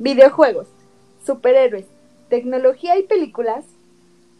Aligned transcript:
videojuegos, 0.00 0.66
superhéroes, 1.24 1.86
tecnología 2.28 2.98
y 2.98 3.04
películas. 3.04 3.66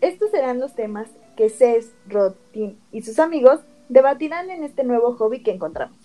Estos 0.01 0.31
serán 0.31 0.59
los 0.59 0.75
temas 0.75 1.09
que 1.37 1.51
Cés, 1.51 1.93
Rod, 2.09 2.35
Tim 2.53 2.77
y 2.91 3.03
sus 3.03 3.19
amigos 3.19 3.61
debatirán 3.89 4.51
en 4.51 4.65
este 4.65 4.85
nuevo 4.85 5.15
hobby 5.17 5.43
que 5.43 5.53
encontramos. 5.53 5.97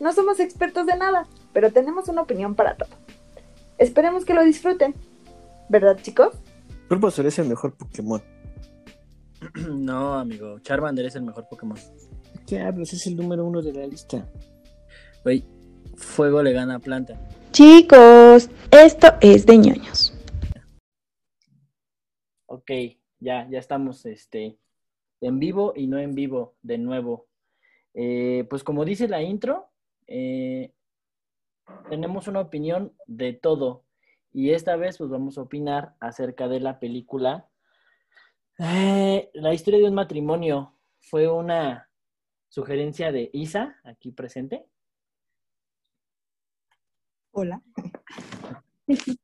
No 0.00 0.12
somos 0.12 0.40
expertos 0.40 0.86
de 0.86 0.96
nada, 0.96 1.26
pero 1.52 1.70
tenemos 1.70 2.08
una 2.08 2.22
opinión 2.22 2.54
para 2.54 2.76
todo. 2.76 2.88
Esperemos 3.78 4.24
que 4.24 4.34
lo 4.34 4.42
disfruten. 4.42 4.94
¿Verdad, 5.68 5.98
chicos? 6.00 6.34
Bulbasaur 6.88 7.26
es 7.26 7.38
el 7.38 7.48
mejor 7.48 7.74
Pokémon. 7.74 8.22
No, 9.68 10.14
amigo. 10.14 10.58
Charmander 10.60 11.04
es 11.04 11.16
el 11.16 11.22
mejor 11.22 11.46
Pokémon. 11.50 11.76
¿Qué 12.46 12.60
hablas? 12.60 12.94
Es 12.94 13.06
el 13.06 13.16
número 13.16 13.44
uno 13.44 13.60
de 13.60 13.74
la 13.74 13.86
lista. 13.86 14.26
Güey, 15.22 15.44
fuego 15.96 16.42
le 16.42 16.52
gana 16.52 16.76
a 16.76 16.78
planta. 16.78 17.20
Chicos, 17.54 18.50
esto 18.72 19.06
es 19.20 19.46
de 19.46 19.56
ñoños. 19.56 20.12
Ok, 22.46 22.68
ya, 23.20 23.48
ya 23.48 23.60
estamos 23.60 24.04
este, 24.06 24.58
en 25.20 25.38
vivo 25.38 25.72
y 25.76 25.86
no 25.86 26.00
en 26.00 26.16
vivo 26.16 26.56
de 26.62 26.78
nuevo. 26.78 27.28
Eh, 27.94 28.44
pues 28.50 28.64
como 28.64 28.84
dice 28.84 29.06
la 29.06 29.22
intro, 29.22 29.70
eh, 30.08 30.72
tenemos 31.88 32.26
una 32.26 32.40
opinión 32.40 32.92
de 33.06 33.34
todo. 33.34 33.84
Y 34.32 34.50
esta 34.50 34.74
vez 34.74 34.98
pues 34.98 35.08
vamos 35.08 35.38
a 35.38 35.42
opinar 35.42 35.94
acerca 36.00 36.48
de 36.48 36.58
la 36.58 36.80
película. 36.80 37.48
Eh, 38.58 39.30
la 39.32 39.54
historia 39.54 39.78
de 39.78 39.86
un 39.86 39.94
matrimonio 39.94 40.74
fue 40.98 41.28
una 41.28 41.88
sugerencia 42.48 43.12
de 43.12 43.30
Isa, 43.32 43.76
aquí 43.84 44.10
presente. 44.10 44.66
Hola. 47.34 47.62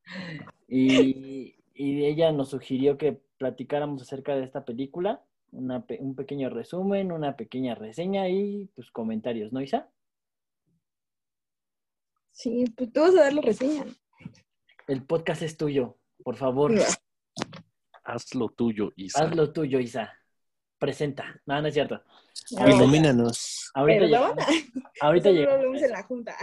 Y, 0.73 1.57
y 1.75 2.05
ella 2.05 2.31
nos 2.31 2.51
sugirió 2.51 2.97
que 2.97 3.21
platicáramos 3.39 4.03
acerca 4.03 4.37
de 4.37 4.45
esta 4.45 4.65
película, 4.65 5.25
una 5.51 5.85
pe- 5.85 5.99
un 6.01 6.15
pequeño 6.15 6.49
resumen, 6.49 7.11
una 7.11 7.37
pequeña 7.37 7.75
reseña 7.75 8.29
y 8.29 8.67
pues 8.77 8.91
comentarios, 8.93 9.53
¿no, 9.53 9.61
Isa? 9.61 9.91
Sí, 12.31 12.65
pues 12.77 12.93
tú 12.93 13.01
vas 13.01 13.17
a 13.17 13.23
dar 13.25 13.33
la 13.33 13.43
reseña. 13.43 13.85
El 14.87 15.05
podcast 15.05 15.43
es 15.43 15.57
tuyo, 15.57 15.99
por 16.23 16.37
favor, 16.37 16.73
Haz 18.05 18.35
lo 18.37 18.49
tuyo, 18.51 18.93
Isa. 18.97 19.25
haz 19.25 19.35
lo 19.35 19.53
tuyo, 19.53 19.81
Isa. 19.81 20.13
Presenta. 20.79 21.41
No, 21.47 21.61
no 21.61 21.67
es 21.69 21.75
cierto. 21.75 22.01
Ilumínanos. 22.67 23.71
Ahorita, 23.75 24.05
llegamos, 24.07 24.37
ahorita, 25.01 25.31
llegamos 25.33 25.83
en 25.83 25.91
la 25.91 26.03
junta. 26.05 26.37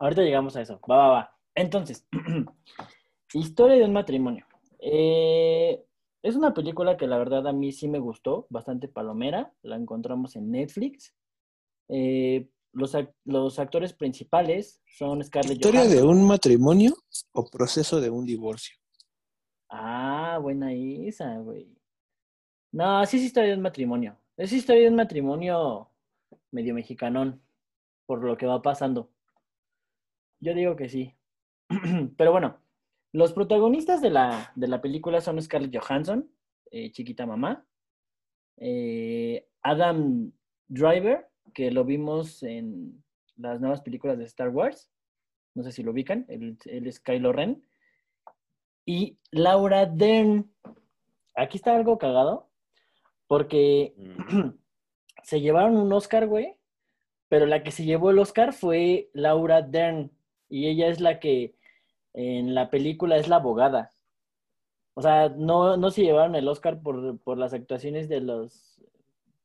Ahorita 0.00 0.22
llegamos 0.22 0.56
a 0.56 0.62
eso. 0.62 0.80
Va, 0.90 0.96
va, 0.96 1.08
va. 1.08 1.36
Entonces, 1.54 2.06
historia 3.34 3.76
de 3.76 3.84
un 3.84 3.92
matrimonio. 3.92 4.46
Eh, 4.80 5.84
es 6.22 6.36
una 6.36 6.52
película 6.54 6.96
que 6.96 7.06
la 7.06 7.18
verdad 7.18 7.46
a 7.46 7.52
mí 7.52 7.70
sí 7.72 7.86
me 7.86 7.98
gustó, 7.98 8.46
bastante 8.50 8.88
palomera. 8.88 9.52
La 9.62 9.76
encontramos 9.76 10.36
en 10.36 10.50
Netflix. 10.50 11.14
Eh, 11.88 12.48
los, 12.72 12.94
ac- 12.94 13.14
los 13.24 13.58
actores 13.58 13.92
principales 13.92 14.80
son 14.86 15.22
Scarlett 15.22 15.58
¿Historia 15.58 15.84
de 15.86 16.02
un 16.02 16.26
matrimonio 16.26 16.94
o 17.32 17.44
proceso 17.50 18.00
de 18.00 18.10
un 18.10 18.24
divorcio? 18.24 18.76
Ah, 19.68 20.38
buena 20.40 20.72
Isa, 20.72 21.36
güey. 21.38 21.68
No, 22.72 23.04
sí 23.06 23.16
es 23.18 23.24
historia 23.24 23.50
de 23.50 23.56
un 23.56 23.62
matrimonio. 23.62 24.16
Es 24.36 24.52
historia 24.52 24.82
de 24.82 24.88
un 24.88 24.94
matrimonio 24.96 25.90
medio 26.52 26.72
mexicanón, 26.74 27.42
por 28.06 28.22
lo 28.24 28.36
que 28.36 28.46
va 28.46 28.62
pasando. 28.62 29.10
Yo 30.40 30.54
digo 30.54 30.76
que 30.76 30.88
sí. 30.88 31.14
Pero 32.16 32.32
bueno, 32.32 32.58
los 33.12 33.32
protagonistas 33.32 34.00
de 34.00 34.10
la, 34.10 34.52
de 34.56 34.68
la 34.68 34.80
película 34.80 35.20
son 35.20 35.40
Scarlett 35.40 35.76
Johansson, 35.76 36.30
eh, 36.70 36.90
chiquita 36.92 37.26
mamá, 37.26 37.66
eh, 38.56 39.48
Adam 39.62 40.32
Driver, 40.68 41.28
que 41.54 41.70
lo 41.70 41.84
vimos 41.84 42.42
en 42.42 43.02
las 43.36 43.60
nuevas 43.60 43.82
películas 43.82 44.18
de 44.18 44.24
Star 44.24 44.48
Wars. 44.48 44.90
No 45.54 45.62
sé 45.62 45.72
si 45.72 45.82
lo 45.82 45.92
ubican, 45.92 46.24
él, 46.28 46.56
él 46.64 46.86
es 46.86 47.00
Kylo 47.00 47.32
Ren. 47.32 47.64
Y 48.86 49.18
Laura 49.30 49.86
Dern. 49.86 50.50
Aquí 51.36 51.58
está 51.58 51.76
algo 51.76 51.98
cagado, 51.98 52.50
porque 53.26 53.94
Mm, 53.96 54.50
se 55.22 55.40
llevaron 55.40 55.76
un 55.76 55.92
Oscar, 55.92 56.26
güey, 56.26 56.56
pero 57.28 57.46
la 57.46 57.62
que 57.62 57.70
se 57.70 57.84
llevó 57.84 58.10
el 58.10 58.18
Oscar 58.18 58.52
fue 58.52 59.10
Laura 59.12 59.62
Dern, 59.62 60.10
y 60.50 60.68
ella 60.68 60.88
es 60.88 61.00
la 61.00 61.20
que 61.20 61.54
en 62.14 62.54
la 62.54 62.70
película 62.70 63.16
es 63.16 63.28
la 63.28 63.36
abogada. 63.36 63.92
O 64.94 65.02
sea, 65.02 65.30
no, 65.30 65.76
no 65.76 65.90
se 65.90 66.02
llevaron 66.02 66.34
el 66.34 66.48
Oscar 66.48 66.82
por, 66.82 67.18
por 67.20 67.38
las 67.38 67.54
actuaciones 67.54 68.08
de 68.08 68.20
los, 68.20 68.82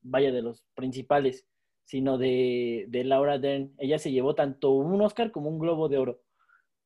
vaya, 0.02 0.32
de 0.32 0.42
los 0.42 0.64
principales, 0.76 1.46
sino 1.86 2.18
de, 2.18 2.86
de 2.90 3.04
Laura 3.06 3.40
Dern. 3.40 3.74
Ella 3.78 4.00
se 4.00 4.12
llevó 4.12 4.36
tanto 4.36 4.72
un 4.72 5.02
Oscar 5.02 5.32
como 5.32 5.50
un 5.50 5.60
Globo 5.60 5.88
de 5.90 6.00
Oro 6.00 6.22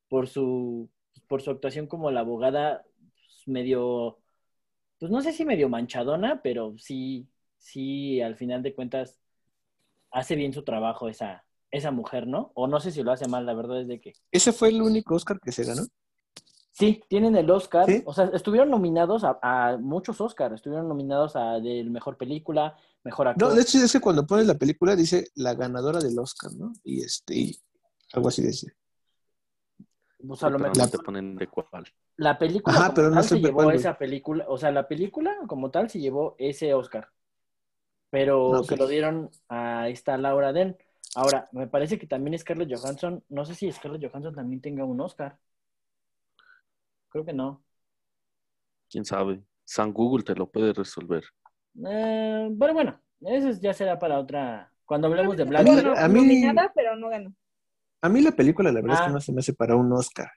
por 0.10 0.28
su, 0.28 0.90
por 1.28 1.42
su 1.42 1.52
actuación 1.52 1.88
como 1.88 2.12
la 2.12 2.22
abogada 2.22 2.86
pues, 3.14 3.48
medio, 3.48 4.20
pues 5.00 5.12
no 5.12 5.22
sé 5.22 5.34
si 5.34 5.46
medio 5.46 5.70
manchadona, 5.70 6.42
pero 6.44 6.78
sí, 6.78 7.30
sí, 7.58 8.22
al 8.22 8.36
final 8.36 8.64
de 8.64 8.76
cuentas 8.76 9.20
hace 10.12 10.36
bien 10.36 10.54
su 10.54 10.64
trabajo 10.64 11.10
esa, 11.10 11.46
esa 11.72 11.92
mujer, 11.92 12.28
¿no? 12.28 12.52
O 12.56 12.68
no 12.68 12.80
sé 12.80 12.92
si 12.92 13.04
lo 13.04 13.12
hace 13.12 13.28
mal, 13.28 13.46
la 13.46 13.54
verdad 13.54 13.82
es 13.82 13.88
de 13.88 14.00
que 14.00 14.14
¿Ese 14.32 14.52
fue 14.54 14.70
el 14.70 14.82
único 14.82 15.16
Oscar 15.16 15.40
que 15.40 15.52
se 15.52 15.64
ganó? 15.64 15.84
sí, 16.72 17.04
tienen 17.10 17.36
el 17.36 17.50
Oscar, 17.52 17.86
¿Sí? 17.86 18.02
o 18.06 18.14
sea, 18.14 18.26
estuvieron 18.34 18.70
nominados 18.70 19.24
a, 19.24 19.38
a 19.42 19.78
muchos 19.78 20.22
Oscars, 20.22 20.56
estuvieron 20.56 20.88
nominados 20.88 21.36
a 21.36 21.60
del 21.60 21.92
mejor 21.92 22.18
película, 22.18 22.78
mejor 23.04 23.28
actor. 23.28 23.50
No, 23.50 23.56
de 23.56 23.62
hecho 23.62 23.78
es 23.80 23.92
que 23.92 24.00
cuando 24.00 24.26
pones 24.26 24.48
la 24.48 24.56
película 24.58 24.96
dice 24.96 25.28
la 25.36 25.54
ganadora 25.56 26.00
del 26.00 26.18
Oscar, 26.18 26.52
¿no? 26.54 26.72
Y 26.84 27.02
este, 27.04 27.36
y 27.36 27.60
algo 28.14 28.30
así 28.30 28.42
decía. 28.44 28.72
Pues 30.26 30.44
a 30.44 30.50
lo 30.50 30.58
pero 30.58 30.70
mejor 30.70 30.78
no 30.78 30.88
te 30.90 31.00
ponen 31.00 31.36
de 31.36 31.48
cuál. 31.48 31.86
la 32.18 32.38
película 32.38 32.78
Ajá, 32.78 32.94
como 32.94 32.94
pero 32.94 33.10
no 33.10 33.16
tal 33.16 33.24
se 33.24 33.40
llevó 33.40 33.72
esa 33.72 33.98
película, 33.98 34.46
o 34.48 34.58
sea, 34.58 34.72
la 34.72 34.88
película 34.88 35.38
como 35.48 35.72
tal 35.72 35.90
se 35.90 36.00
llevó 36.00 36.36
ese 36.38 36.74
Oscar. 36.74 37.10
Pero 38.10 38.52
No, 38.54 38.64
se 38.64 38.76
lo 38.76 38.88
dieron 38.88 39.30
a 39.50 39.88
esta 39.90 40.18
Laura 40.18 40.52
Dern. 40.52 40.78
Ahora, 41.16 41.48
me 41.52 41.68
parece 41.68 41.98
que 41.98 42.06
también 42.08 42.38
Scarlett 42.38 42.70
Johansson, 42.74 43.24
no 43.30 43.46
sé 43.46 43.56
si 43.56 43.72
Scarlett 43.72 44.04
Johansson 44.10 44.36
también 44.36 44.62
tenga 44.62 44.86
un 44.86 45.00
Oscar. 45.02 45.38
Creo 47.10 47.26
que 47.26 47.34
no. 47.34 47.64
¿Quién 48.90 49.06
sabe? 49.06 49.44
San 49.66 49.92
Google 49.92 50.24
te 50.24 50.36
lo 50.36 50.50
puede 50.50 50.74
resolver. 50.74 51.24
Eh, 51.88 52.50
pero 52.60 52.74
bueno, 52.74 53.02
eso 53.22 53.52
ya 53.60 53.74
será 53.74 53.98
para 53.98 54.20
otra. 54.20 54.72
Cuando 54.86 55.08
hablemos 55.08 55.36
de 55.38 55.44
Black 55.46 55.62
A 55.62 55.64
mí- 55.64 55.76
Widow. 55.78 55.96
a 55.96 56.08
mí- 56.08 56.20
Nominada, 56.22 56.72
pero 56.76 56.96
no 56.96 57.10
ganó. 57.10 57.34
A 58.02 58.10
mí 58.10 58.22
la 58.22 58.32
película 58.32 58.72
la 58.72 58.82
verdad 58.82 58.96
es 58.98 59.02
Ah. 59.02 59.08
que 59.08 59.14
no 59.14 59.22
se 59.22 59.32
me 59.34 59.40
hace 59.40 59.54
para 59.54 59.76
un 59.76 59.92
Oscar. 59.92 60.32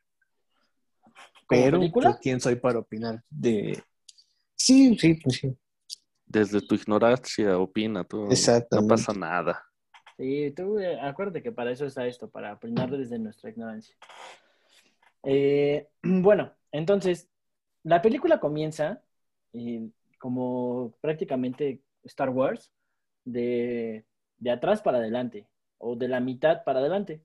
¿Como 1.47 1.63
Pero, 1.63 1.79
película? 1.79 2.11
pues, 2.11 2.21
¿quién 2.23 2.41
soy 2.41 2.57
para 2.57 2.79
opinar? 2.79 3.23
De... 3.29 3.83
Sí, 4.57 4.97
sí, 4.99 5.15
pues 5.23 5.37
sí. 5.37 5.57
Desde 6.27 6.61
tu 6.67 6.75
ignorancia, 6.75 7.59
opina 7.59 8.05
tú. 8.05 8.25
No 8.25 8.31
Exactamente. 8.33 8.89
pasa 8.95 9.13
nada. 9.13 9.63
Sí, 10.17 10.53
tú 10.55 10.79
eh, 10.79 11.01
acuérdate 11.01 11.43
que 11.43 11.53
para 11.53 11.71
eso 11.71 11.87
está 11.87 12.07
esto, 12.07 12.31
para 12.31 12.55
opinar 12.55 12.91
desde 12.91 13.19
nuestra 13.19 13.51
ignorancia. 13.51 13.97
Eh, 15.23 15.89
bueno, 16.03 16.53
entonces, 16.71 17.29
la 17.83 18.03
película 18.03 18.41
comienza 18.41 19.03
eh, 19.53 19.89
como 20.19 20.95
prácticamente 21.01 21.83
Star 22.05 22.31
Wars, 22.31 22.73
de, 23.25 24.05
de 24.39 24.51
atrás 24.51 24.83
para 24.83 24.99
adelante, 24.99 25.47
o 25.79 25.97
de 25.97 26.09
la 26.09 26.21
mitad 26.21 26.65
para 26.65 26.81
adelante, 26.81 27.23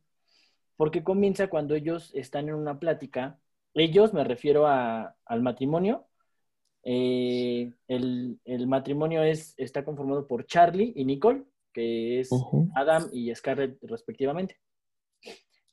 porque 0.76 1.04
comienza 1.04 1.48
cuando 1.48 1.76
ellos 1.76 2.12
están 2.14 2.50
en 2.50 2.56
una 2.56 2.80
plática, 2.80 3.40
ellos 3.74 4.14
me 4.14 4.24
refiero 4.24 4.68
a- 4.68 5.16
al 5.26 5.42
matrimonio, 5.42 6.08
el, 6.84 8.40
el 8.46 8.68
matrimonio 8.68 9.22
es, 9.24 9.54
está 9.58 9.84
conformado 9.84 10.26
por 10.28 10.46
Charlie 10.46 10.94
y 10.96 11.04
Nicole, 11.06 11.44
que 11.78 12.20
es. 12.20 12.32
Adam 12.76 13.08
y 13.14 13.34
Scarlett 13.36 13.78
respectivamente. 13.84 14.58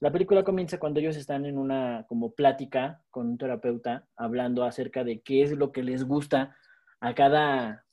La 0.01 0.12
película 0.12 0.45
comienza 0.45 0.79
cuando 0.79 1.01
ellos 1.01 1.17
están 1.17 1.47
en 1.47 1.56
una 1.56 2.05
como 2.09 2.35
plática 2.35 3.03
con 3.11 3.27
un 3.29 3.39
terapeuta 3.39 4.06
hablando 4.17 4.65
acerca 4.65 5.03
de 5.03 5.23
qué 5.23 5.43
es 5.43 5.53
lo 5.53 5.73
que 5.73 5.83
les 5.83 6.05
gusta 6.05 6.55
a 7.01 7.15
cada 7.15 7.87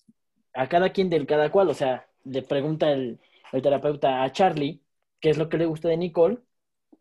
a 0.54 0.68
cada 0.68 0.90
quien 0.90 1.10
del 1.10 1.26
cada 1.26 1.50
cual, 1.50 1.70
o 1.70 1.74
sea, 1.74 2.06
le 2.26 2.42
pregunta 2.42 2.92
el, 2.92 3.22
el 3.54 3.62
terapeuta 3.62 4.24
a 4.24 4.32
Charlie 4.34 4.84
qué 5.22 5.30
es 5.30 5.38
lo 5.38 5.48
que 5.48 5.58
le 5.58 5.66
gusta 5.68 5.88
de 5.88 5.96
Nicole 5.96 6.40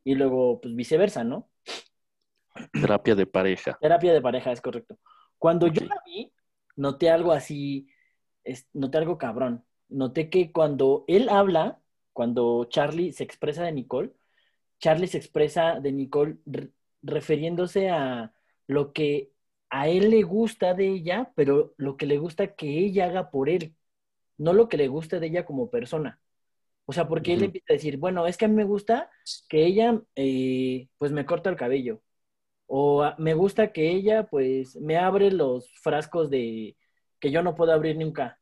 y 0.04 0.14
luego 0.14 0.60
pues 0.60 0.76
viceversa, 0.76 1.24
¿no? 1.24 1.50
Terapia 2.72 3.16
de 3.16 3.26
pareja. 3.26 3.76
Terapia 3.80 4.12
de 4.12 4.20
pareja, 4.22 4.52
es 4.52 4.60
correcto. 4.60 4.96
Cuando 5.38 5.66
yo 5.66 5.84
la 5.86 6.00
vi, 6.06 6.32
noté 6.76 7.10
algo 7.10 7.32
así, 7.32 7.88
es- 8.44 8.68
noté 8.74 8.98
algo 8.98 9.18
cabrón. 9.18 9.64
Noté 9.90 10.30
que 10.30 10.52
cuando 10.52 11.04
él 11.08 11.28
habla, 11.28 11.80
cuando 12.12 12.64
Charlie 12.66 13.12
se 13.12 13.24
expresa 13.24 13.64
de 13.64 13.72
Nicole, 13.72 14.12
Charlie 14.80 15.08
se 15.08 15.18
expresa 15.18 15.80
de 15.80 15.92
Nicole 15.92 16.38
refiriéndose 17.02 17.90
a 17.90 18.32
lo 18.66 18.92
que 18.92 19.32
a 19.70 19.88
él 19.88 20.10
le 20.10 20.22
gusta 20.22 20.74
de 20.74 20.88
ella, 20.88 21.32
pero 21.36 21.74
lo 21.76 21.96
que 21.96 22.06
le 22.06 22.18
gusta 22.18 22.54
que 22.56 22.78
ella 22.78 23.06
haga 23.06 23.30
por 23.30 23.48
él, 23.48 23.76
no 24.38 24.52
lo 24.52 24.68
que 24.68 24.76
le 24.78 24.88
gusta 24.88 25.20
de 25.20 25.28
ella 25.28 25.46
como 25.46 25.70
persona. 25.70 26.20
O 26.86 26.92
sea, 26.92 27.08
porque 27.08 27.34
él 27.34 27.44
empieza 27.44 27.66
a 27.70 27.74
decir, 27.74 27.98
bueno, 27.98 28.26
es 28.26 28.36
que 28.36 28.46
a 28.46 28.48
mí 28.48 28.54
me 28.56 28.64
gusta 28.64 29.10
que 29.48 29.64
ella, 29.66 30.02
eh, 30.16 30.88
pues, 30.98 31.12
me 31.12 31.26
corta 31.26 31.50
el 31.50 31.56
cabello. 31.56 32.02
O 32.66 33.04
me 33.18 33.34
gusta 33.34 33.72
que 33.72 33.90
ella, 33.92 34.28
pues, 34.28 34.76
me 34.76 34.98
abre 34.98 35.30
los 35.32 35.72
frascos 35.82 36.30
de 36.30 36.76
que 37.20 37.30
yo 37.30 37.42
no 37.44 37.54
puedo 37.56 37.72
abrir 37.72 37.98
nunca. 37.98 38.39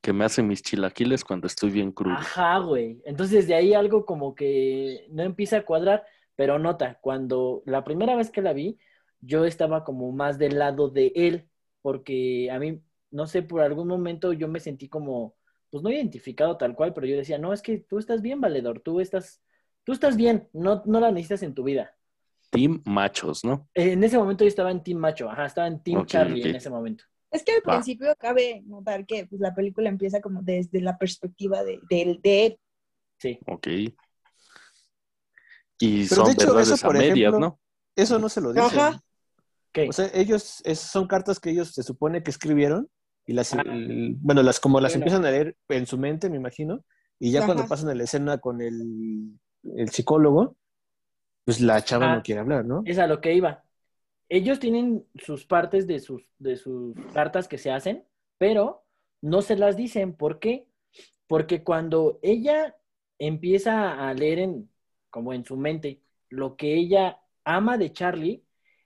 Que 0.00 0.12
me 0.12 0.24
hace 0.24 0.42
mis 0.42 0.62
chilaquiles 0.62 1.24
cuando 1.24 1.46
estoy 1.46 1.70
bien 1.70 1.92
crudo. 1.92 2.14
Ajá, 2.14 2.58
güey. 2.58 3.00
Entonces 3.04 3.46
de 3.46 3.54
ahí 3.54 3.74
algo 3.74 4.06
como 4.06 4.34
que 4.34 5.06
no 5.10 5.22
empieza 5.22 5.58
a 5.58 5.64
cuadrar, 5.64 6.04
pero 6.36 6.58
nota, 6.58 6.98
cuando 7.00 7.62
la 7.66 7.84
primera 7.84 8.14
vez 8.16 8.30
que 8.30 8.42
la 8.42 8.52
vi, 8.52 8.78
yo 9.20 9.44
estaba 9.44 9.84
como 9.84 10.12
más 10.12 10.38
del 10.38 10.58
lado 10.58 10.88
de 10.88 11.12
él, 11.14 11.48
porque 11.82 12.50
a 12.50 12.58
mí, 12.58 12.80
no 13.10 13.26
sé, 13.26 13.42
por 13.42 13.60
algún 13.60 13.88
momento 13.88 14.32
yo 14.32 14.46
me 14.48 14.60
sentí 14.60 14.88
como, 14.88 15.34
pues 15.70 15.82
no 15.82 15.90
identificado 15.90 16.56
tal 16.56 16.74
cual, 16.74 16.94
pero 16.94 17.06
yo 17.06 17.16
decía, 17.16 17.38
no, 17.38 17.52
es 17.52 17.62
que 17.62 17.78
tú 17.78 17.98
estás 17.98 18.22
bien, 18.22 18.40
valedor, 18.40 18.80
tú 18.80 19.00
estás, 19.00 19.42
tú 19.84 19.92
estás 19.92 20.16
bien, 20.16 20.48
no, 20.52 20.82
no 20.86 21.00
la 21.00 21.10
necesitas 21.10 21.42
en 21.42 21.54
tu 21.54 21.64
vida. 21.64 21.94
Team 22.50 22.82
machos, 22.86 23.44
¿no? 23.44 23.68
En 23.74 24.02
ese 24.02 24.16
momento 24.16 24.44
yo 24.44 24.48
estaba 24.48 24.70
en 24.70 24.82
Team 24.82 24.98
Macho, 24.98 25.28
ajá, 25.28 25.46
estaba 25.46 25.66
en 25.66 25.82
Team 25.82 26.06
Charlie 26.06 26.48
en 26.48 26.56
ese 26.56 26.70
momento. 26.70 27.04
Es 27.30 27.42
que 27.42 27.52
al 27.52 27.62
principio 27.62 28.14
cabe 28.18 28.62
notar 28.66 29.04
que 29.06 29.26
pues, 29.26 29.40
la 29.40 29.54
película 29.54 29.88
empieza 29.88 30.20
como 30.20 30.40
desde 30.42 30.80
la 30.80 30.96
perspectiva 30.96 31.62
de, 31.62 31.78
de, 31.90 32.18
de 32.22 32.46
él. 32.46 32.60
Sí. 33.18 33.38
Ok. 33.46 33.66
Y 35.80 36.08
Pero 36.08 36.16
son 36.16 36.26
de 36.26 36.32
hecho, 36.32 36.46
verdades 36.46 36.70
eso, 36.70 36.86
a 36.86 36.88
por 36.88 36.98
medias, 36.98 37.16
ejemplo, 37.16 37.38
¿no? 37.40 37.60
Eso 37.94 38.18
no 38.18 38.28
se 38.28 38.40
lo 38.40 38.52
dicen. 38.52 38.78
Ajá. 38.78 39.00
¿Qué? 39.72 39.88
O 39.88 39.92
sea, 39.92 40.10
ellos, 40.14 40.62
son 40.74 41.06
cartas 41.06 41.38
que 41.38 41.50
ellos 41.50 41.72
se 41.72 41.82
supone 41.82 42.22
que 42.22 42.30
escribieron 42.30 42.88
y 43.26 43.32
las, 43.34 43.52
Ah. 43.54 43.62
el- 43.64 44.16
bueno, 44.20 44.42
las 44.42 44.58
como 44.60 44.80
las 44.80 44.92
Bueno. 44.92 45.04
empiezan 45.04 45.26
a 45.26 45.30
leer 45.30 45.56
en 45.68 45.86
su 45.86 45.98
mente, 45.98 46.30
me 46.30 46.36
imagino, 46.36 46.84
y 47.20 47.30
ya 47.30 47.44
cuando 47.44 47.66
pasan 47.66 47.90
a 47.90 47.94
la 47.94 48.04
escena 48.04 48.38
con 48.38 48.60
el, 48.62 49.38
el 49.76 49.90
psicólogo, 49.90 50.56
pues 51.44 51.60
la 51.60 51.82
chava 51.84 52.12
Ah. 52.12 52.16
no 52.16 52.22
quiere 52.22 52.40
hablar, 52.40 52.64
¿no? 52.64 52.82
Es 52.86 52.98
a 52.98 53.06
lo 53.06 53.20
que 53.20 53.34
iba. 53.34 53.62
Ellos 54.28 54.60
tienen 54.60 55.06
sus 55.14 55.46
partes 55.46 55.86
de 55.86 56.00
sus, 56.00 56.22
de 56.38 56.56
sus 56.56 56.94
cartas 57.14 57.48
que 57.48 57.58
se 57.58 57.70
hacen, 57.70 58.04
pero 58.36 58.84
no 59.20 59.42
se 59.42 59.56
las 59.56 59.76
dicen. 59.76 60.14
¿Por 60.14 60.38
qué? 60.38 60.66
Porque 61.26 61.62
cuando 61.64 62.18
ella 62.22 62.76
empieza 63.18 64.08
a 64.08 64.14
leer 64.14 64.38
en, 64.38 64.70
como 65.10 65.32
en 65.32 65.44
su 65.44 65.56
mente 65.56 66.02
lo 66.28 66.56
que 66.56 66.74
ella 66.74 67.20
ama 67.44 67.78
de 67.78 67.92
Charlie, 67.92 68.44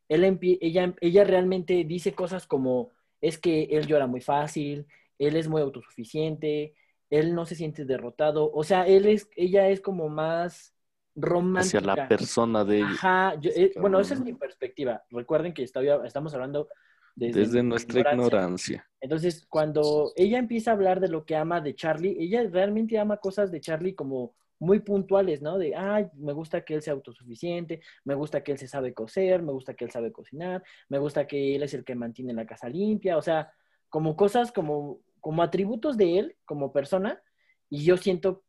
ella, 0.08 0.94
ella 1.00 1.24
realmente 1.24 1.84
dice 1.84 2.14
cosas 2.14 2.46
como, 2.46 2.90
es 3.20 3.38
que 3.38 3.64
él 3.64 3.86
llora 3.86 4.06
muy 4.06 4.20
fácil, 4.20 4.86
él 5.18 5.36
es 5.36 5.48
muy 5.48 5.62
autosuficiente, 5.62 6.74
él 7.10 7.34
no 7.34 7.46
se 7.46 7.54
siente 7.54 7.84
derrotado. 7.84 8.50
O 8.52 8.64
sea, 8.64 8.86
él 8.86 9.06
es, 9.06 9.28
ella 9.36 9.68
es 9.68 9.80
como 9.80 10.08
más 10.08 10.71
romántica. 11.14 11.78
Hacia 11.78 11.80
la 11.94 12.08
persona 12.08 12.64
de 12.64 12.78
ella. 12.78 12.86
Ajá, 12.86 13.34
yo- 13.40 13.50
eh, 13.54 13.72
bueno, 13.80 14.00
esa 14.00 14.14
es 14.14 14.20
mi 14.20 14.32
perspectiva. 14.34 15.02
Recuerden 15.10 15.52
que 15.52 15.62
estoy- 15.62 15.88
estamos 16.04 16.32
hablando 16.34 16.68
desde, 17.14 17.40
Desde 17.40 17.62
nuestra 17.62 18.00
ignorancia. 18.00 18.88
Entonces, 19.00 19.44
cuando 19.48 20.12
ella 20.16 20.38
empieza 20.38 20.70
a 20.70 20.74
hablar 20.74 21.00
de 21.00 21.08
lo 21.08 21.24
que 21.26 21.36
ama 21.36 21.60
de 21.60 21.74
Charlie, 21.74 22.16
ella 22.18 22.42
realmente 22.50 22.98
ama 22.98 23.18
cosas 23.18 23.50
de 23.50 23.60
Charlie 23.60 23.94
como 23.94 24.34
muy 24.58 24.78
puntuales, 24.78 25.42
¿no? 25.42 25.58
De, 25.58 25.74
ay, 25.74 26.06
me 26.14 26.32
gusta 26.32 26.64
que 26.64 26.74
él 26.74 26.82
sea 26.82 26.92
autosuficiente, 26.94 27.80
me 28.04 28.14
gusta 28.14 28.42
que 28.42 28.52
él 28.52 28.58
se 28.58 28.68
sabe 28.68 28.94
coser, 28.94 29.42
me 29.42 29.52
gusta 29.52 29.74
que 29.74 29.84
él 29.84 29.90
sabe 29.90 30.12
cocinar, 30.12 30.62
me 30.88 30.98
gusta 30.98 31.26
que 31.26 31.56
él 31.56 31.64
es 31.64 31.74
el 31.74 31.84
que 31.84 31.96
mantiene 31.96 32.32
la 32.32 32.46
casa 32.46 32.68
limpia, 32.68 33.16
o 33.18 33.22
sea, 33.22 33.52
como 33.88 34.16
cosas 34.16 34.52
como, 34.52 35.00
como 35.20 35.42
atributos 35.42 35.96
de 35.96 36.18
él 36.20 36.36
como 36.44 36.72
persona. 36.72 37.20
Y 37.68 37.84
yo 37.84 37.96
siento 37.96 38.44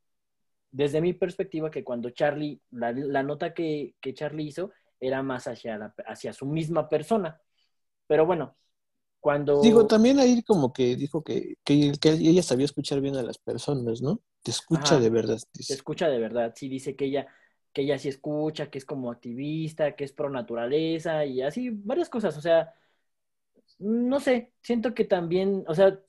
desde 0.74 1.02
mi 1.02 1.14
perspectiva 1.14 1.72
que 1.72 1.86
cuando 1.86 2.12
Charlie, 2.12 2.62
la, 2.72 2.94
la 2.94 3.24
nota 3.24 3.54
que, 3.56 3.96
que 4.02 4.16
Charlie 4.16 4.48
hizo 4.48 4.72
era 5.00 5.24
más 5.24 5.48
hacia, 5.48 5.78
la- 5.80 5.96
hacia 6.08 6.34
su 6.34 6.48
misma 6.48 6.90
persona. 6.90 7.42
Pero 8.08 8.26
bueno, 8.28 8.58
cuando... 9.22 9.58
Digo, 9.62 9.88
también 9.88 10.20
ahí 10.20 10.44
como 10.44 10.74
que 10.74 10.96
dijo 10.96 11.24
que, 11.24 11.56
que, 11.64 11.94
que 12.02 12.10
ella 12.10 12.44
sabía 12.44 12.66
escuchar 12.66 13.02
bien 13.02 13.16
a 13.16 13.24
las 13.24 13.38
personas, 13.38 14.02
¿no? 14.02 14.22
Te 14.44 14.52
escucha 14.52 15.00
Ajá. 15.00 15.00
de 15.00 15.10
verdad. 15.10 15.40
dice. 15.54 15.78
escucha 15.78 16.10
de 16.10 16.20
verdad, 16.20 16.54
sí 16.56 16.70
dice 16.70 16.96
que 16.96 17.06
ella, 17.06 17.28
que 17.74 17.84
ella 17.84 17.98
sí 18.00 18.10
escucha, 18.10 18.70
que 18.70 18.78
es 18.80 18.86
como 18.86 19.12
activista, 19.12 19.96
que 19.96 20.04
es 20.06 20.14
pro 20.14 20.30
naturaleza 20.30 21.26
y 21.26 21.42
así, 21.42 21.70
varias 21.72 22.10
cosas, 22.10 22.38
o 22.38 22.42
sea, 22.42 22.74
no 23.80 24.20
sé, 24.20 24.52
siento 24.62 24.94
que 24.94 25.06
también, 25.06 25.64
o 25.68 25.76
sea, 25.76 26.00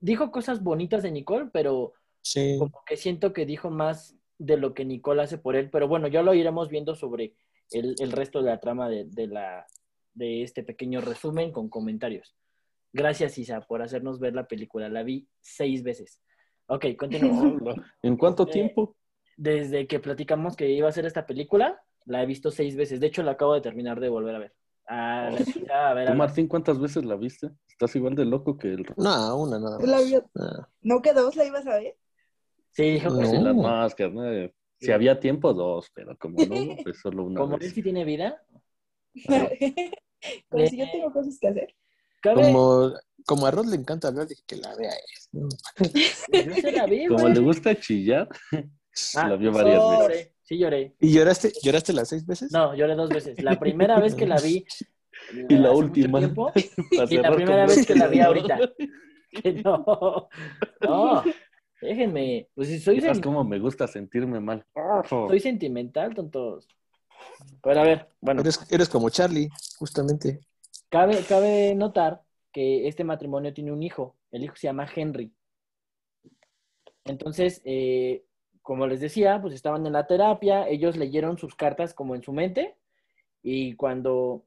dijo 0.00 0.30
cosas 0.32 0.62
bonitas 0.62 1.02
de 1.02 1.10
Nicole, 1.12 1.50
pero 1.52 1.94
Sí. 2.22 2.56
como 2.58 2.82
que 2.86 2.96
siento 2.96 3.32
que 3.32 3.44
dijo 3.46 3.70
más 3.70 4.16
de 4.38 4.56
lo 4.56 4.74
que 4.74 4.84
Nicole 4.84 5.22
hace 5.22 5.38
por 5.38 5.56
él, 5.56 5.70
pero 5.70 5.88
bueno, 5.88 6.08
ya 6.08 6.22
lo 6.22 6.34
iremos 6.34 6.68
viendo 6.68 6.94
sobre 6.94 7.34
el, 7.70 7.94
el 7.98 8.12
resto 8.12 8.40
de 8.42 8.50
la 8.50 8.60
trama 8.60 8.88
de, 8.88 9.04
de 9.06 9.26
la, 9.26 9.66
de 10.14 10.42
este 10.42 10.62
pequeño 10.62 11.00
resumen 11.00 11.52
con 11.52 11.68
comentarios. 11.68 12.34
Gracias, 12.92 13.38
Isa, 13.38 13.60
por 13.62 13.82
hacernos 13.82 14.18
ver 14.20 14.34
la 14.34 14.46
película. 14.46 14.88
La 14.88 15.02
vi 15.02 15.26
seis 15.40 15.82
veces. 15.82 16.20
Ok, 16.66 16.86
continuamos. 16.98 17.76
¿En 18.02 18.16
cuánto 18.16 18.44
Eh, 18.48 18.52
tiempo? 18.52 18.96
Desde 19.36 19.86
que 19.86 19.98
platicamos 19.98 20.56
que 20.56 20.68
iba 20.70 20.86
a 20.86 20.90
hacer 20.90 21.06
esta 21.06 21.26
película, 21.26 21.82
la 22.04 22.22
he 22.22 22.26
visto 22.26 22.50
seis 22.50 22.76
veces. 22.76 23.00
De 23.00 23.06
hecho, 23.06 23.22
la 23.22 23.32
acabo 23.32 23.54
de 23.54 23.60
terminar 23.62 23.98
de 24.00 24.08
volver 24.10 24.34
a 24.34 24.38
ver. 24.40 24.54
La 24.88 25.28
a 25.28 25.30
ver, 25.30 25.40
a 25.70 25.90
¿Tú, 25.92 25.96
ver. 26.10 26.14
Martín, 26.16 26.48
cuántas 26.48 26.78
veces 26.78 27.04
la 27.04 27.16
viste? 27.16 27.48
Estás 27.68 27.96
igual 27.96 28.14
de 28.14 28.26
loco 28.26 28.58
que 28.58 28.68
el... 28.68 28.84
No, 28.96 29.36
una 29.38 29.58
nada 29.58 29.78
la 29.80 29.86
más. 29.86 30.04
vi- 30.04 30.16
Ah, 30.38 30.68
¿No 30.82 31.00
que 31.00 31.12
dos 31.14 31.34
la 31.36 31.46
ibas 31.46 31.66
a 31.66 31.78
ver? 31.78 31.96
Sí, 32.72 32.82
dijo 32.92 33.18
que 33.18 33.24
No. 33.24 33.42
las 33.42 33.54
máscaras, 33.56 34.12
¿no? 34.14 34.22
Si 34.80 34.90
había 34.90 35.20
tiempo, 35.20 35.52
dos, 35.54 35.90
pero 35.94 36.16
como 36.18 36.44
no, 36.44 36.76
pues 36.82 36.98
solo 37.00 37.24
una 37.24 37.40
Como 37.40 37.56
él 37.56 37.70
sí 37.72 37.82
tiene 37.82 38.04
vida, 38.04 38.42
Como 40.48 40.66
si 40.66 40.76
yo 40.76 40.84
tengo 40.90 41.12
cosas 41.12 41.38
que 41.40 41.48
hacer. 41.48 41.74
cabe. 42.20 42.42
Como, 42.42 42.92
como 43.26 43.46
a 43.46 43.50
Rod 43.50 43.66
le 43.66 43.76
encanta 43.76 44.08
hablar, 44.08 44.26
dije 44.26 44.42
que 44.46 44.56
la 44.56 44.74
vea. 44.76 44.90
él. 44.92 45.48
Yo 46.46 46.54
se 46.54 46.72
la 46.72 46.86
vi, 46.86 47.06
Como 47.06 47.20
güey. 47.22 47.34
le 47.34 47.40
gusta 47.40 47.74
chillar, 47.78 48.28
Ah, 49.16 49.28
la 49.28 49.36
vio 49.36 49.52
varias 49.52 49.78
oh. 49.80 49.90
veces. 49.90 50.02
lloré, 50.02 50.34
sí 50.42 50.58
lloré. 50.58 50.96
¿Y 51.00 51.12
lloraste, 51.12 51.52
lloraste 51.62 51.92
las 51.92 52.08
seis 52.08 52.24
veces? 52.26 52.52
No, 52.52 52.74
lloré 52.74 52.94
dos 52.94 53.10
veces. 53.10 53.40
La 53.42 53.58
primera 53.58 53.98
vez 54.00 54.14
que 54.14 54.26
la 54.26 54.40
vi. 54.40 54.64
Y 55.48 55.54
la 55.56 55.70
última. 55.72 56.18
tiempo, 56.20 56.52
y 57.08 57.16
la 57.18 57.32
primera 57.32 57.66
vez 57.66 57.86
que 57.86 57.94
la 57.94 58.06
vi 58.08 58.20
ahorita. 58.20 58.58
que 59.42 59.52
no. 59.54 60.28
No, 60.80 61.22
déjenme. 61.82 62.48
Pues 62.54 62.68
si 62.68 62.78
soy, 62.78 63.00
Verás 63.00 63.18
sen- 63.18 63.22
cómo 63.22 63.44
me 63.44 63.58
gusta 63.58 63.86
sentirme 63.86 64.40
mal. 64.40 64.64
soy 65.08 65.40
sentimental, 65.40 66.14
tontos. 66.14 66.66
Pero 67.62 67.80
a 67.80 67.84
ver, 67.84 68.08
bueno. 68.20 68.40
Eres, 68.40 68.66
eres 68.70 68.88
como 68.88 69.10
Charlie, 69.10 69.48
justamente. 69.78 70.40
Cabe, 70.88 71.18
cabe 71.28 71.74
notar 71.74 72.22
que 72.52 72.86
este 72.88 73.04
matrimonio 73.04 73.52
tiene 73.54 73.72
un 73.72 73.82
hijo. 73.82 74.16
El 74.30 74.44
hijo 74.44 74.56
se 74.56 74.66
llama 74.66 74.88
Henry. 74.94 75.32
Entonces, 77.04 77.60
eh, 77.64 78.24
como 78.62 78.86
les 78.86 79.00
decía, 79.00 79.40
pues 79.40 79.54
estaban 79.54 79.86
en 79.86 79.92
la 79.92 80.06
terapia, 80.06 80.68
ellos 80.68 80.96
leyeron 80.96 81.38
sus 81.38 81.54
cartas 81.54 81.94
como 81.94 82.14
en 82.14 82.22
su 82.22 82.32
mente 82.32 82.76
y 83.42 83.74
cuando 83.74 84.44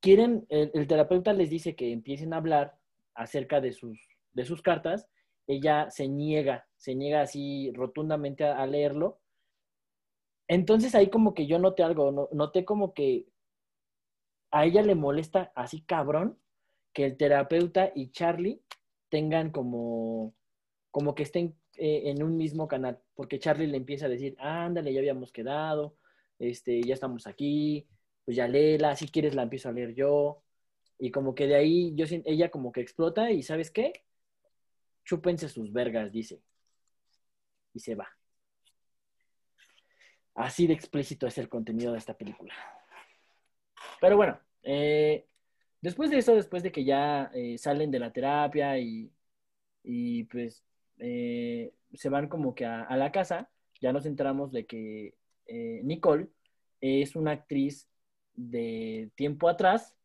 quieren, 0.00 0.46
el, 0.50 0.70
el 0.74 0.86
terapeuta 0.86 1.32
les 1.32 1.50
dice 1.50 1.74
que 1.74 1.92
empiecen 1.92 2.32
a 2.32 2.36
hablar 2.36 2.76
acerca 3.14 3.60
de 3.60 3.72
sus, 3.72 3.98
de 4.32 4.44
sus 4.44 4.62
cartas, 4.62 5.08
ella 5.46 5.90
se 5.90 6.08
niega, 6.08 6.66
se 6.76 6.94
niega 6.94 7.22
así 7.22 7.72
rotundamente 7.74 8.44
a, 8.44 8.66
leerlo. 8.66 9.20
Entonces 10.48 10.94
ahí 10.94 11.10
como 11.10 11.34
que 11.34 11.46
yo 11.46 11.58
noté 11.58 11.82
algo, 11.82 12.12
no- 12.12 12.28
noté 12.32 12.64
como 12.64 12.94
que 12.94 13.26
a 14.50 14.64
ella 14.66 14.82
le 14.82 14.94
molesta 14.94 15.52
así 15.54 15.82
cabrón 15.82 16.38
que 16.92 17.04
el 17.06 17.16
terapeuta 17.16 17.90
y 17.94 18.10
Charlie 18.10 18.62
tengan 19.08 19.50
como, 19.50 20.34
como 20.90 21.14
que 21.14 21.24
estén 21.24 21.56
eh, 21.76 22.02
en 22.06 22.22
un 22.22 22.36
mismo 22.36 22.68
canal, 22.68 23.00
porque 23.14 23.38
Charlie 23.40 23.66
le 23.66 23.76
empieza 23.78 24.06
a 24.06 24.08
decir, 24.08 24.36
ándale, 24.38 24.92
ya 24.92 25.00
habíamos 25.00 25.32
quedado, 25.32 25.96
este, 26.38 26.82
ya 26.82 26.94
estamos 26.94 27.26
aquí, 27.26 27.88
pues 28.24 28.36
ya 28.36 28.46
léela, 28.48 28.96
si 28.96 29.08
quieres 29.08 29.34
la 29.34 29.42
empiezo 29.42 29.68
a 29.68 29.72
leer 29.72 29.94
yo, 29.94 30.42
y 30.98 31.10
como 31.10 31.34
que 31.34 31.46
de 31.46 31.56
ahí 31.56 31.94
yo 31.96 32.06
ella 32.24 32.50
como 32.50 32.72
que 32.72 32.80
explota 32.80 33.30
y 33.32 33.42
¿sabes 33.42 33.70
qué? 33.70 34.04
Chúpense 35.04 35.48
sus 35.48 35.72
vergas, 35.72 36.10
dice, 36.10 36.42
y 37.72 37.80
se 37.80 37.94
va. 37.94 38.08
Así 40.34 40.66
de 40.66 40.74
explícito 40.74 41.26
es 41.26 41.38
el 41.38 41.48
contenido 41.48 41.92
de 41.92 41.98
esta 41.98 42.16
película. 42.16 42.54
Pero 44.00 44.16
bueno, 44.16 44.38
eh, 44.62 45.26
después 45.80 46.10
de 46.10 46.18
eso, 46.18 46.34
después 46.34 46.62
de 46.62 46.72
que 46.72 46.84
ya 46.84 47.30
eh, 47.34 47.56
salen 47.58 47.90
de 47.90 47.98
la 48.00 48.12
terapia 48.12 48.78
y, 48.78 49.12
y, 49.82 50.24
pues 50.24 50.64
eh, 50.98 51.72
se 51.92 52.08
van 52.08 52.28
como 52.28 52.54
que 52.54 52.64
a, 52.64 52.82
a 52.82 52.96
la 52.96 53.12
casa, 53.12 53.50
ya 53.80 53.92
nos 53.92 54.06
enteramos 54.06 54.50
de 54.50 54.66
que 54.66 55.14
Nicole 55.82 56.28
es 56.80 57.16
una 57.16 57.32
actriz 57.32 57.88
de 58.34 59.10
tiempo 59.14 59.48
atrás. 59.48 59.96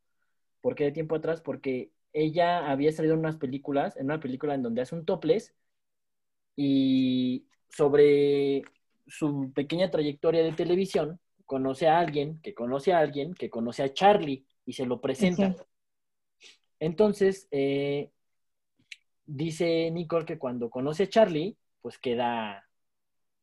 ¿Por 0.61 0.75
qué 0.75 0.85
de 0.85 0.91
tiempo 0.91 1.15
atrás? 1.15 1.41
Porque 1.41 1.91
ella 2.13 2.69
había 2.69 2.91
salido 2.91 3.13
en 3.13 3.21
unas 3.21 3.37
películas, 3.37 3.95
en 3.97 4.05
una 4.05 4.19
película 4.19 4.55
en 4.55 4.63
donde 4.63 4.81
hace 4.81 4.95
un 4.95 5.05
topless 5.05 5.55
y 6.55 7.45
sobre 7.69 8.63
su 9.07 9.51
pequeña 9.53 9.89
trayectoria 9.89 10.43
de 10.43 10.51
televisión 10.51 11.19
conoce 11.45 11.87
a 11.87 11.99
alguien, 11.99 12.39
que 12.41 12.53
conoce 12.53 12.93
a 12.93 12.99
alguien, 12.99 13.33
que 13.33 13.49
conoce 13.49 13.83
a 13.83 13.93
Charlie 13.93 14.45
y 14.65 14.73
se 14.73 14.85
lo 14.85 15.01
presenta. 15.01 15.55
Entonces, 16.79 17.47
eh, 17.51 18.11
dice 19.25 19.89
Nicole 19.91 20.25
que 20.25 20.37
cuando 20.37 20.69
conoce 20.69 21.03
a 21.03 21.09
Charlie, 21.09 21.57
pues 21.81 21.97
queda, 21.97 22.67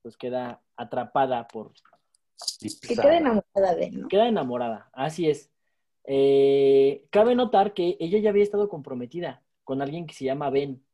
pues 0.03 0.17
queda 0.17 0.63
atrapada 0.77 1.47
por, 1.49 1.73
Que 2.61 2.95
queda 2.95 3.19
enamorada 3.19 3.75
de 3.75 3.87
él, 3.87 4.01
¿no? 4.03 4.09
queda 4.09 4.29
enamorada, 4.29 4.91
así 4.93 5.29
es. 5.29 5.51
Eh, 6.07 7.05
cabe 7.11 7.35
notar 7.35 7.75
que 7.75 7.97
ella 8.01 8.19
ya 8.19 8.31
había 8.31 8.43
estado 8.45 8.69
comprometida 8.69 9.45
con 9.65 9.83
alguien 9.83 10.07
que 10.07 10.15
se 10.15 10.25
llama 10.25 10.51
Ben. 10.51 10.85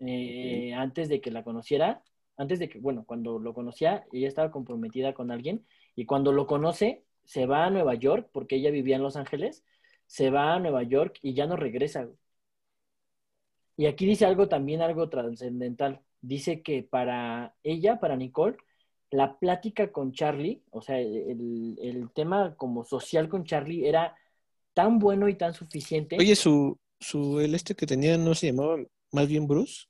Eh, 0.00 0.72
Antes 0.74 1.08
de 1.08 1.20
que 1.20 1.30
la 1.30 1.42
conociera, 1.44 2.02
antes 2.36 2.58
de 2.60 2.68
que, 2.68 2.78
bueno, 2.78 3.04
cuando 3.06 3.38
lo 3.38 3.52
conocía, 3.54 4.06
ella 4.12 4.28
estaba 4.28 4.50
comprometida 4.50 5.12
con 5.14 5.30
alguien 5.30 5.66
y 5.96 6.06
cuando 6.06 6.32
lo 6.32 6.46
conoce, 6.46 7.04
se 7.24 7.46
va 7.46 7.66
a 7.66 7.70
Nueva 7.70 7.94
York, 7.94 8.28
porque 8.32 8.56
ella 8.56 8.70
vivía 8.70 8.96
en 8.96 9.02
Los 9.02 9.16
Ángeles, 9.16 9.64
se 10.06 10.30
va 10.30 10.54
a 10.54 10.60
Nueva 10.60 10.82
York 10.84 11.18
y 11.22 11.34
ya 11.34 11.46
no 11.46 11.56
regresa. 11.56 12.08
Y 13.76 13.86
aquí 13.86 14.06
dice 14.06 14.26
algo 14.26 14.48
también, 14.48 14.82
algo 14.82 15.08
trascendental. 15.08 16.02
Dice 16.20 16.62
que 16.62 16.82
para 16.82 17.54
ella, 17.62 18.00
para 18.00 18.16
Nicole, 18.16 18.56
la 19.10 19.38
plática 19.38 19.90
con 19.90 20.12
Charlie, 20.12 20.62
o 20.70 20.82
sea, 20.82 20.98
el, 20.98 21.76
el 21.80 22.10
tema 22.12 22.54
como 22.56 22.84
social 22.84 23.28
con 23.28 23.44
Charlie 23.44 23.88
era 23.88 24.14
tan 24.74 24.98
bueno 24.98 25.28
y 25.28 25.34
tan 25.34 25.54
suficiente. 25.54 26.16
Oye, 26.18 26.36
su, 26.36 26.78
su, 27.00 27.40
el 27.40 27.54
este 27.54 27.74
que 27.74 27.86
tenía 27.86 28.16
no 28.18 28.34
se 28.34 28.48
llamaba 28.48 28.76
más 29.12 29.26
bien 29.26 29.46
Bruce 29.46 29.86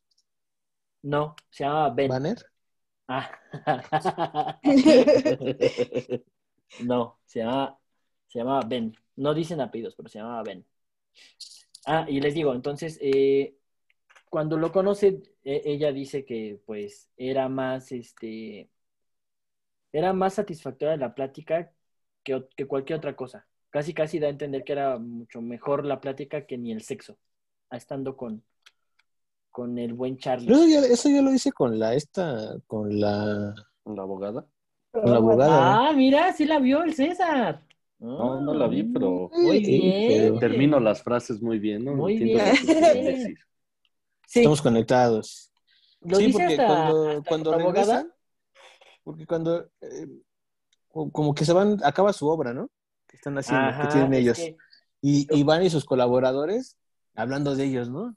No, 1.02 1.34
se 1.50 1.64
llamaba 1.64 1.90
Ben. 1.90 2.08
Banner. 2.08 2.38
Ah. 3.08 3.30
no, 6.84 7.18
se 7.26 7.40
llamaba, 7.40 7.78
se 8.28 8.38
llamaba 8.38 8.60
Ben. 8.66 8.94
No 9.16 9.34
dicen 9.34 9.60
apellidos, 9.60 9.94
pero 9.96 10.08
se 10.08 10.18
llamaba 10.18 10.42
Ben. 10.42 10.64
Ah, 11.87 12.06
y 12.08 12.20
les 12.20 12.34
digo, 12.34 12.54
entonces, 12.54 12.98
eh, 13.00 13.56
cuando 14.30 14.56
lo 14.56 14.70
conoce, 14.72 15.22
e- 15.42 15.62
ella 15.64 15.90
dice 15.92 16.25
que 16.25 16.60
pues 16.66 17.10
era 17.16 17.48
más, 17.48 17.92
este, 17.92 18.70
era 19.92 20.12
más 20.12 20.35
satisfactoria 20.35 20.97
la 20.97 21.14
plática 21.14 21.73
que, 22.23 22.47
que 22.57 22.66
cualquier 22.66 22.99
otra 22.99 23.16
cosa. 23.16 23.47
Casi, 23.71 23.92
casi 23.95 24.18
da 24.18 24.26
a 24.28 24.30
entender 24.30 24.64
que 24.64 24.73
era 24.73 24.99
mucho 24.99 25.40
mejor 25.42 25.85
la 25.85 26.00
plática 26.00 26.47
que 26.47 26.57
ni 26.59 26.73
el 26.73 26.83
sexo, 26.83 27.18
estando 27.71 28.16
con, 28.16 28.42
con 29.50 29.78
el 29.78 29.92
buen 29.95 30.16
Charlie. 30.18 30.50
Eso 30.52 30.66
ya, 30.66 30.80
eso 30.80 31.09
ya 31.09 31.23
lo 31.23 31.33
hice 31.33 31.52
con 31.52 31.78
la 31.78 31.95
esta, 31.95 32.57
con 32.66 32.99
la, 33.00 33.54
La 33.85 34.02
abogada. 34.02 34.47
con 34.90 35.11
la 35.11 35.16
abogada. 35.16 35.88
Ah, 35.88 35.92
mira, 35.92 36.33
sí 36.33 36.45
la 36.47 36.59
vio 36.59 36.83
el 36.83 36.95
César. 36.95 37.62
No, 37.99 38.40
no 38.40 38.54
la 38.54 38.68
vi, 38.68 38.85
pero 38.85 39.28
Muy 39.33 39.64
Sí, 39.64 39.80
bien. 39.80 40.07
pero 40.23 40.38
termino 40.38 40.78
las 40.80 41.02
frases 41.02 41.42
muy 41.42 41.59
bien, 41.59 41.85
¿no? 41.85 41.95
Muy 41.95 42.12
Entiendo 42.16 42.45
bien. 42.45 43.04
decir. 43.04 43.38
Sí, 44.26 44.40
Estamos 44.40 44.61
conectados. 44.61 45.50
lo 46.02 46.16
sí, 46.18 46.26
dice 46.26 46.38
porque 46.38 46.52
hasta, 46.54 46.66
cuando, 46.66 47.09
hasta 47.09 47.23
cuando 47.28 47.50
la 47.50 47.57
abogada. 47.57 48.16
Porque 49.08 49.24
cuando 49.24 49.70
eh, 49.80 50.06
co- 50.88 51.10
como 51.10 51.34
que 51.34 51.46
se 51.46 51.54
van, 51.54 51.78
acaba 51.82 52.12
su 52.12 52.28
obra, 52.28 52.52
¿no? 52.52 52.70
Que 53.06 53.16
están 53.16 53.38
haciendo, 53.38 53.68
Ajá, 53.70 53.80
que 53.80 53.88
tienen 53.88 54.12
ellos. 54.12 54.36
que- 54.36 54.54
Y, 55.00 55.26
y 55.34 55.42
van 55.44 55.62
y 55.62 55.70
sus 55.70 55.86
colaboradores 55.86 56.76
hablando 57.14 57.56
de 57.56 57.64
ellos, 57.64 57.88
¿no? 57.88 58.14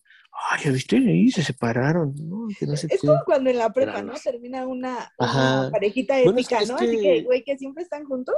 Ay, 0.49 0.65
¿ya 0.65 0.71
viste? 0.71 0.97
Ahí 0.97 1.31
se 1.31 1.43
separaron, 1.43 2.13
¿no? 2.27 2.47
Que 2.59 2.67
no 2.67 2.75
sé 2.75 2.87
Es 2.89 2.99
qué. 2.99 3.07
como 3.07 3.23
cuando 3.23 3.49
en 3.49 3.57
la 3.57 3.71
prepa, 3.71 4.01
¿no? 4.01 4.13
Termina 4.21 4.67
una, 4.67 5.09
Ajá. 5.17 5.61
una 5.61 5.71
parejita 5.71 6.15
Bueno, 6.23 6.39
es 6.39 6.45
épica, 6.45 6.61
es 6.61 6.69
¿no? 6.69 6.75
que- 6.75 6.85
Así 6.85 6.97
que, 6.99 7.21
güey, 7.23 7.43
que 7.45 7.57
siempre 7.57 7.83
están 7.83 8.03
juntos. 8.03 8.35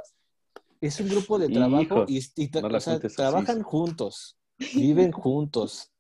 Es 0.80 1.00
un 1.00 1.10
grupo 1.10 1.40
de 1.40 1.46
Hijo, 1.46 1.56
trabajo 1.56 2.06
y, 2.08 2.18
y 2.36 2.52
tra- 2.52 2.62
no 2.62 2.70
la 2.70 2.78
o 2.78 2.82
sea, 2.82 2.94
cuentes 3.00 3.14
así. 3.14 3.16
trabajan 3.16 3.64
juntos, 3.64 4.38
viven 4.76 5.12
juntos, 5.24 5.92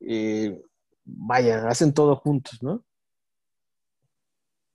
eh, 0.00 0.60
vaya, 1.04 1.68
hacen 1.68 1.94
todo 1.94 2.16
juntos, 2.16 2.60
¿no? 2.62 2.84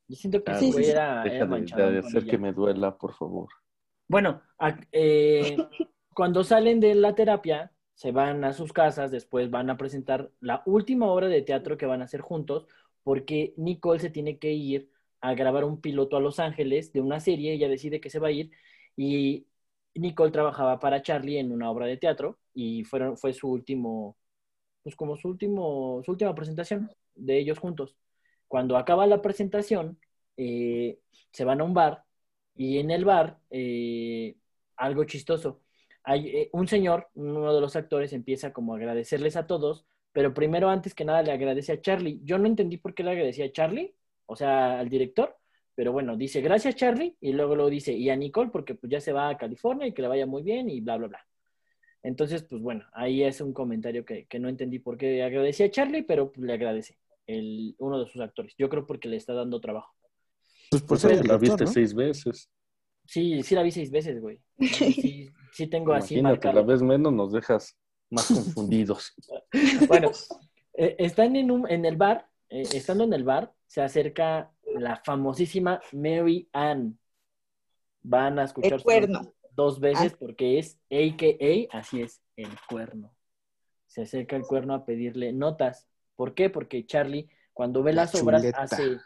Yo 0.07 0.15
siento 0.15 0.43
que 0.43 0.51
Ah, 0.51 0.55
Sí, 0.59 0.71
güey 0.71 0.85
sí, 0.85 0.91
sí. 0.91 0.91
era, 0.91 1.23
Deja 1.23 1.45
era 1.45 1.91
de, 1.91 1.99
hacer 1.99 2.25
que 2.27 2.37
me 2.37 2.51
duela, 2.53 2.97
por 2.97 3.13
favor. 3.13 3.49
Bueno, 4.07 4.41
a- 4.59 4.79
eh, 4.91 5.57
cuando 6.13 6.43
salen 6.43 6.79
de 6.79 6.95
la 6.95 7.15
terapia, 7.15 7.71
se 7.95 8.11
van 8.11 8.43
a 8.43 8.53
sus 8.53 8.73
casas, 8.73 9.11
después 9.11 9.49
van 9.49 9.69
a 9.69 9.77
presentar 9.77 10.31
la 10.41 10.61
última 10.65 11.07
obra 11.07 11.27
de 11.27 11.41
teatro 11.41 11.77
que 11.77 11.85
van 11.85 12.01
a 12.01 12.05
hacer 12.05 12.21
juntos, 12.21 12.67
porque 13.03 13.53
Nicole 13.57 13.99
se 13.99 14.09
tiene 14.09 14.37
que 14.37 14.51
ir 14.53 14.91
a 15.21 15.33
grabar 15.33 15.63
un 15.63 15.81
piloto 15.81 16.17
a 16.17 16.19
Los 16.19 16.39
Ángeles 16.39 16.91
de 16.93 17.01
una 17.01 17.19
serie, 17.19 17.53
ella 17.53 17.69
decide 17.69 17.99
que 18.01 18.09
se 18.09 18.19
va 18.19 18.27
a 18.27 18.31
ir, 18.31 18.51
y 18.97 19.47
Nicole 19.95 20.31
trabajaba 20.31 20.79
para 20.79 21.01
Charlie 21.01 21.39
en 21.39 21.51
una 21.51 21.71
obra 21.71 21.85
de 21.87 21.97
teatro, 21.97 22.37
y 22.53 22.83
fueron, 22.83 23.17
fue 23.17 23.33
su 23.33 23.49
último, 23.49 24.17
pues 24.83 24.95
como 24.95 25.15
su 25.17 25.29
último, 25.29 26.01
su 26.05 26.11
última 26.11 26.35
presentación 26.35 26.91
de 27.15 27.39
ellos 27.39 27.59
juntos. 27.59 27.95
Cuando 28.47 28.77
acaba 28.77 29.07
la 29.07 29.21
presentación, 29.21 29.99
eh, 30.37 30.99
se 31.31 31.45
van 31.45 31.61
a 31.61 31.63
un 31.63 31.73
bar 31.73 32.03
y 32.55 32.79
en 32.79 32.91
el 32.91 33.05
bar, 33.05 33.39
eh, 33.49 34.35
algo 34.77 35.03
chistoso. 35.05 35.61
Hay 36.03 36.27
eh, 36.29 36.49
un 36.53 36.67
señor, 36.67 37.09
uno 37.15 37.53
de 37.53 37.61
los 37.61 37.75
actores, 37.75 38.13
empieza 38.13 38.53
como 38.53 38.73
a 38.73 38.77
agradecerles 38.77 39.35
a 39.35 39.47
todos, 39.47 39.85
pero 40.11 40.33
primero, 40.33 40.69
antes 40.69 40.93
que 40.95 41.05
nada, 41.05 41.23
le 41.23 41.31
agradece 41.31 41.73
a 41.73 41.81
Charlie. 41.81 42.21
Yo 42.23 42.37
no 42.37 42.47
entendí 42.47 42.77
por 42.77 42.93
qué 42.93 43.03
le 43.03 43.11
agradecía 43.11 43.45
a 43.45 43.51
Charlie, 43.51 43.95
o 44.25 44.35
sea, 44.35 44.79
al 44.79 44.89
director, 44.89 45.37
pero 45.75 45.91
bueno, 45.91 46.15
dice 46.17 46.41
gracias 46.41 46.75
Charlie 46.75 47.17
y 47.19 47.33
luego 47.33 47.55
lo 47.55 47.69
dice 47.69 47.91
y 47.93 48.09
a 48.09 48.15
Nicole 48.15 48.49
porque 48.49 48.75
pues 48.75 48.89
ya 48.89 49.01
se 49.01 49.11
va 49.11 49.29
a 49.29 49.37
California 49.37 49.87
y 49.87 49.93
que 49.93 50.01
le 50.01 50.07
vaya 50.07 50.25
muy 50.25 50.41
bien 50.41 50.69
y 50.69 50.81
bla, 50.81 50.97
bla, 50.97 51.07
bla. 51.07 51.27
Entonces, 52.03 52.43
pues 52.43 52.61
bueno, 52.61 52.85
ahí 52.93 53.23
es 53.23 53.41
un 53.41 53.53
comentario 53.53 54.05
que, 54.05 54.25
que 54.27 54.39
no 54.39 54.47
entendí 54.49 54.79
por 54.79 54.97
qué 54.97 55.23
agradecía 55.23 55.67
a 55.67 55.71
Charlie, 55.71 56.03
pero 56.03 56.31
pues, 56.31 56.45
le 56.45 56.53
agradece 56.53 56.97
el, 57.27 57.75
uno 57.79 57.99
de 58.03 58.07
sus 58.09 58.21
actores. 58.21 58.53
Yo 58.57 58.69
creo 58.69 58.85
porque 58.85 59.07
le 59.09 59.17
está 59.17 59.33
dando 59.33 59.59
trabajo. 59.61 59.93
Pues 60.69 60.81
por 60.83 60.99
Pues 60.99 61.01
ser 61.01 61.11
la 61.25 61.37
director, 61.37 61.39
viste 61.39 61.65
¿no? 61.65 61.71
seis 61.71 61.93
veces. 61.93 62.49
Sí, 63.05 63.43
sí 63.43 63.55
la 63.55 63.63
vi 63.63 63.71
seis 63.71 63.91
veces, 63.91 64.19
güey. 64.21 64.41
Sí, 64.59 65.29
sí 65.51 65.67
tengo 65.67 65.93
así 65.93 66.15
Imagínate, 66.15 66.47
marcado. 66.47 66.53
la 66.55 66.61
vez 66.63 66.81
menos 66.81 67.13
nos 67.13 67.31
dejas 67.31 67.77
más 68.09 68.27
confundidos. 68.27 69.13
Bueno, 69.87 70.11
eh, 70.73 70.95
están 70.99 71.35
en, 71.35 71.51
un, 71.51 71.69
en 71.69 71.85
el 71.85 71.95
bar, 71.97 72.27
eh, 72.49 72.63
estando 72.73 73.03
en 73.03 73.13
el 73.13 73.23
bar, 73.23 73.53
se 73.67 73.81
acerca 73.81 74.51
la 74.75 74.97
famosísima 75.05 75.79
Mary 75.93 76.49
Ann. 76.53 76.99
Van 78.03 78.37
a 78.39 78.43
escuchar 78.43 78.73
El 78.73 78.83
cuerno. 78.83 79.33
dos 79.51 79.79
veces 79.79 80.15
porque 80.17 80.59
es 80.59 80.79
AKA, 80.91 81.77
así 81.77 82.01
es, 82.01 82.21
el 82.35 82.49
cuerno. 82.69 83.15
Se 83.87 84.01
acerca 84.03 84.35
el 84.35 84.43
cuerno 84.43 84.73
a 84.73 84.85
pedirle 84.85 85.31
notas. 85.31 85.87
¿Por 86.15 86.33
qué? 86.33 86.49
Porque 86.49 86.85
Charlie, 86.85 87.29
cuando 87.53 87.83
ve 87.83 87.93
La 87.93 88.03
las 88.03 88.15
obras, 88.15 88.41
chuleta. 88.41 88.61
hace, 88.61 88.97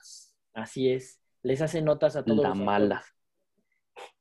así 0.53 0.89
es, 0.91 1.19
les 1.43 1.61
hace 1.61 1.81
notas 1.81 2.15
a 2.15 2.23
todos 2.23 2.43
La 2.43 2.49
los 2.49 2.57
mala. 2.57 2.95
actores. 2.97 3.15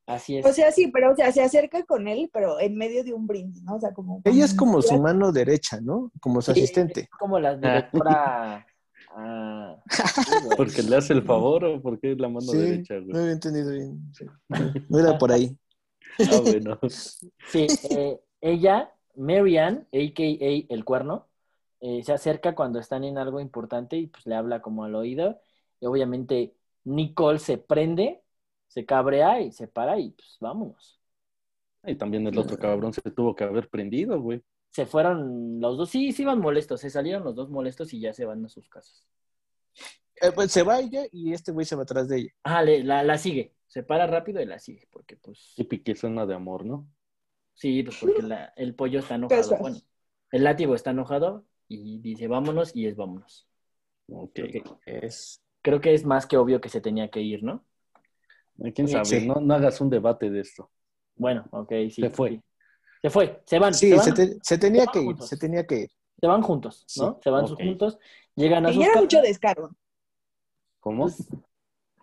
Así 0.07 0.39
es. 0.39 0.47
O 0.47 0.53
sea, 0.55 0.73
sí, 0.73 0.89
pero 0.91 1.13
o 1.13 1.15
sea, 1.15 1.31
se 1.33 1.43
acerca 1.43 1.85
con 1.85 2.09
él, 2.09 2.31
pero 2.33 2.59
en 2.61 2.77
medio 2.77 3.05
de 3.05 3.13
un 3.13 3.27
brindis, 3.27 3.63
¿no? 3.63 3.77
O 3.77 3.81
sea, 3.81 3.93
como. 3.93 4.23
Ella 4.25 4.47
es 4.47 4.55
como 4.55 4.81
su 4.81 4.99
mano 5.01 5.33
derecha, 5.33 5.81
¿no? 5.83 6.11
Como 6.21 6.41
su 6.41 6.53
Sí, 6.55 6.61
asistente. 6.63 7.01
es 7.03 7.09
como 7.11 7.39
la 7.39 7.57
directora. 7.57 8.67
ah. 9.11 9.77
¿Porque 10.57 10.83
le 10.83 10.97
hace 10.97 11.13
el 11.13 11.23
favor 11.25 11.65
o 11.67 11.83
porque 11.83 12.13
es 12.13 12.19
la 12.19 12.29
mano 12.29 12.41
Sí, 12.41 12.57
derecha, 12.57 12.95
no 12.95 13.05
güey? 13.07 13.21
había 13.21 13.33
entendido 13.33 13.71
bien. 13.71 14.13
sí. 14.15 14.25
No 14.89 14.99
era 14.99 15.19
por 15.19 15.31
ahí. 15.31 15.55
Ah, 16.33 16.41
bueno. 16.43 16.79
Sí, 17.53 17.67
eh, 17.91 18.19
ella, 18.41 18.91
Marianne, 19.15 19.81
a.k.a. 19.93 20.75
El 20.75 20.85
Cuerno, 20.85 21.28
eh, 21.81 22.03
se 22.03 22.13
acerca 22.13 22.55
cuando 22.55 22.79
están 22.79 23.05
en 23.05 23.19
algo 23.19 23.41
importante 23.41 23.97
y 23.97 24.07
pues 24.07 24.27
le 24.27 24.35
habla 24.35 24.61
como 24.63 24.85
al 24.85 24.95
oído. 24.95 25.41
Y 25.81 25.87
obviamente 25.87 26.55
Nicole 26.85 27.39
se 27.39 27.59
prende, 27.59 28.23
se 28.67 28.85
cabrea 28.85 29.41
y 29.41 29.53
se 29.53 29.69
para 29.69 29.99
y 29.99 30.11
pues 30.11 30.37
vámonos. 30.41 31.01
Y 31.85 31.95
también 31.95 32.27
el 32.27 32.39
otro 32.39 32.59
cabrón 32.59 32.93
se 32.93 33.01
tuvo 33.03 33.35
que 33.35 33.45
haber 33.45 33.69
prendido, 33.69 34.21
güey. 34.21 34.43
Se 34.71 34.85
fueron 34.85 35.61
los 35.61 35.79
dos, 35.79 35.89
sí, 35.91 36.13
sí 36.13 36.23
iban 36.23 36.41
molestos, 36.41 36.81
se 36.81 36.91
salieron 36.91 37.25
los 37.25 37.35
dos 37.35 37.49
molestos 37.49 37.93
y 37.95 38.01
ya 38.01 38.13
se 38.13 38.25
van 38.25 38.45
a 38.45 38.49
sus 38.49 38.69
casas. 38.69 39.05
Eh, 40.21 40.33
pues 40.35 40.51
se 40.51 40.63
va 40.63 40.81
ella 40.81 41.05
y 41.13 41.33
este 41.33 41.53
güey 41.53 41.65
se 41.65 41.77
va 41.77 41.83
atrás 41.85 42.09
de 42.09 42.19
ella. 42.19 42.31
Ah, 42.43 42.63
le- 42.63 42.83
la, 42.83 43.03
la 43.05 43.17
sigue, 43.19 43.55
se 43.67 43.83
para 43.85 44.07
rápido 44.07 44.41
y 44.43 44.47
la 44.47 44.59
sigue, 44.59 44.89
porque 44.91 45.17
pues 45.17 45.55
Típica 45.57 45.93
escena 45.93 46.27
de 46.27 46.35
amor, 46.35 46.65
¿no? 46.65 46.89
sí, 47.55 47.83
pues 47.83 47.97
porque 47.99 48.23
la- 48.23 48.53
el 48.57 48.75
pollo 48.75 48.99
está 49.01 49.15
enojado. 49.15 49.57
Bueno, 49.59 49.77
el 50.33 50.45
látigo 50.45 50.75
está 50.75 50.91
enojado 50.91 51.45
y 51.69 51.99
dice 52.01 52.27
vámonos 52.29 52.75
y 52.75 52.87
es 52.87 52.97
vámonos. 52.97 53.47
Ok. 54.11 54.39
Ok. 54.65 54.79
Es... 54.87 55.43
Creo 55.63 55.81
que 55.81 55.93
es 55.93 56.05
más 56.05 56.27
que 56.27 56.37
obvio 56.37 56.61
que 56.61 56.69
se 56.69 56.81
tenía 56.81 57.09
que 57.11 57.21
ir, 57.21 57.43
¿no? 57.43 57.65
¿Quién 58.75 58.89
sabe? 58.89 59.05
Sí. 59.05 59.27
No, 59.27 59.37
no 59.37 59.55
hagas 59.55 59.81
un 59.81 59.91
debate 59.91 60.31
de 60.31 60.41
esto. 60.41 60.71
Bueno, 61.17 61.45
ok, 61.51 61.71
sí. 61.91 62.01
Se 62.03 62.11
fue. 62.11 62.31
sí. 62.31 62.43
Se 63.03 63.11
fue, 63.11 63.43
se 63.45 63.59
van. 63.59 63.75
Sí, 63.75 63.89
se, 63.91 63.95
van 63.97 64.05
se, 64.05 64.13
te- 64.13 64.39
se 64.43 64.59
tenía 64.59 64.85
van 64.85 64.93
que 64.93 64.99
ir, 65.01 65.05
juntos. 65.07 65.29
se 65.29 65.37
tenía 65.37 65.67
que 65.67 65.81
ir. 65.83 65.91
se 66.21 66.27
van 66.27 66.43
juntos, 66.43 66.85
¿no? 66.97 67.15
Sí, 67.15 67.21
Se 67.23 67.31
van 67.31 67.47
juntos, 67.47 67.99
llegan 68.35 68.67
a 68.67 68.71
Y 68.71 68.75
sus 68.75 68.85
era 68.85 69.01
mucho 69.01 69.21
descaro. 69.21 69.71
¿Cómo? 70.81 71.05
Pues, 71.05 71.29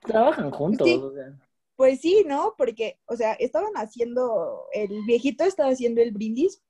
trabajan 0.02 0.52
juntos. 0.52 0.88
Sí. 0.88 0.96
o 0.96 1.12
sea. 1.14 1.38
Pues 1.76 2.00
sí, 2.00 2.24
¿no? 2.26 2.56
Porque, 2.58 3.00
o 3.06 3.16
sea, 3.18 3.34
estaban 3.34 3.74
haciendo, 3.76 4.66
el 4.74 5.04
viejito 5.06 5.44
estaba 5.44 5.70
haciendo 5.72 6.02
el 6.02 6.12
brindis 6.12 6.62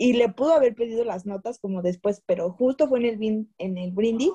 y 0.00 0.14
le 0.14 0.30
pudo 0.30 0.54
haber 0.54 0.74
pedido 0.74 1.04
las 1.04 1.26
notas 1.26 1.58
como 1.58 1.82
después, 1.82 2.22
pero 2.24 2.50
justo 2.52 2.88
fue 2.88 3.00
en 3.00 3.04
el, 3.04 3.18
bin- 3.18 3.54
en 3.58 3.76
el 3.76 3.90
brindis 3.90 4.32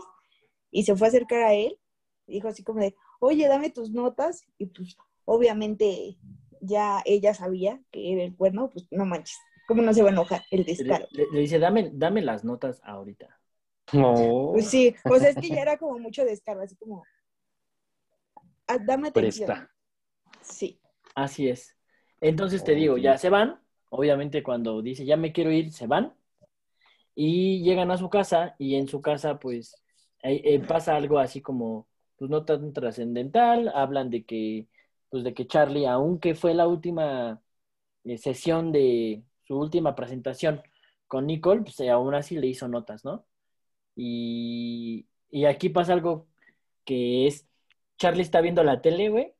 y 0.69 0.83
se 0.83 0.95
fue 0.95 1.07
a 1.07 1.09
acercar 1.09 1.41
a 1.41 1.53
él. 1.55 1.79
Dijo 2.27 2.47
así 2.47 2.63
como 2.63 2.81
de, 2.81 2.95
oye, 3.19 3.47
dame 3.47 3.71
tus 3.71 3.89
notas. 3.89 4.43
Y 4.59 4.67
pues, 4.67 4.95
obviamente, 5.25 6.17
ya 6.61 7.01
ella 7.03 7.33
sabía 7.33 7.81
que 7.91 8.13
era 8.13 8.23
el 8.23 8.35
cuerno, 8.35 8.69
pues 8.69 8.85
no 8.91 9.07
manches. 9.07 9.39
¿Cómo 9.67 9.81
no 9.81 9.91
se 9.91 10.03
va 10.03 10.09
a 10.09 10.11
enojar 10.11 10.43
el 10.51 10.65
descaro? 10.65 11.07
le- 11.09 11.25
le 11.31 11.39
dice, 11.39 11.57
dame, 11.57 11.89
dame 11.91 12.21
las 12.21 12.43
notas 12.43 12.79
ahorita. 12.83 13.39
No. 13.93 14.51
Pues 14.53 14.67
sí, 14.67 14.93
o 15.03 15.17
sea, 15.17 15.29
es 15.29 15.35
que 15.35 15.49
ya 15.49 15.63
era 15.63 15.77
como 15.77 15.97
mucho 15.97 16.23
descaro, 16.25 16.61
así 16.61 16.75
como, 16.75 17.03
"Ah, 18.67 18.77
dame 18.77 19.07
atención. 19.07 19.47
Presta. 19.47 19.71
Sí. 20.41 20.79
Así 21.15 21.49
es. 21.49 21.75
Entonces 22.21 22.63
te 22.63 22.75
digo, 22.75 22.97
ya 22.99 23.17
se 23.17 23.29
van. 23.29 23.64
Obviamente 23.89 24.43
cuando 24.43 24.81
dice 24.81 25.05
ya 25.05 25.17
me 25.17 25.31
quiero 25.31 25.51
ir, 25.51 25.71
se 25.71 25.87
van. 25.87 26.13
Y 27.15 27.63
llegan 27.63 27.91
a 27.91 27.97
su 27.97 28.09
casa 28.09 28.55
y 28.59 28.75
en 28.75 28.87
su 28.87 29.01
casa 29.01 29.39
pues 29.39 29.81
eh, 30.23 30.59
pasa 30.59 30.95
algo 30.95 31.19
así 31.19 31.41
como, 31.41 31.87
pues 32.17 32.29
no 32.31 32.45
tan 32.45 32.73
trascendental. 32.73 33.71
Hablan 33.73 34.09
de 34.09 34.25
que, 34.25 34.67
pues 35.09 35.23
de 35.23 35.33
que 35.33 35.47
Charlie, 35.47 35.85
aunque 35.87 36.35
fue 36.35 36.53
la 36.53 36.67
última 36.67 37.41
eh, 38.03 38.17
sesión 38.17 38.71
de 38.71 39.23
su 39.43 39.57
última 39.57 39.95
presentación 39.95 40.61
con 41.07 41.27
Nicole, 41.27 41.61
pues 41.63 41.79
eh, 41.79 41.89
aún 41.89 42.15
así 42.15 42.37
le 42.37 42.47
hizo 42.47 42.67
notas, 42.67 43.05
¿no? 43.05 43.25
Y, 43.95 45.07
y 45.29 45.45
aquí 45.45 45.69
pasa 45.69 45.93
algo 45.93 46.27
que 46.85 47.27
es, 47.27 47.47
Charlie 47.97 48.23
está 48.23 48.41
viendo 48.41 48.63
la 48.63 48.81
tele, 48.81 49.09
güey, 49.09 49.33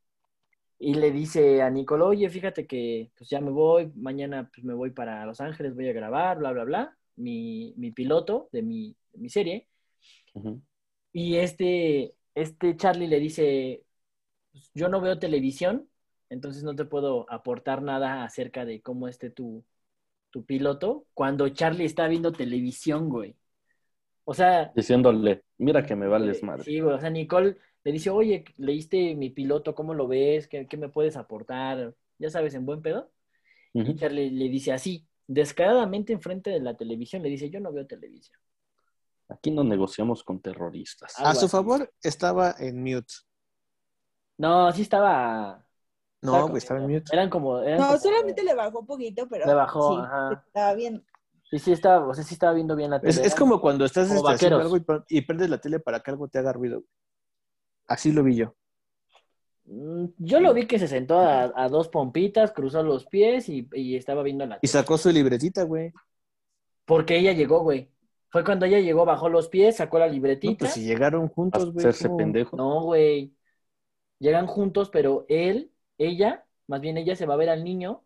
y 0.85 0.93
le 0.93 1.09
dice 1.09 1.63
a 1.63 1.69
Nicole, 1.71 2.03
oye, 2.03 2.29
fíjate 2.29 2.67
que 2.67 3.09
pues 3.17 3.27
ya 3.27 3.41
me 3.41 3.49
voy, 3.49 3.91
mañana 3.95 4.51
pues 4.53 4.63
me 4.63 4.75
voy 4.75 4.91
para 4.91 5.25
Los 5.25 5.41
Ángeles, 5.41 5.73
voy 5.73 5.89
a 5.89 5.93
grabar, 5.93 6.37
bla, 6.37 6.51
bla, 6.51 6.63
bla, 6.63 6.97
mi, 7.15 7.73
mi 7.75 7.89
piloto 7.89 8.49
de 8.51 8.61
mi, 8.61 8.95
de 9.11 9.17
mi 9.17 9.27
serie. 9.29 9.67
Ujú. 10.35 10.61
Y 11.11 11.37
este, 11.37 12.13
este 12.35 12.77
Charlie 12.77 13.07
le 13.07 13.19
dice, 13.19 13.81
"Pues, 14.51 14.69
yo 14.75 14.87
no 14.87 15.01
veo 15.01 15.17
televisión, 15.17 15.89
entonces 16.29 16.63
no 16.63 16.75
te 16.75 16.85
puedo 16.85 17.25
aportar 17.31 17.81
nada 17.81 18.23
acerca 18.23 18.63
de 18.63 18.83
cómo 18.83 19.07
esté 19.07 19.31
tu, 19.31 19.65
tu 20.29 20.45
piloto, 20.45 21.07
cuando 21.15 21.49
Charlie 21.49 21.85
está 21.85 22.07
viendo 22.07 22.31
televisión, 22.31 23.09
güey. 23.09 23.35
O 24.23 24.35
sea, 24.35 24.71
Diciéndole, 24.75 25.45
mira 25.57 25.83
que 25.83 25.95
me 25.95 26.07
vales 26.07 26.43
madre. 26.43 26.63
Sí, 26.63 26.79
güey. 26.79 26.93
O 26.93 26.99
sea, 26.99 27.09
Nicole 27.09 27.57
le 27.85 27.91
dice, 27.93 28.09
oye, 28.09 28.43
leíste 28.57 29.15
mi 29.15 29.29
piloto, 29.29 29.73
¿cómo 29.75 29.93
lo 29.93 30.07
ves? 30.07 30.47
¿Qué, 30.49 30.67
qué 30.67 30.75
me 30.75 30.89
puedes 30.89 31.15
aportar? 31.15 31.95
Ya 32.17 32.29
sabes, 32.29 32.53
en 32.55 32.65
buen 32.65 32.81
pedo. 32.81 33.11
Y 33.73 33.95
Charlie 33.95 34.31
le 34.31 34.49
dice 34.49 34.71
así, 34.73 35.05
descaradamente 35.27 36.11
enfrente 36.13 36.49
de 36.49 36.59
la 36.61 36.75
televisión, 36.75 37.21
le 37.21 37.29
dice, 37.29 37.49
yo 37.49 37.59
no 37.59 37.71
veo 37.71 37.85
televisión. 37.85 38.39
Aquí 39.29 39.51
no 39.51 39.63
negociamos 39.63 40.23
con 40.23 40.39
terroristas. 40.41 41.17
Algo 41.19 41.29
A 41.29 41.35
su 41.35 41.45
así. 41.45 41.51
favor, 41.51 41.91
estaba 42.01 42.55
en 42.59 42.81
mute. 42.83 43.13
No, 44.37 44.71
sí 44.71 44.81
estaba... 44.81 45.65
No, 46.21 46.47
güey, 46.47 46.57
estaba 46.57 46.79
en 46.79 46.89
mute. 46.89 47.13
Eran 47.13 47.29
como... 47.29 47.59
eran 47.61 47.79
No, 47.79 47.87
como- 47.87 47.99
solamente 47.99 48.43
le 48.43 48.53
bajó 48.55 48.79
un 48.79 48.85
poquito, 48.87 49.27
pero 49.29 49.45
Le 49.45 49.53
bajó, 49.53 49.95
sí, 49.95 50.01
ajá. 50.05 50.43
estaba 50.47 50.73
bien. 50.73 51.05
Sí, 51.51 51.59
sí 51.59 51.71
estaba, 51.71 52.07
o 52.07 52.13
sea, 52.13 52.23
sí 52.23 52.33
estaba 52.33 52.53
viendo 52.53 52.75
bien 52.75 52.89
la 52.89 52.99
tele. 52.99 53.11
Es, 53.11 53.17
es 53.19 53.35
como 53.35 53.61
cuando 53.61 53.85
estás 53.85 54.07
como 54.07 54.29
este, 54.31 54.47
algo 54.47 54.77
y, 54.77 54.83
y 55.09 55.21
prendes 55.21 55.49
la 55.49 55.59
tele 55.59 55.79
para 55.79 55.99
que 55.99 56.11
algo 56.11 56.27
te 56.27 56.39
haga 56.39 56.51
ruido. 56.53 56.83
Así 57.87 58.11
lo 58.11 58.23
vi 58.23 58.35
yo. 58.35 58.55
Mm, 59.65 60.05
Yo 60.17 60.39
lo 60.39 60.53
vi 60.53 60.67
que 60.67 60.79
se 60.79 60.87
sentó 60.87 61.19
a, 61.19 61.51
a 61.55 61.69
dos 61.69 61.89
pompitas, 61.89 62.51
cruzó 62.51 62.83
los 62.83 63.05
pies 63.07 63.49
y, 63.49 63.67
y 63.73 63.95
estaba 63.95 64.23
viendo 64.23 64.45
la 64.45 64.59
Y 64.61 64.67
sacó 64.67 64.97
su 64.97 65.09
libretita, 65.11 65.63
güey. 65.63 65.91
Porque 66.85 67.17
ella 67.17 67.33
llegó, 67.33 67.61
güey. 67.61 67.89
Fue 68.29 68.43
cuando 68.43 68.65
ella 68.65 68.79
llegó, 68.79 69.05
bajó 69.05 69.29
los 69.29 69.47
pies, 69.47 69.77
sacó 69.77 69.97
la 69.97 70.07
No, 70.07 70.13
libretita. 70.13 70.57
pues 70.59 70.73
si 70.73 70.83
llegaron 70.83 71.29
juntos, 71.29 71.71
güey. 71.71 71.85
Hacerse 71.85 72.07
¿cómo? 72.07 72.17
pendejo. 72.17 72.57
No, 72.57 72.81
güey. 72.83 73.33
Llegan 74.19 74.45
juntos, 74.47 74.89
pero 74.89 75.25
él, 75.29 75.71
ella, 75.97 76.45
más 76.67 76.81
bien 76.81 76.97
ella 76.97 77.15
se 77.15 77.25
va 77.25 77.33
a 77.33 77.37
ver 77.37 77.49
al 77.49 77.63
niño. 77.63 78.03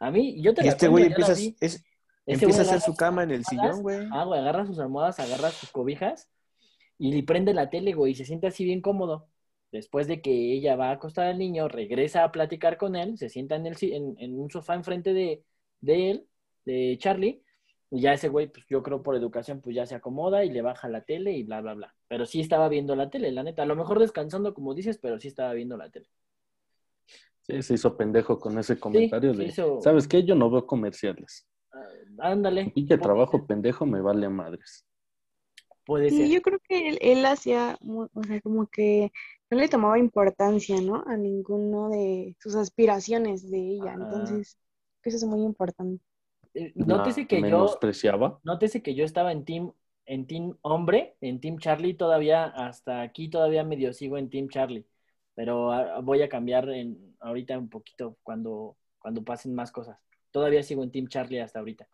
A 0.00 0.10
mí, 0.10 0.40
yo 0.40 0.54
te 0.54 0.62
Y 0.62 0.64
la 0.64 0.70
este 0.72 0.88
güey 0.88 1.04
empieza, 1.06 1.32
es- 1.32 1.84
empieza 2.26 2.60
a 2.60 2.62
hacer 2.62 2.74
agarra 2.76 2.80
su 2.80 2.94
cama 2.96 3.22
en 3.24 3.30
el 3.32 3.44
sillón, 3.44 3.82
güey. 3.82 4.08
Ah, 4.12 4.24
güey, 4.24 4.40
agarra 4.40 4.64
sus 4.66 4.78
almohadas, 4.78 5.18
agarra 5.20 5.50
sus 5.50 5.70
cobijas 5.70 6.28
y 7.08 7.12
le 7.12 7.22
prende 7.22 7.54
la 7.54 7.70
tele, 7.70 7.92
güey, 7.94 8.12
y 8.12 8.14
se 8.14 8.24
siente 8.24 8.46
así 8.46 8.64
bien 8.64 8.80
cómodo. 8.80 9.28
Después 9.72 10.06
de 10.06 10.22
que 10.22 10.30
ella 10.54 10.76
va 10.76 10.90
a 10.90 10.92
acostar 10.92 11.26
al 11.26 11.38
niño, 11.38 11.68
regresa 11.68 12.24
a 12.24 12.32
platicar 12.32 12.76
con 12.78 12.96
él, 12.96 13.18
se 13.18 13.28
sienta 13.28 13.56
en, 13.56 13.66
el, 13.66 13.76
en, 13.82 14.14
en 14.18 14.38
un 14.38 14.50
sofá 14.50 14.74
enfrente 14.74 15.12
de, 15.12 15.44
de 15.80 16.10
él, 16.10 16.28
de 16.64 16.96
Charlie, 16.98 17.42
y 17.90 18.00
ya 18.00 18.12
ese 18.14 18.28
güey, 18.28 18.48
pues 18.48 18.64
yo 18.68 18.82
creo 18.82 19.02
por 19.02 19.16
educación, 19.16 19.60
pues 19.60 19.74
ya 19.76 19.86
se 19.86 19.94
acomoda 19.94 20.44
y 20.44 20.50
le 20.50 20.62
baja 20.62 20.88
la 20.88 21.02
tele 21.04 21.32
y 21.32 21.42
bla, 21.44 21.60
bla, 21.60 21.74
bla. 21.74 21.94
Pero 22.08 22.26
sí 22.26 22.40
estaba 22.40 22.68
viendo 22.68 22.96
la 22.96 23.10
tele, 23.10 23.30
la 23.32 23.42
neta. 23.42 23.62
A 23.62 23.66
lo 23.66 23.76
mejor 23.76 23.98
descansando, 23.98 24.54
como 24.54 24.74
dices, 24.74 24.98
pero 24.98 25.18
sí 25.20 25.28
estaba 25.28 25.52
viendo 25.52 25.76
la 25.76 25.90
tele. 25.90 26.08
Sí, 27.42 27.62
se 27.62 27.74
hizo 27.74 27.96
pendejo 27.96 28.38
con 28.40 28.58
ese 28.58 28.80
comentario 28.80 29.34
se 29.34 29.42
de, 29.44 29.48
hizo- 29.50 29.80
¿sabes 29.82 30.08
qué? 30.08 30.24
Yo 30.24 30.34
no 30.34 30.50
veo 30.50 30.66
comerciales. 30.66 31.46
Ah, 31.72 32.30
ándale. 32.30 32.72
Y 32.74 32.86
que 32.86 32.96
trabajo 32.96 33.46
pendejo 33.46 33.84
me 33.86 34.00
vale 34.00 34.26
a 34.26 34.30
madres. 34.30 34.86
Puede 35.84 36.10
Sí, 36.10 36.16
ser. 36.18 36.28
yo 36.28 36.42
creo 36.42 36.58
que 36.66 36.88
él, 36.88 36.98
él 37.00 37.26
hacía, 37.26 37.78
o 37.82 38.24
sea, 38.24 38.40
como 38.40 38.66
que 38.68 39.12
no 39.50 39.58
le 39.58 39.68
tomaba 39.68 39.98
importancia, 39.98 40.80
¿no? 40.80 41.04
A 41.06 41.16
ninguno 41.16 41.90
de 41.90 42.36
sus 42.40 42.54
aspiraciones 42.56 43.50
de 43.50 43.58
ella. 43.58 43.94
Ajá. 43.94 44.04
Entonces, 44.04 44.58
eso 45.02 45.16
es 45.16 45.24
muy 45.24 45.42
importante. 45.42 46.02
Eh, 46.54 46.72
Nótese 46.74 47.26
que 47.26 47.36
yo, 47.36 47.42
menospreciaba. 47.42 48.40
nótese 48.44 48.82
que 48.82 48.94
yo 48.94 49.04
estaba 49.04 49.32
en 49.32 49.44
team, 49.44 49.72
en 50.06 50.26
team 50.26 50.56
hombre, 50.62 51.16
en 51.20 51.40
team 51.40 51.58
Charlie 51.58 51.94
todavía, 51.94 52.44
hasta 52.46 53.02
aquí 53.02 53.28
todavía 53.28 53.64
medio 53.64 53.92
sigo 53.92 54.18
en 54.18 54.30
team 54.30 54.48
Charlie. 54.48 54.86
Pero 55.34 55.72
ah, 55.72 56.00
voy 56.00 56.22
a 56.22 56.28
cambiar 56.28 56.68
en, 56.70 57.16
ahorita 57.20 57.58
un 57.58 57.68
poquito 57.68 58.16
cuando, 58.22 58.76
cuando 58.98 59.22
pasen 59.24 59.54
más 59.54 59.72
cosas. 59.72 59.98
Todavía 60.30 60.62
sigo 60.62 60.82
en 60.84 60.90
team 60.92 61.08
Charlie 61.08 61.40
hasta 61.40 61.58
ahorita. 61.58 61.88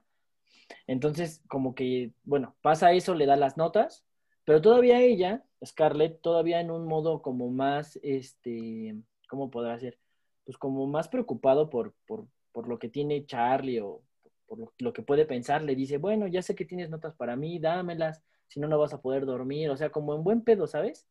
Entonces, 0.86 1.42
como 1.48 1.74
que, 1.74 2.12
bueno, 2.24 2.56
pasa 2.62 2.92
eso, 2.92 3.14
le 3.14 3.26
da 3.26 3.36
las 3.36 3.56
notas, 3.56 4.04
pero 4.44 4.60
todavía 4.60 5.00
ella, 5.00 5.44
Scarlett, 5.64 6.20
todavía 6.20 6.60
en 6.60 6.70
un 6.70 6.86
modo 6.86 7.22
como 7.22 7.50
más, 7.50 7.98
este, 8.02 8.96
¿cómo 9.28 9.50
podrá 9.50 9.78
ser? 9.78 9.98
Pues 10.44 10.56
como 10.58 10.86
más 10.86 11.08
preocupado 11.08 11.70
por, 11.70 11.94
por, 12.06 12.26
por 12.52 12.68
lo 12.68 12.78
que 12.78 12.88
tiene 12.88 13.26
Charlie 13.26 13.80
o 13.80 14.02
por 14.46 14.58
lo, 14.58 14.72
lo 14.78 14.92
que 14.92 15.02
puede 15.02 15.26
pensar, 15.26 15.62
le 15.62 15.76
dice, 15.76 15.98
bueno, 15.98 16.26
ya 16.26 16.42
sé 16.42 16.54
que 16.54 16.64
tienes 16.64 16.90
notas 16.90 17.14
para 17.14 17.36
mí, 17.36 17.58
dámelas, 17.58 18.22
si 18.48 18.58
no, 18.58 18.66
no 18.66 18.78
vas 18.78 18.92
a 18.92 19.00
poder 19.00 19.26
dormir, 19.26 19.70
o 19.70 19.76
sea, 19.76 19.90
como 19.90 20.14
en 20.14 20.24
buen 20.24 20.42
pedo, 20.42 20.66
¿sabes? 20.66 21.06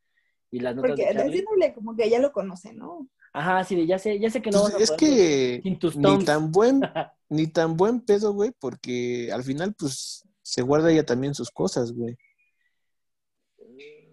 Y 0.51 0.59
las 0.59 0.75
notas 0.75 0.91
Porque 0.91 1.05
de 1.05 1.13
Charlie, 1.13 1.73
como 1.73 1.95
que 1.95 2.05
ella 2.05 2.19
lo 2.19 2.31
conoce, 2.31 2.73
¿no? 2.73 3.07
Ajá, 3.33 3.63
sí, 3.63 3.75
de 3.75 3.85
ya 3.87 3.99
sé, 3.99 4.19
ya 4.19 4.29
sé 4.29 4.41
que 4.41 4.51
no 4.51 4.61
Pues 4.61 4.73
vas 4.73 4.81
a 4.81 4.83
es 4.83 4.91
poder 4.91 4.99
dormir 5.01 5.19
que 5.19 5.61
sin 5.63 5.79
tus 5.79 5.95
ni 5.95 6.25
tan 6.25 6.51
buen, 6.51 6.81
ni 7.29 7.47
tan 7.47 7.77
buen 7.77 8.01
pedo, 8.01 8.33
güey, 8.33 8.51
porque 8.59 9.31
al 9.31 9.43
final, 9.43 9.73
pues, 9.77 10.23
se 10.41 10.61
guarda 10.61 10.91
ella 10.91 11.05
también 11.05 11.33
sus 11.35 11.51
cosas, 11.51 11.91
güey. 11.91 12.17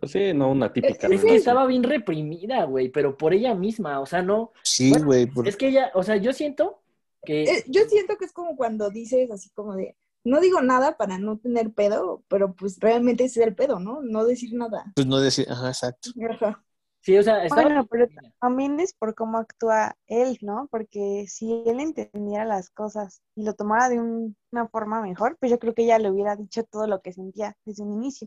Pues 0.00 0.12
sí, 0.12 0.34
no 0.34 0.50
una 0.50 0.72
típica. 0.72 1.06
Es 1.08 1.24
que 1.24 1.36
estaba 1.36 1.66
bien 1.66 1.82
reprimida, 1.82 2.64
güey, 2.64 2.90
pero 2.90 3.16
por 3.16 3.32
ella 3.32 3.54
misma, 3.54 4.00
o 4.00 4.06
sea, 4.06 4.22
no, 4.22 4.52
Sí, 4.62 4.90
Bueno, 4.90 5.06
güey. 5.06 5.26
por- 5.26 5.48
es 5.48 5.56
que 5.56 5.68
ella, 5.68 5.90
o 5.94 6.02
sea, 6.02 6.16
yo 6.16 6.32
siento 6.32 6.82
que... 7.24 7.44
Eh, 7.44 7.64
yo 7.68 7.82
siento 7.88 8.16
que 8.18 8.26
es 8.26 8.32
como 8.32 8.56
cuando 8.56 8.90
dices 8.90 9.30
así 9.30 9.48
como 9.50 9.74
de, 9.74 9.96
no 10.24 10.40
digo 10.40 10.60
nada 10.60 10.96
para 10.98 11.18
no 11.18 11.38
tener 11.38 11.72
pedo, 11.72 12.22
pero 12.28 12.54
pues 12.54 12.78
realmente 12.78 13.24
ese 13.24 13.40
es 13.40 13.46
el 13.46 13.54
pedo, 13.54 13.80
¿no? 13.80 14.02
No 14.02 14.24
decir 14.26 14.52
nada. 14.52 14.92
Pues 14.94 15.06
no 15.06 15.18
decir, 15.18 15.46
ajá, 15.48 15.68
exacto. 15.68 16.10
Ajá. 16.30 16.62
Sí, 17.06 17.16
o 17.16 17.22
sea, 17.22 17.44
estaba 17.44 17.62
Bueno, 17.62 17.86
pero 17.86 18.08
también 18.40 18.80
es 18.80 18.92
por 18.92 19.14
cómo 19.14 19.38
actúa 19.38 19.96
él, 20.08 20.38
¿no? 20.40 20.66
Porque 20.72 21.26
si 21.28 21.62
él 21.64 21.78
entendiera 21.78 22.44
las 22.44 22.68
cosas 22.68 23.22
y 23.36 23.44
lo 23.44 23.54
tomara 23.54 23.88
de 23.88 24.00
un- 24.00 24.36
una 24.50 24.66
forma 24.66 25.00
mejor, 25.00 25.36
pues 25.38 25.52
yo 25.52 25.60
creo 25.60 25.72
que 25.72 25.84
ella 25.84 26.00
le 26.00 26.10
hubiera 26.10 26.34
dicho 26.34 26.64
todo 26.64 26.88
lo 26.88 27.00
que 27.02 27.12
sentía 27.12 27.56
desde 27.64 27.84
un 27.84 27.92
inicio. 27.92 28.26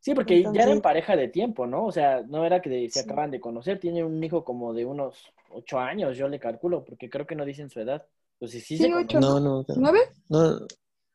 Sí, 0.00 0.12
porque 0.12 0.42
ya 0.42 0.48
eran 0.48 0.56
Entonces- 0.56 0.82
pareja 0.82 1.14
de 1.14 1.28
tiempo, 1.28 1.68
¿no? 1.68 1.86
O 1.86 1.92
sea, 1.92 2.24
no 2.26 2.44
era 2.44 2.60
que 2.60 2.68
de- 2.68 2.90
se 2.90 2.98
Sí. 2.98 3.04
acaban 3.08 3.30
de 3.30 3.38
conocer, 3.40 3.78
tiene 3.78 4.02
un 4.02 4.24
hijo 4.24 4.42
como 4.44 4.74
de 4.74 4.84
unos 4.84 5.32
ocho 5.52 5.78
años, 5.78 6.16
yo 6.18 6.26
le 6.26 6.40
calculo, 6.40 6.84
porque 6.84 7.08
creo 7.08 7.28
que 7.28 7.36
no 7.36 7.44
dicen 7.44 7.70
su 7.70 7.78
edad. 7.78 8.04
Pues 8.40 8.50
sí, 8.50 8.60
sí 8.60 8.76
se 8.76 8.92
ocho. 8.92 9.20
No, 9.20 9.38
no, 9.38 9.60
no, 9.68 9.74
¿Nueve? 9.76 10.00
no, 10.28 10.58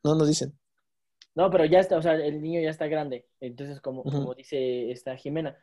no 0.02 0.14
nos 0.14 0.26
dicen. 0.26 0.58
No, 1.34 1.50
pero 1.50 1.66
ya 1.66 1.80
está, 1.80 1.98
o 1.98 2.02
sea, 2.02 2.14
el 2.14 2.40
niño 2.40 2.58
ya 2.62 2.70
está 2.70 2.86
grande. 2.86 3.28
Entonces, 3.38 3.82
como, 3.82 4.02
como 4.02 4.34
dice 4.34 4.90
esta 4.90 5.14
Jimena, 5.14 5.58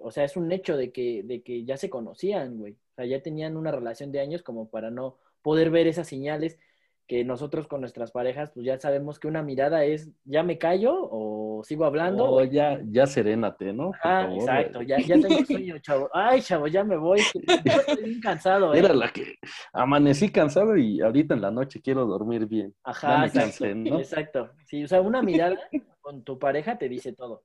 o 0.00 0.10
sea, 0.10 0.24
es 0.24 0.36
un 0.36 0.50
hecho 0.52 0.76
de 0.76 0.92
que, 0.92 1.22
de 1.24 1.42
que 1.42 1.64
ya 1.64 1.76
se 1.76 1.90
conocían, 1.90 2.58
güey. 2.58 2.72
O 2.74 2.94
sea, 2.96 3.06
ya 3.06 3.22
tenían 3.22 3.56
una 3.56 3.70
relación 3.72 4.12
de 4.12 4.20
años 4.20 4.42
como 4.42 4.68
para 4.70 4.90
no 4.90 5.18
poder 5.42 5.70
ver 5.70 5.86
esas 5.86 6.08
señales 6.08 6.58
que 7.06 7.22
nosotros 7.22 7.66
con 7.68 7.80
nuestras 7.82 8.12
parejas, 8.12 8.50
pues 8.54 8.64
ya 8.64 8.80
sabemos 8.80 9.18
que 9.18 9.28
una 9.28 9.42
mirada 9.42 9.84
es, 9.84 10.10
ya 10.24 10.42
me 10.42 10.56
callo 10.56 10.94
o 10.96 11.62
sigo 11.62 11.84
hablando. 11.84 12.24
O 12.30 12.42
ya, 12.44 12.80
ya 12.90 13.06
serénate, 13.06 13.74
¿no? 13.74 13.90
Por 13.90 13.96
Ah, 14.02 14.22
favor, 14.22 14.38
exacto, 14.40 14.82
ya, 14.82 14.98
ya 15.00 15.20
tengo 15.20 15.44
sueño, 15.44 15.78
chavo. 15.80 16.08
Ay, 16.14 16.40
chavo, 16.40 16.66
ya 16.66 16.82
me 16.82 16.96
voy. 16.96 17.20
Estoy 17.20 18.04
bien 18.04 18.20
cansado, 18.22 18.74
¿eh? 18.74 18.78
Era 18.78 18.94
la 18.94 19.10
que 19.12 19.34
amanecí 19.74 20.30
cansado 20.30 20.78
y 20.78 21.02
ahorita 21.02 21.34
en 21.34 21.42
la 21.42 21.50
noche 21.50 21.82
quiero 21.82 22.06
dormir 22.06 22.46
bien. 22.46 22.74
Ajá, 22.84 23.08
Ya 23.08 23.18
me 23.18 23.26
exacto, 23.26 23.58
cansé, 23.58 23.74
¿no? 23.74 23.98
exacto. 23.98 24.50
Sí, 24.64 24.84
o 24.84 24.88
sea, 24.88 25.02
una 25.02 25.20
mirada 25.20 25.58
con 26.00 26.24
tu 26.24 26.38
pareja 26.38 26.78
te 26.78 26.88
dice 26.88 27.12
todo. 27.12 27.42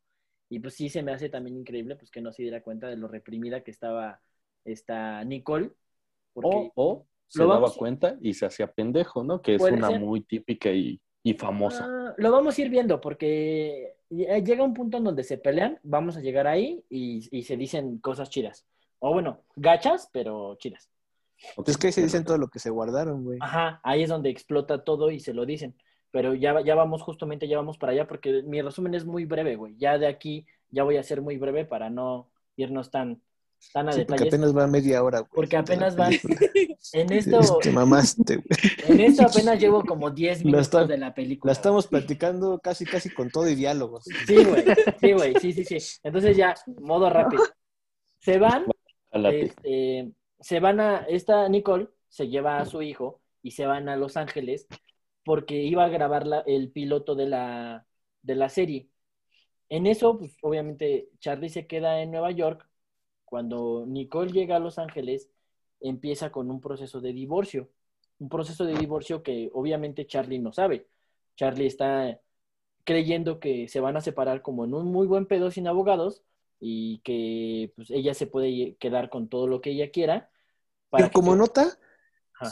Y 0.50 0.60
pues 0.60 0.74
sí 0.74 0.90
se 0.90 1.04
me 1.04 1.12
hace 1.12 1.30
también 1.30 1.58
increíble 1.58 1.96
pues 1.96 2.10
que 2.12 2.22
no 2.22 2.32
se 2.32 2.42
diera 2.44 2.62
cuenta 2.64 2.88
de 2.88 2.98
lo 2.98 3.08
reprimida 3.08 3.62
que 3.62 3.72
estaba 3.72 4.20
esta 4.66 5.24
Nicole. 5.24 5.72
Porque, 6.34 6.72
O, 6.76 6.84
o 7.00 7.06
se 7.28 7.42
daba 7.44 7.56
vamos- 7.56 7.78
cuenta 7.78 8.18
y 8.22 8.34
se 8.34 8.46
hacía 8.46 8.72
pendejo, 8.72 9.24
¿no? 9.24 9.42
Que 9.42 9.56
es 9.56 9.62
una 9.62 9.90
ser. 9.90 10.00
muy 10.00 10.22
típica 10.22 10.72
y, 10.72 11.00
y 11.24 11.34
famosa. 11.34 11.86
Ah, 11.88 12.14
lo 12.18 12.32
vamos 12.32 12.58
a 12.58 12.62
ir 12.62 12.70
viendo 12.70 13.00
porque 13.00 13.96
ll- 14.10 14.44
llega 14.44 14.64
un 14.64 14.74
punto 14.74 14.98
en 14.98 15.04
donde 15.04 15.24
se 15.24 15.38
pelean, 15.38 15.80
vamos 15.84 16.18
a 16.18 16.22
llegar 16.22 16.48
ahí 16.48 16.84
y, 16.90 17.28
y 17.38 17.44
se 17.44 17.56
dicen 17.58 18.00
cosas 18.00 18.30
chidas. 18.30 18.66
O 19.00 19.14
bueno, 19.14 19.44
gachas, 19.56 20.10
pero 20.12 20.56
chidas. 20.56 20.90
Es 21.66 21.78
que 21.78 21.88
ahí 21.88 21.94
se 21.94 22.02
dicen 22.04 22.26
todo 22.26 22.38
lo 22.38 22.50
que 22.50 22.60
se 22.60 22.70
guardaron, 22.70 23.24
güey. 23.24 23.38
Ajá, 23.42 23.80
ahí 23.84 24.04
es 24.04 24.10
donde 24.10 24.30
explota 24.30 24.84
todo 24.84 25.10
y 25.12 25.20
se 25.20 25.34
lo 25.34 25.46
dicen. 25.46 25.76
Pero 26.12 26.34
ya, 26.34 26.62
ya 26.62 26.76
vamos, 26.76 27.02
justamente 27.02 27.48
ya 27.48 27.58
vamos 27.58 27.78
para 27.78 27.92
allá 27.94 28.08
porque 28.08 28.42
mi 28.44 28.62
resumen 28.62 28.96
es 28.96 29.06
muy 29.06 29.26
breve, 29.26 29.56
güey. 29.56 29.76
Ya 29.78 29.98
de 29.98 30.08
aquí 30.08 30.46
ya 30.72 30.84
voy 30.84 30.98
a 30.98 31.04
ser 31.04 31.22
muy 31.22 31.38
breve 31.38 31.66
para 31.66 31.90
no 31.90 32.30
irnos 32.56 32.90
tan, 32.90 33.22
tan 33.74 33.90
a 33.90 33.92
Sí, 33.92 34.00
porque 34.06 34.24
detalles. 34.26 34.34
apenas 34.34 34.58
va 34.58 34.68
media 34.68 35.04
hora, 35.04 35.20
güey. 35.20 35.30
Porque 35.34 35.58
apenas 35.58 35.96
película. 35.96 36.38
En 36.94 37.12
esto, 37.14 37.40
Te 37.62 37.72
mamaste, 37.72 38.38
güey. 38.38 38.48
en 38.88 39.00
esto 39.02 39.24
apenas 39.24 39.60
llevo 39.60 39.84
como 39.84 40.10
10 40.10 40.40
Lo 40.40 40.46
minutos 40.46 40.66
está- 40.68 40.86
de 40.86 40.98
la 40.98 41.14
película. 41.14 41.50
La 41.50 41.54
estamos 41.54 41.86
platicando 41.88 42.58
casi, 42.60 42.86
casi 42.86 43.10
con 43.14 43.30
todo 43.30 43.48
y 43.48 43.56
diálogos. 43.56 44.06
Sí, 44.26 44.44
güey. 44.44 44.64
Sí, 45.00 45.12
güey. 45.14 45.34
Sí, 45.40 45.54
sí, 45.54 45.64
sí. 45.64 46.00
Entonces 46.04 46.36
ya, 46.36 46.56
modo 46.82 47.10
rápido. 47.10 47.44
Se 48.20 48.38
van, 48.40 48.66
este, 49.12 50.12
se 50.40 50.60
van 50.60 50.80
a, 50.80 50.98
esta 51.08 51.48
Nicole 51.50 51.88
se 52.10 52.28
lleva 52.28 52.58
a 52.60 52.66
su 52.66 52.82
hijo 52.82 53.22
y 53.44 53.52
se 53.52 53.66
van 53.66 53.88
a 53.90 53.96
Los 53.96 54.18
Ángeles 54.18 54.68
porque 55.30 55.62
iba 55.62 55.86
a 55.86 55.90
grabar 55.90 56.26
la- 56.26 56.40
el 56.48 56.72
piloto 56.72 57.14
de 57.14 57.28
la, 57.28 57.86
de 58.24 58.34
la 58.34 58.50
serie. 58.50 58.90
En 59.70 59.86
eso, 59.86 60.18
pues 60.18 60.36
obviamente 60.42 61.10
Charlie 61.20 61.50
se 61.50 61.68
queda 61.68 62.02
en 62.02 62.10
Nueva 62.10 62.32
York. 62.32 62.68
Cuando 63.26 63.86
Nicole 63.88 64.32
llega 64.32 64.56
a 64.56 64.60
Los 64.60 64.80
Ángeles, 64.80 65.30
empieza 65.82 66.32
con 66.32 66.50
un 66.50 66.60
proceso 66.60 67.00
de 67.00 67.14
divorcio. 67.14 67.70
Un 68.18 68.28
proceso 68.28 68.66
de 68.66 68.74
divorcio 68.76 69.22
que 69.22 69.52
obviamente 69.54 70.08
Charlie 70.08 70.40
no 70.40 70.52
sabe. 70.52 70.88
Charlie 71.36 71.68
está 71.68 72.20
creyendo 72.84 73.40
que 73.40 73.68
se 73.68 73.80
van 73.82 73.98
a 73.98 74.02
separar 74.02 74.42
como 74.42 74.66
en 74.66 74.74
un 74.74 74.88
muy 74.92 75.06
buen 75.06 75.28
pedo 75.28 75.52
sin 75.52 75.68
abogados 75.68 76.24
y 76.60 77.02
que 77.04 77.72
pues, 77.76 77.92
ella 77.92 78.16
se 78.16 78.26
puede 78.26 78.78
quedar 78.78 79.12
con 79.12 79.30
todo 79.30 79.46
lo 79.46 79.62
que 79.62 79.70
ella 79.74 79.92
quiera. 79.92 80.32
para 80.90 81.04
Pero 81.04 81.14
como 81.14 81.34
que- 81.34 81.38
nota, 81.38 81.78
Ajá. 82.34 82.52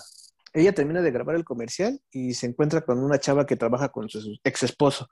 Ella 0.54 0.74
termina 0.74 1.02
de 1.02 1.12
grabar 1.12 1.36
el 1.36 1.44
comercial 1.44 2.00
y 2.12 2.34
se 2.34 2.48
encuentra 2.48 2.82
con 2.82 3.00
una 3.00 3.20
chava 3.20 3.46
que 3.46 3.56
trabaja 3.56 3.90
con 3.90 4.10
su 4.10 4.38
ex 4.44 4.64
esposo. 4.64 5.08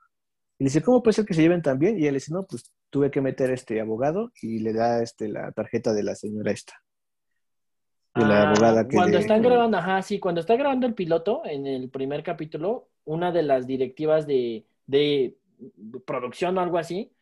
Y 0.58 0.64
le 0.64 0.68
dice, 0.68 0.82
¿cómo 0.82 1.02
puede 1.02 1.14
ser 1.14 1.24
que 1.26 1.34
se 1.34 1.42
lleven 1.42 1.62
tan 1.62 1.78
bien? 1.78 1.96
Y 1.96 2.02
ella 2.02 2.12
le 2.12 2.16
dice, 2.16 2.32
no, 2.32 2.46
pues 2.46 2.72
tuve 2.90 3.10
que 3.10 3.20
meter 3.20 3.50
este 3.50 3.80
abogado 3.80 4.32
y 4.40 4.60
le 4.60 4.72
da 4.72 5.02
este 5.02 5.28
la 5.28 5.52
tarjeta 5.52 5.92
de 5.92 6.02
la 6.02 6.14
señora 6.14 6.50
esta. 6.50 6.74
De 8.14 8.24
la 8.24 8.42
Ah, 8.42 8.50
abogada 8.50 8.88
que 8.88 8.96
Cuando 8.96 9.18
están 9.18 9.42
grabando, 9.42 9.76
ajá, 9.76 10.00
sí, 10.00 10.18
cuando 10.18 10.40
está 10.40 10.56
grabando 10.56 10.86
el 10.86 10.94
piloto, 10.94 11.42
en 11.44 11.66
el 11.66 11.90
primer 11.90 12.22
capítulo, 12.22 12.88
una 13.04 13.30
de 13.32 13.42
las 13.42 13.66
directivas 13.66 14.26
de, 14.26 14.64
de 14.86 15.36
producción 16.06 16.56
o 16.56 16.62
algo 16.62 16.78
así, 16.78 17.12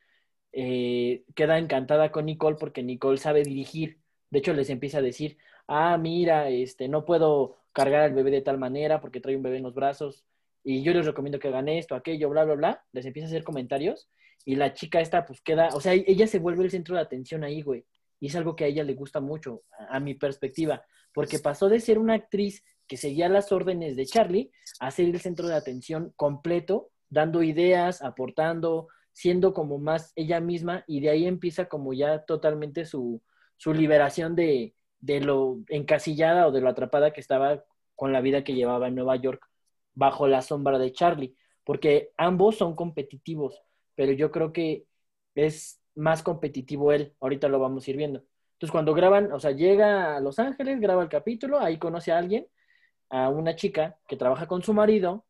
eh, 0.53 1.24
queda 1.35 1.59
encantada 1.59 2.12
con 2.12 2.27
Nicole 2.27 2.57
porque 2.57 2.85
Nicole 2.85 3.18
sabe 3.18 3.42
dirigir. 3.42 3.98
De 4.31 4.38
hecho, 4.38 4.53
les 4.53 4.70
empieza 4.70 4.98
a 4.98 5.03
decir, 5.03 5.37
ah, 5.66 5.98
mira, 5.98 6.48
este, 6.48 6.87
no 6.87 7.05
puedo 7.05 7.57
cargar 7.74 8.02
al 8.02 8.14
bebé 8.14 8.30
de 8.30 8.40
tal 8.40 8.56
manera 8.56 9.00
porque 9.00 9.20
trae 9.20 9.37
un 9.37 9.42
bebé 9.42 9.58
en 9.58 9.64
los 9.64 9.74
brazos 9.74 10.24
y 10.62 10.82
yo 10.82 10.94
les 10.94 11.04
recomiendo 11.04 11.38
que 11.38 11.48
hagan 11.48 11.68
esto, 11.68 11.94
aquello, 11.94 12.30
bla, 12.30 12.44
bla, 12.44 12.54
bla. 12.54 12.84
Les 12.92 13.04
empieza 13.04 13.26
a 13.26 13.28
hacer 13.28 13.44
comentarios 13.44 14.08
y 14.46 14.54
la 14.54 14.72
chica 14.72 15.00
esta 15.00 15.26
pues 15.26 15.42
queda, 15.42 15.68
o 15.74 15.80
sea, 15.80 15.92
ella 15.92 16.26
se 16.26 16.38
vuelve 16.38 16.64
el 16.64 16.70
centro 16.70 16.94
de 16.96 17.02
atención 17.02 17.44
ahí, 17.44 17.60
güey. 17.60 17.84
Y 18.20 18.28
es 18.28 18.37
algo 18.37 18.56
que 18.56 18.64
a 18.64 18.68
ella 18.68 18.84
le 18.84 18.94
gusta 18.94 19.20
mucho, 19.20 19.64
a, 19.78 19.96
a 19.96 20.00
mi 20.00 20.14
perspectiva, 20.14 20.82
porque 21.12 21.38
pasó 21.38 21.68
de 21.68 21.80
ser 21.80 21.98
una 21.98 22.14
actriz 22.14 22.64
que 22.87 22.96
seguía 22.96 23.28
las 23.28 23.52
órdenes 23.52 23.96
de 23.96 24.06
Charlie 24.06 24.50
a 24.80 24.90
ser 24.90 25.06
el 25.06 25.20
centro 25.20 25.48
de 25.48 25.54
atención 25.54 26.12
completo, 26.16 26.90
dando 27.10 27.42
ideas, 27.42 28.00
aportando, 28.02 28.88
siendo 29.12 29.52
como 29.52 29.78
más 29.78 30.12
ella 30.16 30.40
misma, 30.40 30.84
y 30.87 31.00
de 31.00 31.10
ahí 31.10 31.26
empieza 31.26 31.66
como 31.66 31.92
ya 31.92 32.24
totalmente 32.24 32.87
su, 32.87 33.22
su 33.56 33.74
liberación 33.74 34.34
de, 34.34 34.74
de 35.04 35.20
lo 35.20 35.58
encasillada 35.68 36.46
o 36.48 36.52
de 36.52 36.60
lo 36.62 36.68
atrapada 36.70 37.12
que 37.12 37.20
estaba 37.20 37.62
con 37.94 38.12
la 38.12 38.22
vida 38.22 38.42
que 38.42 38.54
llevaba 38.54 38.88
en 38.88 38.94
Nueva 38.94 39.16
York 39.16 39.46
bajo 39.94 40.26
la 40.26 40.40
sombra 40.42 40.78
de 40.78 40.92
Charlie, 40.92 41.36
porque 41.62 42.10
ambos 42.16 42.56
son 42.56 42.74
competitivos, 42.74 43.62
pero 43.94 44.12
yo 44.12 44.30
creo 44.30 44.52
que 44.52 44.86
es 45.34 45.80
más 45.94 46.22
competitivo 46.22 46.92
él, 46.92 47.14
ahorita 47.20 47.48
lo 47.48 47.60
vamos 47.60 47.86
a 47.86 47.90
ir 47.90 47.96
viendo. 47.96 48.24
Entonces 48.54 48.72
cuando 48.72 48.94
graban, 48.94 49.30
o 49.32 49.38
sea, 49.38 49.50
llega 49.50 50.16
a 50.16 50.20
Los 50.20 50.38
Ángeles, 50.38 50.80
graba 50.80 51.02
el 51.02 51.08
capítulo, 51.08 51.60
ahí 51.60 51.78
conoce 51.78 52.10
a 52.10 52.18
alguien, 52.18 52.46
a 53.10 53.28
una 53.28 53.56
chica 53.56 53.98
que 54.08 54.16
trabaja 54.16 54.46
con 54.46 54.62
su 54.62 54.72
marido 54.72 55.26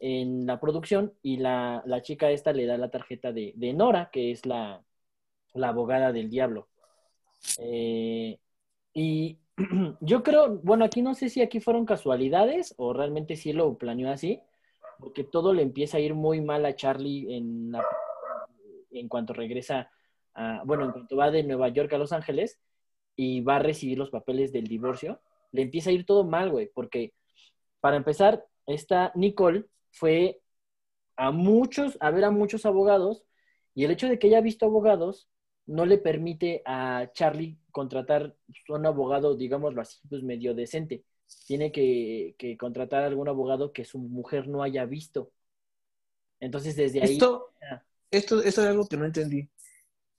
en 0.00 0.46
la 0.46 0.58
producción 0.58 1.14
y 1.22 1.36
la, 1.36 1.82
la 1.86 2.02
chica 2.02 2.30
esta 2.30 2.52
le 2.52 2.66
da 2.66 2.76
la 2.76 2.90
tarjeta 2.90 3.32
de, 3.32 3.52
de 3.56 3.72
Nora, 3.72 4.10
que 4.12 4.32
es 4.32 4.44
la, 4.46 4.82
la 5.54 5.68
abogada 5.68 6.12
del 6.12 6.28
diablo. 6.28 6.68
Eh, 7.58 8.38
y 8.94 9.38
yo 10.00 10.22
creo, 10.22 10.58
bueno, 10.62 10.84
aquí 10.84 11.02
no 11.02 11.14
sé 11.14 11.28
si 11.28 11.42
aquí 11.42 11.60
fueron 11.60 11.86
casualidades 11.86 12.74
o 12.78 12.92
realmente 12.92 13.36
sí 13.36 13.52
lo 13.52 13.76
planeó 13.76 14.10
así, 14.10 14.40
porque 14.98 15.24
todo 15.24 15.52
le 15.52 15.62
empieza 15.62 15.96
a 15.96 16.00
ir 16.00 16.14
muy 16.14 16.40
mal 16.40 16.64
a 16.64 16.74
Charlie 16.76 17.36
en, 17.36 17.72
en 18.90 19.08
cuanto 19.08 19.32
regresa, 19.32 19.90
a, 20.34 20.62
bueno, 20.64 20.84
en 20.84 20.92
cuanto 20.92 21.16
va 21.16 21.30
de 21.30 21.42
Nueva 21.42 21.68
York 21.68 21.92
a 21.92 21.98
Los 21.98 22.12
Ángeles 22.12 22.60
y 23.16 23.40
va 23.40 23.56
a 23.56 23.60
recibir 23.60 23.98
los 23.98 24.10
papeles 24.10 24.52
del 24.52 24.66
divorcio, 24.66 25.20
le 25.50 25.62
empieza 25.62 25.90
a 25.90 25.92
ir 25.92 26.06
todo 26.06 26.24
mal, 26.24 26.50
güey, 26.50 26.70
porque 26.72 27.12
para 27.80 27.96
empezar, 27.96 28.44
esta 28.66 29.12
Nicole 29.14 29.66
fue 29.90 30.40
a 31.16 31.30
muchos, 31.30 31.98
a 32.00 32.10
ver 32.10 32.24
a 32.24 32.30
muchos 32.30 32.64
abogados 32.64 33.24
y 33.74 33.84
el 33.84 33.90
hecho 33.90 34.08
de 34.08 34.18
que 34.18 34.28
haya 34.28 34.40
visto 34.40 34.66
abogados 34.66 35.28
no 35.66 35.86
le 35.86 35.98
permite 35.98 36.62
a 36.64 37.10
Charlie 37.14 37.58
contratar 37.70 38.34
un 38.68 38.86
abogado, 38.86 39.36
digámoslo 39.36 39.80
así, 39.80 39.98
pues 40.08 40.22
medio 40.22 40.54
decente. 40.54 41.04
Tiene 41.46 41.72
que, 41.72 42.34
que 42.38 42.56
contratar 42.56 43.02
a 43.02 43.06
algún 43.06 43.28
abogado 43.28 43.72
que 43.72 43.84
su 43.84 43.98
mujer 43.98 44.48
no 44.48 44.62
haya 44.62 44.84
visto. 44.84 45.30
Entonces, 46.40 46.76
desde 46.76 47.02
ahí... 47.02 47.12
Esto, 47.12 47.50
esto, 48.10 48.42
esto 48.42 48.62
es 48.62 48.68
algo 48.68 48.86
que 48.86 48.96
no 48.96 49.04
entendí. 49.06 49.48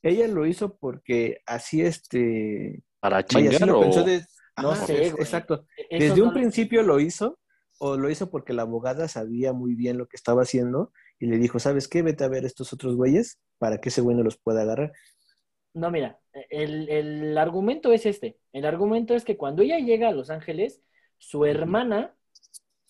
Ella 0.01 0.27
lo 0.27 0.45
hizo 0.45 0.75
porque 0.77 1.39
así 1.45 1.81
este... 1.81 2.81
¿Para 2.99 3.23
chingar 3.25 3.69
o...? 3.69 3.81
pensó 3.81 4.03
de- 4.03 4.25
No 4.61 4.71
Ajá, 4.71 4.85
sé, 4.85 5.07
es-. 5.07 5.13
Exacto. 5.19 5.65
eso 5.77 5.87
Desde 5.91 6.17
no 6.17 6.23
un 6.23 6.29
lo- 6.29 6.33
principio 6.33 6.83
lo 6.83 6.99
hizo 6.99 7.39
o 7.79 7.97
lo 7.97 8.09
hizo 8.09 8.29
porque 8.29 8.53
la 8.53 8.61
abogada 8.63 9.07
sabía 9.07 9.51
muy 9.53 9.75
bien 9.75 9.97
lo 9.97 10.07
que 10.07 10.15
estaba 10.15 10.43
haciendo 10.43 10.91
y 11.19 11.27
le 11.27 11.37
dijo, 11.37 11.59
¿sabes 11.59 11.87
qué? 11.87 12.01
Vete 12.01 12.23
a 12.23 12.27
ver 12.29 12.45
estos 12.45 12.71
otros 12.73 12.95
güeyes 12.95 13.39
para 13.57 13.79
que 13.79 13.89
ese 13.89 14.01
güey 14.01 14.15
no 14.15 14.23
los 14.23 14.37
pueda 14.37 14.61
agarrar. 14.61 14.93
No, 15.73 15.89
mira, 15.91 16.19
el, 16.49 16.89
el 16.89 17.37
argumento 17.37 17.91
es 17.91 18.05
este. 18.05 18.37
El 18.51 18.65
argumento 18.65 19.15
es 19.15 19.25
que 19.25 19.37
cuando 19.37 19.63
ella 19.63 19.79
llega 19.79 20.09
a 20.09 20.13
Los 20.13 20.29
Ángeles, 20.29 20.81
su 21.17 21.45
hermana, 21.45 22.15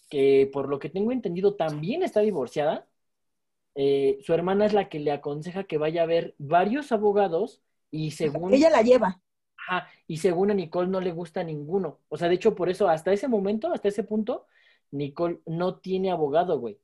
que 0.09 0.49
por 0.51 0.69
lo 0.69 0.79
que 0.79 0.89
tengo 0.89 1.11
entendido 1.11 1.55
también 1.55 2.03
está 2.03 2.19
divorciada, 2.21 2.87
eh, 3.75 4.19
su 4.21 4.33
hermana 4.33 4.65
es 4.65 4.73
la 4.73 4.89
que 4.89 4.99
le 4.99 5.11
aconseja 5.11 5.63
que 5.63 5.77
vaya 5.77 6.03
a 6.03 6.07
ver 6.07 6.35
varios 6.37 6.91
abogados 6.91 7.61
y 7.89 8.11
según, 8.11 8.53
Ella 8.53 8.69
la 8.69 8.81
lleva. 8.81 9.21
Ajá, 9.57 9.87
y 10.07 10.17
según 10.17 10.51
a 10.51 10.53
Nicole 10.53 10.89
no 10.89 10.99
le 10.99 11.11
gusta 11.11 11.43
ninguno. 11.43 11.99
O 12.09 12.17
sea, 12.17 12.27
de 12.27 12.35
hecho, 12.35 12.53
por 12.53 12.69
eso, 12.69 12.89
hasta 12.89 13.13
ese 13.13 13.27
momento, 13.27 13.71
hasta 13.71 13.87
ese 13.87 14.03
punto, 14.03 14.45
Nicole 14.91 15.39
no 15.45 15.77
tiene 15.77 16.11
abogado, 16.11 16.59
güey. 16.59 16.79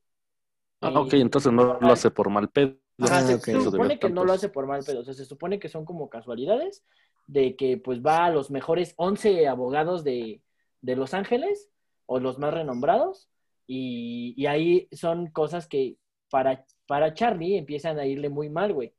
Ah, 0.81 0.91
ok, 0.99 1.13
entonces 1.13 1.51
no 1.51 1.77
lo 1.79 1.91
hace 1.91 2.09
por 2.09 2.29
mal 2.29 2.49
pedo. 2.49 2.78
Ajá, 2.99 3.19
Ah, 3.19 3.21
se, 3.23 3.62
supone 3.62 3.99
que 3.99 4.09
no 4.09 4.25
lo 4.25 4.33
hace 4.33 4.49
por 4.49 4.67
mal 4.67 4.83
pedo, 4.83 5.01
o 5.01 5.03
sea, 5.03 5.13
se 5.13 5.25
supone 5.25 5.59
que 5.59 5.69
son 5.69 5.85
como 5.85 6.09
casualidades 6.09 6.83
de 7.27 7.55
que 7.55 7.77
pues 7.77 8.01
va 8.01 8.25
a 8.25 8.31
los 8.31 8.51
mejores 8.51 8.93
11 8.97 9.47
abogados 9.47 10.03
de, 10.03 10.41
de 10.81 10.95
Los 10.95 11.13
Ángeles 11.13 11.69
o 12.05 12.19
los 12.19 12.39
más 12.39 12.53
renombrados 12.53 13.29
y, 13.67 14.33
y 14.35 14.47
ahí 14.47 14.88
son 14.91 15.27
cosas 15.27 15.67
que 15.67 15.97
para, 16.29 16.65
para 16.88 17.13
Charlie 17.13 17.57
empiezan 17.57 17.99
a 17.99 18.05
irle 18.05 18.29
muy 18.29 18.49
mal, 18.49 18.73
güey, 18.73 18.93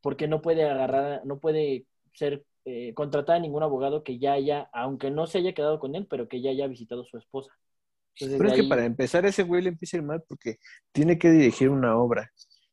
porque 0.00 0.28
no 0.28 0.42
puede 0.42 0.68
agarrar, 0.68 1.24
no 1.24 1.38
puede 1.38 1.86
ser 2.12 2.44
eh, 2.64 2.92
contratar 2.94 3.36
a 3.36 3.40
ningún 3.40 3.62
abogado 3.62 4.02
que 4.02 4.18
ya 4.18 4.32
haya, 4.32 4.68
aunque 4.72 5.10
no 5.10 5.26
se 5.26 5.38
haya 5.38 5.54
quedado 5.54 5.78
con 5.78 5.94
él, 5.94 6.06
pero 6.08 6.28
que 6.28 6.42
ya 6.42 6.50
haya 6.50 6.66
visitado 6.66 7.02
a 7.02 7.06
su 7.06 7.16
esposa. 7.16 7.52
Entonces, 8.14 8.38
Pero 8.38 8.50
es 8.50 8.60
que 8.60 8.68
para 8.68 8.84
empezar 8.84 9.24
ese 9.24 9.44
güey 9.44 9.62
le 9.62 9.68
empieza 9.70 9.96
a 9.96 10.00
ir 10.00 10.04
mal 10.04 10.22
porque 10.28 10.58
tiene 10.92 11.18
que 11.18 11.30
dirigir 11.30 11.70
una 11.70 11.96
obra. 11.96 12.30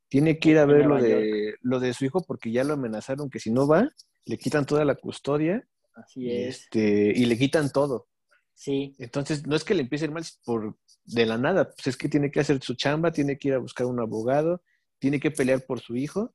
Tiene 0.07 0.39
que 0.39 0.49
ir 0.51 0.57
a 0.59 0.65
ver 0.65 0.85
lo 0.85 1.01
de, 1.01 1.55
lo 1.61 1.79
de 1.79 1.93
su 1.93 2.05
hijo 2.05 2.23
porque 2.25 2.51
ya 2.51 2.63
lo 2.63 2.73
amenazaron 2.75 3.29
que 3.29 3.39
si 3.39 3.51
no 3.51 3.67
va, 3.67 3.89
le 4.25 4.37
quitan 4.37 4.65
toda 4.65 4.85
la 4.85 4.95
custodia 4.95 5.67
Así 5.95 6.21
y, 6.25 6.31
es. 6.43 6.61
este, 6.61 7.11
y 7.15 7.25
le 7.25 7.37
quitan 7.37 7.71
todo. 7.71 8.07
Sí, 8.53 8.95
Entonces, 8.99 9.45
no 9.45 9.55
es 9.55 9.63
que 9.65 9.73
le 9.73 9.81
empiece 9.81 10.05
a 10.05 10.07
ir 10.07 10.13
mal 10.13 10.23
por 10.45 10.77
de 11.03 11.25
la 11.25 11.37
nada, 11.37 11.69
pues 11.71 11.87
es 11.87 11.97
que 11.97 12.07
tiene 12.07 12.31
que 12.31 12.39
hacer 12.39 12.61
su 12.63 12.75
chamba, 12.75 13.11
tiene 13.11 13.37
que 13.37 13.49
ir 13.49 13.53
a 13.53 13.59
buscar 13.59 13.85
un 13.85 13.99
abogado, 13.99 14.61
tiene 14.97 15.19
que 15.19 15.29
pelear 15.31 15.65
por 15.65 15.81
su 15.81 15.95
hijo. 15.97 16.33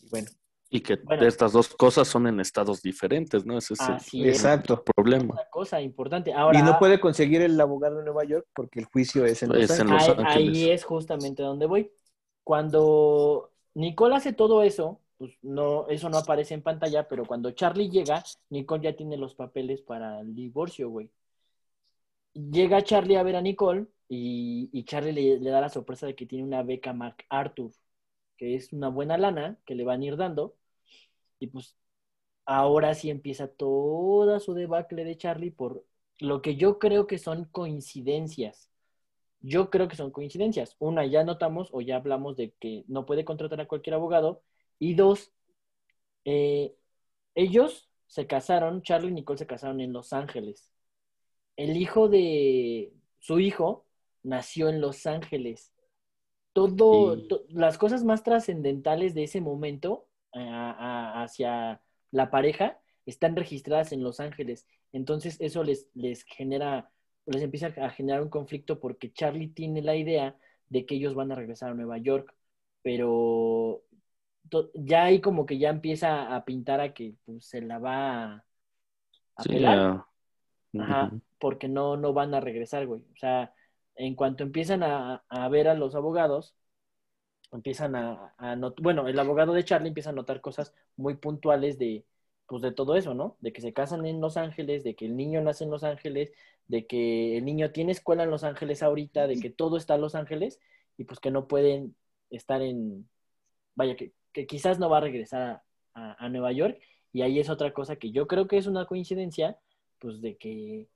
Y 0.00 0.08
bueno, 0.10 0.28
Y 0.68 0.80
que 0.80 0.96
Bueno. 0.96 1.26
estas 1.26 1.52
dos 1.52 1.68
cosas 1.68 2.08
son 2.08 2.26
en 2.26 2.40
estados 2.40 2.82
diferentes, 2.82 3.46
¿no? 3.46 3.56
Ese 3.56 3.74
es 3.74 3.80
el 4.12 4.26
es. 4.26 4.36
exacto. 4.36 4.82
problema. 4.84 5.34
Una 5.34 5.48
cosa 5.50 5.80
importante. 5.80 6.32
Ahora, 6.34 6.58
y 6.58 6.62
no 6.62 6.78
puede 6.78 6.98
conseguir 7.00 7.40
el 7.40 7.58
abogado 7.60 8.00
en 8.00 8.04
Nueva 8.06 8.24
York 8.24 8.46
porque 8.54 8.80
el 8.80 8.86
juicio 8.86 9.24
es 9.24 9.42
en 9.42 9.50
Los 9.50 9.58
Es 9.62 9.78
en 9.78 9.88
Ángeles. 9.90 10.08
Los 10.08 10.18
ahí, 10.18 10.24
Ángeles. 10.26 10.56
ahí 10.58 10.70
es 10.70 10.84
justamente 10.84 11.42
donde 11.42 11.66
voy. 11.66 11.90
Cuando 12.48 13.52
Nicole 13.74 14.16
hace 14.16 14.32
todo 14.32 14.62
eso, 14.62 15.02
pues 15.18 15.36
no, 15.42 15.86
eso 15.88 16.08
no 16.08 16.16
aparece 16.16 16.54
en 16.54 16.62
pantalla, 16.62 17.06
pero 17.06 17.26
cuando 17.26 17.50
Charlie 17.50 17.90
llega, 17.90 18.24
Nicole 18.48 18.84
ya 18.84 18.96
tiene 18.96 19.18
los 19.18 19.34
papeles 19.34 19.82
para 19.82 20.20
el 20.20 20.34
divorcio, 20.34 20.88
güey. 20.88 21.10
Llega 22.32 22.82
Charlie 22.82 23.16
a 23.16 23.22
ver 23.22 23.36
a 23.36 23.42
Nicole 23.42 23.86
y, 24.08 24.82
Charlie 24.84 25.12
le, 25.12 25.40
le 25.40 25.50
da 25.50 25.60
la 25.60 25.68
sorpresa 25.68 26.06
de 26.06 26.14
que 26.14 26.24
tiene 26.24 26.42
una 26.44 26.62
beca 26.62 26.94
MacArthur, 26.94 27.70
que 28.38 28.54
es 28.54 28.72
una 28.72 28.88
buena 28.88 29.18
lana 29.18 29.58
que 29.66 29.74
le 29.74 29.84
van 29.84 30.00
a 30.00 30.04
ir 30.06 30.16
dando. 30.16 30.56
Y 31.40 31.48
pues 31.48 31.76
ahora 32.46 32.94
sí 32.94 33.10
empieza 33.10 33.48
toda 33.48 34.40
su 34.40 34.54
debacle 34.54 35.04
de 35.04 35.18
Charlie 35.18 35.50
por 35.50 35.84
lo 36.18 36.42
que 36.42 36.56
yo 36.56 36.78
creo 36.78 37.06
que 37.06 37.18
son 37.18 37.44
coincidencias. 37.46 38.67
Yo 39.40 39.70
creo 39.70 39.88
que 39.88 39.96
son 39.96 40.10
coincidencias. 40.10 40.76
Una, 40.78 41.06
ya 41.06 41.24
notamos 41.24 41.68
o 41.72 41.80
ya 41.80 41.96
hablamos 41.96 42.36
de 42.36 42.52
que 42.60 42.84
no 42.88 43.06
puede 43.06 43.24
contratar 43.24 43.60
a 43.60 43.68
cualquier 43.68 43.94
abogado. 43.94 44.42
Y 44.78 44.94
dos, 44.94 45.32
eh, 46.24 46.74
ellos 47.34 47.88
se 48.06 48.26
casaron, 48.26 48.82
Charlie 48.82 49.10
y 49.10 49.12
Nicole 49.12 49.38
se 49.38 49.46
casaron 49.46 49.80
en 49.80 49.92
Los 49.92 50.12
Ángeles. 50.12 50.72
El 51.56 51.76
hijo 51.76 52.08
de 52.08 52.92
su 53.18 53.38
hijo 53.40 53.86
nació 54.22 54.68
en 54.68 54.80
Los 54.80 55.06
Ángeles. 55.06 55.72
Todo, 56.52 57.22
to- 57.28 57.44
las 57.50 57.78
cosas 57.78 58.02
más 58.04 58.22
trascendentales 58.24 59.14
de 59.14 59.24
ese 59.24 59.40
momento 59.40 60.08
eh, 60.34 60.40
a- 60.40 60.72
a- 60.72 61.22
hacia 61.22 61.80
la 62.10 62.30
pareja 62.30 62.80
están 63.06 63.36
registradas 63.36 63.92
en 63.92 64.02
Los 64.02 64.20
Ángeles. 64.20 64.66
Entonces 64.92 65.36
eso 65.40 65.62
les, 65.62 65.88
les 65.94 66.24
genera, 66.24 66.90
les 67.28 67.42
empieza 67.42 67.68
a 67.68 67.90
generar 67.90 68.22
un 68.22 68.28
conflicto 68.30 68.80
porque 68.80 69.12
Charlie 69.12 69.48
tiene 69.48 69.82
la 69.82 69.96
idea 69.96 70.36
de 70.68 70.86
que 70.86 70.96
ellos 70.96 71.14
van 71.14 71.32
a 71.32 71.34
regresar 71.34 71.70
a 71.70 71.74
Nueva 71.74 71.98
York, 71.98 72.34
pero 72.82 73.82
ya 74.74 75.04
ahí 75.04 75.20
como 75.20 75.46
que 75.46 75.58
ya 75.58 75.70
empieza 75.70 76.34
a 76.34 76.44
pintar 76.44 76.80
a 76.80 76.94
que 76.94 77.14
pues, 77.24 77.44
se 77.46 77.60
la 77.60 77.78
va 77.78 78.24
a, 78.34 78.44
Sí, 79.42 79.50
pelar. 79.50 80.04
Ajá, 80.78 81.12
porque 81.38 81.68
no, 81.68 81.96
no 81.96 82.12
van 82.12 82.34
a 82.34 82.40
regresar, 82.40 82.86
güey. 82.86 83.00
O 83.12 83.16
sea, 83.16 83.54
en 83.94 84.14
cuanto 84.14 84.42
empiezan 84.42 84.82
a, 84.82 85.24
a 85.28 85.48
ver 85.48 85.68
a 85.68 85.74
los 85.74 85.94
abogados, 85.94 86.54
empiezan 87.52 87.96
a, 87.96 88.34
bueno, 88.80 89.08
el 89.08 89.18
abogado 89.18 89.52
de 89.52 89.64
Charlie 89.64 89.88
empieza 89.88 90.10
a 90.10 90.14
notar 90.14 90.40
cosas 90.40 90.74
muy 90.96 91.16
puntuales 91.16 91.78
de, 91.78 92.04
pues 92.48 92.62
de 92.62 92.72
todo 92.72 92.96
eso, 92.96 93.14
¿no? 93.14 93.36
De 93.40 93.52
que 93.52 93.60
se 93.62 93.72
casan 93.74 94.06
en 94.06 94.20
Los 94.20 94.36
Ángeles, 94.36 94.84
de 94.84 94.96
que 94.96 95.06
el 95.06 95.16
niño 95.16 95.42
nace 95.42 95.64
en 95.64 95.70
Los 95.70 95.84
Ángeles, 95.84 96.32
de 96.66 96.86
que 96.86 97.38
el 97.38 97.44
niño 97.44 97.72
tiene 97.72 97.92
escuela 97.92 98.24
en 98.24 98.30
Los 98.30 98.44
Ángeles 98.44 98.82
ahorita, 98.82 99.26
de 99.28 99.38
que 99.40 99.50
todo 99.50 99.76
está 99.76 99.94
en 99.96 100.00
Los 100.02 100.14
Ángeles 100.16 100.60
y 100.96 101.04
pues 101.04 101.20
que 101.20 101.30
no 101.30 101.46
pueden 101.48 101.94
estar 102.30 102.62
en, 102.62 103.08
vaya, 103.76 103.96
que, 103.96 104.12
que 104.32 104.46
quizás 104.46 104.78
no 104.80 104.90
va 104.90 104.98
a 104.98 105.02
regresar 105.02 105.42
a, 105.42 105.64
a- 105.94 106.26
a 106.26 106.28
Nueva 106.30 106.52
York 106.52 106.80
y 107.12 107.22
ahí 107.22 107.38
es 107.40 107.50
otra 107.50 107.72
cosa 107.72 107.96
que 107.96 108.10
yo 108.12 108.26
creo 108.26 108.48
que 108.48 108.58
es 108.58 108.66
una 108.66 108.86
coincidencia, 108.86 109.58
pues 109.98 110.20
de 110.20 110.36
que 110.36 110.88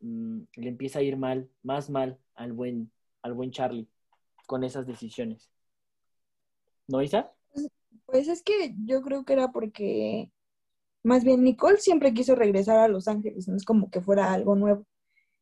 mm, 0.00 0.40
le 0.56 0.68
empieza 0.68 1.00
a 1.00 1.02
ir 1.02 1.16
mal, 1.16 1.50
más 1.62 1.90
mal 1.90 2.18
al 2.34 2.52
buen, 2.52 2.90
al 3.22 3.34
buen 3.34 3.50
Charlie 3.52 3.88
con 4.46 4.64
esas 4.64 4.86
decisiones. 4.86 5.50
¿No, 6.88 7.02
Isa? 7.02 7.32
Pues 8.06 8.28
es 8.28 8.42
que 8.42 8.74
yo 8.86 9.02
creo 9.02 9.24
que 9.24 9.34
era 9.34 9.52
porque, 9.52 10.30
más 11.02 11.24
bien, 11.24 11.42
Nicole 11.44 11.78
siempre 11.78 12.14
quiso 12.14 12.34
regresar 12.34 12.78
a 12.78 12.88
Los 12.88 13.08
Ángeles, 13.08 13.48
no 13.48 13.56
es 13.56 13.64
como 13.64 13.90
que 13.90 14.00
fuera 14.00 14.32
algo 14.32 14.56
nuevo. 14.56 14.86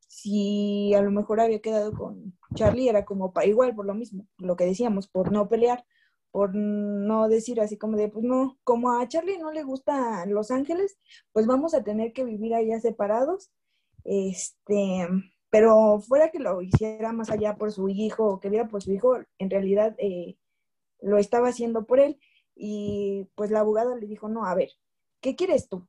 Si 0.09 0.95
a 0.95 1.03
lo 1.03 1.11
mejor 1.11 1.41
había 1.41 1.61
quedado 1.61 1.93
con 1.93 2.39
Charlie, 2.55 2.89
era 2.89 3.05
como 3.05 3.33
para 3.33 3.47
igual, 3.47 3.75
por 3.75 3.87
lo 3.87 3.95
mismo, 3.95 4.27
lo 4.39 4.57
que 4.57 4.65
decíamos, 4.67 5.09
por 5.09 5.33
no 5.33 5.49
pelear, 5.49 5.85
por 6.31 6.55
no 6.55 7.29
decir 7.29 7.61
así 7.61 7.79
como 7.79 7.97
de, 7.97 8.09
pues 8.09 8.25
no, 8.25 8.59
como 8.65 8.93
a 8.93 9.09
Charlie 9.09 9.39
no 9.39 9.53
le 9.53 9.63
gusta 9.65 10.27
Los 10.27 10.51
Ángeles, 10.51 10.99
pues 11.33 11.47
vamos 11.47 11.75
a 11.75 11.83
tener 11.83 12.13
que 12.13 12.25
vivir 12.25 12.55
allá 12.55 12.81
separados. 12.81 13.51
Este, 14.05 15.09
pero 15.51 16.01
fuera 16.01 16.31
que 16.31 16.39
lo 16.39 16.63
hiciera 16.63 17.13
más 17.13 17.31
allá 17.31 17.57
por 17.57 17.73
su 17.73 17.89
hijo 17.89 18.27
o 18.27 18.41
que 18.41 18.51
viera 18.51 18.69
por 18.69 18.83
su 18.83 18.93
hijo, 18.93 19.19
en 19.39 19.51
realidad 19.51 19.95
eh, 19.99 20.37
lo 21.01 21.19
estaba 21.19 21.49
haciendo 21.49 21.87
por 21.87 22.01
él 22.01 22.19
y 22.55 23.29
pues 23.35 23.51
la 23.51 23.61
abogada 23.61 23.97
le 23.97 24.07
dijo, 24.07 24.29
no, 24.29 24.47
a 24.47 24.55
ver, 24.55 24.71
¿qué 25.21 25.37
quieres 25.37 25.69
tú? 25.69 25.87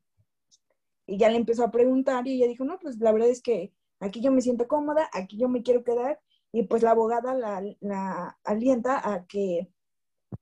Y 1.05 1.17
ya 1.17 1.29
le 1.29 1.37
empezó 1.37 1.63
a 1.63 1.71
preguntar 1.71 2.27
y 2.27 2.35
ella 2.35 2.47
dijo, 2.47 2.65
no, 2.65 2.79
pues 2.79 2.97
la 2.99 3.11
verdad 3.11 3.29
es 3.29 3.41
que 3.41 3.73
aquí 3.99 4.21
yo 4.21 4.31
me 4.31 4.41
siento 4.41 4.67
cómoda, 4.67 5.09
aquí 5.13 5.37
yo 5.37 5.49
me 5.49 5.63
quiero 5.63 5.83
quedar 5.83 6.19
y 6.51 6.63
pues 6.63 6.83
la 6.83 6.91
abogada 6.91 7.33
la, 7.33 7.63
la 7.79 8.37
alienta 8.43 9.13
a 9.13 9.25
que 9.25 9.69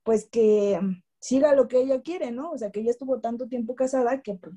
pues 0.04 0.28
que 0.30 0.80
siga 1.20 1.56
lo 1.56 1.68
que 1.68 1.82
ella 1.82 2.02
quiere, 2.02 2.32
¿no? 2.32 2.52
O 2.52 2.58
sea, 2.58 2.72
que 2.72 2.82
ella 2.82 2.92
estuvo 2.92 3.20
tanto 3.20 3.48
tiempo 3.48 3.76
casada 3.76 4.22
que, 4.22 4.36
pues, 4.36 4.56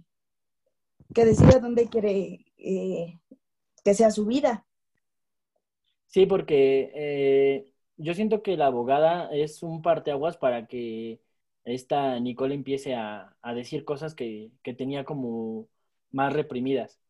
que 1.15 1.25
decida 1.25 1.61
dónde 1.61 1.89
quiere 1.89 2.45
eh, 2.59 3.19
que 3.85 3.95
sea 3.95 4.11
su 4.11 4.27
vida. 4.27 4.67
Sí, 6.07 6.27
porque 6.27 6.91
eh, 6.95 7.73
yo 7.97 8.15
siento 8.15 8.43
que 8.43 8.57
la 8.57 8.67
abogada 8.67 9.31
es 9.33 9.63
un 9.63 9.83
parteaguas 9.83 10.37
para 10.37 10.67
que 10.67 11.21
esta 11.73 12.19
Nicole 12.21 12.55
empiece 12.55 12.95
a, 12.95 13.37
a 13.43 13.55
decir 13.55 13.85
cosas 13.85 14.15
que, 14.15 14.51
que 14.63 14.75
tenía 14.75 15.05
como 15.05 15.69
más 16.11 16.33
reprimidas. 16.33 17.01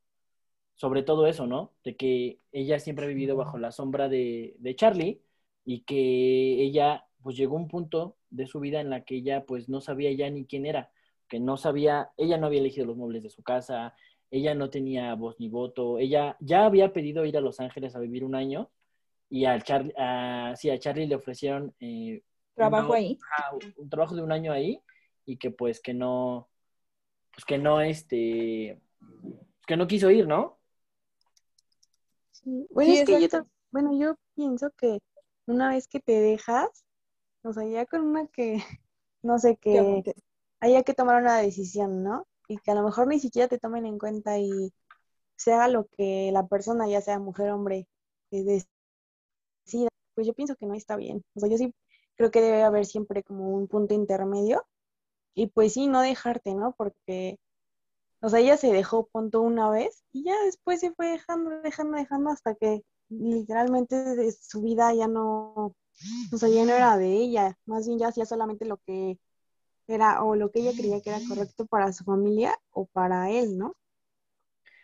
Sobre 0.75 1.03
todo 1.03 1.27
eso, 1.27 1.47
¿no? 1.47 1.73
De 1.85 1.97
que 1.97 2.40
ella 2.53 2.79
siempre 2.79 3.07
ha 3.07 3.09
vivido 3.09 3.37
bajo 3.37 3.59
la 3.59 3.73
sombra 3.73 4.09
de, 4.09 4.57
de 4.59 4.77
Charlie 4.77 5.23
y 5.64 5.81
que 5.83 6.62
ella 6.62 7.07
pues 7.23 7.37
llegó 7.37 7.57
a 7.57 7.61
un 7.61 7.68
punto 7.68 8.16
de 8.31 8.47
su 8.47 8.61
vida 8.61 8.81
en 8.81 8.90
la 8.90 9.05
que 9.05 9.16
ella 9.16 9.44
pues 9.44 9.68
no 9.68 9.81
sabía 9.81 10.12
ya 10.12 10.31
ni 10.31 10.47
quién 10.47 10.66
era, 10.66 10.90
que 11.29 11.40
no 11.40 11.57
sabía, 11.57 12.11
ella 12.16 12.38
no 12.38 12.47
había 12.47 12.61
elegido 12.61 12.87
los 12.87 12.97
muebles 12.97 13.23
de 13.23 13.31
su 13.31 13.42
casa, 13.42 13.94
ella 14.31 14.55
no 14.55 14.71
tenía 14.71 15.14
voz 15.14 15.37
ni 15.38 15.49
voto, 15.49 15.99
ella 15.99 16.37
ya 16.40 16.64
había 16.64 16.92
pedido 16.92 17.25
ir 17.25 17.37
a 17.37 17.40
Los 17.40 17.61
Ángeles 17.61 17.97
a 17.97 18.01
vivir 18.01 18.25
un 18.25 18.35
año 18.35 18.71
y 19.31 19.44
al 19.44 19.62
Charlie, 19.62 19.92
a, 19.99 20.55
sí, 20.57 20.71
a 20.71 20.79
Charlie 20.79 21.07
le 21.07 21.16
ofrecieron 21.16 21.75
eh, 21.81 22.23
Trabajo 22.59 22.92
ahí. 22.92 23.18
ah, 23.38 23.57
un 23.77 23.88
trabajo 23.88 24.14
de 24.14 24.23
un 24.23 24.33
año 24.33 24.53
ahí 24.53 24.83
y 25.25 25.37
que 25.37 25.51
pues 25.51 25.81
que 25.81 25.94
no, 25.94 26.49
pues 27.33 27.44
que 27.44 27.57
no, 27.57 27.81
este, 27.81 28.81
que 29.66 29.77
no 29.77 29.87
quiso 29.87 30.11
ir, 30.11 30.27
¿no? 30.27 30.59
Sí, 32.33 32.66
Bueno, 32.71 32.92
Sí, 32.92 32.99
es 32.99 33.07
que 33.07 33.29
yo, 33.29 33.29
bueno, 33.71 33.97
yo 33.99 34.16
pienso 34.35 34.71
que 34.77 34.99
una 35.47 35.71
vez 35.71 35.87
que 35.87 36.01
te 36.01 36.21
dejas, 36.21 36.68
o 37.42 37.53
sea, 37.53 37.64
ya 37.64 37.87
con 37.87 38.03
una 38.03 38.27
que, 38.27 38.57
no 39.23 39.38
sé, 39.38 39.57
Que 39.57 40.03
haya 40.61 40.83
que 40.83 40.94
tomar 40.94 41.23
una 41.23 41.38
decisión, 41.38 42.03
¿no? 42.03 42.27
Y 42.49 42.59
que 42.59 42.71
a 42.71 42.75
lo 42.75 42.83
mejor 42.83 43.07
ni 43.07 43.21
siquiera 43.21 43.47
te 43.47 43.59
tomen 43.59 43.87
en 43.87 43.99
cuenta 43.99 44.38
y 44.38 44.73
se 45.37 45.53
haga 45.53 45.68
lo 45.68 45.87
que 45.87 46.31
la 46.33 46.47
persona, 46.47 46.88
ya 46.88 47.01
sea 47.01 47.18
mujer 47.21 47.51
o 47.51 47.55
hombre, 47.55 47.87
eh, 48.33 48.64
decida, 49.64 49.88
pues 50.14 50.27
yo 50.27 50.35
pienso 50.35 50.57
que 50.57 50.66
no 50.66 50.75
está 50.75 50.97
bien. 50.97 51.23
O 51.35 51.40
sea, 51.40 51.49
yo 51.49 51.57
sí 51.57 51.73
creo 52.19 52.31
que 52.33 52.43
debe 52.43 52.65
haber 52.65 52.85
siempre 52.87 53.23
como 53.23 53.51
un 53.51 53.69
punto 53.69 53.95
intermedio 53.95 54.67
y 55.35 55.49
pues 55.49 55.75
sí, 55.75 55.87
no 55.87 56.03
dejarte, 56.03 56.55
¿no? 56.55 56.75
Porque, 56.77 57.39
o 58.21 58.29
sea, 58.29 58.41
ella 58.41 58.57
se 58.57 58.73
dejó 58.73 59.07
punto 59.09 59.41
una 59.43 59.71
vez 59.71 60.05
y 60.13 60.25
ya 60.25 60.35
después 60.45 60.81
se 60.81 60.93
fue 60.93 61.09
dejando, 61.09 61.51
dejando, 61.63 61.97
dejando 61.99 62.31
hasta 62.31 62.55
que 62.57 62.85
literalmente 63.09 63.97
de 64.17 64.33
su 64.33 64.63
vida 64.63 64.93
ya 64.95 65.09
no, 65.09 65.75
o 66.33 66.37
sea, 66.39 66.49
ya 66.49 66.65
no 66.65 66.73
era 66.73 66.99
de 66.99 67.13
ella, 67.15 67.59
más 67.67 67.87
bien 67.87 68.01
ya 68.01 68.09
hacía 68.09 68.27
solamente 68.27 68.67
lo 68.67 68.79
que 68.79 69.19
era 69.89 70.25
o 70.25 70.37
lo 70.37 70.51
que 70.51 70.61
ella 70.61 70.73
creía 70.77 71.01
que 71.03 71.11
era 71.11 71.21
correcto 71.29 71.67
para 71.67 71.93
su 71.93 72.05
familia 72.05 72.59
o 72.73 72.87
para 72.87 73.31
él, 73.31 73.59
¿no? 73.59 73.75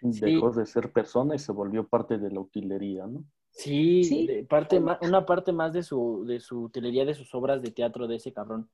Dejó 0.03 0.51
de 0.53 0.66
ser 0.66 0.92
persona 0.92 1.35
y 1.35 1.38
se 1.40 1.53
volvió 1.53 1.88
parte 1.88 2.18
de 2.18 2.31
la 2.31 2.40
utilería, 2.40 3.07
¿no? 3.07 3.25
Sí, 3.56 4.02
Sí. 4.04 4.26
de 4.26 4.44
parte 4.44 4.80
ma- 4.80 4.98
una 5.00 5.24
parte 5.24 5.52
más 5.52 5.72
de 5.72 5.82
su, 5.84 6.24
de 6.26 6.40
su 6.40 6.64
utilería, 6.64 7.04
de 7.04 7.14
sus 7.14 7.32
obras 7.34 7.62
de 7.62 7.70
teatro 7.70 8.06
de 8.08 8.16
ese 8.16 8.32
cabrón. 8.32 8.68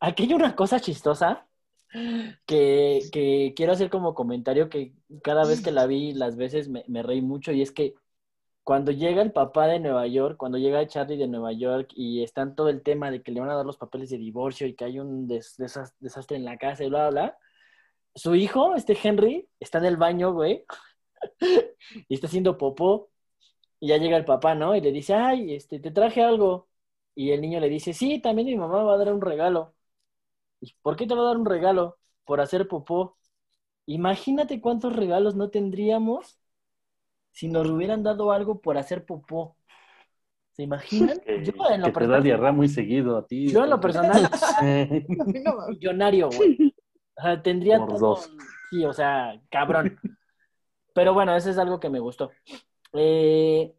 Aquí 0.00 0.24
hay 0.24 0.34
una 0.34 0.54
cosa 0.54 0.78
chistosa, 0.80 1.46
que, 2.46 3.00
que 3.12 3.52
quiero 3.54 3.72
hacer 3.72 3.90
como 3.90 4.14
comentario 4.14 4.68
que 4.70 4.94
cada 5.22 5.44
vez 5.46 5.62
que 5.62 5.72
la 5.72 5.86
vi, 5.86 6.12
las 6.14 6.36
veces 6.36 6.68
me, 6.68 6.84
me 6.88 7.02
reí 7.02 7.20
mucho 7.20 7.52
y 7.52 7.60
es 7.62 7.70
que 7.70 7.94
cuando 8.64 8.92
llega 8.92 9.20
el 9.22 9.32
papá 9.32 9.66
de 9.66 9.78
Nueva 9.80 10.06
York, 10.06 10.36
cuando 10.38 10.56
llega 10.56 10.86
Charlie 10.86 11.16
de 11.18 11.26
Nueva 11.28 11.52
York 11.52 11.90
y 11.94 12.22
están 12.22 12.54
todo 12.54 12.68
el 12.70 12.82
tema 12.82 13.10
de 13.10 13.22
que 13.22 13.32
le 13.32 13.40
van 13.40 13.50
a 13.50 13.56
dar 13.56 13.66
los 13.66 13.76
papeles 13.76 14.08
de 14.08 14.18
divorcio 14.18 14.66
y 14.66 14.74
que 14.74 14.84
hay 14.86 15.00
un 15.00 15.26
des- 15.26 15.56
desas- 15.58 15.94
desastre 16.00 16.36
en 16.38 16.44
la 16.44 16.56
casa 16.56 16.82
y 16.84 16.88
bla, 16.88 17.10
bla, 17.10 17.22
bla, 17.22 17.38
su 18.14 18.34
hijo, 18.36 18.74
este 18.74 18.96
Henry, 19.02 19.48
está 19.60 19.78
en 19.78 19.84
el 19.86 19.96
baño, 19.96 20.32
güey, 20.32 20.64
y 22.08 22.14
está 22.14 22.26
haciendo 22.26 22.56
popó 22.56 23.10
y 23.82 23.88
ya 23.88 23.96
llega 23.96 24.16
el 24.16 24.24
papá, 24.24 24.54
¿no? 24.54 24.76
Y 24.76 24.80
le 24.80 24.92
dice, 24.92 25.12
ay, 25.12 25.56
este, 25.56 25.80
te 25.80 25.90
traje 25.90 26.22
algo. 26.22 26.68
Y 27.16 27.32
el 27.32 27.40
niño 27.40 27.58
le 27.58 27.68
dice, 27.68 27.92
sí, 27.92 28.20
también 28.20 28.46
mi 28.46 28.54
mamá 28.54 28.84
va 28.84 28.94
a 28.94 28.96
dar 28.96 29.12
un 29.12 29.20
regalo. 29.20 29.74
¿Y 30.60 30.72
por 30.82 30.94
qué 30.94 31.04
te 31.04 31.16
va 31.16 31.22
a 31.22 31.24
dar 31.24 31.36
un 31.36 31.46
regalo? 31.46 31.98
Por 32.24 32.40
hacer 32.40 32.68
popó. 32.68 33.18
Imagínate 33.86 34.60
cuántos 34.60 34.94
regalos 34.94 35.34
no 35.34 35.50
tendríamos 35.50 36.38
si 37.32 37.48
nos 37.48 37.68
hubieran 37.68 38.04
dado 38.04 38.30
algo 38.30 38.60
por 38.60 38.78
hacer 38.78 39.04
popó. 39.04 39.56
¿Se 40.52 40.62
imaginan? 40.62 41.18
Que, 41.18 41.44
Yo 41.44 41.52
en 41.68 41.80
lo 41.80 41.86
que 41.88 41.92
te 41.92 42.06
da 42.06 42.20
personal, 42.20 42.22
diarrea 42.22 42.52
muy 42.52 42.68
seguido 42.68 43.16
a 43.16 43.26
ti. 43.26 43.48
yo 43.48 43.64
en 43.64 43.70
lo 43.70 43.80
personal, 43.80 44.30
millonario, 45.70 46.28
güey. 46.30 46.72
O 47.16 47.20
sea, 47.20 47.42
tendría 47.42 47.78
Por 47.78 47.88
todo. 47.88 47.98
dos. 47.98 48.30
Sí, 48.70 48.84
o 48.84 48.92
sea, 48.92 49.42
cabrón. 49.50 49.98
Pero 50.94 51.14
bueno, 51.14 51.34
eso 51.34 51.50
es 51.50 51.58
algo 51.58 51.80
que 51.80 51.90
me 51.90 51.98
gustó. 51.98 52.30
Eh, 52.92 53.74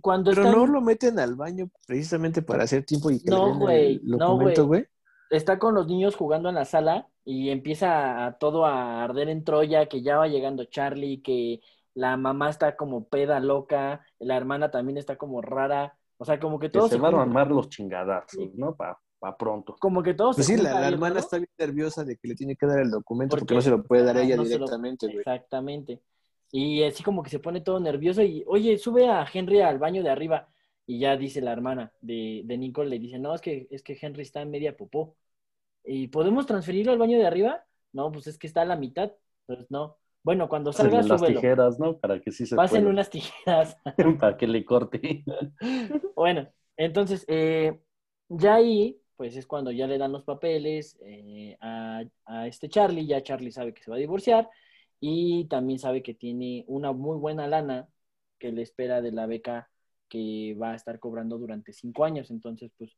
cuando 0.00 0.30
Pero 0.30 0.42
están- 0.44 0.58
no 0.58 0.66
lo 0.66 0.80
meten 0.80 1.18
al 1.18 1.34
baño 1.34 1.68
precisamente 1.86 2.42
para 2.42 2.64
hacer 2.64 2.84
tiempo 2.84 3.10
y 3.10 3.20
que 3.22 3.30
No, 3.30 3.58
güey, 3.58 3.96
el 3.96 4.06
no, 4.06 4.18
documento, 4.18 4.66
güey. 4.66 4.86
está 5.30 5.58
con 5.58 5.74
los 5.74 5.86
niños 5.86 6.14
jugando 6.16 6.48
en 6.48 6.54
la 6.54 6.64
sala 6.64 7.08
y 7.24 7.48
empieza 7.50 8.26
a 8.26 8.38
todo 8.38 8.66
a 8.66 9.02
arder 9.04 9.28
en 9.30 9.42
Troya, 9.42 9.86
que 9.86 10.02
ya 10.02 10.18
va 10.18 10.28
llegando 10.28 10.64
Charlie, 10.64 11.22
que 11.22 11.60
la 11.94 12.16
mamá 12.18 12.50
está 12.50 12.76
como 12.76 13.08
peda 13.08 13.40
loca, 13.40 14.04
la 14.18 14.36
hermana 14.36 14.70
también 14.70 14.98
está 14.98 15.16
como 15.16 15.40
rara, 15.40 15.96
o 16.18 16.24
sea, 16.26 16.38
como 16.38 16.58
que 16.58 16.66
que 16.66 16.78
todos 16.78 16.90
se 16.90 16.98
van 16.98 17.14
a 17.14 17.22
armar 17.22 17.50
los 17.50 17.68
chingadazos, 17.70 18.54
¿no? 18.54 18.76
Para 18.76 18.98
pronto. 19.38 19.74
como 19.80 20.02
que 20.02 20.12
todos 20.14 20.36
Pues 20.36 20.46
se 20.46 20.56
sí, 20.58 20.62
la, 20.62 20.78
la 20.78 20.88
hermana 20.88 21.14
¿no? 21.14 21.20
está 21.20 21.38
bien 21.38 21.48
nerviosa 21.58 22.04
de 22.04 22.16
que 22.16 22.28
le 22.28 22.34
tiene 22.34 22.54
que 22.54 22.66
dar 22.66 22.78
el 22.80 22.90
documento 22.90 23.30
porque, 23.30 23.40
Porque- 23.46 23.54
no 23.56 23.60
se 23.62 23.70
lo 23.70 23.82
puede 23.82 24.04
dar 24.04 24.18
ella 24.18 24.36
no 24.36 24.44
se 24.44 24.50
lo- 24.50 24.54
directamente, 24.58 25.06
güey. 25.06 25.18
Exactamente. 25.18 26.00
Y 26.58 26.82
así 26.84 27.02
como 27.02 27.22
que 27.22 27.28
se 27.28 27.38
pone 27.38 27.60
todo 27.60 27.78
nervioso 27.80 28.22
y, 28.22 28.42
oye, 28.46 28.78
sube 28.78 29.08
a 29.10 29.26
Henry 29.30 29.60
al 29.60 29.78
baño 29.78 30.02
de 30.02 30.08
arriba. 30.08 30.48
Y 30.86 31.00
ya 31.00 31.16
dice 31.16 31.42
la 31.42 31.52
hermana 31.52 31.92
de, 32.00 32.42
de 32.46 32.56
Nicole, 32.56 32.88
le 32.88 32.98
dice, 32.98 33.18
no, 33.18 33.34
es 33.34 33.42
que, 33.42 33.66
es 33.70 33.82
que 33.82 33.98
Henry 34.00 34.22
está 34.22 34.40
en 34.40 34.50
media 34.50 34.74
popó. 34.74 35.16
¿Y 35.84 36.08
podemos 36.08 36.46
transferirlo 36.46 36.92
al 36.92 36.98
baño 36.98 37.18
de 37.18 37.26
arriba? 37.26 37.62
No, 37.92 38.10
pues 38.10 38.26
es 38.26 38.38
que 38.38 38.46
está 38.46 38.62
a 38.62 38.64
la 38.64 38.76
mitad. 38.76 39.12
Pues 39.44 39.70
no. 39.70 39.98
Bueno, 40.22 40.48
cuando 40.48 40.72
salga, 40.72 41.02
Pásenle 41.02 41.08
las 41.10 41.20
súbelo. 41.20 41.40
tijeras, 41.40 41.78
¿no? 41.78 41.98
Para 41.98 42.20
que 42.20 42.32
sí 42.32 42.46
se 42.46 42.56
Pasen 42.56 42.80
pueda. 42.82 42.92
unas 42.92 43.10
tijeras. 43.10 43.76
Para 44.20 44.36
que 44.38 44.46
le 44.46 44.64
corte. 44.64 45.24
Bueno, 46.16 46.48
entonces, 46.78 47.24
eh, 47.28 47.78
ya 48.28 48.54
ahí, 48.54 48.98
pues 49.16 49.36
es 49.36 49.46
cuando 49.46 49.70
ya 49.70 49.86
le 49.86 49.98
dan 49.98 50.12
los 50.12 50.24
papeles 50.24 50.96
eh, 51.04 51.56
a, 51.60 52.02
a 52.24 52.46
este 52.46 52.68
Charlie, 52.70 53.06
ya 53.06 53.22
Charlie 53.22 53.52
sabe 53.52 53.74
que 53.74 53.82
se 53.82 53.90
va 53.90 53.96
a 53.96 54.00
divorciar 54.00 54.48
y 55.00 55.46
también 55.48 55.78
sabe 55.78 56.02
que 56.02 56.14
tiene 56.14 56.64
una 56.68 56.92
muy 56.92 57.18
buena 57.18 57.46
lana 57.48 57.88
que 58.38 58.52
le 58.52 58.62
espera 58.62 59.00
de 59.02 59.12
la 59.12 59.26
beca 59.26 59.70
que 60.08 60.56
va 60.60 60.72
a 60.72 60.76
estar 60.76 60.98
cobrando 61.00 61.38
durante 61.38 61.72
cinco 61.72 62.04
años, 62.04 62.30
entonces 62.30 62.70
pues 62.78 62.96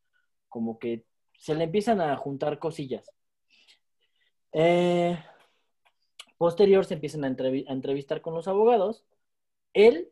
como 0.48 0.78
que 0.78 1.04
se 1.38 1.54
le 1.54 1.64
empiezan 1.64 2.00
a 2.00 2.16
juntar 2.16 2.58
cosillas. 2.58 3.10
Eh, 4.52 5.16
posterior 6.36 6.84
se 6.84 6.94
empiezan 6.94 7.24
a, 7.24 7.28
entrevi- 7.30 7.64
a 7.68 7.72
entrevistar 7.72 8.20
con 8.20 8.34
los 8.34 8.48
abogados. 8.48 9.04
Él 9.74 10.10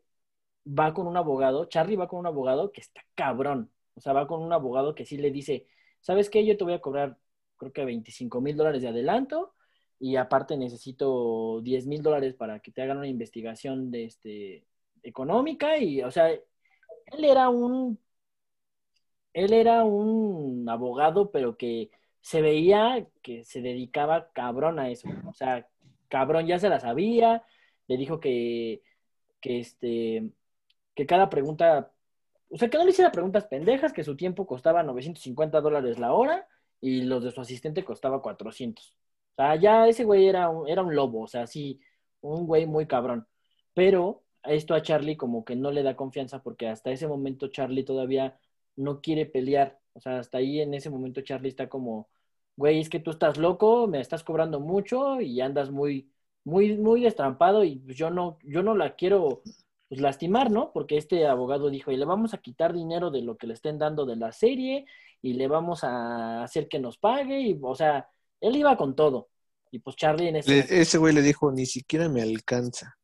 va 0.67 0.95
con 0.95 1.09
un 1.09 1.19
abogado, 1.19 1.67
Charlie 1.67 1.97
va 1.97 2.09
con 2.09 2.21
un 2.21 2.29
abogado 2.29 2.73
que 2.73 2.83
está 2.83 3.03
cabrón. 3.17 3.73
O 3.97 4.03
sea, 4.03 4.15
va 4.15 4.29
con 4.29 4.43
un 4.43 4.53
abogado 4.55 4.95
que 4.97 5.07
sí 5.07 5.19
le 5.19 5.33
dice, 5.33 5.69
¿sabes 6.01 6.31
qué? 6.31 6.47
Yo 6.47 6.59
te 6.59 6.65
voy 6.65 6.75
a 6.75 6.83
cobrar, 6.83 7.19
creo 7.59 7.73
que 7.73 7.87
25 7.87 8.43
mil 8.43 8.57
dólares 8.57 8.83
de 8.83 8.89
adelanto 8.89 9.55
y 9.99 10.17
aparte 10.17 10.57
necesito 10.57 11.61
10 11.63 11.87
mil 11.87 12.03
dólares 12.03 12.35
para 12.35 12.61
que 12.61 12.73
te 12.73 12.83
hagan 12.83 12.99
una 12.99 13.09
investigación 13.09 13.91
de 13.91 14.05
este, 14.05 14.67
económica 15.03 15.79
y, 15.79 16.03
o 16.03 16.11
sea, 16.11 16.31
él 16.31 17.25
era 17.25 17.49
un, 17.49 17.99
él 19.33 19.53
era 19.53 19.85
un 19.85 20.69
abogado, 20.69 21.31
pero 21.31 21.57
que 21.57 21.91
se 22.21 22.43
veía 22.43 23.07
que 23.23 23.45
se 23.45 23.61
dedicaba 23.63 24.33
cabrón 24.33 24.79
a 24.79 24.91
eso. 24.91 25.09
O 25.27 25.33
sea, 25.33 25.69
cabrón 26.09 26.47
ya 26.47 26.59
se 26.59 26.69
la 26.69 26.81
sabía, 26.81 27.45
le 27.87 27.97
dijo 27.97 28.21
que, 28.21 28.83
que 29.41 29.61
este, 29.61 30.31
que 30.95 31.07
cada 31.07 31.31
pregunta, 31.31 31.93
o 32.51 32.57
sea, 32.59 32.69
que 32.71 32.79
no 32.79 32.85
le 32.85 32.91
hiciera 32.91 33.13
preguntas 33.13 33.45
pendejas, 33.47 33.93
que 33.93 34.05
su 34.05 34.17
tiempo 34.17 34.47
costaba 34.47 34.83
950 34.83 35.61
dólares 35.61 35.99
la 35.99 36.13
hora 36.13 36.49
y 36.81 37.03
los 37.03 37.23
de 37.25 37.31
su 37.31 37.41
asistente 37.41 37.85
costaba 37.85 38.23
400. 38.23 38.97
O 39.37 39.43
sea, 39.43 39.57
ya 39.57 39.89
ese 39.89 40.05
güey 40.05 40.27
era 40.29 40.49
un, 40.49 40.69
era 40.69 40.83
un 40.83 40.95
lobo, 40.95 41.23
o 41.23 41.27
sea, 41.29 41.47
sí, 41.47 41.81
un 42.21 42.47
güey 42.47 42.67
muy 42.67 42.87
cabrón. 42.87 43.27
Pero 43.75 44.25
esto 44.45 44.75
a 44.75 44.83
Charlie 44.83 45.17
como 45.17 45.45
que 45.45 45.57
no 45.57 45.71
le 45.71 45.83
da 45.83 45.97
confianza 45.97 46.43
porque 46.43 46.69
hasta 46.69 46.91
ese 46.91 47.07
momento 47.09 47.49
Charlie 47.49 47.85
todavía 47.85 48.39
no 48.77 49.01
quiere 49.01 49.27
pelear. 49.27 49.79
O 49.93 50.01
sea, 50.01 50.19
hasta 50.19 50.39
ahí 50.39 50.61
en 50.61 50.75
ese 50.75 50.91
momento 50.91 51.21
Charlie 51.23 51.49
está 51.49 51.69
como, 51.69 52.09
güey, 52.57 52.81
es 52.81 52.89
que 52.91 53.01
tú 53.01 53.11
estás 53.11 53.39
loco, 53.39 53.87
me 53.87 54.01
estás 54.01 54.25
cobrando 54.25 54.61
mucho 54.61 55.21
y 55.21 55.41
andas 55.41 55.71
muy, 55.71 56.11
muy, 56.45 56.77
muy 56.77 57.03
destrampado 57.03 57.65
y 57.65 57.77
pues 57.79 57.97
yo 57.97 58.11
no, 58.11 58.39
yo 58.43 58.63
no 58.63 58.75
la 58.77 58.95
quiero 58.97 59.43
pues, 59.89 60.01
lastimar, 60.01 60.51
¿no? 60.51 60.73
Porque 60.73 60.97
este 60.97 61.27
abogado 61.27 61.71
dijo, 61.71 61.91
y 61.93 61.97
le 61.97 62.05
vamos 62.05 62.35
a 62.35 62.39
quitar 62.39 62.73
dinero 62.73 63.11
de 63.11 63.23
lo 63.23 63.37
que 63.37 63.47
le 63.47 63.55
estén 63.55 63.79
dando 63.79 64.07
de 64.07 64.17
la 64.17 64.33
serie 64.33 64.87
y 65.23 65.35
le 65.35 65.49
vamos 65.49 65.85
a 65.85 66.43
hacer 66.43 66.69
que 66.69 66.79
nos 66.79 66.99
pague 66.99 67.41
y, 67.41 67.59
o 67.63 67.75
sea, 67.75 68.09
él 68.41 68.57
iba 68.57 68.77
con 68.77 68.95
todo. 68.95 69.29
Y 69.71 69.79
pues 69.81 69.97
Charlie 69.97 70.29
en 70.29 70.37
ese... 70.37 70.53
Le- 70.53 70.81
ese 70.81 70.99
güey 70.99 71.15
le 71.15 71.23
dijo, 71.23 71.51
ni 71.53 71.67
siquiera 71.67 72.09
me 72.09 72.23
alcanza. 72.23 72.97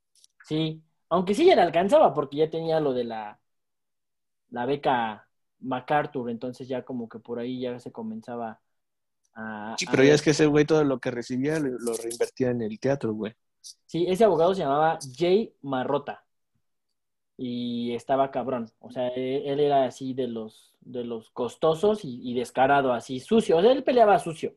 Sí, 0.47 0.83
aunque 1.09 1.35
sí 1.35 1.47
ya 1.47 1.55
le 1.57 1.62
alcanzaba 1.62 2.12
porque 2.14 2.37
ya 2.38 2.51
tenía 2.51 2.81
lo 2.81 2.92
de 2.92 3.05
la, 3.05 3.40
la 4.51 4.66
beca 4.66 5.29
MacArthur, 5.61 6.31
entonces 6.31 6.68
ya 6.68 6.85
como 6.85 7.09
que 7.09 7.18
por 7.18 7.38
ahí 7.38 7.61
ya 7.61 7.79
se 7.79 7.92
comenzaba 7.92 8.61
a... 9.35 9.75
Sí, 9.79 9.87
a 9.87 9.90
pero 9.90 10.05
ya 10.05 10.14
es 10.14 10.23
que 10.23 10.31
ese 10.31 10.47
güey 10.47 10.64
todo 10.64 10.85
lo 10.85 10.99
que 10.99 11.11
recibía 11.11 11.59
lo, 11.59 11.79
lo 11.79 11.95
reinvertía 11.97 12.51
en 12.51 12.62
el 12.62 12.79
teatro, 12.79 13.12
güey. 13.14 13.35
Sí, 13.87 14.07
ese 14.09 14.25
abogado 14.25 14.55
se 14.55 14.62
llamaba 14.62 14.99
Jay 15.16 15.55
Marrota 15.62 16.25
y 17.37 17.95
estaba 17.95 18.31
cabrón, 18.31 18.71
o 18.79 18.90
sea, 18.90 19.09
él, 19.09 19.42
él 19.47 19.61
era 19.61 19.85
así 19.85 20.14
de 20.14 20.29
los, 20.29 20.75
de 20.81 21.05
los 21.05 21.31
costosos 21.31 22.05
y, 22.05 22.21
y 22.23 22.35
descarado, 22.35 22.92
así 22.92 23.21
sucio, 23.21 23.57
o 23.59 23.62
sea, 23.62 23.73
él 23.73 23.85
peleaba 23.85 24.18
sucio. 24.18 24.55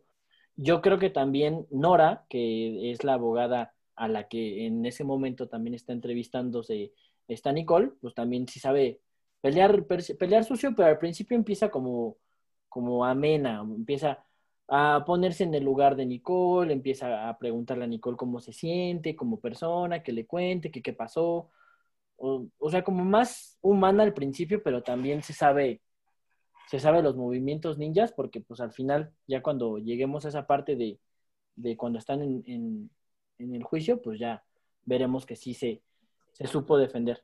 Yo 0.57 0.81
creo 0.81 0.99
que 0.99 1.09
también 1.09 1.67
Nora, 1.69 2.25
que 2.29 2.91
es 2.91 3.03
la 3.03 3.13
abogada 3.15 3.73
a 3.95 4.07
la 4.07 4.27
que 4.27 4.65
en 4.65 4.85
ese 4.85 5.03
momento 5.03 5.47
también 5.49 5.73
está 5.73 5.93
entrevistándose 5.93 6.93
esta 7.27 7.51
Nicole, 7.51 7.91
pues 8.01 8.13
también 8.13 8.47
sí 8.47 8.59
sabe 8.59 9.01
pelear, 9.41 9.85
pelear 9.85 10.43
sucio, 10.45 10.73
pero 10.75 10.89
al 10.89 10.97
principio 10.99 11.35
empieza 11.37 11.69
como, 11.69 12.17
como 12.69 13.05
amena, 13.05 13.61
empieza 13.61 14.25
a 14.67 15.03
ponerse 15.05 15.43
en 15.43 15.53
el 15.53 15.63
lugar 15.63 15.95
de 15.95 16.05
Nicole, 16.05 16.73
empieza 16.73 17.29
a 17.29 17.37
preguntarle 17.37 17.85
a 17.85 17.87
Nicole 17.87 18.17
cómo 18.17 18.39
se 18.39 18.53
siente 18.53 19.15
como 19.15 19.39
persona, 19.39 20.03
que 20.03 20.11
le 20.11 20.25
cuente, 20.25 20.71
que 20.71 20.81
qué 20.81 20.93
pasó. 20.93 21.51
O, 22.17 22.47
o 22.57 22.69
sea, 22.71 22.83
como 22.83 23.03
más 23.05 23.57
humana 23.61 24.03
al 24.03 24.13
principio, 24.13 24.63
pero 24.63 24.83
también 24.83 25.23
se 25.23 25.33
sabe, 25.33 25.81
se 26.65 26.80
sabe 26.80 27.01
los 27.04 27.15
movimientos 27.15 27.78
ninjas, 27.78 28.12
porque 28.13 28.41
pues 28.41 28.59
al 28.61 28.72
final, 28.74 29.13
ya 29.28 29.41
cuando 29.43 29.78
lleguemos 29.80 30.26
a 30.26 30.30
esa 30.30 30.47
parte 30.47 30.76
de, 30.76 30.99
de 31.55 31.78
cuando 31.78 31.99
están 31.99 32.22
en, 32.22 32.43
en- 32.47 32.91
el 33.55 33.63
juicio, 33.63 34.01
pues 34.01 34.20
ya 34.20 34.43
veremos 34.86 35.26
que 35.26 35.36
sí 35.36 35.53
se, 35.53 35.82
se 36.34 36.47
supo 36.47 36.78
defender. 36.78 37.24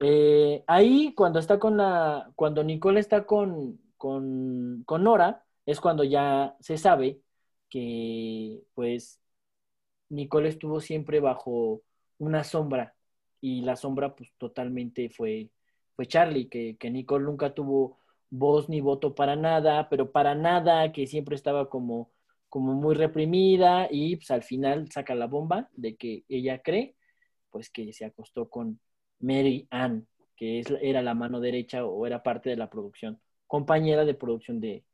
Eh, 0.00 0.64
ahí, 0.68 1.14
cuando 1.14 1.38
está 1.40 1.58
con 1.58 1.76
la, 1.78 2.32
cuando 2.36 2.64
Nicole 2.64 3.00
está 3.00 3.26
con, 3.26 3.80
con, 3.98 4.82
con 4.86 5.04
Nora, 5.04 5.44
es 5.66 5.80
cuando 5.80 6.04
ya 6.04 6.56
se 6.60 6.78
sabe 6.78 7.20
que, 7.70 8.62
pues, 8.74 9.20
Nicole 10.10 10.48
estuvo 10.50 10.80
siempre 10.80 11.20
bajo 11.20 11.82
una 12.18 12.44
sombra 12.44 12.94
y 13.40 13.62
la 13.62 13.76
sombra, 13.76 14.14
pues, 14.16 14.32
totalmente 14.38 15.10
fue, 15.10 15.50
fue 15.96 16.06
Charlie, 16.06 16.48
que, 16.48 16.76
que 16.78 16.90
Nicole 16.90 17.24
nunca 17.26 17.54
tuvo 17.54 17.99
voz 18.30 18.68
ni 18.68 18.80
voto 18.80 19.14
para 19.14 19.36
nada, 19.36 19.88
pero 19.88 20.12
para 20.12 20.34
nada, 20.34 20.92
que 20.92 21.06
siempre 21.06 21.36
estaba 21.36 21.68
como, 21.68 22.10
como 22.48 22.74
muy 22.74 22.94
reprimida 22.94 23.88
y 23.90 24.16
pues 24.16 24.30
al 24.30 24.42
final 24.42 24.90
saca 24.90 25.14
la 25.14 25.26
bomba 25.26 25.68
de 25.72 25.96
que 25.96 26.24
ella 26.28 26.62
cree, 26.62 26.96
pues, 27.50 27.70
que 27.70 27.92
se 27.92 28.04
acostó 28.04 28.48
con 28.48 28.80
Mary 29.20 29.66
Ann, 29.70 30.06
que 30.36 30.60
es, 30.60 30.68
era 30.80 31.02
la 31.02 31.14
mano 31.14 31.40
derecha 31.40 31.84
o 31.84 32.06
era 32.06 32.22
parte 32.22 32.50
de 32.50 32.56
la 32.56 32.70
producción, 32.70 33.20
compañera 33.46 34.04
de 34.04 34.14
producción 34.14 34.60
de, 34.60 34.84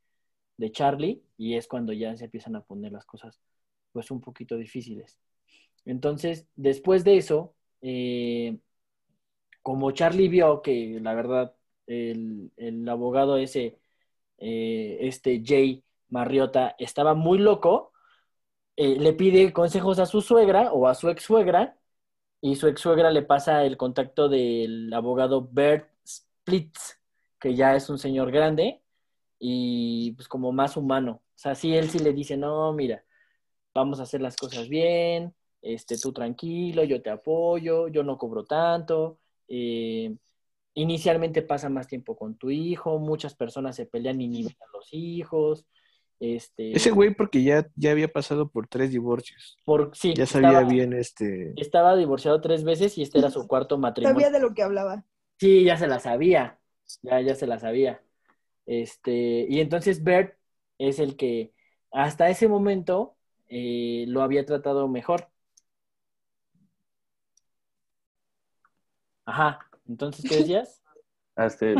de 0.57 0.71
Charlie, 0.71 1.23
y 1.37 1.55
es 1.55 1.67
cuando 1.67 1.93
ya 1.93 2.15
se 2.17 2.25
empiezan 2.25 2.55
a 2.55 2.63
poner 2.63 2.91
las 2.91 3.05
cosas 3.05 3.39
pues 3.91 4.11
un 4.11 4.21
poquito 4.21 4.57
difíciles. 4.57 5.19
Entonces, 5.85 6.47
después 6.55 7.03
de 7.03 7.17
eso, 7.17 7.55
eh, 7.81 8.57
como 9.61 9.91
Charlie 9.91 10.29
vio 10.29 10.61
que 10.61 10.99
la 11.01 11.13
verdad 11.13 11.56
el, 11.87 12.51
el 12.57 12.87
abogado 12.89 13.37
ese, 13.37 13.79
eh, 14.39 14.97
este 15.01 15.43
Jay 15.45 15.83
Marriota, 16.09 16.75
estaba 16.79 17.13
muy 17.15 17.39
loco, 17.39 17.93
eh, 18.75 18.97
le 18.99 19.13
pide 19.13 19.53
consejos 19.53 19.99
a 19.99 20.05
su 20.05 20.21
suegra 20.21 20.71
o 20.73 20.87
a 20.87 20.95
su 20.95 21.09
ex 21.09 21.23
suegra 21.23 21.77
y 22.41 22.55
su 22.55 22.67
ex 22.67 22.81
suegra 22.81 23.11
le 23.11 23.23
pasa 23.23 23.65
el 23.65 23.77
contacto 23.77 24.29
del 24.29 24.93
abogado 24.93 25.47
Bert 25.51 25.89
Splitz, 26.07 26.99
que 27.39 27.55
ya 27.55 27.75
es 27.75 27.89
un 27.89 27.97
señor 27.99 28.31
grande 28.31 28.81
y 29.39 30.13
pues 30.13 30.27
como 30.27 30.51
más 30.51 30.77
humano. 30.77 31.21
O 31.35 31.39
sea, 31.39 31.55
sí, 31.55 31.75
él 31.75 31.89
sí 31.89 31.99
le 31.99 32.13
dice, 32.13 32.37
no, 32.37 32.73
mira, 32.73 33.03
vamos 33.73 33.99
a 33.99 34.03
hacer 34.03 34.21
las 34.21 34.35
cosas 34.37 34.69
bien, 34.69 35.35
este, 35.61 35.97
tú 35.97 36.13
tranquilo, 36.13 36.83
yo 36.83 37.01
te 37.01 37.09
apoyo, 37.09 37.87
yo 37.89 38.03
no 38.03 38.17
cobro 38.17 38.45
tanto. 38.45 39.19
Eh, 39.47 40.15
inicialmente 40.77 41.41
pasa 41.41 41.69
más 41.69 41.87
tiempo 41.87 42.15
con 42.15 42.37
tu 42.37 42.51
hijo, 42.51 42.99
muchas 42.99 43.33
personas 43.35 43.75
se 43.75 43.87
pelean 43.87 44.21
y 44.21 44.27
nivelan 44.27 44.55
a 44.61 44.77
los 44.77 44.89
hijos. 44.91 45.65
Este, 46.19 46.75
Ese 46.75 46.91
güey 46.91 47.13
porque 47.13 47.43
ya, 47.43 47.67
ya 47.75 47.91
había 47.91 48.07
pasado 48.07 48.49
por 48.49 48.67
tres 48.67 48.91
divorcios. 48.91 49.57
por, 49.65 49.91
sí, 49.95 50.13
Ya 50.15 50.25
sabía 50.25 50.49
estaba, 50.49 50.69
bien 50.69 50.93
este... 50.93 51.53
estaba 51.57 51.95
divorciado 51.95 52.41
tres 52.41 52.63
veces 52.63 52.97
y 52.97 53.01
este 53.01 53.19
era 53.19 53.31
su 53.31 53.47
cuarto 53.47 53.77
matrimonio. 53.77 54.19
Sabía 54.19 54.31
de 54.31 54.39
lo 54.39 54.53
que 54.53 54.63
hablaba. 54.63 55.03
Sí, 55.39 55.63
ya 55.63 55.77
se 55.77 55.87
la 55.87 55.99
sabía. 55.99 56.59
Ya, 57.01 57.21
ya 57.21 57.35
se 57.35 57.47
la 57.47 57.59
sabía. 57.59 58.01
Este, 58.65 59.47
y 59.49 59.59
entonces 59.59 60.03
Bert 60.03 60.37
es 60.77 60.99
el 60.99 61.15
que 61.15 61.53
hasta 61.91 62.29
ese 62.29 62.47
momento 62.47 63.15
eh, 63.49 64.05
lo 64.07 64.21
había 64.21 64.45
tratado 64.45 64.87
mejor. 64.87 65.29
Ajá. 69.25 69.66
Entonces, 69.87 70.29
¿qué 70.29 70.37
decías? 70.37 70.81
Este, 71.39 71.75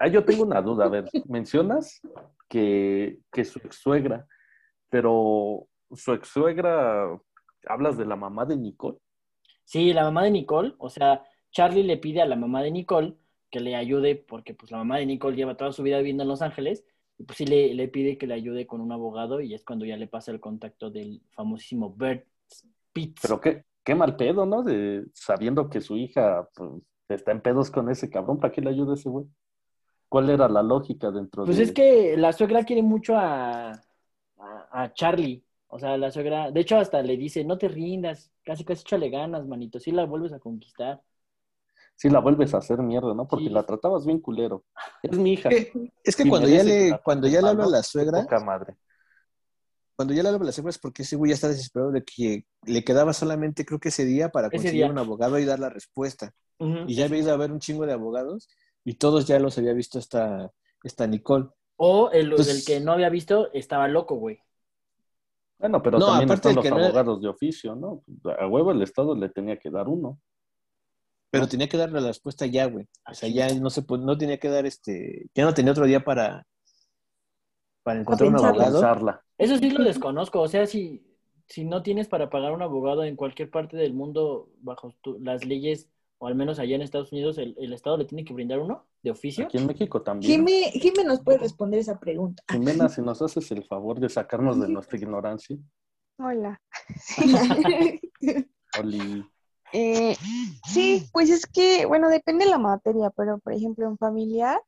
ah, 0.00 0.08
yo 0.08 0.24
tengo 0.24 0.44
una 0.44 0.62
duda. 0.62 0.86
A 0.86 0.88
ver, 0.88 1.04
mencionas 1.28 2.00
que, 2.48 3.18
que 3.30 3.44
su 3.44 3.58
ex 3.58 3.76
suegra, 3.76 4.26
pero 4.88 5.68
su 5.94 6.14
ex 6.14 6.26
suegra, 6.28 7.06
¿hablas 7.66 7.98
de 7.98 8.06
la 8.06 8.16
mamá 8.16 8.46
de 8.46 8.56
Nicole? 8.56 8.96
Sí, 9.64 9.92
la 9.92 10.04
mamá 10.04 10.24
de 10.24 10.30
Nicole, 10.30 10.74
o 10.78 10.88
sea, 10.88 11.22
Charlie 11.50 11.82
le 11.82 11.98
pide 11.98 12.22
a 12.22 12.26
la 12.26 12.36
mamá 12.36 12.62
de 12.62 12.70
Nicole 12.70 13.14
que 13.50 13.60
le 13.60 13.76
ayude, 13.76 14.16
porque 14.16 14.54
pues 14.54 14.70
la 14.70 14.78
mamá 14.78 14.96
de 14.96 15.04
Nicole 15.04 15.36
lleva 15.36 15.58
toda 15.58 15.72
su 15.72 15.82
vida 15.82 15.98
viviendo 15.98 16.22
en 16.22 16.30
Los 16.30 16.40
Ángeles, 16.40 16.86
y 17.18 17.24
pues 17.24 17.36
sí 17.36 17.44
le, 17.44 17.74
le 17.74 17.88
pide 17.88 18.16
que 18.16 18.26
le 18.26 18.34
ayude 18.34 18.66
con 18.66 18.80
un 18.80 18.92
abogado, 18.92 19.42
y 19.42 19.52
es 19.52 19.64
cuando 19.64 19.84
ya 19.84 19.98
le 19.98 20.06
pasa 20.06 20.30
el 20.30 20.40
contacto 20.40 20.90
del 20.90 21.20
famosísimo 21.32 21.94
Bert 21.94 22.26
Spitz. 22.50 23.20
Pero 23.20 23.40
qué, 23.40 23.64
qué 23.84 23.94
mal 23.94 24.16
pedo, 24.16 24.46
¿no? 24.46 24.62
De, 24.62 25.04
sabiendo 25.12 25.68
que 25.68 25.80
su 25.80 25.96
hija 25.96 26.48
pues, 26.54 26.70
está 27.14 27.32
en 27.32 27.40
pedos 27.40 27.70
con 27.70 27.90
ese 27.90 28.10
cabrón, 28.10 28.38
¿para 28.38 28.52
qué 28.52 28.60
le 28.60 28.70
ayuda 28.70 28.94
ese 28.94 29.08
güey? 29.08 29.26
¿Cuál 30.08 30.30
era 30.30 30.48
la 30.48 30.62
lógica 30.62 31.10
dentro 31.10 31.44
Pues 31.44 31.56
de...? 31.58 31.64
es 31.64 31.72
que 31.72 32.16
la 32.16 32.32
suegra 32.32 32.64
quiere 32.64 32.82
mucho 32.82 33.16
a, 33.16 33.72
a, 33.72 33.82
a 34.70 34.92
Charlie. 34.94 35.44
O 35.70 35.78
sea, 35.78 35.98
la 35.98 36.10
suegra, 36.10 36.50
de 36.50 36.60
hecho, 36.60 36.78
hasta 36.78 37.02
le 37.02 37.16
dice, 37.18 37.44
no 37.44 37.58
te 37.58 37.68
rindas, 37.68 38.30
casi 38.42 38.64
casi 38.64 38.80
échale 38.82 39.10
ganas, 39.10 39.46
manito, 39.46 39.78
si 39.78 39.90
la 39.92 40.06
vuelves 40.06 40.32
a 40.32 40.38
conquistar. 40.38 41.02
Sí, 41.94 42.08
la 42.08 42.20
vuelves 42.20 42.54
a 42.54 42.58
hacer 42.58 42.78
mierda, 42.78 43.12
¿no? 43.12 43.26
Porque 43.28 43.46
Sí. 43.46 43.50
la 43.50 43.64
tratabas 43.66 44.06
bien 44.06 44.20
culero. 44.20 44.64
Es 45.02 45.18
mi 45.18 45.32
hija. 45.34 45.50
Es 45.50 46.16
que 46.16 46.22
Sí, 46.22 46.28
cuando 46.30 46.48
ya 46.48 46.62
le, 46.62 46.90
la 46.90 46.98
cuando 47.02 47.28
ya 47.28 47.42
le 47.42 47.48
habla 47.48 47.64
a 47.64 47.68
la 47.68 47.82
suegra, 47.82 48.22
Poca 48.22 48.40
madre. 48.40 48.76
cuando 49.96 50.14
ya 50.14 50.22
le 50.22 50.28
habla 50.28 50.40
a 50.42 50.46
la 50.46 50.52
suegra 50.52 50.70
es 50.70 50.78
porque 50.78 51.02
ese 51.02 51.16
güey 51.16 51.30
ya 51.30 51.34
está 51.34 51.48
desesperado 51.48 51.90
de 51.90 52.04
que 52.04 52.46
le 52.64 52.84
quedaba 52.84 53.12
solamente, 53.12 53.64
creo 53.66 53.80
que 53.80 53.88
ese 53.88 54.04
día, 54.04 54.30
para 54.30 54.48
conseguir 54.48 54.84
día. 54.84 54.90
un 54.92 54.98
abogado 54.98 55.38
y 55.38 55.44
dar 55.44 55.58
la 55.58 55.70
respuesta. 55.70 56.32
Y 56.60 56.94
ya 56.94 57.04
había 57.04 57.20
ido 57.20 57.32
a 57.32 57.36
ver 57.36 57.52
un 57.52 57.60
chingo 57.60 57.86
de 57.86 57.92
abogados 57.92 58.48
y 58.84 58.94
todos 58.94 59.26
ya 59.26 59.38
los 59.38 59.56
había 59.58 59.72
visto 59.72 59.98
esta, 59.98 60.50
esta 60.82 61.06
Nicole. 61.06 61.48
O 61.76 62.10
el, 62.10 62.32
el 62.32 62.64
que 62.66 62.80
no 62.80 62.92
había 62.92 63.08
visto 63.10 63.52
estaba 63.52 63.86
loco, 63.86 64.16
güey. 64.16 64.40
Bueno, 65.58 65.82
pero 65.82 65.98
No, 65.98 66.06
también 66.06 66.30
están 66.32 66.54
los 66.56 66.64
que 66.64 66.70
no- 66.70 66.76
abogados 66.78 67.20
de 67.20 67.28
oficio, 67.28 67.74
¿no? 67.74 68.02
A 68.38 68.46
huevo 68.46 68.72
el 68.72 68.82
Estado 68.82 69.14
le 69.14 69.28
tenía 69.28 69.56
que 69.58 69.70
dar 69.70 69.88
uno. 69.88 70.20
Pero 71.30 71.44
¿No? 71.44 71.48
tenía 71.48 71.68
que 71.68 71.76
darle 71.76 72.00
la 72.00 72.08
respuesta 72.08 72.46
ya, 72.46 72.66
güey. 72.66 72.86
O 73.08 73.14
sea, 73.14 73.28
ya 73.28 73.52
no 73.54 73.68
se 73.70 73.84
no 73.88 74.16
tenía 74.16 74.38
que 74.38 74.48
dar 74.48 74.66
este, 74.66 75.26
ya 75.34 75.44
no 75.44 75.52
tenía 75.54 75.72
otro 75.72 75.84
día 75.84 76.02
para, 76.02 76.46
para 77.82 78.00
encontrar 78.00 78.30
un 78.30 78.36
abogado. 78.36 78.72
Pensarla. 78.80 79.22
Eso 79.36 79.56
sí 79.58 79.70
lo 79.70 79.84
desconozco. 79.84 80.40
O 80.40 80.48
sea, 80.48 80.66
si, 80.66 81.04
si 81.46 81.64
no 81.64 81.82
tienes 81.82 82.08
para 82.08 82.30
pagar 82.30 82.52
un 82.52 82.62
abogado 82.62 83.04
en 83.04 83.14
cualquier 83.16 83.50
parte 83.50 83.76
del 83.76 83.92
mundo 83.94 84.48
bajo 84.60 84.94
tu- 85.02 85.18
las 85.20 85.44
leyes, 85.44 85.88
o 86.18 86.26
al 86.26 86.34
menos 86.34 86.58
allá 86.58 86.74
en 86.76 86.82
Estados 86.82 87.12
Unidos, 87.12 87.38
el, 87.38 87.54
el 87.58 87.72
Estado 87.72 87.96
le 87.96 88.04
tiene 88.04 88.24
que 88.24 88.34
brindar 88.34 88.58
uno 88.58 88.84
de 89.02 89.10
oficio. 89.12 89.44
Aquí 89.46 89.56
en 89.58 89.66
México 89.66 90.02
también. 90.02 90.32
Jimé, 90.46 90.70
Jimé 90.72 91.04
nos 91.04 91.20
puede 91.20 91.38
responder 91.38 91.80
esa 91.80 91.98
pregunta. 91.98 92.42
Jimena, 92.50 92.88
si 92.88 93.00
nos 93.02 93.22
haces 93.22 93.50
el 93.52 93.64
favor 93.64 94.00
de 94.00 94.08
sacarnos 94.08 94.60
de 94.60 94.68
nuestra 94.68 94.98
ignorancia. 94.98 95.56
Hola. 96.18 96.60
Oli. 98.78 99.24
Eh, 99.72 100.16
sí, 100.66 101.06
pues 101.12 101.30
es 101.30 101.46
que, 101.46 101.86
bueno, 101.86 102.08
depende 102.08 102.44
de 102.46 102.50
la 102.50 102.58
materia, 102.58 103.10
pero 103.10 103.38
por 103.38 103.52
ejemplo 103.52 103.86
en 103.86 103.98
familiar, 103.98 104.60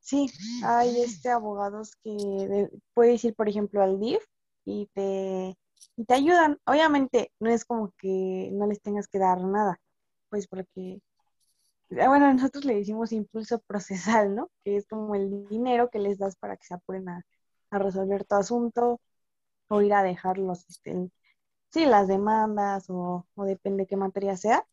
sí, 0.00 0.28
hay 0.64 1.00
este 1.00 1.30
abogados 1.30 1.92
que 2.02 2.10
de- 2.10 2.70
puedes 2.94 3.24
ir, 3.24 3.34
por 3.34 3.48
ejemplo, 3.48 3.80
al 3.82 4.00
DIF 4.00 4.22
y 4.64 4.86
te, 4.92 5.56
y 5.96 6.04
te 6.04 6.14
ayudan. 6.14 6.58
Obviamente 6.66 7.30
no 7.40 7.48
es 7.50 7.64
como 7.64 7.92
que 7.96 8.50
no 8.52 8.66
les 8.66 8.80
tengas 8.82 9.06
que 9.06 9.18
dar 9.18 9.40
nada, 9.44 9.78
pues 10.30 10.48
porque, 10.48 11.00
ah, 12.00 12.08
bueno, 12.08 12.32
nosotros 12.32 12.64
le 12.64 12.76
decimos 12.76 13.12
impulso 13.12 13.58
procesal, 13.60 14.34
¿no? 14.34 14.50
Que 14.64 14.76
es 14.76 14.86
como 14.86 15.14
el 15.14 15.46
dinero 15.48 15.90
que 15.90 15.98
les 15.98 16.18
das 16.18 16.36
para 16.36 16.56
que 16.56 16.64
se 16.66 16.74
apuren 16.74 17.08
a, 17.08 17.22
a 17.70 17.78
resolver 17.78 18.24
tu 18.24 18.34
asunto 18.36 19.00
o 19.68 19.82
ir 19.82 19.94
a 19.94 20.02
dejarlos, 20.02 20.66
este, 20.68 21.10
sí, 21.70 21.86
las 21.86 22.08
demandas 22.08 22.90
o, 22.90 23.26
o 23.34 23.44
depende 23.44 23.86
qué 23.86 23.96
materia 23.96 24.36
sea. 24.36 24.66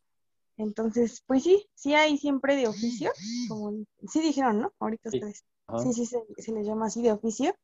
Entonces, 0.58 1.24
pues 1.28 1.44
sí, 1.44 1.68
sí 1.76 1.94
hay 1.96 2.18
siempre 2.18 2.56
de 2.56 2.68
oficio, 2.68 3.12
como 3.50 3.74
sí 4.08 4.22
dijeron, 4.22 4.60
¿no? 4.62 4.74
Ahorita 4.80 5.10
Sí. 5.12 5.18
ustedes. 5.18 5.46
Ajá. 5.68 5.80
Sí, 5.84 5.94
sí, 5.94 6.06
se, 6.06 6.24
se 6.38 6.52
les 6.54 6.66
llama 6.68 6.88
así 6.88 7.02
de 7.04 7.12
oficio 7.12 7.56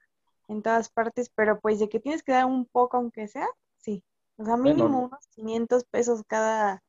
en 0.48 0.62
todas 0.62 0.90
partes, 0.90 1.30
pero 1.36 1.60
pues 1.60 1.80
de 1.80 1.90
que 1.90 2.00
tienes 2.00 2.24
que 2.24 2.32
dar 2.34 2.46
un 2.46 2.66
poco 2.66 2.98
aunque 2.98 3.28
sea, 3.28 3.48
sí. 3.78 4.04
O 4.38 4.46
sea, 4.46 4.58
Bueno, 4.64 4.86
mínimo 4.86 5.06
unos 5.06 5.28
500 5.30 5.86
pesos 5.86 6.24
cada, 6.28 6.84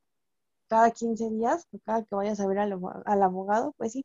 cada 0.67 0.91
15 0.91 1.29
días, 1.29 1.67
o 1.71 1.79
cada 1.85 2.03
que 2.03 2.15
vayas 2.15 2.39
a 2.39 2.47
ver 2.47 2.59
al, 2.59 2.79
al 3.05 3.23
abogado, 3.23 3.73
pues 3.77 3.93
sí. 3.93 4.03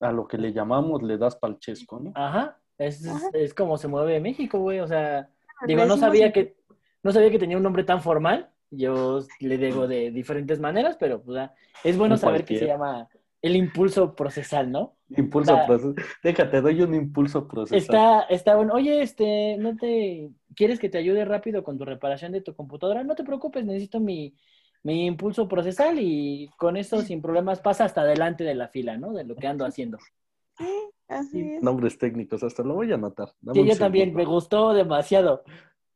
A 0.00 0.12
lo 0.12 0.26
que 0.28 0.38
le 0.38 0.52
llamamos 0.52 1.02
le 1.02 1.18
das 1.18 1.36
palchesco, 1.36 1.98
¿no? 2.00 2.12
Ajá. 2.14 2.58
Es, 2.78 3.00
es- 3.04 3.08
Ajá. 3.08 3.28
es 3.32 3.52
como 3.54 3.76
se 3.76 3.88
mueve 3.88 4.20
México, 4.20 4.58
güey. 4.60 4.78
O 4.80 4.86
sea, 4.86 5.28
digo, 5.66 5.84
no 5.86 5.96
sabía 5.96 6.32
que, 6.32 6.56
no 7.02 7.10
sabía 7.12 7.30
que 7.30 7.38
tenía 7.38 7.56
un 7.56 7.62
nombre 7.64 7.82
tan 7.84 8.00
formal. 8.00 8.50
Yo 8.70 9.20
le 9.40 9.56
digo 9.58 9.88
de 9.88 10.10
diferentes 10.10 10.60
maneras, 10.60 10.96
pero 11.00 11.22
pues, 11.22 11.38
ah, 11.38 11.54
es 11.82 11.96
bueno 11.96 12.16
saber 12.16 12.44
que 12.44 12.58
se 12.58 12.66
llama 12.66 13.08
el 13.40 13.56
impulso 13.56 14.14
procesal, 14.14 14.70
¿no? 14.70 14.96
Impulso 15.16 15.54
La- 15.56 15.66
procesal. 15.66 15.94
Déjate, 16.22 16.60
doy 16.60 16.82
un 16.82 16.94
impulso 16.94 17.48
procesal. 17.48 17.78
Está, 17.78 18.20
está 18.24 18.56
bueno. 18.56 18.74
Oye, 18.74 19.00
este, 19.02 19.56
¿no 19.58 19.74
te 19.76 20.30
quieres 20.54 20.78
que 20.78 20.88
te 20.90 20.98
ayude 20.98 21.24
rápido 21.24 21.64
con 21.64 21.78
tu 21.78 21.84
reparación 21.84 22.30
de 22.32 22.42
tu 22.42 22.54
computadora? 22.54 23.02
No 23.04 23.14
te 23.14 23.24
preocupes, 23.24 23.64
necesito 23.64 24.00
mi, 24.00 24.36
mi 24.88 25.04
impulso 25.04 25.46
procesal 25.48 25.98
y 26.00 26.48
con 26.56 26.78
eso 26.78 27.02
sin 27.02 27.20
problemas 27.20 27.60
pasa 27.60 27.84
hasta 27.84 28.00
adelante 28.00 28.42
de 28.42 28.54
la 28.54 28.68
fila, 28.68 28.96
¿no? 28.96 29.12
De 29.12 29.22
lo 29.24 29.36
que 29.36 29.46
ando 29.46 29.64
haciendo. 29.66 29.98
Sí, 30.58 30.66
así 31.06 31.40
es. 31.40 31.62
Nombres 31.62 31.98
técnicos, 31.98 32.42
hasta 32.42 32.64
lo 32.64 32.74
voy 32.74 32.90
a 32.90 32.96
anotar. 32.96 33.28
Dame 33.40 33.60
Sí, 33.62 33.68
yo 33.68 33.76
también, 33.78 34.12
me 34.12 34.24
gustó 34.24 34.72
demasiado. 34.72 35.44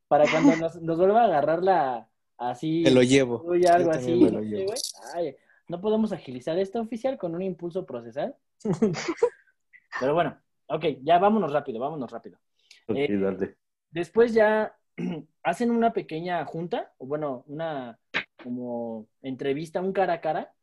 Para 0.06 0.30
cuando 0.30 0.54
nos, 0.56 0.80
nos 0.80 0.98
vuelva 0.98 1.22
a 1.22 1.24
agarrar 1.24 1.64
la 1.64 2.08
así, 2.38 2.84
Te 2.84 2.92
lo 2.92 3.02
llevo. 3.02 3.42
uy, 3.44 3.66
algo 3.66 3.90
Yo 3.90 3.98
así. 3.98 4.06
también 4.06 4.34
me 4.34 4.38
lo 4.38 4.42
sí, 4.44 4.48
llevo. 4.50 4.66
güey. 4.66 4.78
Ay, 5.16 5.36
no 5.68 5.80
podemos 5.80 6.12
agilizar 6.12 6.56
esto 6.60 6.80
oficial 6.80 7.18
con 7.18 7.34
un 7.34 7.42
impulso 7.42 7.84
procesal. 7.84 8.36
Pero 10.00 10.14
bueno, 10.14 10.38
ok, 10.68 10.84
ya 11.02 11.18
vámonos 11.18 11.52
rápido, 11.52 11.80
vámonos 11.80 12.10
rápido. 12.10 12.38
Ok, 12.86 12.96
Eh, 12.98 13.18
dale. 13.18 13.56
Después 13.90 14.32
ya 14.32 14.76
hacen 15.42 15.72
una 15.72 15.92
pequeña 15.92 16.44
junta, 16.44 16.92
o 16.98 17.06
bueno, 17.06 17.42
una 17.48 17.98
como 18.42 19.08
entrevista, 19.22 19.80
un 19.80 19.92
cara 19.92 20.14
a 20.14 20.20
cara 20.20 20.54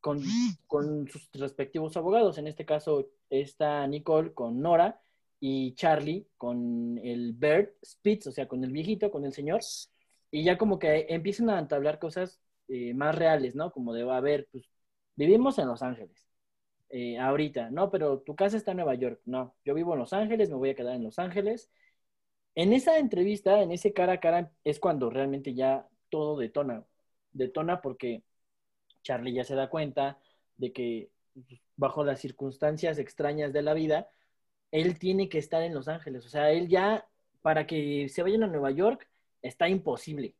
con, 0.00 0.40
con 0.66 1.08
sus 1.08 1.30
respectivos 1.34 1.96
abogados. 1.96 2.38
En 2.38 2.46
este 2.48 2.64
caso 2.66 3.10
está 3.30 3.86
Nicole 3.86 4.34
con 4.34 4.60
Nora 4.60 5.00
y 5.40 5.74
Charlie 5.74 6.28
con 6.36 6.98
el 7.02 7.32
Bert 7.34 7.74
Spitz, 7.84 8.28
o 8.28 8.32
sea, 8.32 8.48
con 8.48 8.64
el 8.64 8.72
viejito, 8.72 9.10
con 9.10 9.24
el 9.24 9.32
señor. 9.32 9.68
Y 10.30 10.44
ya 10.44 10.58
como 10.58 10.78
que 10.78 11.06
empiezan 11.08 11.50
a 11.50 11.58
entablar 11.58 11.98
cosas 11.98 12.40
eh, 12.68 12.94
más 12.94 13.14
reales, 13.16 13.54
¿no? 13.54 13.72
Como 13.72 13.92
de, 13.94 14.02
a 14.10 14.20
ver, 14.20 14.48
pues 14.52 14.68
vivimos 15.16 15.58
en 15.58 15.68
Los 15.68 15.82
Ángeles. 15.82 16.28
eh, 16.90 17.18
ahorita, 17.18 17.70
no, 17.70 17.90
pero 17.90 18.20
tu 18.20 18.36
casa 18.36 18.56
está 18.56 18.72
en 18.72 18.78
Nueva 18.78 18.94
York. 18.94 19.20
No, 19.26 19.56
yo 19.64 19.74
vivo 19.74 19.94
en 19.94 20.00
Los 20.00 20.12
Ángeles, 20.12 20.50
me 20.50 20.56
voy 20.56 20.70
a 20.70 20.74
quedar 20.76 20.96
en 20.96 21.04
Los 21.04 21.18
Ángeles 21.18 21.70
En 22.54 22.72
esa 22.74 22.98
entrevista, 22.98 23.62
en 23.62 23.72
ese 23.72 23.92
cara 23.94 24.14
a 24.14 24.20
cara, 24.20 24.52
es 24.64 24.80
cuando 24.80 25.10
realmente 25.10 25.54
ya 25.54 25.88
todo 26.10 26.38
detona. 26.38 26.84
Detona 27.38 27.80
porque 27.80 28.22
Charlie 29.02 29.32
ya 29.32 29.44
se 29.44 29.54
da 29.54 29.70
cuenta 29.70 30.18
de 30.56 30.72
que 30.72 31.10
bajo 31.76 32.04
las 32.04 32.20
circunstancias 32.20 32.98
extrañas 32.98 33.52
de 33.52 33.62
la 33.62 33.74
vida, 33.74 34.10
él 34.70 34.98
tiene 34.98 35.28
que 35.28 35.38
estar 35.38 35.62
en 35.62 35.74
Los 35.74 35.88
Ángeles. 35.88 36.26
O 36.26 36.28
sea, 36.28 36.50
él 36.50 36.68
ya, 36.68 37.06
para 37.42 37.66
que 37.66 38.08
se 38.08 38.22
vayan 38.22 38.42
a 38.42 38.48
Nueva 38.48 38.70
York, 38.70 39.08
está 39.42 39.68
imposible. 39.68 40.34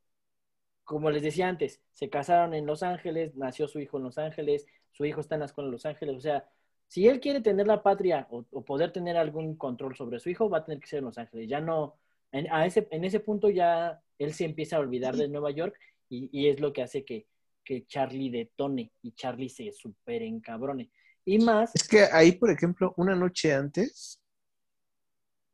Como 0.84 1.10
les 1.10 1.22
decía 1.22 1.48
antes, 1.48 1.80
se 1.92 2.10
casaron 2.10 2.54
en 2.54 2.66
Los 2.66 2.82
Ángeles, 2.82 3.34
nació 3.36 3.68
su 3.68 3.78
hijo 3.80 3.98
en 3.98 4.04
Los 4.04 4.18
Ángeles, 4.18 4.66
su 4.92 5.04
hijo 5.04 5.20
está 5.20 5.36
en 5.36 5.40
la 5.40 5.46
escuela 5.46 5.68
en 5.68 5.72
Los 5.72 5.86
Ángeles. 5.86 6.16
O 6.16 6.20
sea, 6.20 6.48
si 6.88 7.06
él 7.06 7.20
quiere 7.20 7.40
tener 7.40 7.66
la 7.66 7.82
patria 7.82 8.26
o, 8.30 8.44
o 8.50 8.64
poder 8.64 8.92
tener 8.92 9.16
algún 9.16 9.56
control 9.56 9.94
sobre 9.96 10.18
su 10.18 10.30
hijo, 10.30 10.50
va 10.50 10.58
a 10.58 10.64
tener 10.64 10.80
que 10.80 10.88
ser 10.88 10.98
en 11.00 11.04
Los 11.06 11.18
Ángeles. 11.18 11.48
Ya 11.48 11.60
no, 11.60 11.96
en, 12.32 12.50
a 12.52 12.66
ese, 12.66 12.88
en 12.90 13.04
ese 13.04 13.20
punto 13.20 13.48
ya 13.50 14.02
él 14.18 14.34
se 14.34 14.44
empieza 14.44 14.76
a 14.76 14.80
olvidar 14.80 15.16
de 15.16 15.28
Nueva 15.28 15.50
York 15.50 15.78
y, 16.08 16.28
y 16.32 16.48
es 16.48 16.60
lo 16.60 16.72
que 16.72 16.82
hace 16.82 17.04
que, 17.04 17.26
que 17.64 17.86
Charlie 17.86 18.30
detone 18.30 18.92
y 19.02 19.12
Charlie 19.12 19.48
se 19.48 19.72
super 19.72 20.22
encabrone. 20.22 20.90
Y 21.24 21.38
más, 21.38 21.74
Es 21.74 21.86
que 21.86 22.04
ahí, 22.12 22.32
por 22.32 22.50
ejemplo, 22.50 22.94
una 22.96 23.14
noche 23.14 23.52
antes, 23.52 24.20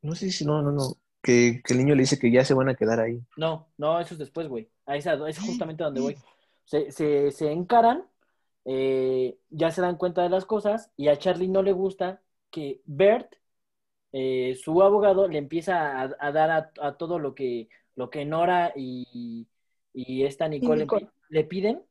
no 0.01 0.15
sé 0.15 0.31
si 0.31 0.45
no, 0.45 0.61
no, 0.61 0.71
no, 0.71 0.97
que, 1.21 1.61
que 1.63 1.73
el 1.73 1.79
niño 1.79 1.95
le 1.95 2.03
dice 2.03 2.19
que 2.19 2.31
ya 2.31 2.45
se 2.45 2.53
van 2.53 2.69
a 2.69 2.75
quedar 2.75 2.99
ahí. 2.99 3.19
no, 3.35 3.67
no, 3.77 3.99
eso 3.99 4.13
es 4.13 4.19
después, 4.19 4.47
güey. 4.47 4.69
A 4.85 4.95
esa, 4.95 5.13
es 5.27 5.39
justamente 5.39 5.83
donde 5.83 6.01
voy. 6.01 6.17
Se, 6.65 6.91
se, 6.91 7.31
se 7.31 7.51
encaran, 7.51 8.03
eh, 8.65 9.37
ya 9.49 9.71
se 9.71 9.81
dan 9.81 9.97
cuenta 9.97 10.23
de 10.23 10.29
las 10.29 10.45
cosas 10.45 10.91
y 10.95 11.07
a 11.09 11.17
Charlie 11.17 11.47
no 11.49 11.61
le 11.63 11.73
gusta 11.73 12.21
que 12.51 12.81
Bert, 12.85 13.35
eh, 14.13 14.55
su 14.63 14.81
abogado, 14.81 15.27
le 15.27 15.37
empieza 15.39 16.01
a, 16.01 16.15
a 16.19 16.31
dar 16.31 16.51
a, 16.51 16.71
a 16.81 16.97
todo 16.97 17.19
lo 17.19 17.35
que, 17.35 17.69
lo 17.95 18.09
que 18.09 18.25
Nora 18.25 18.71
y, 18.75 19.47
y 19.95 20.23
esta 20.25 20.47
Nicole, 20.47 20.77
le 20.79 20.83
Nicole. 20.83 21.05
pi- 21.05 21.11
le 21.29 21.43
piden, 21.45 21.81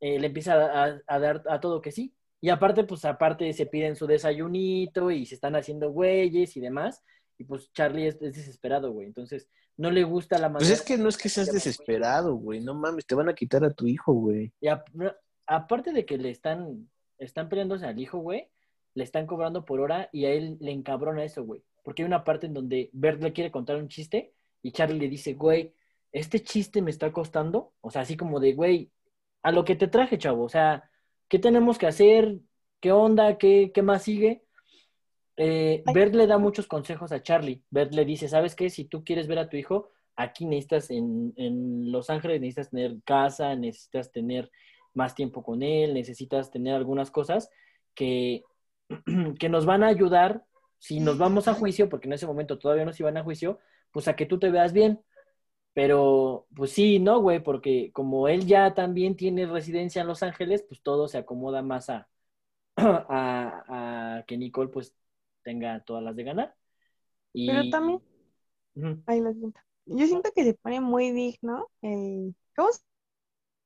eh, 0.00 0.18
le 0.20 0.26
empieza 0.28 0.84
a, 0.84 1.00
a 1.06 1.18
dar 1.18 1.42
a 1.48 1.60
todo 1.60 1.80
que 1.80 1.90
sí. 1.90 2.12
Y 2.40 2.50
aparte, 2.50 2.84
pues 2.84 3.04
aparte 3.04 3.52
se 3.52 3.66
piden 3.66 3.96
su 3.96 4.06
desayunito 4.06 5.10
y 5.10 5.26
se 5.26 5.34
están 5.34 5.56
haciendo 5.56 5.90
güeyes 5.90 6.56
y 6.56 6.60
demás. 6.60 7.02
Y 7.36 7.44
pues 7.44 7.72
Charlie 7.72 8.06
es, 8.08 8.14
es 8.20 8.34
desesperado, 8.36 8.92
güey. 8.92 9.06
Entonces, 9.06 9.48
no 9.76 9.90
le 9.90 10.04
gusta 10.04 10.36
la 10.38 10.48
manera. 10.48 10.58
Pues 10.58 10.70
es 10.70 10.82
que 10.82 10.98
no 10.98 11.08
es 11.08 11.16
que 11.16 11.28
seas 11.28 11.52
desesperado, 11.52 12.34
güey, 12.34 12.60
no 12.60 12.74
mames, 12.74 13.06
te 13.06 13.14
van 13.14 13.28
a 13.28 13.34
quitar 13.34 13.64
a 13.64 13.72
tu 13.72 13.86
hijo, 13.86 14.12
güey. 14.12 14.52
Y 14.60 14.68
a- 14.68 14.84
aparte 15.46 15.92
de 15.92 16.04
que 16.04 16.18
le 16.18 16.30
están, 16.30 16.88
están 17.18 17.48
peleándose 17.48 17.86
al 17.86 17.98
hijo, 17.98 18.18
güey, 18.18 18.48
le 18.94 19.04
están 19.04 19.26
cobrando 19.26 19.64
por 19.64 19.80
hora 19.80 20.08
y 20.12 20.24
a 20.24 20.30
él 20.32 20.56
le 20.60 20.72
encabrona 20.72 21.24
eso, 21.24 21.44
güey. 21.44 21.62
Porque 21.84 22.02
hay 22.02 22.06
una 22.06 22.24
parte 22.24 22.46
en 22.46 22.54
donde 22.54 22.90
Bert 22.92 23.22
le 23.22 23.32
quiere 23.32 23.50
contar 23.52 23.76
un 23.76 23.88
chiste 23.88 24.32
y 24.62 24.72
Charlie 24.72 24.98
le 24.98 25.08
dice, 25.08 25.34
güey, 25.34 25.72
este 26.12 26.40
chiste 26.40 26.82
me 26.82 26.90
está 26.90 27.12
costando. 27.12 27.72
O 27.80 27.90
sea, 27.90 28.02
así 28.02 28.16
como 28.16 28.40
de, 28.40 28.54
güey, 28.54 28.90
a 29.42 29.52
lo 29.52 29.64
que 29.64 29.76
te 29.76 29.88
traje, 29.88 30.18
chavo. 30.18 30.44
O 30.44 30.48
sea, 30.48 30.90
¿qué 31.28 31.38
tenemos 31.38 31.78
que 31.78 31.86
hacer? 31.86 32.38
¿Qué 32.80 32.92
onda? 32.92 33.38
¿Qué, 33.38 33.70
qué 33.74 33.82
más 33.82 34.02
sigue? 34.02 34.44
Eh. 35.36 35.82
Bert 35.94 36.14
le 36.14 36.26
da 36.26 36.38
muchos 36.38 36.66
consejos 36.66 37.12
a 37.12 37.22
Charlie. 37.22 37.62
Bert 37.70 37.94
le 37.94 38.04
dice, 38.04 38.28
¿sabes 38.28 38.54
qué? 38.54 38.70
Si 38.70 38.84
tú 38.84 39.04
quieres 39.04 39.28
ver 39.28 39.38
a 39.38 39.48
tu 39.48 39.56
hijo, 39.56 39.90
aquí 40.16 40.46
necesitas, 40.46 40.90
en, 40.90 41.32
en 41.36 41.92
Los 41.92 42.10
Ángeles 42.10 42.40
necesitas 42.40 42.70
tener 42.70 42.96
casa, 43.04 43.54
necesitas 43.54 44.10
tener 44.10 44.50
más 44.94 45.14
tiempo 45.14 45.42
con 45.42 45.62
él, 45.62 45.94
necesitas 45.94 46.50
tener 46.50 46.74
algunas 46.74 47.10
cosas 47.10 47.50
que, 47.94 48.42
que 49.38 49.48
nos 49.48 49.64
van 49.64 49.84
a 49.84 49.88
ayudar 49.88 50.44
si 50.78 51.00
nos 51.00 51.18
vamos 51.18 51.48
a 51.48 51.54
juicio, 51.54 51.88
porque 51.88 52.08
en 52.08 52.14
ese 52.14 52.26
momento 52.26 52.58
todavía 52.58 52.84
no 52.84 52.92
se 52.92 53.02
iban 53.02 53.16
a 53.16 53.24
juicio, 53.24 53.58
pues 53.92 54.08
a 54.08 54.16
que 54.16 54.26
tú 54.26 54.38
te 54.38 54.50
veas 54.50 54.72
bien. 54.72 55.00
Pero, 55.78 56.48
pues 56.56 56.72
sí, 56.72 56.98
no, 56.98 57.20
güey, 57.20 57.40
porque 57.42 57.92
como 57.92 58.26
él 58.28 58.46
ya 58.46 58.74
también 58.74 59.16
tiene 59.16 59.46
residencia 59.46 60.02
en 60.02 60.08
Los 60.08 60.24
Ángeles, 60.24 60.64
pues 60.68 60.82
todo 60.82 61.06
se 61.08 61.18
acomoda 61.18 61.62
más 61.62 61.88
a, 61.90 62.08
a, 62.76 64.18
a 64.18 64.24
que 64.26 64.38
Nicole 64.38 64.70
pues 64.70 64.94
tenga 65.42 65.80
todas 65.84 66.02
las 66.04 66.16
de 66.16 66.24
ganar. 66.24 66.56
Y... 67.34 67.44
Pero 67.46 67.68
también, 67.68 68.00
Ujú. 68.76 69.02
ay, 69.06 69.20
lo 69.20 69.32
siento. 69.32 69.60
Yo 69.86 70.06
siento 70.06 70.30
que 70.34 70.44
se 70.44 70.54
pone 70.54 70.80
muy 70.80 71.10
digno 71.12 71.68
el, 71.82 72.34
¿cómo 72.56 72.68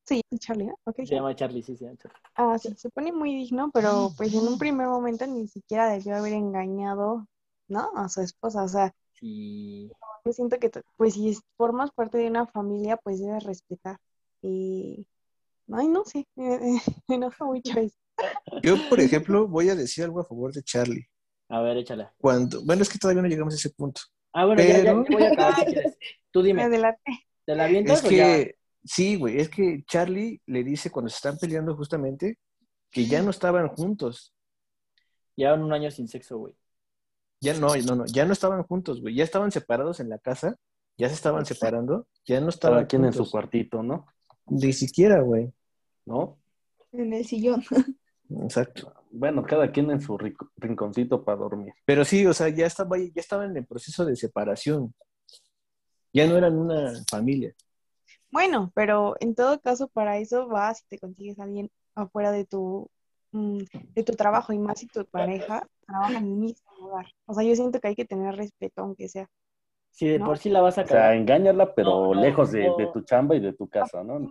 se 0.05 0.17
llama? 0.17 0.39
Charlie, 0.39 0.67
¿no? 0.67 0.75
¿O 0.85 0.93
qué 0.93 1.05
Se 1.05 1.15
llama 1.15 1.37
Charlie, 1.37 1.63
sí, 1.63 1.77
se 1.77 1.85
llama 1.85 1.97
Charlie. 1.97 2.19
Ah, 2.35 2.59
sí, 2.59 2.75
se 2.77 2.91
pone 2.91 3.13
muy 3.13 3.35
digno, 3.35 3.71
pero 3.73 4.13
pues 4.17 4.33
en 4.35 4.49
un 4.49 4.59
primer 4.59 4.87
momento 4.89 5.27
ni 5.27 5.49
siquiera 5.49 5.89
debió 5.91 6.17
haber 6.17 6.33
engañado, 6.35 7.27
¿no? 7.69 7.91
A 7.97 8.09
su 8.09 8.21
esposa. 8.23 8.63
O 8.65 8.69
sea, 8.69 8.95
Sí. 9.19 9.91
Yo 10.25 10.33
siento 10.33 10.59
que, 10.59 10.71
pues 10.97 11.15
si 11.15 11.37
formas 11.57 11.91
parte 11.91 12.19
de 12.19 12.29
una 12.29 12.47
familia, 12.47 12.97
pues 12.97 13.21
debes 13.21 13.45
respetar. 13.45 13.99
Y, 14.41 15.07
ay, 15.73 15.89
no 15.89 16.05
sé, 16.05 16.27
me 16.37 17.15
enoja 17.17 17.45
mucho 17.45 17.79
eso. 17.79 17.97
Yo, 18.63 18.77
por 18.89 19.01
ejemplo, 19.01 19.49
voy 19.49 19.69
a 19.69 19.75
decir 19.75 20.05
algo 20.05 20.21
a 20.21 20.25
favor 20.25 20.53
de 20.53 20.63
Charlie. 20.63 21.07
A 21.49 21.61
ver, 21.61 21.77
échala. 21.79 22.15
Cuando, 22.19 22.65
bueno, 22.65 22.83
es 22.83 22.89
que 22.89 22.99
todavía 22.99 23.23
no 23.23 23.29
llegamos 23.29 23.55
a 23.55 23.57
ese 23.57 23.71
punto. 23.71 24.01
Ah, 24.33 24.47
bueno, 24.47 24.63
ya, 24.63 24.83
ya 24.83 24.95
voy 24.95 25.23
a 25.25 25.33
acabar 25.33 25.55
si 25.57 25.65
quieres. 25.67 25.99
Tú 26.31 26.43
dime, 26.43 26.63
Adelante. 26.63 27.03
¿te 27.45 27.55
la 27.55 27.65
avientas 27.65 27.99
Es 27.99 28.05
o 28.07 28.11
ya? 28.11 28.25
que, 28.25 28.57
sí, 28.85 29.17
güey, 29.17 29.39
es 29.39 29.49
que 29.49 29.85
Charlie 29.87 30.41
le 30.47 30.65
dice 30.65 30.91
cuando 30.91 31.11
se 31.11 31.17
están 31.17 31.37
peleando 31.39 31.77
justamente 31.77 32.39
que 32.91 33.07
ya 33.07 33.23
no 33.23 33.31
estaban 33.31 33.69
juntos. 33.69 34.35
Llevan 35.37 35.63
un 35.63 35.73
año 35.73 35.91
sin 35.91 36.09
sexo, 36.09 36.39
güey. 36.39 36.55
Ya 37.43 37.55
no, 37.55 37.75
no, 37.75 37.97
no, 37.97 38.05
ya 38.07 38.25
no 38.25 38.33
estaban 38.33 38.63
juntos, 38.63 39.01
güey. 39.01 39.17
Ya 39.17 39.25
estaban 39.25 39.51
separados 39.51 39.99
en 39.99 40.09
la 40.09 40.19
casa, 40.19 40.57
ya 40.97 41.09
se 41.09 41.15
estaban 41.15 41.45
separando, 41.45 42.07
ya 42.25 42.41
no 42.41 42.51
estaban 42.51 42.79
Cada 42.79 42.87
quien 42.87 43.05
en 43.05 43.13
su 43.13 43.29
cuartito, 43.29 43.83
¿no? 43.83 44.07
Ni 44.47 44.73
siquiera, 44.73 45.21
güey. 45.23 45.53
¿No? 46.07 46.39
En 46.93 47.13
el 47.13 47.25
sillón. 47.27 47.65
Exacto. 48.43 48.95
Bueno, 49.11 49.43
cada 49.43 49.73
quien 49.73 49.91
en 49.91 50.01
su 50.01 50.17
rico- 50.17 50.51
rinconcito 50.57 51.25
para 51.25 51.39
dormir. 51.39 51.75
Pero 51.85 52.05
sí, 52.05 52.25
o 52.27 52.33
sea, 52.33 52.49
ya 52.49 52.67
estaba, 52.67 52.97
ya 52.97 53.11
estaban 53.17 53.57
en 53.57 53.67
proceso 53.67 54.05
de 54.05 54.15
separación. 54.15 54.95
Ya 56.13 56.27
no 56.29 56.37
eran 56.37 56.57
una 56.57 56.93
familia. 57.11 57.55
Bueno, 58.31 58.71
pero 58.75 59.17
en 59.21 59.35
todo 59.35 59.61
caso, 59.61 59.89
para 59.89 60.19
eso 60.19 60.47
vas 60.47 60.83
y 60.83 60.87
te 60.87 60.99
consigues 60.99 61.39
a 61.39 61.43
alguien 61.43 61.71
afuera 61.95 62.31
de 62.31 62.45
tu, 62.47 62.89
mm, 63.33 63.59
de 63.95 64.03
tu 64.05 64.13
trabajo 64.13 64.53
y 64.53 64.59
más 64.59 64.79
si 64.79 64.87
tu 64.87 65.05
pareja 65.07 65.67
trabaja 65.87 66.19
en 66.19 66.25
el 66.27 66.37
mismo 66.37 66.72
O 67.27 67.35
sea, 67.35 67.45
yo 67.45 67.55
siento 67.55 67.81
que 67.81 67.89
hay 67.89 67.95
que 67.95 68.05
tener 68.05 68.35
respeto, 68.37 68.83
aunque 68.83 69.09
sea. 69.09 69.29
Si 69.91 70.09
de 70.09 70.19
¿No? 70.19 70.25
por 70.27 70.39
sí 70.39 70.49
la 70.49 70.63
vas 70.63 70.79
a 70.79 70.83
O 70.83 70.87
sea, 70.87 70.97
cagar. 70.97 71.17
engáñala, 71.17 71.75
pero 71.75 71.91
No, 71.91 72.15
no, 72.15 72.21
lejos 72.21 72.51
de, 72.51 72.67
no. 72.67 72.77
de 72.79 72.87
tu 72.89 73.03
chamba 73.03 73.35
y 73.37 73.41
de 73.41 73.53
tu 73.53 73.69
casa, 73.69 74.03
¿no? 74.03 74.19
No, 74.19 74.29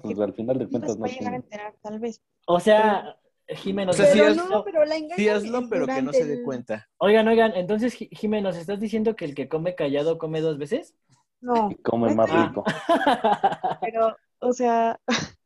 pues 0.00 0.18
al 0.18 0.34
final 0.34 0.58
de 0.58 0.64
no 0.64 0.70
cuentas 0.70 0.98
no 0.98 1.06
llegar 1.06 1.18
a 1.18 1.20
tiene. 1.20 1.36
enterar, 1.36 1.74
tal 1.82 2.00
vez. 2.00 2.20
O 2.46 2.58
sea, 2.58 3.16
Jimeno, 3.46 3.90
O 3.92 3.94
sea, 3.94 4.06
sí 4.06 4.18
pero 4.18 4.30
hazlo, 4.30 4.48
no, 4.48 4.64
pero 4.64 4.84
la 4.84 4.96
Sí, 5.16 5.28
hazlo, 5.28 5.68
pero 5.68 5.86
que 5.86 6.02
no 6.02 6.12
se 6.12 6.24
dé 6.24 6.34
el- 6.34 6.42
cuenta. 6.44 6.88
Oigan, 6.98 7.28
oigan, 7.28 7.52
entonces, 7.54 7.94
Ji- 7.94 8.08
Jimeno, 8.10 8.48
¿nos 8.48 8.56
estás 8.56 8.80
diciendo 8.80 9.14
que 9.16 9.24
el 9.26 9.34
que 9.34 9.48
come 9.48 9.74
callado 9.74 10.18
come 10.18 10.40
dos 10.40 10.58
veces? 10.58 10.94
No, 11.40 11.70
Y 11.70 11.74
come 11.82 12.14
más 12.14 12.30
Ah. 12.30 12.48
rico. 12.48 12.64
pero, 13.80 14.16
o 14.40 14.52
sea, 14.52 14.98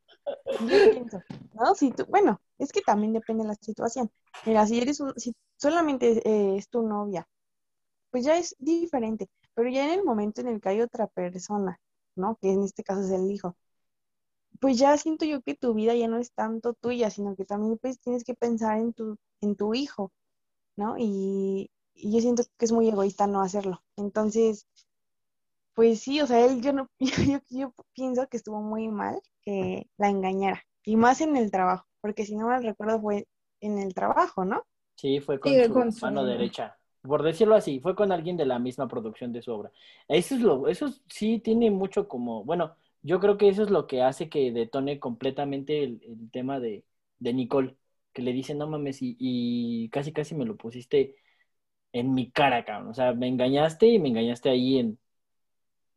yo 0.61 0.91
pienso, 0.93 1.23
¿no? 1.55 1.75
Si 1.75 1.93
tú, 1.93 2.05
bueno, 2.07 2.41
es 2.59 2.73
que 2.73 2.81
también 2.83 3.13
depende 3.13 3.45
de 3.45 3.49
la 3.49 3.55
situación. 3.55 4.11
Mira, 4.47 4.67
si 4.67 4.81
eres 4.81 5.01
un, 5.01 5.13
si 5.17 5.35
solamente 5.57 6.23
eh, 6.29 6.57
es 6.57 6.69
tu 6.69 6.83
novia, 6.83 7.29
pues 8.11 8.25
ya 8.25 8.39
es 8.39 8.57
diferente, 8.59 9.29
pero 9.55 9.69
ya 9.71 9.85
en 9.85 9.99
el 9.99 10.05
momento 10.05 10.41
en 10.41 10.49
el 10.49 10.61
que 10.61 10.71
hay 10.71 10.81
otra 10.81 11.07
persona, 11.09 11.81
¿no? 12.17 12.37
Que 12.41 12.53
en 12.53 12.63
este 12.65 12.83
caso 12.85 13.03
es 13.03 13.11
el 13.11 13.31
hijo, 13.31 13.57
pues 14.61 14.79
ya 14.79 14.97
siento 14.99 15.25
yo 15.25 15.43
que 15.43 15.55
tu 15.55 15.75
vida 15.75 15.95
ya 15.95 16.09
no 16.09 16.19
es 16.19 16.33
tanto 16.33 16.75
tuya, 16.75 17.11
sino 17.11 17.37
que 17.37 17.45
también 17.45 17.79
pues 17.79 18.01
tienes 18.01 18.25
que 18.25 18.35
pensar 18.35 18.79
en 18.79 18.93
tu, 18.93 19.17
en 19.41 19.57
tu 19.57 19.75
hijo, 19.75 20.13
¿no? 20.77 20.97
Y, 20.99 21.71
yo 21.95 22.21
siento 22.21 22.45
que 22.59 22.65
es 22.65 22.73
muy 22.73 22.89
egoísta 22.89 23.27
no 23.27 23.43
hacerlo. 23.43 23.83
Entonces, 23.97 24.67
pues 25.75 26.01
sí, 26.01 26.21
o 26.21 26.27
sea, 26.27 26.45
él, 26.45 26.61
yo 26.63 26.73
no, 26.73 26.89
yo, 27.01 27.23
yo, 27.25 27.41
yo 27.51 27.75
pienso 27.95 28.29
que 28.29 28.37
estuvo 28.37 28.61
muy 28.61 28.89
mal 28.89 29.21
que 29.51 29.87
la 29.99 30.09
engañara, 30.11 30.63
y 30.85 30.97
más 30.97 31.21
en 31.21 31.37
el 31.37 31.51
trabajo, 31.51 31.87
porque 32.01 32.25
si 32.27 32.37
no 32.37 32.47
mal 32.49 32.63
recuerdo 32.65 33.01
fue 33.01 33.27
en 33.61 33.79
el 33.79 33.95
trabajo, 33.95 34.45
¿no? 34.45 34.65
Sí, 34.97 35.21
fue 35.21 35.39
con 35.41 35.53
Sí, 35.53 35.63
su 35.63 35.73
con 35.75 35.93
su- 35.93 36.07
mano 36.07 36.25
derecha. 36.25 36.77
Por 37.03 37.23
decirlo 37.23 37.55
así, 37.55 37.81
fue 37.81 37.95
con 37.95 38.11
alguien 38.13 38.37
de 38.37 38.47
la 38.47 38.59
misma 38.59 38.89
producción 38.89 39.33
de 39.33 39.43
su 39.43 39.53
obra. 39.53 39.71
Eso 40.09 40.35
es 40.35 40.41
lo, 40.41 40.69
eso 40.69 40.89
sí 41.09 41.39
tiene 41.39 41.71
mucho 41.71 42.09
como, 42.09 42.45
bueno, 42.45 42.77
yo 43.03 43.21
creo 43.21 43.39
que 43.39 43.49
eso 43.49 43.63
es 43.63 43.71
lo 43.71 43.87
que 43.87 44.03
hace 44.03 44.29
que 44.29 44.51
detone 44.53 44.99
completamente 44.99 45.85
el, 45.85 46.03
el 46.05 46.31
tema 46.33 46.59
de, 46.61 46.85
de 47.21 47.33
Nicole, 47.33 47.77
que 48.13 48.23
le 48.23 48.33
dice, 48.33 48.55
no 48.55 48.67
mames, 48.69 49.01
y, 49.03 49.17
y 49.19 49.89
casi 49.91 50.13
casi 50.13 50.35
me 50.35 50.45
lo 50.45 50.57
pusiste 50.57 51.17
en 51.93 52.15
mi 52.15 52.31
cara, 52.33 52.65
cabrón. 52.65 52.91
O 52.91 52.95
sea, 52.95 53.15
me 53.15 53.29
engañaste 53.29 53.87
y 53.89 53.99
me 54.01 54.09
engañaste 54.11 54.51
ahí 54.51 54.79
en 54.79 54.99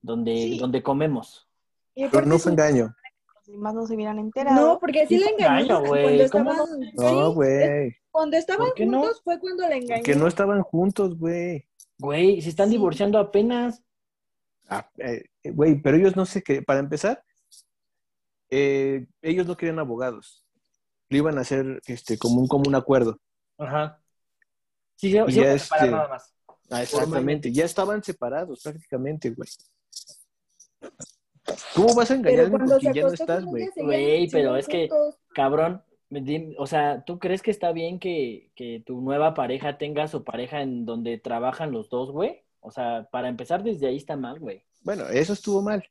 donde, 0.02 0.34
Sí. 0.36 0.60
donde 0.60 0.84
comemos. 0.84 1.48
Pero 1.96 2.26
no 2.26 2.40
fue 2.40 2.52
engaño. 2.52 2.96
Los 3.48 3.56
demás 3.58 3.74
no 3.74 3.88
se 3.88 3.96
hubieran 3.96 4.20
enterado. 4.20 4.62
No, 4.74 4.80
porque 4.80 5.08
sí 5.08 5.20
fue 5.20 5.32
engañó. 5.32 5.84
Cuando 5.84 6.30
¿Cómo 6.32 6.52
estaban, 6.52 6.80
no? 6.94 7.30
sí, 7.30 7.34
güey. 7.36 7.96
cuando 8.12 8.38
estaban 8.38 8.70
juntos 8.72 9.22
fue 9.24 9.40
cuando 9.40 9.68
la 9.68 9.76
engañó. 9.76 10.04
Que 10.04 10.16
no 10.16 10.28
estaban 10.28 10.62
juntos, 10.64 11.18
güey. 11.18 11.68
Güey, 11.98 12.42
se 12.42 12.50
están 12.50 12.68
Sí. 12.68 12.74
divorciando 12.76 13.18
apenas. 13.20 13.84
Ah, 14.70 14.90
eh, 14.98 15.24
Güey, 15.44 15.82
pero 15.82 15.98
ellos 15.98 16.16
no 16.16 16.26
sé 16.26 16.42
qué, 16.44 16.62
para 16.62 16.80
empezar, 16.80 17.24
eh, 18.50 19.08
ellos 19.22 19.46
no 19.48 19.58
querían 19.58 19.80
abogados. 19.80 20.46
Lo 21.10 21.18
iban 21.18 21.38
a 21.38 21.42
hacer 21.42 21.82
este, 21.88 22.18
como, 22.18 22.42
un, 22.42 22.48
como 22.48 22.64
un 22.68 22.76
acuerdo. 22.76 23.20
Ajá. 23.58 24.02
Sí, 24.96 25.10
yo, 25.12 25.26
Y 25.28 25.32
sí, 25.32 25.38
ya 25.40 25.44
voy 25.48 25.52
a 25.56 25.60
separar 25.60 25.86
este- 25.86 25.96
nada 25.96 26.08
más. 26.08 26.34
Ah, 26.70 26.84
exactamente. 26.84 27.52
Ya 27.52 27.66
estaban 27.66 28.02
separados 28.04 28.62
prácticamente, 28.64 29.30
güey. 29.32 29.50
¿Cómo 31.76 31.96
vas 31.96 32.12
a 32.12 32.16
engañar 32.16 32.46
a 32.46 32.78
quien 32.78 32.94
ya 32.94 33.02
no 33.04 33.14
estás, 33.14 33.44
güey? 33.46 33.70
Güey, 33.76 34.30
pero 34.30 34.56
es 34.56 34.68
que-. 34.68 34.90
Cabrón, 35.34 35.82
o 36.58 36.68
sea, 36.68 37.04
¿tú 37.06 37.20
crees 37.20 37.42
que 37.42 37.52
está 37.52 37.72
bien 37.72 38.00
que, 38.00 38.52
que 38.56 38.84
tu 38.86 39.02
nueva 39.02 39.34
pareja 39.34 39.78
tenga 39.78 40.08
su 40.08 40.24
pareja 40.24 40.62
en 40.62 40.86
donde 40.86 41.18
trabajan 41.18 41.72
los 41.72 41.90
dos, 41.90 42.12
güey? 42.12 42.44
O 42.60 42.72
sea, 42.72 43.08
para 43.12 43.30
empezar 43.30 43.64
desde 43.64 43.88
ahí 43.88 43.98
está 43.98 44.16
mal, 44.18 44.40
güey. 44.40 44.64
Bueno, 44.82 45.08
eso 45.08 45.34
estuvo 45.34 45.62
mal. 45.62 45.84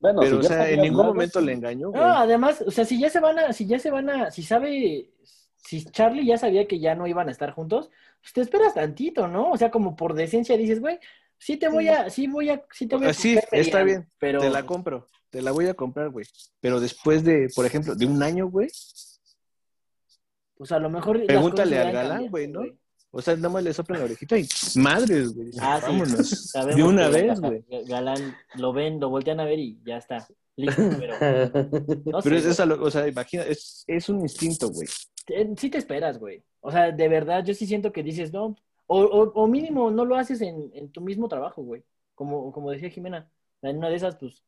Bueno, 0.00 0.20
Pero, 0.20 0.40
si 0.40 0.46
o 0.46 0.48
sea, 0.48 0.70
en 0.70 0.82
ningún 0.82 1.06
momento 1.06 1.40
sí. 1.40 1.46
le 1.46 1.52
engañó, 1.52 1.90
güey. 1.90 2.00
No, 2.00 2.08
además, 2.08 2.62
o 2.64 2.70
sea, 2.70 2.84
si 2.84 2.98
ya 2.98 3.10
se 3.10 3.18
van 3.18 3.38
a, 3.38 3.52
si 3.52 3.66
ya 3.66 3.78
se 3.78 3.90
van 3.90 4.08
a, 4.08 4.30
si 4.30 4.42
sabe, 4.44 5.10
si 5.56 5.84
Charlie 5.86 6.24
ya 6.24 6.38
sabía 6.38 6.68
que 6.68 6.78
ya 6.78 6.94
no 6.94 7.06
iban 7.06 7.28
a 7.28 7.32
estar 7.32 7.50
juntos, 7.50 7.90
pues 8.20 8.32
te 8.32 8.40
esperas 8.40 8.74
tantito, 8.74 9.26
¿no? 9.26 9.50
O 9.50 9.56
sea, 9.56 9.70
como 9.70 9.96
por 9.96 10.14
decencia 10.14 10.56
dices, 10.56 10.80
güey, 10.80 11.00
sí 11.38 11.56
te 11.56 11.68
voy 11.68 11.88
a, 11.88 12.10
sí 12.10 12.26
voy 12.26 12.50
a, 12.50 12.62
sí 12.72 12.86
te 12.86 12.96
voy 12.96 13.06
a 13.06 13.10
Ah, 13.10 13.14
sí, 13.14 13.34
coger, 13.34 13.48
está 13.60 13.82
bien, 13.82 14.08
pero 14.18 14.40
Te 14.40 14.50
la 14.50 14.64
compro. 14.64 15.08
Te 15.30 15.42
la 15.42 15.52
voy 15.52 15.66
a 15.66 15.74
comprar, 15.74 16.08
güey. 16.10 16.26
Pero 16.60 16.80
después 16.80 17.22
de, 17.22 17.48
por 17.54 17.66
ejemplo, 17.66 17.94
de 17.94 18.06
un 18.06 18.22
año, 18.22 18.48
güey. 18.48 18.68
pues 20.56 20.72
a 20.72 20.78
lo 20.78 20.90
mejor 20.90 21.24
Pregúntale 21.26 21.78
al 21.78 21.92
galán, 21.92 22.28
güey, 22.28 22.48
¿no? 22.48 22.62
O 23.10 23.22
sea, 23.22 23.36
nada 23.36 23.48
más 23.48 23.62
le 23.62 23.72
soplan 23.72 24.00
la 24.00 24.04
orejita 24.04 24.38
y 24.38 24.46
madres, 24.76 25.34
güey. 25.34 25.50
Ah, 25.60 25.78
sí. 25.80 25.86
Vámonos. 25.86 26.28
Sabemos 26.50 26.76
De 26.76 26.82
una 26.82 27.08
vez, 27.08 27.40
güey. 27.40 27.64
Galán 27.86 28.36
lo 28.56 28.72
ven, 28.72 29.00
lo 29.00 29.08
voltean 29.08 29.40
a 29.40 29.44
ver 29.44 29.58
y 29.58 29.78
ya 29.86 29.96
está. 29.96 30.26
Listo, 30.56 30.82
pero 30.98 31.14
no 32.04 32.20
sé, 32.20 32.28
Pero 32.28 32.36
es, 32.36 32.58
lo- 32.58 32.82
o 32.84 32.90
sea, 32.90 33.06
imagina, 33.06 33.44
es, 33.44 33.84
es 33.86 34.08
un 34.08 34.20
instinto, 34.20 34.68
güey. 34.70 34.88
Sí 35.56 35.70
te 35.70 35.78
esperas, 35.78 36.18
güey. 36.18 36.42
O 36.60 36.70
sea, 36.70 36.90
de 36.90 37.08
verdad, 37.08 37.44
yo 37.44 37.54
sí 37.54 37.66
siento 37.66 37.92
que 37.92 38.02
dices, 38.02 38.32
no, 38.32 38.56
o, 38.88 39.00
o, 39.02 39.32
o 39.32 39.46
mínimo 39.46 39.90
no 39.90 40.04
lo 40.04 40.16
haces 40.16 40.40
en, 40.40 40.70
en 40.74 40.90
tu 40.90 41.00
mismo 41.00 41.28
trabajo, 41.28 41.62
güey. 41.62 41.84
Como, 42.14 42.50
como 42.52 42.70
decía 42.70 42.90
Jimena, 42.90 43.30
en 43.62 43.78
una 43.78 43.90
de 43.90 43.96
esas, 43.96 44.16
pues, 44.16 44.42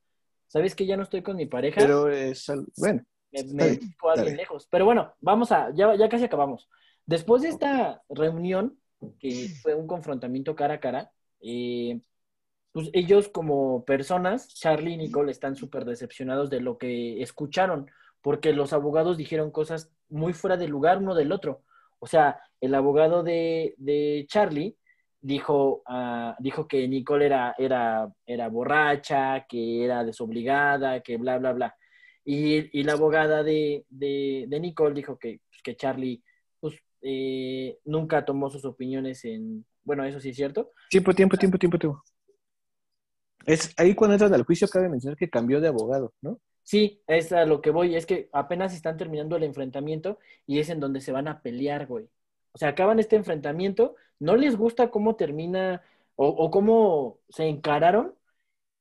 sabes 0.48 0.74
que 0.74 0.86
ya 0.86 0.96
no 0.96 1.04
estoy 1.04 1.22
con 1.22 1.36
mi 1.36 1.46
pareja, 1.46 1.80
Pero 1.80 2.08
es, 2.08 2.50
bueno, 2.76 3.04
me, 3.30 3.44
me 3.44 3.64
a 3.64 4.12
alguien 4.12 4.36
lejos. 4.36 4.66
Pero 4.70 4.84
bueno, 4.86 5.14
vamos 5.20 5.52
a, 5.52 5.70
ya, 5.72 5.94
ya 5.94 6.08
casi 6.08 6.24
acabamos. 6.24 6.68
Después 7.06 7.42
de 7.42 7.48
esta 7.48 8.02
reunión, 8.08 8.78
que 9.18 9.48
fue 9.62 9.74
un 9.74 9.86
confrontamiento 9.86 10.56
cara 10.56 10.74
a 10.74 10.80
cara, 10.80 11.12
eh, 11.40 12.00
pues 12.72 12.88
ellos 12.92 13.28
como 13.28 13.84
personas, 13.84 14.48
Charlie 14.48 14.94
y 14.94 14.96
Nicole, 14.96 15.32
están 15.32 15.54
súper 15.54 15.84
decepcionados 15.84 16.50
de 16.50 16.60
lo 16.60 16.78
que 16.78 17.22
escucharon, 17.22 17.90
porque 18.22 18.52
los 18.52 18.72
abogados 18.72 19.16
dijeron 19.16 19.50
cosas 19.50 19.92
muy 20.08 20.32
fuera 20.32 20.56
de 20.56 20.68
lugar 20.68 20.98
uno 20.98 21.14
del 21.14 21.32
otro. 21.32 21.62
O 21.98 22.06
sea, 22.06 22.40
el 22.60 22.74
abogado 22.74 23.22
de, 23.22 23.74
de 23.78 24.24
Charlie 24.28 24.76
dijo, 25.20 25.82
ah, 25.86 26.36
dijo 26.38 26.66
que 26.66 26.86
Nicole 26.88 27.26
era, 27.26 27.54
era, 27.58 28.12
era 28.26 28.48
borracha, 28.48 29.46
que 29.48 29.84
era 29.84 30.04
desobligada, 30.04 31.00
que 31.00 31.16
bla, 31.16 31.38
bla, 31.38 31.52
bla. 31.52 31.76
Y, 32.24 32.78
y 32.78 32.82
la 32.84 32.92
abogada 32.92 33.42
de, 33.42 33.84
de, 33.88 34.46
de 34.48 34.60
Nicole 34.60 34.94
dijo 34.94 35.18
que, 35.18 35.40
pues, 35.48 35.62
que 35.62 35.76
Charlie 35.76 36.22
pues, 36.58 36.76
eh, 37.02 37.78
nunca 37.84 38.24
tomó 38.24 38.50
sus 38.50 38.64
opiniones 38.64 39.24
en... 39.24 39.64
Bueno, 39.82 40.04
eso 40.04 40.20
sí 40.20 40.30
es 40.30 40.36
cierto. 40.36 40.72
tiempo, 40.90 41.14
tiempo, 41.14 41.36
tiempo, 41.36 41.58
tiempo, 41.58 41.78
tiempo. 41.78 42.02
Es 43.46 43.72
ahí 43.78 43.94
cuando 43.94 44.14
entran 44.14 44.34
al 44.34 44.44
juicio 44.44 44.68
cabe 44.68 44.88
mencionar 44.88 45.16
que 45.16 45.30
cambió 45.30 45.60
de 45.60 45.68
abogado, 45.68 46.12
¿no? 46.20 46.38
Sí, 46.62 47.02
es 47.06 47.32
a 47.32 47.46
lo 47.46 47.62
que 47.62 47.70
voy, 47.70 47.96
es 47.96 48.06
que 48.06 48.28
apenas 48.32 48.74
están 48.74 48.96
terminando 48.96 49.36
el 49.36 49.42
enfrentamiento 49.42 50.18
y 50.46 50.60
es 50.60 50.68
en 50.68 50.78
donde 50.78 51.00
se 51.00 51.10
van 51.10 51.26
a 51.26 51.40
pelear, 51.40 51.86
güey. 51.86 52.08
O 52.52 52.58
sea, 52.58 52.70
acaban 52.70 52.98
este 52.98 53.16
enfrentamiento, 53.16 53.94
no 54.18 54.36
les 54.36 54.56
gusta 54.56 54.90
cómo 54.90 55.16
termina 55.16 55.82
o, 56.16 56.50
cómo 56.50 57.18
se 57.30 57.48
encararon 57.48 58.14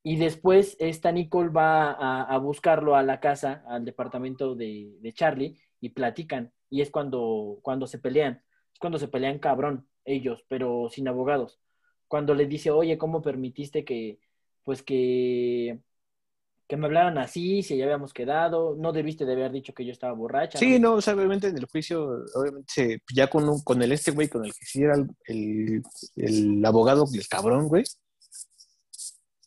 y 0.04 0.18
después 0.18 0.76
esta 0.80 1.12
Nicole 1.12 1.50
va 1.50 1.92
a, 1.92 2.24
a 2.24 2.38
buscarlo 2.38 2.96
a 2.96 3.04
la 3.04 3.20
casa, 3.20 3.64
al 3.68 3.86
departamento 3.86 4.56
de, 4.56 4.98
de 5.00 5.14
Charlie 5.14 5.58
y 5.80 5.90
platican 5.90 6.52
y 6.70 6.82
es 6.82 6.92
cuando, 6.92 7.60
cuando 7.62 7.88
se 7.88 8.00
pelean, 8.00 8.44
es 8.74 8.80
cuando 8.80 9.00
se 9.00 9.08
pelean 9.08 9.40
cabrón 9.40 9.88
ellos, 10.06 10.44
pero 10.48 10.90
sin 10.90 11.08
abogados. 11.08 11.60
Cuando 12.08 12.34
le 12.36 12.46
dice, 12.48 12.72
oye, 12.72 12.98
¿cómo 12.98 13.22
permitiste 13.22 13.86
que, 13.86 14.20
pues 14.64 14.84
que 14.84 15.80
que 16.70 16.78
me 16.78 16.86
hablaran 16.86 17.18
así, 17.18 17.64
si 17.64 17.76
ya 17.78 17.86
habíamos 17.86 18.14
quedado, 18.14 18.76
no 18.78 18.94
debiste 18.94 19.26
de 19.26 19.34
haber 19.34 19.52
dicho 19.52 19.74
que 19.74 19.84
yo 19.84 19.92
estaba 19.92 20.14
borracha. 20.14 20.60
Sí, 20.60 20.80
no, 20.80 20.94
o 20.94 21.02
sea, 21.02 21.16
obviamente 21.16 21.48
en 21.48 21.58
el 21.58 21.66
juicio, 21.66 22.24
obviamente, 22.36 22.72
se- 22.72 23.02
ya 23.14 23.28
con, 23.28 23.50
un- 23.50 23.62
con 23.64 23.82
el 23.82 23.92
este 23.92 24.12
güey, 24.12 24.28
con 24.30 24.46
el 24.46 24.54
que 24.54 24.66
sí 24.66 24.84
era 24.84 24.94
el, 24.96 25.08
el, 25.26 25.84
el 26.16 26.64
abogado, 26.66 27.06
el 27.12 27.28
cabrón, 27.28 27.68
güey, 27.68 27.84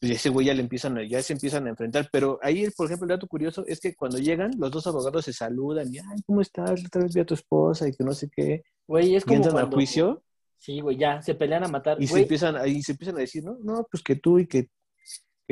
y 0.00 0.10
ese 0.10 0.30
güey 0.30 0.46
ya 0.48 0.54
le 0.54 0.62
empiezan, 0.62 0.98
a- 0.98 1.04
ya 1.06 1.22
se 1.22 1.32
empiezan 1.34 1.64
a 1.66 1.70
enfrentar, 1.70 2.08
pero 2.10 2.40
ahí, 2.42 2.68
por 2.76 2.86
ejemplo, 2.86 3.04
el 3.04 3.10
dato 3.10 3.28
curioso 3.28 3.64
es 3.68 3.78
que 3.78 3.94
cuando 3.94 4.18
llegan, 4.18 4.50
los 4.58 4.72
dos 4.72 4.84
abogados 4.88 5.24
se 5.24 5.32
saludan 5.32 5.94
y, 5.94 5.98
ay, 5.98 6.22
¿cómo 6.26 6.40
estás? 6.40 6.84
Otra 6.84 7.02
vez 7.02 7.14
vi 7.14 7.20
a 7.20 7.24
tu 7.24 7.34
esposa 7.34 7.86
y 7.86 7.92
que 7.92 8.02
no 8.02 8.12
sé 8.12 8.28
qué, 8.34 8.64
Güey, 8.88 9.14
es 9.14 9.22
y 9.22 9.26
como 9.26 9.36
entran 9.36 9.52
cuando- 9.54 9.76
a 9.76 9.78
juicio 9.78 10.22
Sí, 10.58 10.80
güey, 10.80 10.96
ya, 10.96 11.20
se 11.22 11.34
pelean 11.34 11.64
a 11.64 11.68
matar. 11.68 12.00
y 12.02 12.06
se 12.08 12.20
empiezan, 12.20 12.56
ahí 12.56 12.82
se 12.82 12.92
empiezan 12.92 13.16
a 13.16 13.20
decir, 13.20 13.42
no, 13.44 13.58
no, 13.62 13.86
pues 13.90 14.02
que 14.02 14.16
tú 14.16 14.38
y 14.40 14.46
que, 14.46 14.68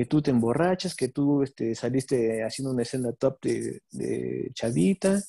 que 0.00 0.06
tú 0.06 0.22
te 0.22 0.30
emborrachas, 0.30 0.94
que 0.96 1.08
tú 1.08 1.42
este, 1.42 1.74
saliste 1.74 2.42
haciendo 2.42 2.72
una 2.72 2.82
escena 2.82 3.12
top 3.12 3.38
de, 3.42 3.82
de 3.90 4.50
chavita. 4.54 5.20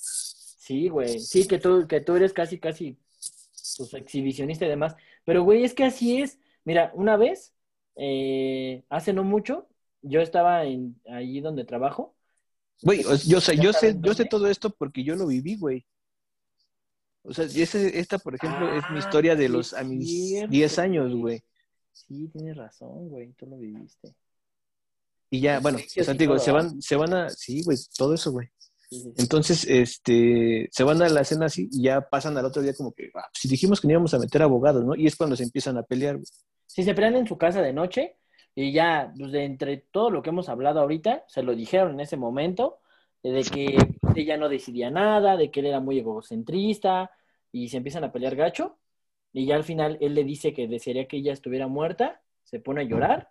Sí, 0.57 0.87
güey, 0.89 1.19
sí, 1.19 1.47
que 1.47 1.59
tú, 1.59 1.87
que 1.87 1.99
tú 2.01 2.15
eres 2.15 2.33
casi, 2.33 2.59
casi, 2.59 2.97
pues, 3.77 3.93
exhibicionista 3.93 4.65
y 4.65 4.69
demás. 4.69 4.95
Pero, 5.25 5.43
güey, 5.43 5.63
es 5.63 5.73
que 5.73 5.83
así 5.83 6.21
es. 6.21 6.39
Mira, 6.63 6.91
una 6.95 7.17
vez, 7.17 7.53
eh, 7.95 8.83
hace 8.89 9.13
no 9.13 9.23
mucho, 9.23 9.67
yo 10.01 10.21
estaba 10.21 10.63
en, 10.65 11.01
allí 11.07 11.41
donde 11.41 11.65
trabajo. 11.65 12.15
Güey, 12.83 13.03
yo, 13.25 13.41
sé, 13.41 13.55
¿Ya 13.55 13.63
yo 13.63 13.73
sé, 13.73 13.95
yo 14.01 14.13
sé 14.13 14.25
todo 14.25 14.47
esto 14.47 14.69
porque 14.71 15.03
yo 15.03 15.15
lo 15.15 15.27
viví, 15.27 15.55
güey. 15.57 15.85
O 17.23 17.33
sea, 17.33 17.45
ese- 17.45 17.99
esta, 17.99 18.17
por 18.19 18.35
ejemplo, 18.35 18.71
es 18.71 18.89
mi 18.89 18.99
Ah, 18.99 18.99
historia 18.99 19.35
de 19.35 19.49
los 19.49 19.73
a 19.73 19.83
mis 19.83 20.07
cierto, 20.07 20.51
10 20.51 20.77
años, 20.79 21.13
güey. 21.15 21.43
Sí, 21.93 22.27
tienes 22.27 22.57
razón, 22.57 23.07
güey, 23.09 23.31
tú 23.33 23.45
lo 23.47 23.57
viviste. 23.57 24.13
Y 25.33 25.39
ya, 25.39 25.61
bueno, 25.61 25.77
o 25.77 26.03
sea, 26.03 26.13
digo, 26.13 26.37
se 26.37 26.51
van, 26.51 26.81
se 26.81 26.97
van 26.97 27.13
a, 27.13 27.29
sí, 27.29 27.63
güey, 27.63 27.77
todo 27.97 28.13
eso, 28.13 28.33
güey. 28.33 28.49
Entonces, 29.17 29.65
este, 29.65 30.67
se 30.69 30.83
van 30.83 31.01
a 31.01 31.07
la 31.07 31.23
cena 31.23 31.45
así 31.45 31.69
y 31.71 31.83
ya 31.83 32.01
pasan 32.01 32.37
al 32.37 32.43
otro 32.43 32.61
día 32.61 32.73
como 32.73 32.91
que, 32.91 33.09
ah, 33.15 33.29
si 33.33 33.47
dijimos 33.47 33.79
que 33.79 33.87
no 33.87 33.93
íbamos 33.93 34.13
a 34.13 34.19
meter 34.19 34.41
abogados, 34.41 34.83
¿no? 34.83 34.93
Y 34.93 35.07
es 35.07 35.15
cuando 35.15 35.37
se 35.37 35.43
empiezan 35.43 35.77
a 35.77 35.83
pelear, 35.83 36.15
güey. 36.15 36.25
Sí, 36.67 36.83
se 36.83 36.93
pelean 36.93 37.15
en 37.15 37.27
su 37.27 37.37
casa 37.37 37.61
de 37.61 37.71
noche 37.71 38.17
y 38.53 38.73
ya, 38.73 39.13
pues, 39.17 39.31
de 39.31 39.45
entre 39.45 39.77
todo 39.77 40.09
lo 40.09 40.21
que 40.21 40.31
hemos 40.31 40.49
hablado 40.49 40.81
ahorita, 40.81 41.23
se 41.29 41.43
lo 41.43 41.55
dijeron 41.55 41.93
en 41.93 42.01
ese 42.01 42.17
momento, 42.17 42.79
eh, 43.23 43.31
de 43.31 43.43
que 43.43 43.77
ella 44.17 44.35
no 44.35 44.49
decidía 44.49 44.91
nada, 44.91 45.37
de 45.37 45.49
que 45.49 45.61
él 45.61 45.67
era 45.67 45.79
muy 45.79 45.97
egocentrista 45.97 47.09
y 47.53 47.69
se 47.69 47.77
empiezan 47.77 48.03
a 48.03 48.11
pelear 48.11 48.35
gacho 48.35 48.77
y 49.31 49.45
ya 49.45 49.55
al 49.55 49.63
final 49.63 49.97
él 50.01 50.13
le 50.13 50.25
dice 50.25 50.53
que 50.53 50.67
desearía 50.67 51.07
que 51.07 51.17
ella 51.17 51.31
estuviera 51.31 51.67
muerta, 51.67 52.21
se 52.43 52.59
pone 52.59 52.81
a 52.81 52.83
llorar 52.83 53.29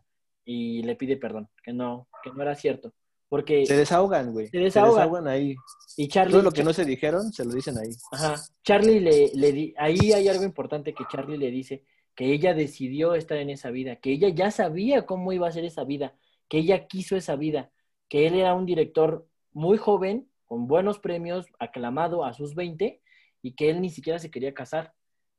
y 0.53 0.83
le 0.83 0.97
pide 0.97 1.17
perdón, 1.17 1.49
que 1.63 1.73
no, 1.73 2.09
que 2.23 2.31
no 2.33 2.43
era 2.43 2.55
cierto, 2.55 2.93
porque 3.29 3.65
Se 3.67 3.77
desahogan, 3.77 4.33
güey. 4.33 4.49
Se 4.49 4.59
desahogan. 4.59 5.29
ahí. 5.29 5.55
y 5.97 6.09
Charlie, 6.09 6.33
Todo 6.33 6.43
lo 6.43 6.51
que 6.51 6.65
no 6.65 6.73
se 6.73 6.85
dijeron, 6.85 7.33
se 7.33 7.45
lo 7.45 7.53
dicen 7.53 7.79
ahí. 7.79 7.91
Ajá. 8.11 8.35
Charlie 8.65 8.99
le, 9.01 9.31
le 9.35 9.53
di- 9.53 9.75
ahí 9.79 10.13
hay 10.13 10.27
algo 10.29 10.43
importante 10.45 10.93
que 10.93 11.05
Charlie 11.11 11.39
le 11.39 11.51
dice, 11.53 11.85
que 12.17 12.33
ella 12.33 12.53
decidió 12.55 13.15
estar 13.15 13.39
en 13.39 13.51
esa 13.51 13.71
vida, 13.71 13.97
que 13.97 14.11
ella 14.13 14.29
ya 14.31 14.51
sabía 14.51 15.07
cómo 15.07 15.33
iba 15.33 15.47
a 15.47 15.53
ser 15.53 15.65
esa 15.65 15.85
vida, 15.85 16.15
que 16.49 16.59
ella 16.59 16.87
quiso 16.89 17.17
esa 17.17 17.37
vida, 17.37 17.71
que 18.09 18.27
él 18.27 18.35
era 18.35 18.55
un 18.55 18.67
director 18.67 19.29
muy 19.53 19.79
joven, 19.79 20.29
con 20.47 20.67
buenos 20.67 20.99
premios, 20.99 21.47
aclamado 21.61 22.25
a 22.25 22.33
sus 22.33 22.57
20, 22.57 23.01
y 23.43 23.53
que 23.55 23.71
él 23.71 23.81
ni 23.81 23.91
siquiera 23.91 24.19
se 24.19 24.31
quería 24.33 24.53
casar, 24.53 24.93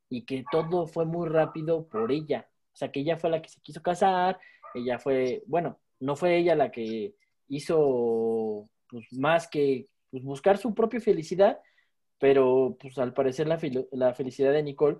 y 0.08 0.24
que 0.24 0.42
todo 0.50 0.86
fue 0.86 1.04
muy 1.04 1.28
rápido 1.28 1.86
por 1.88 2.10
ella. 2.10 2.48
O 2.72 2.76
sea, 2.76 2.90
que 2.90 3.00
ella 3.00 3.18
fue 3.18 3.28
la 3.28 3.42
que 3.42 3.50
se 3.50 3.60
quiso 3.60 3.82
casar, 3.82 4.38
ella 4.74 4.98
fue, 4.98 5.42
bueno, 5.46 5.78
no 6.00 6.16
fue 6.16 6.36
ella 6.38 6.54
la 6.56 6.70
que 6.70 7.14
hizo 7.48 8.68
pues, 8.88 9.12
más 9.12 9.48
que 9.48 9.88
pues, 10.10 10.22
buscar 10.24 10.58
su 10.58 10.74
propia 10.74 11.00
felicidad, 11.00 11.60
pero 12.18 12.76
pues 12.80 12.98
al 12.98 13.12
parecer 13.14 13.46
la, 13.48 13.58
la 13.92 14.14
felicidad 14.14 14.52
de 14.52 14.62
Nicole 14.62 14.98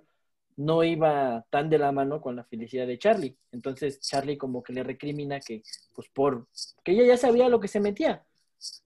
no 0.55 0.83
iba 0.83 1.45
tan 1.49 1.69
de 1.69 1.77
la 1.79 1.91
mano 1.91 2.21
con 2.21 2.35
la 2.35 2.43
felicidad 2.43 2.85
de 2.87 2.99
Charlie. 2.99 3.37
Entonces 3.51 3.99
Charlie 4.01 4.37
como 4.37 4.61
que 4.63 4.73
le 4.73 4.83
recrimina 4.83 5.39
que, 5.39 5.63
pues 5.95 6.09
por, 6.09 6.47
que 6.83 6.91
ella 6.91 7.05
ya 7.05 7.17
sabía 7.17 7.49
lo 7.49 7.59
que 7.59 7.67
se 7.67 7.79
metía. 7.79 8.23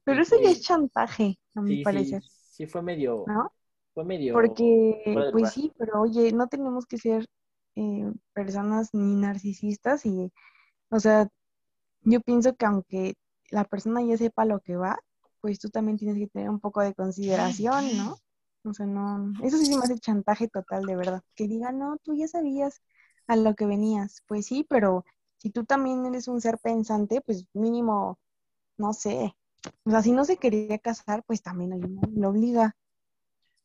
Pero 0.03 0.21
eso 0.21 0.35
ya 0.43 0.49
que- 0.49 0.51
es 0.51 0.61
chantaje, 0.61 1.37
a 1.55 1.61
mi 1.61 1.75
sí, 1.75 1.83
parecer, 1.83 2.21
sí, 2.21 2.29
sí 2.49 2.67
fue 2.67 2.81
medio, 2.81 3.25
¿no? 3.25 3.51
fue 3.93 4.05
medio. 4.05 4.33
Porque, 4.33 5.03
pues 5.31 5.33
lugar. 5.33 5.53
sí, 5.53 5.71
pero 5.77 6.01
oye, 6.01 6.31
no 6.31 6.47
tenemos 6.47 6.85
que 6.85 6.97
ser 6.97 7.25
eh, 7.75 8.11
personas 8.33 8.89
ni 8.93 9.15
narcisistas 9.15 10.05
y, 10.05 10.31
o 10.89 10.99
sea, 10.99 11.27
yo 12.03 12.21
pienso 12.21 12.55
que 12.55 12.65
aunque 12.65 13.15
la 13.51 13.65
persona 13.65 14.01
ya 14.03 14.17
sepa 14.17 14.45
lo 14.45 14.59
que 14.61 14.75
va, 14.77 14.99
pues 15.41 15.59
tú 15.59 15.69
también 15.69 15.97
tienes 15.97 16.17
que 16.17 16.27
tener 16.27 16.49
un 16.49 16.59
poco 16.59 16.81
de 16.81 16.93
consideración, 16.93 17.97
¿no? 17.97 18.17
O 18.63 18.73
sea, 18.73 18.85
no, 18.85 19.33
eso 19.43 19.57
sí 19.57 19.65
se 19.67 19.77
me 19.77 19.83
hace 19.83 19.99
chantaje 19.99 20.47
total, 20.49 20.85
de 20.85 20.95
verdad. 20.95 21.21
Que 21.35 21.47
diga, 21.47 21.71
no, 21.71 21.97
tú 22.03 22.15
ya 22.15 22.27
sabías 22.27 22.81
a 23.27 23.35
lo 23.35 23.55
que 23.55 23.65
venías. 23.65 24.23
Pues 24.27 24.45
sí, 24.47 24.65
pero 24.69 25.05
si 25.37 25.49
tú 25.51 25.65
también 25.65 26.05
eres 26.05 26.27
un 26.27 26.41
ser 26.41 26.57
pensante, 26.59 27.21
pues 27.21 27.45
mínimo, 27.53 28.19
no 28.77 28.93
sé. 28.93 29.35
O 29.85 29.91
sea, 29.91 30.01
si 30.01 30.11
no 30.11 30.25
se 30.25 30.37
quería 30.37 30.79
casar, 30.79 31.23
pues 31.25 31.41
también 31.41 31.99
lo 32.15 32.29
obliga. 32.29 32.75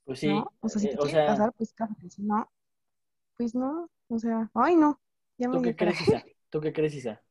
Pues 0.04 0.20
sí. 0.20 0.28
¿no? 0.28 0.50
O 0.60 0.68
sea, 0.68 0.80
si 0.80 0.88
eh, 0.88 0.90
te 0.90 0.96
o 0.96 1.02
quieres 1.02 1.12
sea, 1.12 1.26
casar, 1.26 1.52
pues 1.56 1.72
cásate. 1.72 2.10
Si 2.10 2.22
no, 2.22 2.48
pues 3.36 3.54
no. 3.54 3.88
O 4.08 4.18
sea, 4.18 4.50
ay, 4.54 4.76
no. 4.76 5.00
Ya 5.38 5.48
me 5.48 5.56
¿tú 5.56 5.62
qué 5.62 5.74
dio 5.74 5.76
crees. 5.76 6.00
Isa? 6.00 6.24
¿Tú 6.52 6.60
qué 6.60 6.72
crees, 6.72 6.94
Isa? 6.94 7.24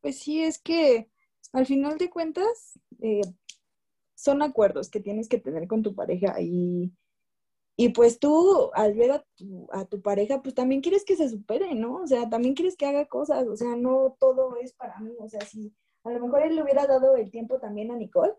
Pues 0.00 0.18
sí, 0.20 0.42
es 0.42 0.58
que 0.58 1.10
al 1.52 1.66
final 1.66 1.98
de 1.98 2.10
cuentas 2.10 2.78
eh, 3.02 3.20
son 4.14 4.42
acuerdos 4.42 4.90
que 4.90 5.00
tienes 5.00 5.28
que 5.28 5.38
tener 5.40 5.68
con 5.68 5.82
tu 5.82 5.94
pareja 5.94 6.36
y, 6.40 6.92
y 7.76 7.90
pues 7.90 8.20
tú 8.20 8.70
al 8.74 8.94
ver 8.94 9.12
a 9.12 9.26
tu, 9.36 9.68
a 9.72 9.84
tu 9.86 10.02
pareja 10.02 10.42
pues 10.42 10.54
también 10.56 10.82
quieres 10.82 11.04
que 11.04 11.16
se 11.16 11.28
supere, 11.30 11.74
¿no? 11.74 11.96
O 12.02 12.06
sea, 12.08 12.30
también 12.30 12.54
quieres 12.54 12.76
que 12.76 12.86
haga 12.86 13.06
cosas, 13.08 13.46
o 13.48 13.56
sea, 13.56 13.76
no 13.76 14.16
todo 14.20 14.56
es 14.58 14.74
para 14.74 14.98
mí, 15.00 15.12
o 15.20 15.28
sea, 15.28 15.42
si 15.42 15.74
a 16.04 16.10
lo 16.12 16.20
mejor 16.26 16.42
él 16.44 16.56
le 16.56 16.64
hubiera 16.64 16.86
dado 16.88 17.16
el 17.16 17.30
tiempo 17.32 17.60
también 17.60 17.92
a 17.92 17.96
Nicole, 17.96 18.34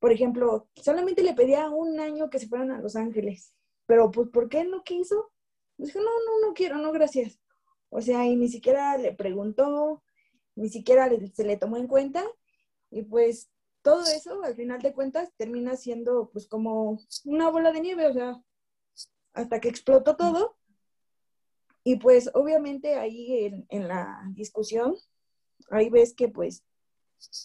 por 0.00 0.12
ejemplo, 0.12 0.68
solamente 0.76 1.22
le 1.22 1.34
pedía 1.34 1.70
un 1.70 2.00
año 2.00 2.30
que 2.30 2.38
se 2.40 2.48
fueran 2.48 2.70
a 2.72 2.80
Los 2.80 2.96
Ángeles, 2.96 3.54
pero 3.86 4.10
pues 4.12 4.28
¿por 4.30 4.48
qué 4.48 4.64
no 4.64 4.84
quiso? 4.84 5.32
Dijo, 5.78 6.00
no, 6.00 6.06
no, 6.06 6.48
no 6.48 6.54
quiero, 6.54 6.78
no, 6.78 6.92
gracias. 6.92 7.40
O 7.90 8.00
sea, 8.00 8.26
y 8.26 8.36
ni 8.36 8.48
siquiera 8.48 8.96
le 8.98 9.12
preguntó, 9.12 10.02
ni 10.54 10.68
siquiera 10.68 11.10
se 11.34 11.44
le 11.44 11.56
tomó 11.56 11.76
en 11.76 11.86
cuenta 11.86 12.24
y 12.90 13.02
pues 13.02 13.50
todo 13.82 14.02
eso 14.02 14.42
al 14.42 14.56
final 14.56 14.80
de 14.80 14.92
cuentas 14.92 15.32
termina 15.36 15.76
siendo 15.76 16.30
pues 16.32 16.48
como 16.48 16.98
una 17.24 17.50
bola 17.50 17.72
de 17.72 17.80
nieve, 17.80 18.06
o 18.06 18.12
sea, 18.12 18.42
hasta 19.32 19.60
que 19.60 19.68
explotó 19.68 20.16
todo. 20.16 20.56
Y 21.84 21.96
pues 21.96 22.30
obviamente 22.34 22.96
ahí 22.96 23.44
en, 23.44 23.66
en 23.68 23.86
la 23.86 24.22
discusión, 24.34 24.96
ahí 25.70 25.88
ves 25.88 26.14
que 26.14 26.28
pues 26.28 26.64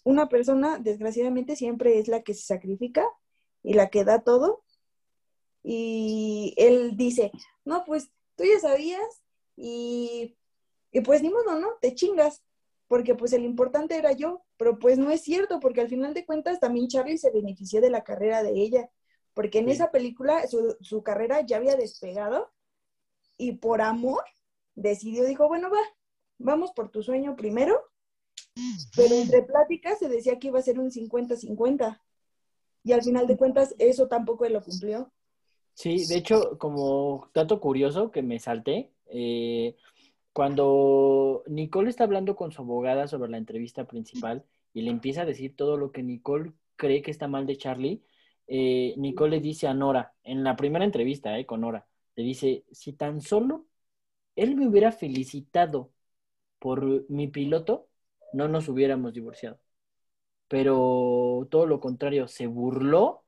una 0.03 0.29
persona 0.29 0.79
desgraciadamente 0.79 1.55
siempre 1.55 1.99
es 1.99 2.07
la 2.07 2.23
que 2.23 2.33
se 2.33 2.43
sacrifica 2.43 3.05
y 3.63 3.73
la 3.73 3.89
que 3.89 4.03
da 4.03 4.23
todo. 4.23 4.63
Y 5.63 6.55
él 6.57 6.97
dice, 6.97 7.31
no, 7.65 7.83
pues 7.85 8.09
tú 8.35 8.43
ya 8.43 8.59
sabías 8.59 9.20
y, 9.63 10.35
y 10.91 11.01
pues 11.01 11.21
ni 11.21 11.29
modo, 11.29 11.59
¿no? 11.59 11.67
Te 11.79 11.93
chingas 11.93 12.43
porque 12.87 13.15
pues 13.15 13.31
el 13.31 13.45
importante 13.45 13.95
era 13.95 14.11
yo, 14.11 14.43
pero 14.57 14.77
pues 14.79 14.97
no 14.97 15.11
es 15.11 15.21
cierto, 15.21 15.59
porque 15.59 15.79
al 15.81 15.87
final 15.87 16.13
de 16.13 16.25
cuentas 16.25 16.59
también 16.59 16.87
Charlie 16.87 17.17
se 17.17 17.31
benefició 17.31 17.79
de 17.79 17.89
la 17.89 18.03
carrera 18.03 18.43
de 18.43 18.51
ella, 18.51 18.89
porque 19.33 19.59
en 19.59 19.65
Sí. 19.65 19.71
esa 19.71 19.91
película 19.91 20.45
su, 20.47 20.75
su 20.81 21.01
carrera 21.03 21.41
ya 21.45 21.57
había 21.57 21.75
despegado 21.75 22.51
y 23.37 23.53
por 23.53 23.81
amor 23.81 24.23
decidió, 24.75 25.23
dijo, 25.25 25.47
bueno, 25.47 25.69
va, 25.69 25.79
vamos 26.37 26.71
por 26.73 26.89
tu 26.89 27.01
sueño 27.01 27.35
primero, 27.35 27.79
pero 28.95 29.15
entre 29.15 29.43
pláticas 29.43 29.99
se 29.99 30.09
decía 30.09 30.37
que 30.37 30.47
iba 30.47 30.59
a 30.59 30.63
ser 30.63 30.79
un 30.79 30.91
50-50 30.91 32.01
y 32.83 32.91
al 32.91 33.03
final 33.03 33.27
de 33.27 33.37
cuentas 33.37 33.75
eso 33.77 34.07
tampoco 34.07 34.43
él 34.43 34.53
lo 34.53 34.61
cumplió. 34.61 35.11
Sí, 35.73 36.05
de 36.05 36.15
hecho, 36.17 36.57
como 36.57 37.29
dato 37.33 37.61
curioso 37.61 38.11
que 38.11 38.21
me 38.21 38.39
salté, 38.39 38.91
eh, 39.11 39.75
cuando 40.33 41.43
Nicole 41.47 41.89
está 41.89 42.05
hablando 42.05 42.35
con 42.35 42.51
su 42.51 42.61
abogada 42.61 43.07
sobre 43.07 43.31
la 43.31 43.37
entrevista 43.37 43.85
principal 43.85 44.45
y 44.73 44.81
le 44.83 44.91
empieza 44.91 45.23
a 45.23 45.25
decir 45.25 45.55
todo 45.55 45.77
lo 45.77 45.91
que 45.91 46.03
Nicole 46.03 46.53
cree 46.77 47.01
que 47.01 47.11
está 47.11 47.27
mal 47.27 47.45
de 47.45 47.57
Charlie, 47.57 48.03
eh, 48.47 48.93
Nicole 48.97 49.37
le 49.37 49.41
dice 49.41 49.67
a 49.67 49.73
Nora, 49.73 50.13
en 50.23 50.43
la 50.43 50.55
primera 50.55 50.85
entrevista 50.85 51.37
eh, 51.37 51.45
con 51.45 51.61
Nora, 51.61 51.87
le 52.15 52.23
dice, 52.23 52.65
si 52.71 52.93
tan 52.93 53.21
solo 53.21 53.67
él 54.35 54.55
me 54.55 54.67
hubiera 54.67 54.91
felicitado 54.91 55.91
por 56.59 57.09
mi 57.09 57.27
piloto, 57.27 57.89
no 58.33 58.47
nos 58.47 58.69
hubiéramos 58.69 59.13
divorciado. 59.13 59.59
Pero 60.47 61.47
todo 61.51 61.65
lo 61.65 61.79
contrario, 61.79 62.27
se 62.27 62.47
burló 62.47 63.23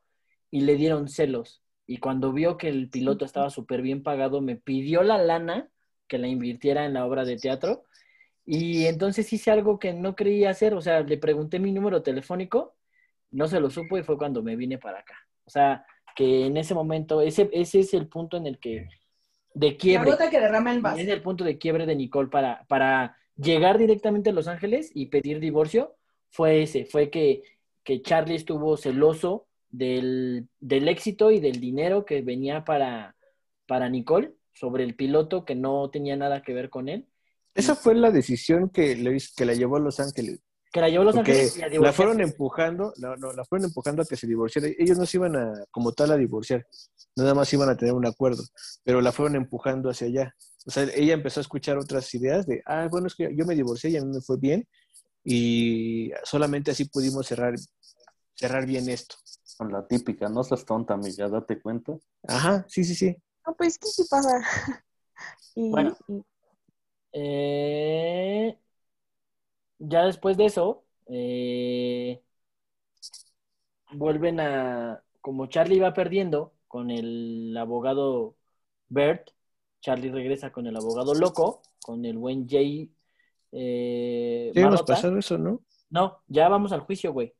y 0.51 0.61
le 0.61 0.75
dieron 0.75 1.07
celos. 1.09 1.63
Y 1.85 1.97
cuando 1.97 2.33
vio 2.33 2.57
que 2.57 2.69
el 2.69 2.89
piloto 2.89 3.25
estaba 3.25 3.49
súper 3.49 3.81
bien 3.81 4.03
pagado, 4.03 4.41
me 4.41 4.55
pidió 4.57 5.03
la 5.03 5.17
lana 5.17 5.69
que 6.07 6.17
la 6.17 6.27
invirtiera 6.27 6.85
en 6.85 6.93
la 6.93 7.05
obra 7.05 7.25
de 7.25 7.37
teatro. 7.37 7.83
Y 8.45 8.85
entonces 8.85 9.31
hice 9.31 9.51
algo 9.51 9.79
que 9.79 9.93
no 9.93 10.15
creía 10.15 10.49
hacer. 10.49 10.73
O 10.73 10.81
sea, 10.81 11.01
le 11.01 11.17
pregunté 11.17 11.59
mi 11.59 11.71
número 11.71 12.03
telefónico, 12.03 12.75
no 13.31 13.47
se 13.47 13.59
lo 13.59 13.69
supo 13.69 13.97
y 13.97 14.03
fue 14.03 14.17
cuando 14.17 14.43
me 14.43 14.55
vine 14.55 14.77
para 14.77 14.99
acá. 14.99 15.15
O 15.45 15.49
sea, 15.49 15.85
que 16.15 16.45
en 16.45 16.57
ese 16.57 16.73
momento, 16.73 17.21
ese, 17.21 17.49
ese 17.53 17.79
es 17.79 17.93
el 17.93 18.07
punto 18.07 18.37
en 18.37 18.47
el 18.47 18.59
que, 18.59 18.87
de 19.53 19.71
La 19.71 19.77
quiebre. 19.77 20.11
gota 20.11 20.29
que 20.29 20.39
derrama 20.39 20.73
el 20.73 20.81
vaso. 20.81 20.99
Es 20.99 21.07
el 21.07 21.21
punto 21.21 21.43
de 21.43 21.57
quiebre 21.57 21.85
de 21.85 21.95
Nicole 21.95 22.29
para, 22.29 22.65
para 22.67 23.17
llegar 23.35 23.77
directamente 23.77 24.29
a 24.29 24.33
Los 24.33 24.47
Ángeles 24.47 24.91
y 24.93 25.07
pedir 25.07 25.39
divorcio. 25.39 25.95
Fue 26.29 26.63
ese, 26.63 26.85
fue 26.85 27.09
que, 27.09 27.43
que 27.83 28.01
Charlie 28.01 28.35
estuvo 28.35 28.77
celoso 28.77 29.47
del, 29.69 30.47
del 30.59 30.87
éxito 30.87 31.31
y 31.31 31.39
del 31.39 31.59
dinero 31.59 32.05
que 32.05 32.21
venía 32.21 32.63
para, 32.63 33.15
para 33.67 33.89
Nicole 33.89 34.33
sobre 34.53 34.83
el 34.83 34.95
piloto 34.95 35.45
que 35.45 35.55
no 35.55 35.89
tenía 35.89 36.15
nada 36.15 36.41
que 36.41 36.53
ver 36.53 36.69
con 36.69 36.89
él. 36.89 37.07
Esa 37.53 37.75
fue 37.75 37.95
la 37.95 38.11
decisión 38.11 38.69
que, 38.69 38.95
le, 38.95 39.17
que 39.35 39.45
la 39.45 39.53
llevó 39.53 39.77
a 39.77 39.79
Los 39.79 39.99
Ángeles. 39.99 40.39
Que 40.71 40.81
la 40.81 40.89
llevó 40.89 41.03
a 41.03 41.05
Los 41.05 41.15
Porque 41.15 41.31
Ángeles 41.31 41.57
y 41.57 41.61
a 41.61 41.65
la 41.65 41.71
divorciarse. 41.71 41.97
fueron 41.97 42.21
empujando, 42.21 42.93
no, 42.97 43.15
no, 43.15 43.31
la 43.33 43.45
fueron 43.45 43.65
empujando 43.65 44.01
a 44.01 44.05
que 44.05 44.15
se 44.15 44.25
divorciara. 44.25 44.67
Ellos 44.77 44.97
no 44.97 45.05
se 45.05 45.17
iban 45.17 45.35
a, 45.35 45.53
como 45.69 45.91
tal, 45.91 46.11
a 46.11 46.17
divorciar. 46.17 46.65
Nada 47.15 47.35
más 47.35 47.53
iban 47.53 47.69
a 47.69 47.77
tener 47.77 47.93
un 47.93 48.07
acuerdo, 48.07 48.43
pero 48.83 49.01
la 49.01 49.11
fueron 49.11 49.35
empujando 49.35 49.89
hacia 49.89 50.07
allá. 50.07 50.35
O 50.65 50.71
sea, 50.71 50.83
ella 50.95 51.13
empezó 51.13 51.39
a 51.39 51.41
escuchar 51.41 51.77
otras 51.77 52.11
ideas 52.15 52.47
de, 52.47 52.63
ah, 52.65 52.87
bueno, 52.89 53.07
es 53.07 53.15
que 53.15 53.35
yo 53.35 53.45
me 53.45 53.53
divorcié 53.53 53.91
y 53.91 53.97
a 53.97 54.01
mí 54.01 54.11
me 54.11 54.21
fue 54.21 54.37
bien 54.37 54.67
y 55.23 56.11
solamente 56.23 56.71
así 56.71 56.85
pudimos 56.85 57.27
cerrar, 57.27 57.53
cerrar 58.33 58.65
bien 58.65 58.89
esto. 58.89 59.15
Con 59.57 59.71
la 59.71 59.85
típica, 59.87 60.27
no 60.29 60.43
seas 60.43 60.65
tonta, 60.65 60.95
amiga, 60.95 61.29
date 61.29 61.61
cuenta. 61.61 61.97
Ajá, 62.27 62.65
sí, 62.67 62.83
sí, 62.83 62.95
sí. 62.95 63.15
No, 63.45 63.55
pues 63.55 63.77
que 63.77 63.87
sí 63.87 64.03
pasa. 64.09 64.41
y, 65.55 65.71
Bueno. 65.71 65.95
y- 66.07 66.23
Eh, 67.15 68.57
ya 69.77 70.05
después 70.05 70.35
de 70.35 70.45
eso, 70.45 70.83
eh, 71.07 72.23
vuelven 73.91 74.39
a, 74.39 75.03
como 75.21 75.45
Charlie 75.47 75.79
va 75.79 75.93
perdiendo 75.93 76.53
con 76.67 76.89
el 76.89 77.55
abogado 77.55 78.35
Bert, 78.89 79.29
Charlie 79.81 80.11
regresa 80.11 80.51
con 80.51 80.65
el 80.65 80.75
abogado 80.75 81.13
loco, 81.13 81.61
con 81.85 82.03
el 82.05 82.17
buen 82.17 82.47
Jay. 82.49 82.91
Eh, 83.51 84.51
Ya 84.55 84.61
hemos 84.63 84.81
pasado 84.83 85.17
eso, 85.17 85.37
¿no? 85.37 85.61
No, 85.91 86.23
ya 86.27 86.49
vamos 86.49 86.71
al 86.71 86.79
juicio, 86.81 87.13
güey. 87.13 87.33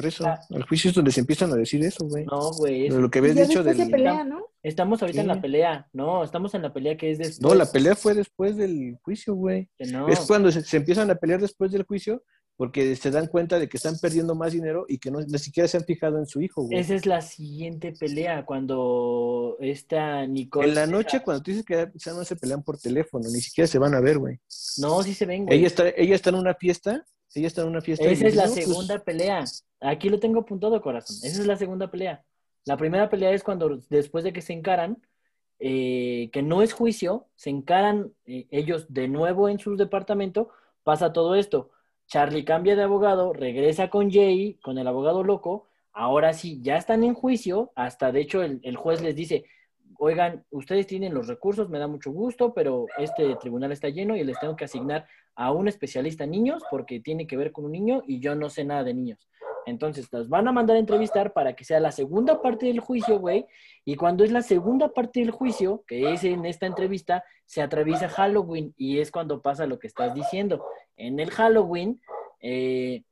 Por 0.00 0.08
eso, 0.08 0.26
Ah. 0.26 0.40
al 0.50 0.62
juicio 0.64 0.88
es 0.90 0.94
donde 0.96 1.12
se 1.12 1.20
empiezan 1.20 1.52
a 1.52 1.56
decir 1.56 1.84
eso, 1.84 2.06
güey. 2.06 2.24
No, 2.24 2.50
güey. 2.52 2.86
es- 2.86 2.94
Lo 2.94 3.10
que 3.10 3.18
habías 3.18 3.36
dicho 3.36 3.62
después 3.62 3.76
del... 3.76 3.86
se 3.86 3.90
pelea, 3.92 4.24
¿no? 4.24 4.46
Estamos 4.62 5.00
ahorita 5.02 5.20
en 5.20 5.26
la 5.28 5.40
pelea. 5.40 5.88
No, 5.92 6.24
estamos 6.24 6.54
en 6.54 6.62
la 6.62 6.72
pelea 6.72 6.96
que 6.96 7.10
es 7.10 7.18
después. 7.18 7.40
No, 7.40 7.54
la 7.54 7.66
pelea 7.66 7.94
fue 7.94 8.14
después 8.14 8.56
del 8.56 8.96
juicio, 9.02 9.34
güey. 9.34 9.68
No. 9.78 10.08
Es 10.08 10.20
cuando 10.20 10.50
se, 10.52 10.62
se 10.62 10.76
empiezan 10.78 11.10
a 11.10 11.14
pelear 11.16 11.40
después 11.40 11.70
del 11.72 11.84
juicio 11.84 12.22
porque 12.56 12.94
se 12.96 13.10
dan 13.10 13.26
cuenta 13.26 13.58
de 13.58 13.70
que 13.70 13.78
están 13.78 13.98
perdiendo 13.98 14.34
más 14.34 14.52
dinero 14.52 14.84
y 14.86 14.98
que 14.98 15.10
no, 15.10 15.20
ni 15.20 15.38
siquiera 15.38 15.66
se 15.66 15.78
han 15.78 15.84
fijado 15.84 16.18
en 16.18 16.26
su 16.26 16.42
hijo, 16.42 16.64
güey. 16.64 16.78
Esa 16.78 16.94
es 16.94 17.06
la 17.06 17.22
siguiente 17.22 17.92
pelea, 17.98 18.44
cuando 18.44 19.56
esta 19.60 20.26
Nicole... 20.26 20.68
En 20.68 20.74
la 20.74 20.86
noche, 20.86 21.22
cuando 21.22 21.42
tú 21.42 21.52
dices 21.52 21.64
que 21.64 21.90
ya 21.94 22.12
no 22.12 22.22
se 22.24 22.36
pelean 22.36 22.62
por 22.62 22.76
teléfono, 22.78 23.24
ni 23.30 23.40
siquiera 23.40 23.66
se 23.66 23.78
van 23.78 23.94
a 23.94 24.00
ver, 24.00 24.18
güey. 24.18 24.38
No, 24.76 25.02
sí 25.02 25.14
se 25.14 25.24
ven, 25.24 25.46
güey. 25.46 25.56
Ella 25.58 25.66
está, 25.68 25.88
ella 25.88 26.14
está 26.14 26.28
en 26.28 26.36
una 26.36 26.54
fiesta, 26.54 27.06
en 27.34 27.68
una 27.68 27.80
fiesta. 27.80 28.04
Esa 28.06 28.26
es 28.26 28.36
la 28.36 28.46
"No, 28.46 28.52
pues, 28.54 28.64
segunda 28.64 28.98
pelea. 28.98 29.44
Aquí 29.80 30.08
lo 30.08 30.18
tengo 30.18 30.40
apuntado, 30.40 30.80
corazón. 30.82 31.16
Esa 31.22 31.40
es 31.40 31.46
la 31.46 31.56
segunda 31.56 31.90
pelea. 31.90 32.24
La 32.64 32.76
primera 32.76 33.08
pelea 33.08 33.30
es 33.32 33.42
cuando 33.42 33.80
después 33.88 34.24
de 34.24 34.32
que 34.32 34.42
se 34.42 34.52
encaran, 34.52 34.98
eh, 35.58 36.30
que 36.32 36.42
no 36.42 36.62
es 36.62 36.72
juicio, 36.72 37.26
se 37.36 37.50
encaran 37.50 38.12
eh, 38.26 38.46
ellos 38.50 38.86
de 38.92 39.08
nuevo 39.08 39.48
en 39.48 39.58
su 39.58 39.76
departamento, 39.76 40.50
pasa 40.82 41.12
todo 41.12 41.34
esto. 41.34 41.70
Charlie 42.06 42.44
cambia 42.44 42.76
de 42.76 42.82
abogado, 42.82 43.32
regresa 43.32 43.88
con 43.88 44.10
Jay, 44.10 44.54
con 44.62 44.78
el 44.78 44.86
abogado 44.86 45.22
loco. 45.22 45.68
Ahora 45.92 46.32
sí, 46.32 46.60
ya 46.62 46.76
están 46.76 47.04
en 47.04 47.14
juicio. 47.14 47.72
Hasta 47.76 48.10
de 48.10 48.20
hecho 48.20 48.42
el, 48.42 48.60
el 48.62 48.76
juez 48.76 49.00
les 49.00 49.14
dice, 49.14 49.44
oigan, 49.98 50.44
ustedes 50.50 50.86
tienen 50.86 51.14
los 51.14 51.28
recursos, 51.28 51.68
me 51.68 51.78
da 51.78 51.86
mucho 51.86 52.10
gusto, 52.10 52.52
pero 52.52 52.86
este 52.98 53.36
tribunal 53.36 53.70
está 53.70 53.88
lleno 53.90 54.16
y 54.16 54.24
les 54.24 54.38
tengo 54.40 54.56
que 54.56 54.64
asignar 54.64 55.06
a 55.34 55.52
un 55.52 55.68
especialista 55.68 56.24
en 56.24 56.32
niños 56.32 56.62
porque 56.70 57.00
tiene 57.00 57.26
que 57.26 57.36
ver 57.36 57.52
con 57.52 57.64
un 57.64 57.72
niño 57.72 58.02
y 58.06 58.20
yo 58.20 58.34
no 58.34 58.50
sé 58.50 58.64
nada 58.64 58.84
de 58.84 58.94
niños. 58.94 59.28
Entonces, 59.66 60.12
nos 60.12 60.28
van 60.28 60.48
a 60.48 60.52
mandar 60.52 60.76
a 60.76 60.80
entrevistar 60.80 61.32
para 61.32 61.54
que 61.54 61.64
sea 61.64 61.80
la 61.80 61.92
segunda 61.92 62.40
parte 62.42 62.66
del 62.66 62.80
juicio, 62.80 63.18
güey. 63.18 63.46
Y 63.84 63.96
cuando 63.96 64.24
es 64.24 64.32
la 64.32 64.42
segunda 64.42 64.92
parte 64.92 65.20
del 65.20 65.30
juicio, 65.30 65.84
que 65.86 66.12
es 66.12 66.24
en 66.24 66.44
esta 66.46 66.66
entrevista, 66.66 67.24
se 67.46 67.62
atraviesa 67.62 68.08
Halloween 68.08 68.74
y 68.76 69.00
es 69.00 69.10
cuando 69.10 69.42
pasa 69.42 69.66
lo 69.66 69.78
que 69.78 69.86
estás 69.86 70.14
diciendo. 70.14 70.64
En 70.96 71.20
el 71.20 71.30
Halloween, 71.30 72.00
eh, 72.40 73.04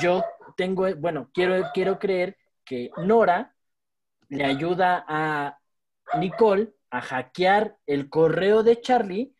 yo 0.00 0.24
tengo, 0.56 0.86
bueno, 0.96 1.30
quiero, 1.32 1.64
quiero 1.72 1.98
creer 1.98 2.36
que 2.64 2.90
Nora 2.98 3.54
le 4.28 4.44
ayuda 4.44 5.04
a 5.06 5.58
Nicole 6.18 6.72
a 6.90 7.00
hackear 7.00 7.76
el 7.86 8.08
correo 8.08 8.62
de 8.62 8.80
Charlie. 8.80 9.34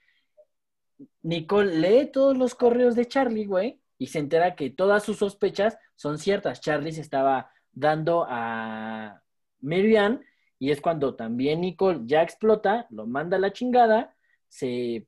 Nicole 1.23 1.77
lee 1.77 2.11
todos 2.11 2.37
los 2.37 2.55
correos 2.55 2.95
de 2.95 3.07
Charlie, 3.07 3.47
güey, 3.47 3.81
y 3.99 4.09
se 4.09 4.19
entera 4.19 4.55
que 4.55 4.71
todas 4.71 5.03
sus 5.03 5.19
sospechas 5.19 5.79
son 5.95 6.19
ciertas. 6.19 6.61
Charlie 6.61 6.93
se 6.93 7.01
estaba 7.01 7.51
dando 7.73 8.27
a 8.29 9.23
Marianne 9.61 10.21
y 10.59 10.71
es 10.71 10.81
cuando 10.81 11.15
también 11.15 11.61
Nicole 11.61 12.01
ya 12.05 12.23
explota, 12.23 12.87
lo 12.91 13.07
manda 13.07 13.37
a 13.37 13.41
la 13.41 13.53
chingada, 13.53 14.17
se 14.49 15.07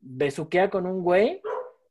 besuquea 0.00 0.70
con 0.70 0.86
un 0.86 1.02
güey, 1.02 1.40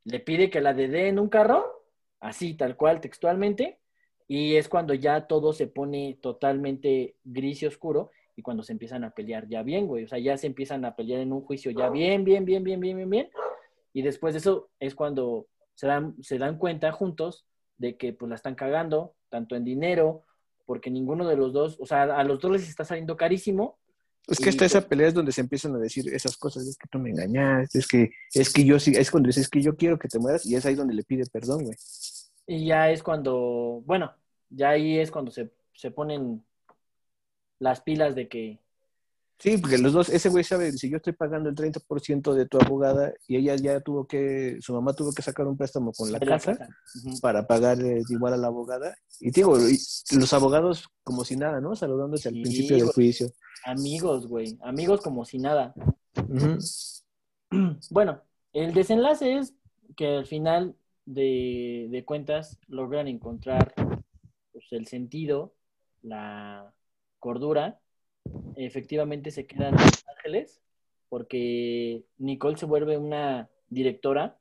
le 0.03 0.19
pide 0.19 0.49
que 0.49 0.61
la 0.61 0.73
dé 0.73 1.07
en 1.07 1.19
un 1.19 1.29
carro, 1.29 1.83
así 2.19 2.53
tal 2.53 2.75
cual 2.77 3.01
textualmente, 3.01 3.79
y 4.27 4.55
es 4.55 4.69
cuando 4.69 4.93
ya 4.93 5.27
todo 5.27 5.53
se 5.53 5.67
pone 5.67 6.19
totalmente 6.21 7.15
gris 7.23 7.63
y 7.63 7.65
oscuro 7.65 8.11
y 8.35 8.41
cuando 8.41 8.63
se 8.63 8.73
empiezan 8.73 9.03
a 9.03 9.11
pelear 9.11 9.47
ya 9.47 9.63
bien, 9.63 9.87
güey. 9.87 10.03
O 10.03 10.07
sea, 10.07 10.19
ya 10.19 10.37
se 10.37 10.47
empiezan 10.47 10.83
a 10.85 10.95
pelear 10.95 11.21
en 11.21 11.31
un 11.31 11.41
juicio 11.41 11.71
ya 11.71 11.89
bien, 11.89 12.23
bien, 12.23 12.45
bien, 12.45 12.63
bien, 12.63 12.79
bien, 12.79 12.97
bien, 12.97 13.09
bien. 13.09 13.29
Y 13.93 14.01
después 14.01 14.33
de 14.33 14.39
eso 14.39 14.69
es 14.79 14.93
cuando 14.93 15.47
se 15.73 15.87
dan, 15.87 16.15
se 16.21 16.37
dan 16.37 16.57
cuenta 16.57 16.91
juntos 16.91 17.45
de 17.77 17.97
que 17.97 18.13
pues 18.13 18.29
la 18.29 18.35
están 18.35 18.55
cagando, 18.55 19.15
tanto 19.29 19.55
en 19.55 19.63
dinero, 19.63 20.23
porque 20.65 20.89
ninguno 20.89 21.27
de 21.27 21.37
los 21.37 21.53
dos, 21.53 21.77
o 21.79 21.85
sea, 21.85 22.03
a 22.03 22.23
los 22.23 22.39
dos 22.39 22.51
les 22.51 22.67
está 22.67 22.83
saliendo 22.83 23.15
carísimo. 23.15 23.77
Es 24.27 24.39
que 24.39 24.49
hasta 24.49 24.65
esa 24.65 24.79
pues, 24.81 24.89
pelea 24.89 25.07
es 25.07 25.13
donde 25.13 25.31
se 25.31 25.41
empiezan 25.41 25.75
a 25.75 25.79
decir 25.79 26.11
esas 26.13 26.35
cosas, 26.35 26.65
es 26.65 26.77
que 26.77 26.87
tú 26.89 26.97
me 26.97 27.11
engañaste, 27.11 27.77
es 27.77 27.87
que, 27.87 28.09
es 28.33 28.51
que 28.51 28.65
yo 28.65 28.79
sí, 28.79 28.93
es 28.95 29.11
cuando 29.11 29.27
dices, 29.27 29.43
es 29.43 29.49
que 29.49 29.61
yo 29.61 29.75
quiero 29.75 29.99
que 29.99 30.07
te 30.07 30.17
mueras, 30.17 30.45
y 30.45 30.55
es 30.55 30.65
ahí 30.65 30.73
donde 30.73 30.95
le 30.95 31.03
pide 31.03 31.23
perdón, 31.31 31.63
güey. 31.63 31.77
Y 32.47 32.65
ya 32.65 32.91
es 32.91 33.03
cuando, 33.03 33.83
bueno, 33.85 34.11
ya 34.49 34.69
ahí 34.69 34.97
es 34.97 35.11
cuando 35.11 35.31
se, 35.31 35.51
se 35.73 35.91
ponen 35.91 36.43
las 37.59 37.81
pilas 37.81 38.15
de 38.15 38.27
que, 38.27 38.59
Sí, 39.37 39.57
porque 39.57 39.77
los 39.77 39.91
dos, 39.91 40.09
ese 40.09 40.29
güey 40.29 40.45
sabe, 40.45 40.71
si 40.71 40.89
yo 40.89 40.97
estoy 40.97 41.11
pagando 41.11 41.49
el 41.49 41.55
30% 41.55 42.33
de 42.33 42.45
tu 42.45 42.57
abogada 42.57 43.13
y 43.27 43.35
ella 43.35 43.55
ya 43.57 43.81
tuvo 43.81 44.07
que, 44.07 44.57
su 44.61 44.73
mamá 44.73 44.93
tuvo 44.93 45.11
que 45.13 45.21
sacar 45.21 45.45
un 45.45 45.57
préstamo 45.57 45.91
con 45.91 46.09
la 46.09 46.21
casa 46.21 46.57
para 47.21 47.45
pagar 47.45 47.81
eh, 47.81 48.01
igual 48.09 48.33
a 48.33 48.37
la 48.37 48.47
abogada. 48.47 48.95
Y 49.19 49.31
digo, 49.31 49.57
y 49.59 49.77
los 50.17 50.31
abogados 50.31 50.87
como 51.03 51.25
si 51.25 51.35
nada, 51.35 51.59
¿no? 51.59 51.75
Saludándose 51.75 52.29
al 52.29 52.35
Sí, 52.35 52.41
principio 52.43 52.77
del 52.77 52.87
juicio. 52.87 53.27
Amigos, 53.65 54.25
güey, 54.27 54.57
amigos 54.63 55.01
como 55.01 55.25
si 55.25 55.37
nada. 55.37 55.73
Bueno, 57.91 58.21
el 58.53 58.73
desenlace 58.73 59.37
es 59.37 59.53
que 59.95 60.17
al 60.17 60.25
final 60.25 60.75
de, 61.05 61.87
de 61.89 62.03
cuentas 62.03 62.59
logran 62.67 63.07
encontrar 63.07 63.73
pues, 64.51 64.65
el 64.71 64.87
sentido, 64.87 65.53
la 66.01 66.73
cordura. 67.25 67.79
Efectivamente 68.55 69.31
se 69.31 69.47
quedan 69.47 69.73
en 69.73 69.85
Los 69.85 70.05
Ángeles 70.15 70.61
porque 71.09 72.03
Nicole 72.19 72.57
se 72.57 72.67
vuelve 72.67 72.97
una 72.97 73.49
directora, 73.67 74.37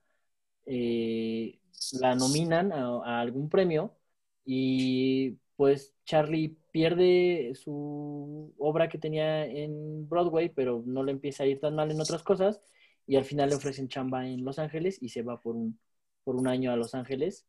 eh, 0.67 1.59
la 2.01 2.15
nominan 2.15 2.73
a, 2.73 2.85
a 3.05 3.21
algún 3.21 3.49
premio 3.49 3.97
y 4.45 5.39
pues 5.57 5.95
Charlie 6.05 6.59
pierde 6.73 7.53
su 7.55 8.53
obra 8.59 8.91
que 8.91 8.99
tenía 8.99 9.47
en 9.47 10.07
Broadway, 10.07 10.51
pero 10.51 10.83
no 10.85 11.03
le 11.05 11.13
empieza 11.13 11.45
a 11.45 11.47
ir 11.47 11.61
tan 11.61 11.75
mal 11.75 11.91
en 11.91 12.03
otras 12.03 12.23
cosas 12.23 12.61
y 13.07 13.17
al 13.17 13.25
final 13.25 13.49
le 13.49 13.57
ofrecen 13.57 13.89
chamba 13.89 14.29
en 14.29 14.45
Los 14.45 14.59
Ángeles 14.59 14.99
y 15.01 15.09
se 15.09 15.23
va 15.23 15.41
por 15.41 15.57
un, 15.57 15.79
por 16.23 16.37
un 16.37 16.49
año 16.49 16.71
a 16.71 16.77
Los 16.77 16.95
Ángeles 16.95 17.47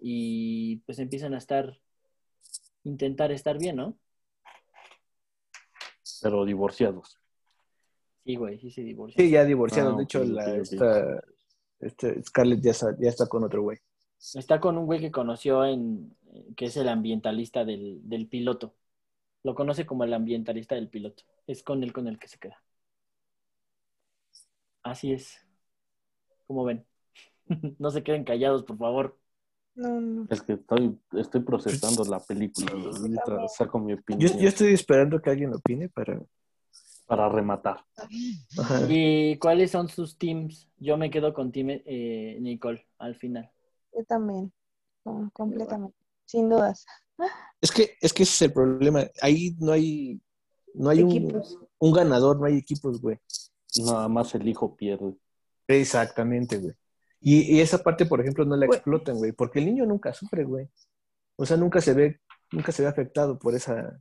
y 0.00 0.78
pues 0.78 0.98
empiezan 0.98 1.34
a 1.34 1.38
estar, 1.38 1.78
intentar 2.82 3.30
estar 3.30 3.56
bien, 3.56 3.76
¿no? 3.76 3.96
Pero 6.22 6.44
divorciados. 6.44 7.18
Sí, 8.24 8.36
güey, 8.36 8.58
sí 8.58 8.70
se 8.70 8.82
divorcian. 8.82 9.24
Sí, 9.24 9.32
ya 9.32 9.44
divorciados. 9.44 9.94
Ah, 9.94 9.96
de 9.96 10.02
hecho, 10.02 10.24
la, 10.24 10.56
esta, 10.56 11.24
este 11.80 12.22
Scarlett 12.22 12.60
ya 12.60 12.72
está, 12.72 12.96
ya 12.98 13.08
está 13.08 13.26
con 13.26 13.44
otro 13.44 13.62
güey. 13.62 13.78
Está 14.34 14.60
con 14.60 14.76
un 14.76 14.86
güey 14.86 15.00
que 15.00 15.10
conoció 15.10 15.64
en, 15.64 16.16
que 16.56 16.66
es 16.66 16.76
el 16.76 16.88
ambientalista 16.88 17.64
del, 17.64 18.00
del 18.08 18.26
piloto. 18.28 18.74
Lo 19.44 19.54
conoce 19.54 19.86
como 19.86 20.04
el 20.04 20.12
ambientalista 20.12 20.74
del 20.74 20.88
piloto. 20.88 21.22
Es 21.46 21.62
con 21.62 21.82
él 21.82 21.92
con 21.92 22.08
el 22.08 22.18
que 22.18 22.28
se 22.28 22.38
queda. 22.38 22.62
Así 24.82 25.12
es. 25.12 25.38
Como 26.46 26.64
ven. 26.64 26.84
no 27.78 27.90
se 27.90 28.02
queden 28.02 28.24
callados, 28.24 28.64
por 28.64 28.78
favor. 28.78 29.18
No, 29.78 30.00
no. 30.00 30.26
Es 30.28 30.42
que 30.42 30.54
estoy, 30.54 30.98
estoy 31.12 31.40
procesando 31.42 32.02
la 32.04 32.18
película. 32.18 32.72
Ahorita 32.72 33.46
saco 33.46 33.78
mi 33.78 33.92
Yo, 33.92 33.98
opinión 34.00 34.38
yo 34.38 34.48
estoy 34.48 34.72
esperando 34.74 35.22
que 35.22 35.30
alguien 35.30 35.54
opine 35.54 35.88
para... 35.88 36.20
para 37.06 37.28
rematar. 37.28 37.84
Ajá. 38.58 38.80
¿Y 38.88 39.38
cuáles 39.38 39.70
son 39.70 39.88
sus 39.88 40.18
teams? 40.18 40.68
Yo 40.78 40.96
me 40.96 41.10
quedo 41.10 41.32
con 41.32 41.52
Team 41.52 41.68
eh, 41.70 42.38
Nicole 42.40 42.84
al 42.98 43.14
final. 43.14 43.48
Yo 43.96 44.04
también. 44.04 44.52
No, 45.04 45.30
completamente. 45.32 45.96
Sin 46.24 46.48
dudas. 46.48 46.84
Es 47.60 47.70
que, 47.70 47.94
es 48.00 48.12
que 48.12 48.24
ese 48.24 48.32
es 48.32 48.42
el 48.42 48.52
problema. 48.52 49.04
Ahí 49.22 49.54
no 49.60 49.70
hay, 49.70 50.20
no 50.74 50.90
hay 50.90 51.02
un, 51.04 51.10
Equipos. 51.12 51.56
un 51.78 51.92
ganador, 51.92 52.40
no 52.40 52.46
hay 52.46 52.56
equipos, 52.56 53.00
güey. 53.00 53.18
Nada 53.76 54.08
más 54.08 54.34
el 54.34 54.48
hijo 54.48 54.74
pierde. 54.74 55.14
Exactamente, 55.68 56.58
güey. 56.58 56.74
Y, 57.20 57.56
y 57.56 57.60
esa 57.60 57.78
parte, 57.82 58.06
por 58.06 58.20
ejemplo, 58.20 58.44
no 58.44 58.56
la 58.56 58.66
Güey. 58.66 58.76
explotan, 58.76 59.16
güey, 59.16 59.32
porque 59.32 59.58
el 59.58 59.66
niño 59.66 59.86
nunca 59.86 60.12
sufre, 60.12 60.44
güey. 60.44 60.68
O 61.36 61.44
sea, 61.46 61.56
nunca 61.56 61.80
se 61.80 61.94
ve, 61.94 62.20
nunca 62.52 62.72
se 62.72 62.82
ve 62.82 62.88
afectado 62.88 63.38
por 63.38 63.54
esa, 63.54 64.00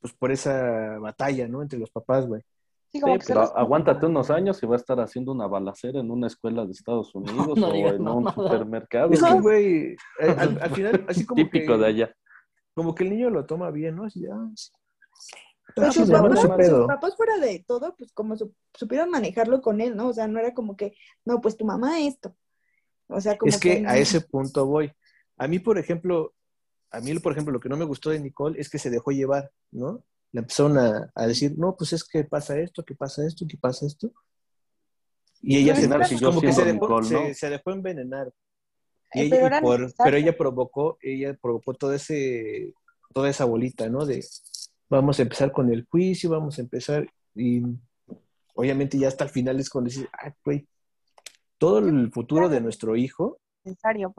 pues 0.00 0.12
por 0.14 0.30
esa 0.32 0.98
batalla, 0.98 1.48
¿no? 1.48 1.62
Entre 1.62 1.78
los 1.78 1.90
papás, 1.90 2.26
güey. 2.26 2.42
Sí, 2.92 3.00
pero 3.26 3.40
los- 3.40 3.52
aguántate 3.56 4.06
unos 4.06 4.30
años 4.30 4.62
y 4.62 4.66
va 4.66 4.74
a 4.74 4.78
estar 4.78 5.00
haciendo 5.00 5.32
una 5.32 5.46
balacera 5.48 5.98
en 6.00 6.10
una 6.10 6.26
escuela 6.28 6.64
de 6.64 6.72
Estados 6.72 7.12
Unidos 7.48 7.58
no 7.58 7.68
o 7.68 7.72
digas 7.72 7.94
en 7.94 8.06
un 8.08 8.32
supermercado. 8.32 9.10
Es 9.12 9.22
que, 9.22 9.40
güey, 9.40 9.92
eh, 10.20 10.36
al, 10.38 10.62
al 10.62 10.70
final, 10.74 11.04
así 11.08 11.26
como 11.26 11.42
Típico 11.42 11.72
que, 11.74 11.78
de 11.80 11.86
allá. 11.86 12.14
como 12.74 12.94
que 12.94 13.04
el 13.04 13.10
niño 13.10 13.30
lo 13.30 13.44
toma 13.46 13.70
bien, 13.70 13.96
¿no? 13.96 14.04
Así, 14.04 14.24
ah, 14.26 14.48
sí. 14.54 14.70
Pero 15.74 15.90
sus 15.92 16.08
papás, 16.10 16.40
sus 16.68 16.86
papás 16.86 17.16
fuera 17.16 17.38
de 17.38 17.64
todo, 17.66 17.94
pues 17.96 18.12
como 18.12 18.36
su- 18.36 18.54
supieron 18.74 19.10
manejarlo 19.10 19.60
con 19.60 19.80
él, 19.80 19.96
¿no? 19.96 20.08
O 20.08 20.12
sea, 20.12 20.28
no 20.28 20.38
era 20.38 20.54
como 20.54 20.76
que, 20.76 20.94
no, 21.24 21.40
pues 21.40 21.56
tu 21.56 21.64
mamá 21.64 22.00
esto. 22.00 22.36
O 23.08 23.20
sea, 23.20 23.36
como 23.36 23.50
Es 23.50 23.58
que 23.58 23.84
a 23.86 23.98
ese 23.98 24.20
punto 24.30 24.66
voy. 24.66 24.92
A 25.36 25.48
mí, 25.48 25.58
por 25.58 25.78
ejemplo, 25.78 26.32
a 26.90 27.00
mí, 27.00 27.12
por 27.18 27.32
ejemplo, 27.32 27.52
lo 27.52 27.58
que 27.60 27.68
no 27.68 27.76
me 27.76 27.84
gustó 27.84 28.10
de 28.10 28.20
Nicole 28.20 28.60
es 28.60 28.70
que 28.70 28.78
se 28.78 28.88
dejó 28.90 29.10
llevar, 29.10 29.50
¿no? 29.72 30.04
Le 30.30 30.40
empezaron 30.40 30.78
a, 30.78 31.10
a 31.14 31.26
decir, 31.26 31.54
no, 31.58 31.74
pues 31.76 31.92
es 31.92 32.04
que 32.04 32.22
pasa 32.24 32.56
esto, 32.58 32.84
que 32.84 32.94
pasa 32.94 33.26
esto, 33.26 33.44
que 33.48 33.56
pasa 33.56 33.84
esto. 33.86 34.12
Y 35.42 35.58
ella 35.58 35.74
se, 35.74 35.82
siguió 36.04 36.28
como 36.28 36.40
que 36.40 36.52
se 36.52 36.64
dejó, 36.64 36.86
Nicole, 36.86 37.06
se, 37.08 37.28
¿no? 37.28 37.34
se 37.34 37.50
dejó 37.50 37.70
envenenar. 37.72 38.32
Y 39.12 39.20
Eh, 39.20 39.24
ella- 39.26 39.36
pero 39.40 39.56
y 39.56 39.60
por- 39.60 39.94
pero 40.04 40.16
ella 40.16 40.36
provocó, 40.36 40.98
ella 41.02 41.36
provocó 41.40 41.74
todo 41.74 41.92
ese, 41.92 42.72
toda 43.12 43.28
esa 43.28 43.44
bolita, 43.44 43.88
¿no? 43.88 44.06
De 44.06 44.24
vamos 44.88 45.18
a 45.18 45.22
empezar 45.22 45.52
con 45.52 45.70
el 45.72 45.86
juicio, 45.86 46.30
vamos 46.30 46.58
a 46.58 46.62
empezar, 46.62 47.06
y 47.34 47.62
obviamente 48.54 48.98
ya 48.98 49.08
hasta 49.08 49.24
el 49.24 49.30
final 49.30 49.58
es 49.60 49.70
cuando 49.70 49.88
dices, 49.90 50.08
ah, 50.12 50.32
güey, 50.44 50.66
todo 51.58 51.78
el 51.78 52.10
futuro 52.12 52.48
de 52.48 52.60
nuestro 52.60 52.96
hijo 52.96 53.38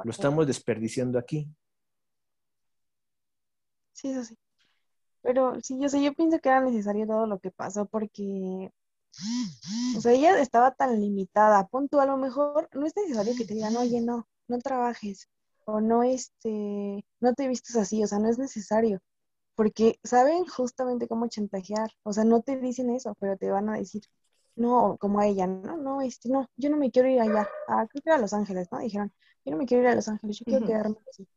lo 0.03 0.11
estamos 0.11 0.47
desperdiciando 0.47 1.19
aquí. 1.19 1.47
Sí, 3.93 4.09
eso 4.09 4.23
sí. 4.23 4.37
Pero 5.21 5.59
sí, 5.61 5.79
yo 5.79 5.89
sé, 5.89 6.03
yo 6.03 6.13
pienso 6.13 6.39
que 6.39 6.49
era 6.49 6.61
necesario 6.61 7.07
todo 7.07 7.25
lo 7.25 7.39
que 7.39 7.51
pasó 7.51 7.85
porque, 7.85 8.71
o 9.97 10.01
sea, 10.01 10.11
ella 10.11 10.39
estaba 10.39 10.71
tan 10.71 10.99
limitada. 10.99 11.67
Pon 11.67 11.89
tú, 11.89 11.99
a 11.99 12.05
lo 12.05 12.17
mejor 12.17 12.69
no 12.73 12.85
es 12.85 12.95
necesario 12.95 13.33
que 13.37 13.45
te 13.45 13.55
digan, 13.55 13.75
oye, 13.75 14.01
no, 14.01 14.27
no 14.47 14.59
trabajes, 14.59 15.29
o 15.65 15.81
no, 15.81 16.03
este, 16.03 17.03
no 17.19 17.33
te 17.33 17.47
vistas 17.47 17.75
así, 17.75 18.03
o 18.03 18.07
sea, 18.07 18.19
no 18.19 18.29
es 18.29 18.37
necesario, 18.37 19.01
porque 19.55 19.99
saben 20.03 20.45
justamente 20.45 21.07
cómo 21.07 21.27
chantajear, 21.27 21.91
o 22.03 22.13
sea, 22.13 22.23
no 22.23 22.41
te 22.41 22.57
dicen 22.57 22.89
eso, 22.89 23.15
pero 23.19 23.37
te 23.37 23.49
van 23.49 23.69
a 23.69 23.77
decir, 23.77 24.03
no, 24.55 24.97
como 24.99 25.19
a 25.19 25.27
ella, 25.27 25.47
no, 25.47 25.77
no, 25.77 26.01
este, 26.01 26.29
no, 26.29 26.49
yo 26.57 26.69
no 26.69 26.77
me 26.77 26.91
quiero 26.91 27.09
ir 27.09 27.19
allá, 27.21 27.47
ah, 27.67 27.87
creo 27.89 28.01
que 28.01 28.09
era 28.09 28.15
a 28.17 28.21
Los 28.21 28.33
Ángeles, 28.33 28.69
¿no? 28.71 28.79
Dijeron, 28.79 29.11
yo 29.45 29.51
no 29.51 29.57
me 29.57 29.65
quiero 29.65 29.83
ir 29.83 29.89
a 29.89 29.95
Los 29.95 30.07
Ángeles, 30.07 30.39
yo 30.39 30.45
quiero 30.45 30.65
quedarme 30.65 30.97
aquí. 31.07 31.27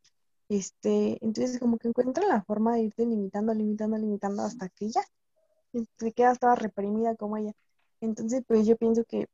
Este, 0.49 1.23
entonces 1.23 1.59
como 1.59 1.77
que 1.77 1.89
encuentran 1.89 2.27
la 2.27 2.41
forma 2.43 2.75
de 2.75 2.83
irte 2.83 3.05
limitando, 3.05 3.53
limitando, 3.53 3.97
limitando 3.97 4.43
hasta 4.43 4.69
que 4.69 4.89
ya 4.89 5.01
se 5.97 6.11
queda 6.13 6.35
toda 6.35 6.55
reprimida 6.55 7.15
como 7.15 7.37
ella. 7.37 7.53
Entonces, 8.01 8.43
pues 8.47 8.65
yo 8.65 8.75
pienso 8.77 9.03
que 9.03 9.27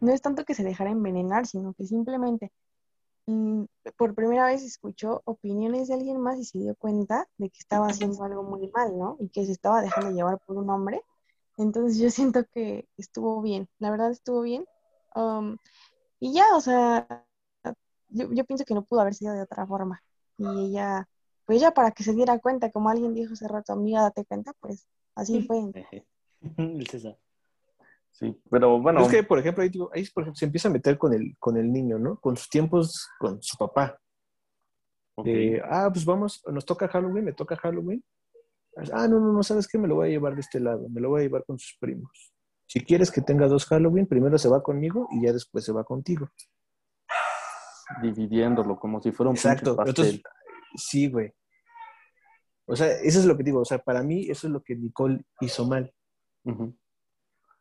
no 0.00 0.12
es 0.12 0.22
tanto 0.22 0.44
que 0.44 0.54
se 0.54 0.64
dejara 0.64 0.90
envenenar, 0.90 1.46
sino 1.46 1.74
que 1.74 1.86
simplemente 1.86 2.52
por 3.96 4.14
primera 4.14 4.46
vez 4.46 4.62
escuchó 4.62 5.22
opiniones 5.24 5.88
de 5.88 5.94
alguien 5.94 6.20
más 6.20 6.38
y 6.38 6.44
se 6.44 6.58
dio 6.58 6.76
cuenta 6.76 7.26
de 7.38 7.50
que 7.50 7.58
estaba 7.58 7.88
haciendo 7.88 8.22
algo 8.22 8.44
muy 8.44 8.68
mal, 8.68 8.96
¿no? 8.96 9.16
Y 9.18 9.28
que 9.28 9.44
se 9.44 9.52
estaba 9.52 9.82
dejando 9.82 10.12
llevar 10.12 10.38
por 10.46 10.56
un 10.56 10.70
hombre. 10.70 11.02
Entonces 11.56 11.98
yo 11.98 12.10
siento 12.10 12.44
que 12.54 12.88
estuvo 12.96 13.42
bien, 13.42 13.68
la 13.78 13.90
verdad 13.90 14.10
estuvo 14.10 14.42
bien. 14.42 14.64
Um, 15.14 15.56
y 16.20 16.34
ya, 16.34 16.54
o 16.54 16.60
sea, 16.60 17.26
yo, 18.10 18.32
yo 18.32 18.44
pienso 18.44 18.64
que 18.64 18.74
no 18.74 18.84
pudo 18.84 19.00
haber 19.00 19.14
sido 19.14 19.34
de 19.34 19.42
otra 19.42 19.66
forma. 19.66 20.02
Y 20.38 20.46
ella, 20.66 21.08
pues 21.46 21.60
ya 21.60 21.72
para 21.72 21.90
que 21.90 22.04
se 22.04 22.12
diera 22.12 22.38
cuenta, 22.38 22.70
como 22.70 22.90
alguien 22.90 23.14
dijo 23.14 23.32
hace 23.32 23.48
rato, 23.48 23.72
amiga, 23.72 24.02
date 24.02 24.24
cuenta, 24.24 24.52
pues 24.60 24.86
así 25.14 25.42
fue. 25.42 25.72
Sí, 28.18 28.34
pero 28.50 28.80
bueno, 28.80 29.00
Es 29.02 29.08
que, 29.08 29.22
por 29.22 29.38
ejemplo, 29.38 29.62
ahí, 29.62 29.68
digo, 29.68 29.90
ahí, 29.92 30.06
por 30.08 30.22
ejemplo, 30.22 30.38
se 30.38 30.46
empieza 30.46 30.68
a 30.68 30.72
meter 30.72 30.96
con 30.96 31.12
el, 31.12 31.36
con 31.38 31.58
el 31.58 31.70
niño, 31.70 31.98
¿no? 31.98 32.18
Con 32.18 32.34
sus 32.36 32.48
tiempos, 32.48 33.08
con 33.18 33.42
su 33.42 33.58
papá. 33.58 34.00
ok, 35.16 35.26
Eh, 35.26 35.60
ah, 35.70 35.90
pues 35.92 36.04
vamos, 36.06 36.42
nos 36.50 36.64
toca 36.64 36.88
Halloween, 36.88 37.26
me 37.26 37.34
toca 37.34 37.56
Halloween. 37.56 38.02
Ah, 38.92 39.06
no, 39.06 39.20
no, 39.20 39.32
no, 39.34 39.42
¿sabes 39.42 39.68
qué? 39.68 39.76
Me 39.76 39.86
lo 39.88 39.96
voy 39.96 40.08
a 40.08 40.10
llevar 40.12 40.34
de 40.34 40.40
este 40.40 40.60
lado, 40.60 40.88
me 40.88 41.00
lo 41.00 41.10
voy 41.10 41.20
a 41.20 41.24
llevar 41.24 41.44
con 41.44 41.58
sus 41.58 41.76
primos. 41.78 42.32
Si 42.66 42.82
quieres 42.84 43.10
que 43.10 43.20
tenga 43.20 43.48
dos 43.48 43.66
Halloween, 43.66 44.06
primero 44.06 44.38
se 44.38 44.48
va 44.48 44.62
conmigo 44.62 45.08
y 45.12 45.24
ya 45.26 45.32
después 45.34 45.64
se 45.64 45.72
va 45.72 45.84
contigo. 45.84 46.28
dividiéndolo 48.02 48.78
como 48.78 49.00
si 49.00 49.12
fuera 49.12 49.30
un 49.30 49.36
Exacto. 49.36 49.76
pinche 49.76 49.90
Entonces, 49.90 50.14
pastel. 50.22 50.32
sí, 50.76 51.08
güey. 51.10 51.32
O 52.66 52.74
sea, 52.74 52.88
eso 52.88 53.20
es 53.20 53.26
lo 53.26 53.36
que 53.36 53.44
digo. 53.44 53.60
O 53.60 53.64
sea, 53.64 53.78
para 53.78 54.02
mí 54.02 54.26
eso 54.28 54.46
es 54.48 54.52
lo 54.52 54.62
que 54.62 54.74
Nicole 54.74 55.24
hizo 55.40 55.66
mal. 55.66 55.92
Ujú. 56.44 56.76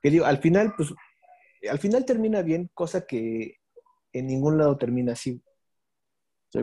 Que 0.05 0.11
digo, 0.11 0.25
al 0.25 0.37
final, 0.37 0.71
pues, 0.77 0.93
al 1.67 1.79
final 1.79 2.05
termina 2.05 2.43
bien, 2.43 2.69
cosa 2.75 3.07
que 3.07 3.57
en 4.13 4.27
ningún 4.27 4.55
lado 4.55 4.77
termina 4.77 5.13
así. 5.13 5.41
Sí. 6.53 6.59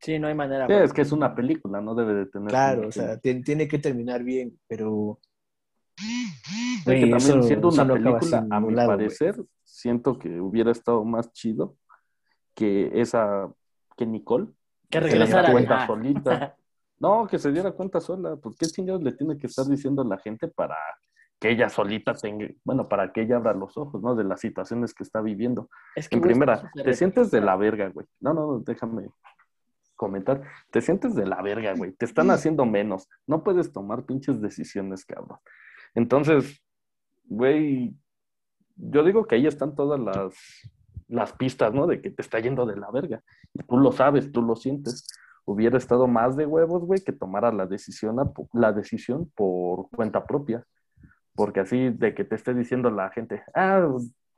Sí, 0.00 0.18
no 0.18 0.28
hay 0.28 0.34
manera. 0.34 0.66
Sí, 0.66 0.72
es 0.72 0.90
que 0.94 1.02
es 1.02 1.12
una 1.12 1.34
película, 1.34 1.82
no 1.82 1.94
debe 1.94 2.14
de 2.14 2.24
tener. 2.24 2.48
Claro, 2.48 2.88
o 2.88 2.90
sea, 2.90 3.18
ti- 3.18 3.42
tiene 3.42 3.68
que 3.68 3.78
terminar 3.78 4.24
bien, 4.24 4.58
pero... 4.66 5.20
Es 5.98 6.84
que 6.86 7.00
también 7.00 7.16
eso- 7.18 7.42
siendo 7.42 7.68
una 7.68 7.86
película, 7.86 8.46
a 8.50 8.60
mi 8.60 8.72
lado, 8.72 8.88
parecer, 8.88 9.36
siento 9.62 10.18
que 10.18 10.40
hubiera 10.40 10.70
estado 10.72 11.04
más 11.04 11.30
chido 11.34 11.76
que 12.54 12.90
esa, 12.98 13.52
que 13.94 14.06
Nicole 14.06 14.46
Que 14.88 15.00
se 15.02 15.04
regresara. 15.06 15.40
diera 15.48 15.52
cuenta 15.52 15.82
Ah. 15.82 15.86
solita. 15.86 16.56
No, 16.98 17.26
que 17.26 17.38
se 17.38 17.52
diera 17.52 17.72
cuenta 17.72 18.00
sola. 18.00 18.36
Pues 18.36 18.56
qué 18.58 18.64
chingados 18.66 19.02
le 19.02 19.12
tiene 19.12 19.36
que 19.36 19.48
estar 19.48 19.66
diciendo 19.66 20.00
a 20.00 20.06
la 20.06 20.16
gente 20.18 20.48
para 20.48 20.76
que 21.40 21.50
ella 21.50 21.70
solita 21.70 22.14
tenga, 22.14 22.46
bueno, 22.64 22.88
para 22.88 23.12
que 23.12 23.22
ella 23.22 23.36
abra 23.36 23.54
los 23.54 23.76
ojos, 23.78 24.02
¿no? 24.02 24.14
De 24.14 24.24
las 24.24 24.40
situaciones 24.40 24.92
que 24.92 25.02
está 25.02 25.22
viviendo. 25.22 25.70
Es 25.96 26.08
que, 26.08 26.16
En 26.16 26.20
primera, 26.20 26.70
te 26.74 26.92
sientes 26.92 27.30
de 27.30 27.40
la 27.40 27.56
verga, 27.56 27.88
güey. 27.88 28.06
No, 28.20 28.34
no, 28.34 28.46
no, 28.46 28.58
déjame 28.58 29.08
comentar. 29.96 30.42
Te 30.70 30.82
sientes 30.82 31.14
de 31.14 31.26
la 31.26 31.40
verga, 31.40 31.74
güey. 31.74 31.92
Te 31.92 32.04
están 32.04 32.30
haciendo 32.30 32.66
menos. 32.66 33.08
No 33.26 33.42
puedes 33.42 33.72
tomar 33.72 34.04
pinches 34.04 34.40
decisiones, 34.40 35.06
cabrón. 35.06 35.38
Entonces, 35.94 36.62
güey, 37.24 37.94
yo 38.76 39.02
digo 39.02 39.24
que 39.24 39.36
ahí 39.36 39.46
están 39.46 39.74
todas 39.74 39.98
las, 39.98 40.34
las 41.08 41.32
pistas, 41.32 41.72
¿no? 41.72 41.86
De 41.86 42.02
que 42.02 42.10
te 42.10 42.20
está 42.20 42.38
yendo 42.38 42.66
de 42.66 42.76
la 42.76 42.90
verga. 42.90 43.22
Y 43.54 43.62
tú 43.62 43.78
lo 43.78 43.92
sabes, 43.92 44.30
tú 44.30 44.42
lo 44.42 44.56
sientes. 44.56 45.06
Hubiera 45.46 45.78
estado 45.78 46.06
más 46.06 46.36
de 46.36 46.44
huevos, 46.44 46.84
güey, 46.84 47.00
que 47.00 47.12
tomara 47.12 47.50
la 47.50 47.66
decisión, 47.66 48.16
la 48.52 48.72
decisión 48.72 49.30
por 49.34 49.88
cuenta 49.88 50.26
propia. 50.26 50.66
Porque 51.40 51.60
así 51.60 51.88
de 51.88 52.14
que 52.14 52.22
te 52.24 52.34
esté 52.34 52.52
diciendo 52.52 52.90
la 52.90 53.08
gente, 53.08 53.42
ah, 53.54 53.88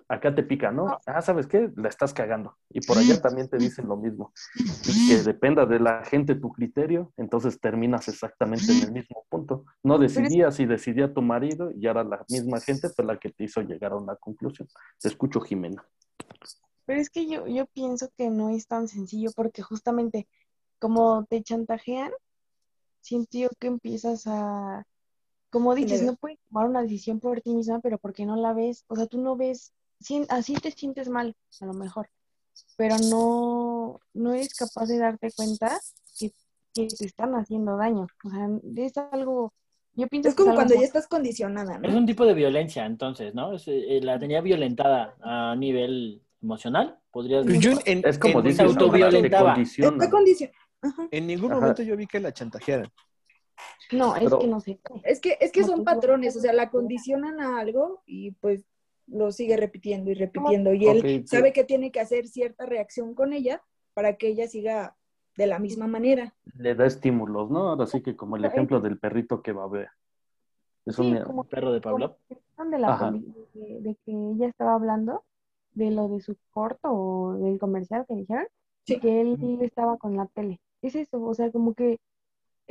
acá 0.06 0.32
te 0.36 0.44
pica, 0.44 0.70
¿no? 0.70 1.00
Ah, 1.04 1.20
¿sabes 1.20 1.48
qué? 1.48 1.68
La 1.74 1.88
estás 1.88 2.14
cagando. 2.14 2.56
Y 2.70 2.80
por 2.86 2.96
allá 2.96 3.20
también 3.20 3.48
te 3.48 3.58
dicen 3.58 3.88
lo 3.88 3.96
mismo. 3.96 4.32
Y 4.54 5.08
que 5.08 5.20
dependa 5.24 5.66
de 5.66 5.80
la 5.80 6.04
gente 6.04 6.36
tu 6.36 6.52
criterio, 6.52 7.12
entonces 7.16 7.58
terminas 7.58 8.06
exactamente 8.06 8.70
en 8.70 8.84
el 8.84 8.92
mismo 8.92 9.26
punto. 9.28 9.64
No 9.82 9.98
decidías 9.98 10.60
y 10.60 10.66
decidía 10.66 11.12
tu 11.12 11.22
marido 11.22 11.72
y 11.74 11.88
ahora 11.88 12.04
la 12.04 12.24
misma 12.28 12.60
gente 12.60 12.88
fue 12.88 13.04
la 13.04 13.18
que 13.18 13.30
te 13.30 13.42
hizo 13.42 13.62
llegar 13.62 13.90
a 13.90 13.96
una 13.96 14.14
conclusión. 14.14 14.68
Te 15.00 15.08
escucho, 15.08 15.40
Jimena. 15.40 15.84
Pero 16.86 17.00
es 17.00 17.10
que 17.10 17.28
yo, 17.28 17.48
yo 17.48 17.66
pienso 17.66 18.10
que 18.16 18.30
no 18.30 18.50
es 18.50 18.68
tan 18.68 18.86
sencillo 18.86 19.30
porque 19.34 19.60
justamente 19.60 20.28
como 20.78 21.24
te 21.24 21.42
chantajean, 21.42 22.12
siento 23.00 23.38
yo 23.38 23.48
que 23.58 23.66
empiezas 23.66 24.28
a, 24.28 24.86
como 25.52 25.74
dices, 25.74 26.02
no 26.02 26.16
puedes 26.16 26.38
tomar 26.48 26.66
una 26.66 26.80
decisión 26.82 27.20
por 27.20 27.42
ti 27.42 27.54
misma, 27.54 27.78
pero 27.80 27.98
porque 27.98 28.24
no 28.24 28.36
la 28.36 28.54
ves, 28.54 28.84
o 28.88 28.96
sea, 28.96 29.06
tú 29.06 29.20
no 29.20 29.36
ves, 29.36 29.72
así 30.30 30.54
te 30.54 30.70
sientes 30.70 31.08
mal, 31.10 31.36
a 31.60 31.66
lo 31.66 31.74
mejor, 31.74 32.08
pero 32.78 32.96
no, 32.98 34.00
no 34.14 34.32
eres 34.32 34.54
capaz 34.54 34.86
de 34.86 34.96
darte 34.98 35.30
cuenta 35.36 35.78
que, 36.18 36.32
que 36.74 36.86
te 36.88 37.04
están 37.04 37.34
haciendo 37.34 37.76
daño. 37.76 38.06
O 38.24 38.30
sea, 38.30 38.48
es 38.76 38.96
algo, 38.96 39.52
yo 39.94 40.06
pienso 40.08 40.30
Es 40.30 40.34
que 40.34 40.42
como 40.42 40.54
cuando 40.54 40.74
muy- 40.74 40.80
ya 40.82 40.86
estás 40.86 41.06
condicionada, 41.06 41.78
Es 41.82 41.92
¿no? 41.92 41.98
un 41.98 42.06
tipo 42.06 42.24
de 42.24 42.32
violencia, 42.32 42.86
entonces, 42.86 43.34
¿no? 43.34 43.52
Es, 43.52 43.68
eh, 43.68 44.00
la 44.02 44.18
tenía 44.18 44.40
violentada 44.40 45.16
a 45.20 45.54
nivel 45.54 46.22
emocional, 46.40 46.98
podrías 47.10 47.44
Yo 47.44 47.52
decir. 47.52 47.78
en, 47.84 48.02
Es 48.06 48.18
como 48.18 48.40
en- 48.40 48.60
autoviolentaba. 48.60 49.54
ningún 51.26 51.52
Ajá. 51.52 51.60
momento 51.60 51.82
yo 51.82 51.94
vi 51.94 52.06
que 52.06 52.20
la 52.20 52.32
chantajearan. 52.32 52.90
No, 53.92 54.14
es 54.16 54.24
Pero- 54.24 54.38
que 54.38 54.46
no 54.46 54.60
sé. 54.60 54.80
Es 55.04 55.20
que, 55.20 55.36
es 55.40 55.52
que 55.52 55.64
son 55.64 55.78
tú- 55.80 55.84
patrones, 55.84 56.36
o 56.36 56.40
sea, 56.40 56.52
la 56.52 56.70
condicionan 56.70 57.40
a 57.40 57.58
algo 57.60 58.02
y 58.06 58.32
pues 58.32 58.64
lo 59.06 59.32
sigue 59.32 59.56
repitiendo 59.56 60.10
y 60.10 60.14
repitiendo. 60.14 60.72
Y 60.72 60.86
él 60.86 61.02
sí. 61.02 61.24
sabe 61.26 61.52
que 61.52 61.64
tiene 61.64 61.90
que 61.90 62.00
hacer 62.00 62.28
cierta 62.28 62.64
reacción 62.66 63.14
con 63.14 63.32
ella 63.32 63.62
para 63.94 64.16
que 64.16 64.28
ella 64.28 64.46
siga 64.48 64.96
de 65.36 65.46
la 65.46 65.58
misma 65.58 65.86
manera. 65.86 66.34
Le 66.56 66.74
da 66.74 66.86
estímulos, 66.86 67.50
¿no? 67.50 67.68
Ahora 67.70 67.86
sí 67.86 68.02
que 68.02 68.16
como 68.16 68.36
el 68.36 68.44
ejemplo 68.44 68.80
del 68.80 68.98
perrito 68.98 69.42
que 69.42 69.52
babea. 69.52 69.92
Eso 70.86 71.02
Sí, 71.02 71.12
me... 71.12 71.22
como 71.22 71.44
Perro 71.44 71.72
de 71.72 71.80
Pablo. 71.80 72.16
de, 72.28 72.78
la 72.78 73.12
de, 73.54 73.80
de 73.80 73.96
que 74.04 74.12
ella 74.12 74.48
estaba 74.48 74.74
hablando 74.74 75.24
de 75.74 75.90
lo 75.90 76.08
de 76.08 76.20
su 76.20 76.36
corto 76.50 76.88
o 76.92 77.34
del 77.34 77.58
comercial 77.58 78.04
que 78.06 78.14
dijeron, 78.14 78.46
Sí. 78.84 78.98
que 78.98 79.20
él 79.20 79.58
estaba 79.62 79.96
con 79.96 80.16
la 80.16 80.26
tele. 80.26 80.60
Es 80.82 80.94
eso, 80.96 81.22
o 81.22 81.34
sea, 81.34 81.50
como 81.52 81.74
que 81.74 81.98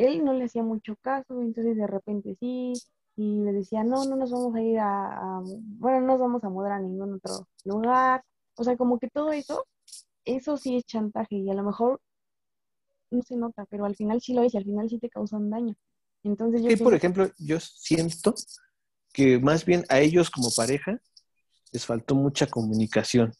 él 0.05 0.23
no 0.23 0.33
le 0.33 0.45
hacía 0.45 0.63
mucho 0.63 0.95
caso, 1.01 1.41
entonces 1.41 1.75
de 1.77 1.87
repente 1.87 2.35
sí, 2.39 2.73
y 3.15 3.39
le 3.41 3.51
decía, 3.53 3.83
no, 3.83 4.05
no 4.05 4.15
nos 4.15 4.31
vamos 4.31 4.55
a 4.55 4.61
ir 4.61 4.79
a, 4.79 5.37
a- 5.37 5.41
bueno, 5.43 6.01
no 6.01 6.07
nos 6.07 6.19
vamos 6.19 6.43
a 6.43 6.49
mudar 6.49 6.73
a 6.73 6.79
ningún 6.79 7.13
otro 7.15 7.47
lugar. 7.65 8.23
O 8.55 8.63
sea, 8.63 8.75
como 8.77 8.99
que 8.99 9.09
todo 9.09 9.31
eso, 9.31 9.65
eso 10.25 10.57
sí 10.57 10.77
es 10.77 10.85
chantaje 10.85 11.35
y 11.35 11.49
a 11.49 11.53
lo 11.53 11.63
mejor 11.63 11.99
no 13.11 13.21
se 13.21 13.35
nota, 13.35 13.65
pero 13.69 13.85
al 13.85 13.95
final 13.95 14.21
sí 14.21 14.33
lo 14.33 14.41
es 14.43 14.53
y 14.53 14.57
al 14.57 14.63
final 14.63 14.89
sí 14.89 14.97
te 14.99 15.09
causan 15.09 15.49
daño. 15.49 15.75
Entonces 16.23 16.61
yo 16.61 16.69
Que, 16.69 16.77
por 16.77 16.93
ejemplo, 16.93 17.29
yo 17.39 17.59
siento 17.59 18.33
que 19.11 19.39
más 19.39 19.65
bien 19.65 19.83
a 19.89 19.99
ellos 19.99 20.29
como 20.29 20.49
pareja 20.55 20.99
les 21.73 21.85
faltó 21.85 22.15
mucha 22.15 22.47
comunicación. 22.47 23.33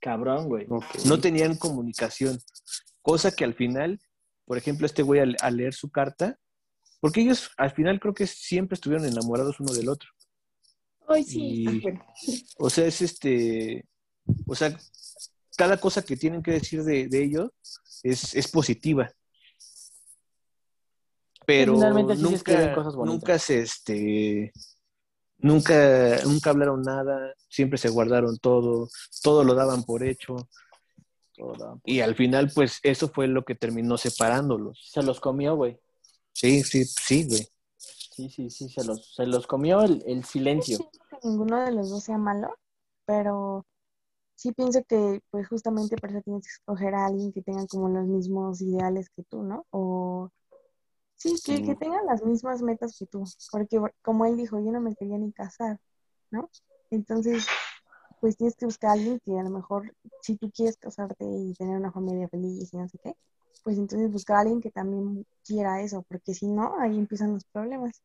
Cabrón, 0.00 0.48
güey. 0.48 0.66
No 1.06 1.18
tenían 1.20 1.56
comunicación. 1.56 2.38
Cosa 3.00 3.30
que 3.30 3.44
al 3.44 3.54
final, 3.54 4.00
por 4.44 4.58
ejemplo, 4.58 4.86
este 4.86 5.02
güey 5.02 5.20
al, 5.20 5.36
al 5.40 5.56
leer 5.56 5.74
su 5.74 5.90
carta, 5.90 6.38
porque 7.00 7.20
ellos 7.20 7.50
al 7.56 7.70
final 7.72 8.00
creo 8.00 8.14
que 8.14 8.26
siempre 8.26 8.74
estuvieron 8.74 9.06
enamorados 9.06 9.60
uno 9.60 9.72
del 9.72 9.88
otro. 9.88 10.08
Ay, 11.06 11.22
sí. 11.24 11.80
Bueno. 11.82 12.04
O 12.58 12.70
sea, 12.70 12.86
es 12.86 13.02
este, 13.02 13.86
o 14.46 14.54
sea, 14.54 14.78
cada 15.56 15.78
cosa 15.78 16.02
que 16.02 16.16
tienen 16.16 16.42
que 16.42 16.52
decir 16.52 16.82
de, 16.82 17.08
de 17.08 17.22
ellos 17.22 17.50
es, 18.02 18.34
es 18.34 18.48
positiva. 18.48 19.10
Pero 21.46 21.76
sí 21.76 22.22
nunca, 22.22 22.74
nunca 23.04 23.38
se, 23.38 23.60
este, 23.60 24.52
nunca, 25.38 26.18
nunca 26.24 26.50
hablaron 26.50 26.80
nada, 26.82 27.34
siempre 27.48 27.78
se 27.78 27.90
guardaron 27.90 28.38
todo, 28.38 28.88
todo 29.22 29.44
lo 29.44 29.54
daban 29.54 29.82
por 29.84 30.02
hecho. 30.02 30.48
Toda- 31.36 31.78
Y 31.84 32.00
al 32.00 32.14
final, 32.14 32.50
pues, 32.54 32.78
eso 32.82 33.08
fue 33.08 33.26
lo 33.26 33.44
que 33.44 33.54
terminó 33.54 33.96
separándolos. 33.98 34.88
Se 34.92 35.02
los 35.02 35.20
comió, 35.20 35.56
güey. 35.56 35.78
Sí, 36.32 36.62
sí, 36.62 36.84
sí, 36.84 37.26
güey. 37.28 37.48
Sí, 37.76 38.28
sí, 38.30 38.48
sí, 38.50 38.68
se 38.68 38.84
los, 38.84 39.14
se 39.14 39.26
los 39.26 39.46
comió 39.46 39.82
el, 39.82 40.02
el 40.06 40.24
silencio. 40.24 40.76
siento 40.78 40.98
que 41.10 41.28
ninguno 41.28 41.64
de 41.64 41.72
los 41.72 41.90
dos 41.90 42.04
sea 42.04 42.16
malo, 42.18 42.54
pero 43.04 43.66
sí 44.36 44.52
pienso 44.52 44.82
que 44.84 45.20
pues 45.30 45.48
justamente 45.48 45.96
por 45.96 46.10
eso 46.10 46.20
tienes 46.22 46.44
que 46.46 46.52
escoger 46.52 46.94
a 46.94 47.06
alguien 47.06 47.32
que 47.32 47.42
tenga 47.42 47.66
como 47.66 47.88
los 47.88 48.06
mismos 48.06 48.60
ideales 48.62 49.10
que 49.10 49.24
tú, 49.24 49.42
¿no? 49.42 49.66
O 49.70 50.30
sí, 51.16 51.30
que, 51.44 51.56
Sí. 51.56 51.62
que 51.64 51.74
tengan 51.74 52.06
las 52.06 52.22
mismas 52.22 52.62
metas 52.62 52.96
que 52.98 53.06
tú, 53.06 53.24
porque 53.50 53.80
como 54.02 54.24
él 54.26 54.36
dijo, 54.36 54.58
yo 54.60 54.70
no 54.70 54.80
me 54.80 54.94
quería 54.94 55.18
ni 55.18 55.32
casar, 55.32 55.80
¿no? 56.30 56.48
Entonces, 56.90 57.46
pues 58.24 58.38
tienes 58.38 58.56
que 58.56 58.64
buscar 58.64 58.88
a 58.88 58.92
alguien 58.94 59.20
que 59.22 59.38
a 59.38 59.42
lo 59.42 59.50
mejor, 59.50 59.94
si 60.22 60.36
tú 60.36 60.50
quieres 60.50 60.78
casarte 60.78 61.26
y 61.26 61.52
tener 61.52 61.76
una 61.76 61.92
familia 61.92 62.26
feliz 62.26 62.72
y 62.72 62.76
no 62.78 62.88
sé 62.88 62.96
qué, 62.96 63.12
pues 63.62 63.76
entonces 63.76 64.10
buscar 64.10 64.38
a 64.38 64.40
alguien 64.40 64.62
que 64.62 64.70
también 64.70 65.26
quiera 65.46 65.82
eso, 65.82 66.02
porque 66.08 66.32
si 66.32 66.48
no, 66.48 66.72
ahí 66.80 66.96
empiezan 66.96 67.34
los 67.34 67.44
problemas. 67.44 68.00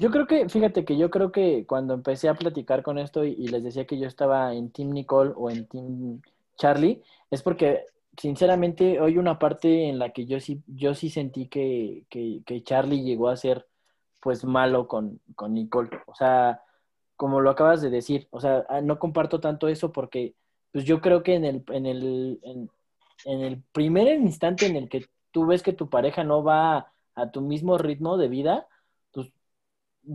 Yo 0.00 0.10
creo 0.10 0.26
que, 0.26 0.48
fíjate 0.48 0.86
que 0.86 0.96
yo 0.96 1.10
creo 1.10 1.30
que 1.30 1.66
cuando 1.66 1.92
empecé 1.92 2.30
a 2.30 2.34
platicar 2.36 2.82
con 2.82 2.96
esto 2.96 3.22
y, 3.22 3.46
les 3.48 3.62
decía 3.62 3.86
que 3.86 3.98
yo 3.98 4.08
estaba 4.08 4.54
en 4.54 4.70
Team 4.70 4.92
Nicole 4.92 5.34
o 5.36 5.50
en 5.50 5.66
Team 5.66 6.22
Charlie, 6.56 7.02
es 7.30 7.42
porque 7.42 7.84
sinceramente, 8.16 8.98
hoy 8.98 9.18
una 9.18 9.38
parte 9.38 9.90
en 9.90 9.98
la 9.98 10.08
que 10.08 10.24
yo 10.24 10.40
sí, 10.40 10.62
yo 10.68 10.94
sí 10.94 11.10
sentí 11.10 11.48
que, 11.48 12.06
que, 12.08 12.40
que 12.46 12.62
Charlie 12.62 13.02
llegó 13.02 13.28
a 13.28 13.36
ser 13.36 13.66
pues 14.22 14.42
malo 14.42 14.88
con, 14.88 15.20
con 15.36 15.52
Nicole. 15.52 15.90
O 16.06 16.14
sea, 16.14 16.62
como 17.16 17.40
lo 17.40 17.50
acabas 17.50 17.80
de 17.80 17.90
decir, 17.90 18.28
o 18.30 18.40
sea, 18.40 18.64
ah, 18.68 18.80
no 18.80 18.98
comparto 18.98 19.40
tanto 19.40 19.68
eso 19.68 19.92
porque 19.92 20.34
pues 20.72 20.84
yo 20.84 21.00
creo 21.00 21.22
que 21.22 21.34
en 21.34 21.44
el, 21.44 21.64
en 21.68 21.86
el, 21.86 22.40
en, 22.42 23.40
el 23.40 23.62
primer 23.72 24.08
instante 24.20 24.66
en 24.66 24.76
el 24.76 24.88
que 24.88 25.06
tú 25.30 25.46
ves 25.46 25.62
que 25.62 25.72
tu 25.72 25.88
pareja 25.88 26.24
no 26.24 26.42
va 26.42 26.92
a 27.14 27.30
tu 27.30 27.40
mismo 27.40 27.78
ritmo 27.78 28.16
de 28.16 28.28
vida, 28.28 28.66
pues 29.12 29.32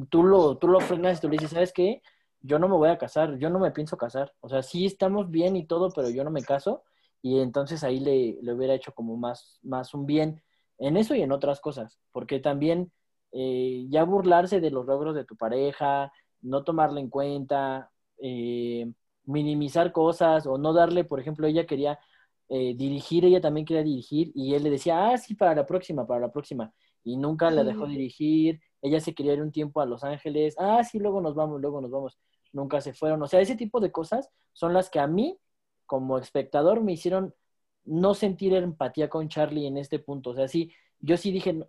tú 0.10 0.24
lo, 0.24 0.58
tú 0.58 0.68
lo 0.68 0.82
frenas 0.82 1.18
y 1.18 1.22
tú 1.22 1.30
le 1.30 1.38
dices, 1.38 1.52
¿sabes 1.52 1.72
qué? 1.72 2.02
Yo 2.42 2.60
no 2.60 2.68
me 2.68 2.76
voy 2.76 2.90
a 2.90 2.98
casar, 2.98 3.38
yo 3.38 3.50
no 3.50 3.60
me 3.60 3.72
pienso 3.72 3.98
casar. 3.98 4.34
O 4.42 4.50
sea, 4.50 4.62
sí 4.64 4.86
estamos 4.86 5.32
bien 5.32 5.56
y 5.56 5.66
todo, 5.66 5.92
pero 5.92 6.10
yo 6.10 6.24
no 6.24 6.32
me 6.32 6.44
caso. 6.44 6.84
Y 7.22 7.40
entonces 7.40 7.84
ahí 7.84 8.00
le, 8.00 8.38
le 8.42 8.54
hubiera 8.54 8.74
hecho 8.74 8.94
como 8.94 9.18
más, 9.18 9.60
más 9.64 9.94
un 9.94 10.06
bien 10.06 10.42
en 10.78 10.98
eso 10.98 11.16
y 11.16 11.22
en 11.22 11.32
otras 11.32 11.62
cosas. 11.62 12.00
Porque 12.12 12.40
también 12.40 12.92
eh, 13.32 13.86
ya 13.90 14.04
burlarse 14.04 14.60
de 14.60 14.72
los 14.72 14.86
logros 14.86 15.16
de 15.16 15.26
tu 15.26 15.36
pareja, 15.38 16.12
no 16.42 16.64
tomarla 16.64 17.00
en 17.00 17.10
cuenta, 17.10 17.92
eh, 18.18 18.92
minimizar 19.26 19.92
cosas 19.92 20.46
o 20.48 20.58
no 20.58 20.74
darle, 20.74 21.04
por 21.04 21.20
ejemplo, 21.20 21.48
ella 21.48 21.66
quería 21.66 22.00
eh, 22.50 22.74
dirigir, 22.76 23.26
ella 23.26 23.42
también 23.42 23.66
quería 23.66 23.84
dirigir 23.84 24.32
y 24.34 24.56
él 24.56 24.64
le 24.64 24.72
decía, 24.72 25.10
ah, 25.10 25.18
sí, 25.18 25.36
para 25.36 25.54
la 25.56 25.66
próxima, 25.66 26.08
para 26.08 26.20
la 26.22 26.32
próxima. 26.32 26.74
Y 27.04 27.18
nunca 27.18 27.50
la 27.52 27.64
dejó 27.64 27.88
dirigir, 27.88 28.60
ella 28.82 29.00
se 29.00 29.14
quería 29.14 29.34
ir 29.34 29.42
un 29.42 29.52
tiempo 29.52 29.82
a 29.82 29.86
Los 29.86 30.04
Ángeles, 30.04 30.56
ah, 30.58 30.84
sí, 30.84 31.00
luego 31.00 31.22
nos 31.22 31.36
vamos, 31.36 31.62
luego 31.62 31.82
nos 31.82 31.92
vamos. 31.92 32.18
Nunca 32.52 32.82
se 32.82 32.94
fueron. 32.94 33.22
O 33.22 33.28
sea, 33.28 33.40
ese 33.42 33.56
tipo 33.56 33.80
de 33.80 33.92
cosas 33.92 34.30
son 34.54 34.74
las 34.74 34.90
que 34.90 35.00
a 35.00 35.08
mí, 35.08 35.38
como 35.86 36.18
espectador, 36.18 36.82
me 36.82 36.94
hicieron 36.94 37.34
no 37.86 38.14
sentir 38.14 38.54
empatía 38.54 39.10
con 39.10 39.30
Charlie 39.30 39.68
en 39.68 39.78
este 39.78 40.00
punto. 40.00 40.32
O 40.32 40.36
sea, 40.36 40.48
sí, 40.48 40.72
yo 41.00 41.18
sí 41.18 41.32
dije, 41.32 41.60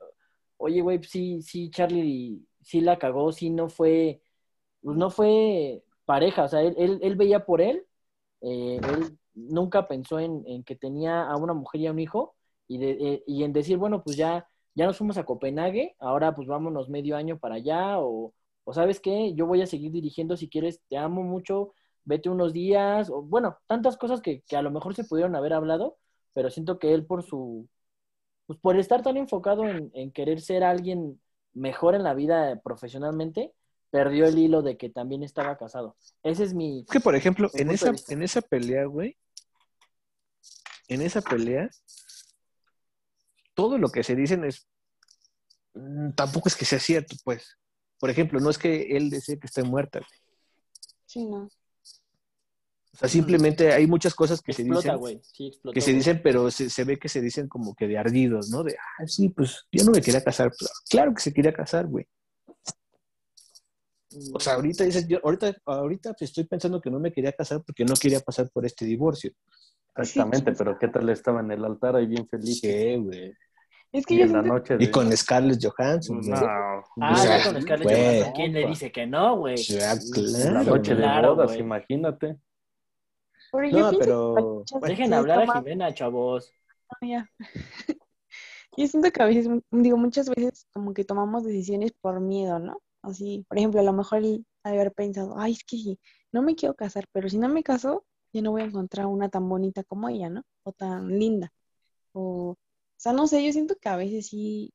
oye, 0.56 0.80
güey, 0.80 1.02
sí, 1.02 1.42
sí, 1.42 1.70
Charlie 1.70 2.42
sí 2.62 2.80
la 2.80 2.98
cagó, 2.98 3.32
sí 3.32 3.50
no 3.50 3.68
fue, 3.68 4.22
pues 4.82 4.96
no 4.96 5.10
fue 5.10 5.82
pareja, 6.04 6.44
o 6.44 6.48
sea, 6.48 6.62
él, 6.62 6.98
él, 7.02 7.16
veía 7.16 7.44
por 7.46 7.60
él, 7.60 7.86
eh, 8.42 8.80
él 8.82 9.18
nunca 9.34 9.88
pensó 9.88 10.18
en, 10.18 10.42
en, 10.46 10.64
que 10.64 10.76
tenía 10.76 11.24
a 11.24 11.36
una 11.36 11.54
mujer 11.54 11.80
y 11.80 11.86
a 11.86 11.92
un 11.92 11.98
hijo, 12.00 12.34
y, 12.68 12.78
de, 12.78 12.90
eh, 12.92 13.24
y 13.26 13.44
en 13.44 13.52
decir, 13.52 13.78
bueno, 13.78 14.02
pues 14.02 14.16
ya, 14.16 14.46
ya 14.74 14.86
nos 14.86 14.96
fuimos 14.98 15.18
a 15.18 15.24
Copenhague, 15.24 15.96
ahora 15.98 16.34
pues 16.34 16.48
vámonos 16.48 16.88
medio 16.88 17.16
año 17.16 17.38
para 17.38 17.56
allá, 17.56 17.98
o, 18.00 18.34
o 18.64 18.72
sabes 18.74 19.00
qué, 19.00 19.34
yo 19.34 19.46
voy 19.46 19.62
a 19.62 19.66
seguir 19.66 19.92
dirigiendo 19.92 20.36
si 20.36 20.48
quieres, 20.48 20.80
te 20.88 20.96
amo 20.98 21.22
mucho, 21.22 21.74
vete 22.04 22.28
unos 22.30 22.52
días, 22.52 23.10
o 23.10 23.22
bueno, 23.22 23.58
tantas 23.66 23.96
cosas 23.96 24.20
que, 24.20 24.42
que 24.42 24.56
a 24.56 24.62
lo 24.62 24.70
mejor 24.70 24.94
se 24.94 25.04
pudieron 25.04 25.36
haber 25.36 25.52
hablado, 25.52 25.98
pero 26.32 26.50
siento 26.50 26.78
que 26.78 26.94
él 26.94 27.06
por 27.06 27.22
su, 27.24 27.68
pues 28.46 28.58
por 28.60 28.78
estar 28.78 29.02
tan 29.02 29.16
enfocado 29.16 29.64
en, 29.66 29.90
en 29.94 30.12
querer 30.12 30.40
ser 30.40 30.64
alguien 30.64 31.20
mejor 31.52 31.94
en 31.94 32.02
la 32.04 32.14
vida 32.14 32.60
profesionalmente, 32.62 33.52
perdió 33.90 34.26
el 34.26 34.38
hilo 34.38 34.62
de 34.62 34.76
que 34.76 34.88
también 34.90 35.22
estaba 35.22 35.56
casado. 35.58 35.96
Ese 36.22 36.44
es 36.44 36.54
mi... 36.54 36.80
Es 36.80 36.86
que, 36.92 37.00
por 37.00 37.14
ejemplo, 37.16 37.50
en 37.54 37.70
esa, 37.70 37.92
en 38.08 38.22
esa 38.22 38.40
pelea, 38.40 38.84
güey, 38.86 39.16
en 40.88 41.02
esa 41.02 41.20
pelea, 41.20 41.68
todo 43.54 43.78
lo 43.78 43.88
que 43.90 44.02
se 44.02 44.14
dicen 44.16 44.44
es... 44.44 44.66
mm, 45.74 46.12
Tampoco 46.12 46.48
es 46.48 46.56
que 46.56 46.64
sea 46.64 46.78
cierto, 46.78 47.16
pues. 47.24 47.56
Por 47.98 48.10
ejemplo, 48.10 48.40
no 48.40 48.48
es 48.50 48.58
que 48.58 48.96
él 48.96 49.10
desee 49.10 49.38
que 49.38 49.46
esté 49.46 49.62
muerta. 49.62 49.98
güey. 49.98 50.20
Sí, 51.06 51.26
no. 51.26 51.48
O 52.92 52.96
sea, 52.96 53.08
simplemente 53.08 53.72
hay 53.72 53.86
muchas 53.86 54.14
cosas 54.14 54.40
que 54.42 54.52
se 54.52 54.62
explota, 54.62 54.88
dicen, 54.88 54.98
güey. 54.98 55.20
Sí, 55.22 55.46
explotó. 55.48 55.74
que 55.74 55.80
se 55.80 55.90
güey. 55.90 55.98
dicen, 55.98 56.20
pero 56.22 56.50
se, 56.50 56.70
se 56.70 56.84
ve 56.84 56.98
que 56.98 57.08
se 57.08 57.20
dicen 57.20 57.46
como 57.48 57.74
que 57.74 57.86
de 57.86 57.98
ardidos, 57.98 58.50
¿no? 58.50 58.62
De, 58.64 58.76
ah, 58.76 59.06
sí, 59.06 59.28
pues 59.28 59.66
yo 59.70 59.84
no 59.84 59.92
me 59.92 60.00
quería 60.02 60.22
casar. 60.24 60.50
Claro 60.88 61.14
que 61.14 61.20
se 61.22 61.32
quería 61.32 61.52
casar, 61.52 61.86
güey. 61.86 62.06
O 64.34 64.40
sea, 64.40 64.54
ahorita 64.54 64.84
dices, 64.84 65.06
yo, 65.06 65.18
ahorita, 65.22 65.54
ahorita 65.64 66.14
estoy 66.20 66.44
pensando 66.44 66.80
que 66.80 66.90
no 66.90 66.98
me 66.98 67.12
quería 67.12 67.32
casar 67.32 67.62
porque 67.64 67.84
no 67.84 67.94
quería 67.94 68.20
pasar 68.20 68.50
por 68.50 68.66
este 68.66 68.84
divorcio. 68.84 69.32
Exactamente, 69.96 70.52
pero 70.52 70.78
¿qué 70.78 70.88
tal 70.88 71.08
estaba 71.10 71.40
en 71.40 71.50
el 71.52 71.64
altar 71.64 71.96
ahí 71.96 72.06
bien 72.06 72.26
feliz? 72.28 72.60
¿Qué, 72.60 72.96
güey? 72.96 73.34
Es 73.92 74.06
que 74.06 74.14
Y 74.14 74.18
yo 74.18 74.24
en 74.24 74.32
la 74.32 74.38
siento 74.40 74.54
noche 74.58 74.76
de... 74.76 74.84
Y 74.84 74.90
con 74.90 75.16
Scarlett 75.16 75.60
Johansson. 75.64 76.20
No, 76.22 76.36
Ah, 76.36 76.82
O 77.12 77.16
sea, 77.16 77.38
ya 77.38 77.52
con 77.52 77.62
Scarlett. 77.62 77.88
Johansson. 77.88 78.32
¿Quién 78.34 78.52
le 78.52 78.66
dice 78.66 78.92
que 78.92 79.06
no, 79.06 79.36
güey? 79.38 79.56
Ya, 79.56 79.92
en 79.92 79.98
la 80.32 80.40
claro, 80.62 80.64
noche 80.76 80.94
de. 80.94 81.02
Claro, 81.02 81.34
bodas, 81.36 81.56
imagínate. 81.56 82.36
pero 83.52 83.68
yo 83.68 83.78
No, 83.80 83.90
pienso 83.90 83.98
pero- 83.98 84.64
que 84.82 84.88
Dejen 84.88 85.12
hablar 85.14 85.42
a 85.50 85.52
Jimena, 85.58 85.92
chavos. 85.94 86.52
No, 87.02 87.08
ya. 87.08 87.30
Yo 88.76 88.86
siento 88.86 89.10
que 89.10 89.22
a 89.22 89.26
veces, 89.26 89.48
digo, 89.72 89.96
muchas 89.96 90.28
veces 90.30 90.66
como 90.72 90.94
que 90.94 91.04
tomamos 91.04 91.44
decisiones 91.44 91.92
por 92.00 92.20
miedo, 92.20 92.60
¿no? 92.60 92.80
Así, 93.02 93.44
por 93.48 93.58
ejemplo, 93.58 93.80
a 93.80 93.84
lo 93.84 93.92
mejor 93.92 94.22
de 94.22 94.44
haber 94.62 94.92
pensado, 94.92 95.38
ay, 95.38 95.52
es 95.52 95.64
que 95.64 95.76
sí, 95.76 95.98
no 96.32 96.42
me 96.42 96.54
quiero 96.54 96.74
casar, 96.74 97.06
pero 97.12 97.28
si 97.28 97.38
no 97.38 97.48
me 97.48 97.62
caso, 97.62 98.04
ya 98.32 98.42
no 98.42 98.52
voy 98.52 98.62
a 98.62 98.66
encontrar 98.66 99.06
una 99.06 99.28
tan 99.28 99.48
bonita 99.48 99.82
como 99.84 100.08
ella, 100.08 100.28
¿no? 100.28 100.42
O 100.62 100.72
tan 100.72 101.08
linda. 101.18 101.52
O, 102.12 102.50
o 102.50 102.58
sea, 102.96 103.12
no 103.12 103.26
sé, 103.26 103.44
yo 103.44 103.52
siento 103.52 103.76
que 103.80 103.88
a 103.88 103.96
veces 103.96 104.28
sí, 104.28 104.72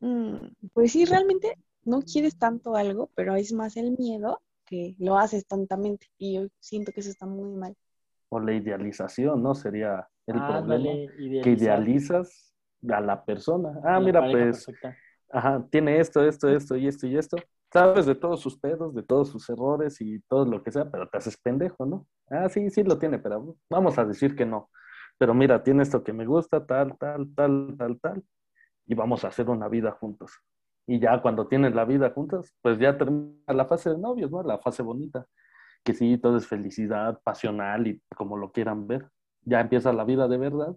mm, 0.00 0.36
pues 0.72 0.92
sí, 0.92 1.04
realmente 1.04 1.56
no 1.84 2.02
quieres 2.02 2.36
tanto 2.38 2.76
algo, 2.76 3.10
pero 3.14 3.34
es 3.34 3.52
más 3.52 3.76
el 3.76 3.96
miedo 3.98 4.40
que 4.64 4.94
lo 4.98 5.18
haces 5.18 5.46
tontamente. 5.46 6.08
Y 6.18 6.34
yo 6.34 6.46
siento 6.60 6.92
que 6.92 7.00
eso 7.00 7.10
está 7.10 7.26
muy 7.26 7.50
mal. 7.50 7.74
O 8.28 8.40
la 8.40 8.52
idealización, 8.52 9.42
¿no? 9.42 9.54
Sería 9.54 10.08
el 10.26 10.34
problema. 10.44 11.12
Que 11.42 11.50
idealizas 11.50 12.54
a 12.88 13.00
la 13.00 13.24
persona. 13.24 13.80
Ah, 13.84 13.98
la 13.98 14.00
mira, 14.00 14.20
pues, 14.20 14.64
perfecta. 14.64 14.96
Ajá, 15.30 15.66
tiene 15.70 16.00
esto, 16.00 16.24
esto, 16.26 16.48
esto 16.48 16.76
y 16.76 16.86
esto 16.88 17.06
y 17.06 17.16
esto. 17.16 17.36
Sabes 17.72 18.06
de 18.06 18.14
todos 18.14 18.40
sus 18.40 18.58
pedos, 18.58 18.94
de 18.94 19.02
todos 19.02 19.28
sus 19.30 19.48
errores 19.50 20.00
y 20.00 20.20
todo 20.28 20.44
lo 20.46 20.62
que 20.62 20.70
sea, 20.70 20.90
pero 20.90 21.08
te 21.08 21.18
haces 21.18 21.36
pendejo, 21.36 21.86
¿no? 21.86 22.06
Ah, 22.30 22.48
sí, 22.48 22.70
sí 22.70 22.84
lo 22.84 22.98
tiene, 22.98 23.18
pero 23.18 23.56
vamos 23.68 23.98
a 23.98 24.04
decir 24.04 24.36
que 24.36 24.46
no. 24.46 24.70
Pero 25.18 25.34
mira, 25.34 25.62
tiene 25.62 25.82
esto 25.82 26.02
que 26.04 26.12
me 26.12 26.26
gusta, 26.26 26.64
tal, 26.66 26.96
tal, 26.98 27.34
tal, 27.34 27.74
tal, 27.78 28.00
tal, 28.00 28.24
y 28.86 28.94
vamos 28.94 29.24
a 29.24 29.28
hacer 29.28 29.50
una 29.50 29.68
vida 29.68 29.92
juntos. 29.92 30.32
Y 30.86 31.00
ya 31.00 31.20
cuando 31.22 31.46
tienen 31.48 31.74
la 31.74 31.84
vida 31.84 32.10
juntos, 32.10 32.54
pues 32.62 32.78
ya 32.78 32.98
termina 32.98 33.34
la 33.54 33.64
fase 33.66 33.90
de 33.90 33.98
novios, 33.98 34.30
¿no? 34.30 34.42
La 34.42 34.58
fase 34.58 34.82
bonita, 34.82 35.26
que 35.84 35.94
sí, 35.94 36.18
todo 36.18 36.36
es 36.38 36.46
felicidad, 36.46 37.20
pasional 37.24 37.86
y 37.88 38.02
como 38.16 38.36
lo 38.36 38.52
quieran 38.52 38.86
ver. 38.86 39.08
Ya 39.42 39.60
empieza 39.60 39.92
la 39.92 40.04
vida 40.04 40.28
de 40.28 40.38
verdad 40.38 40.76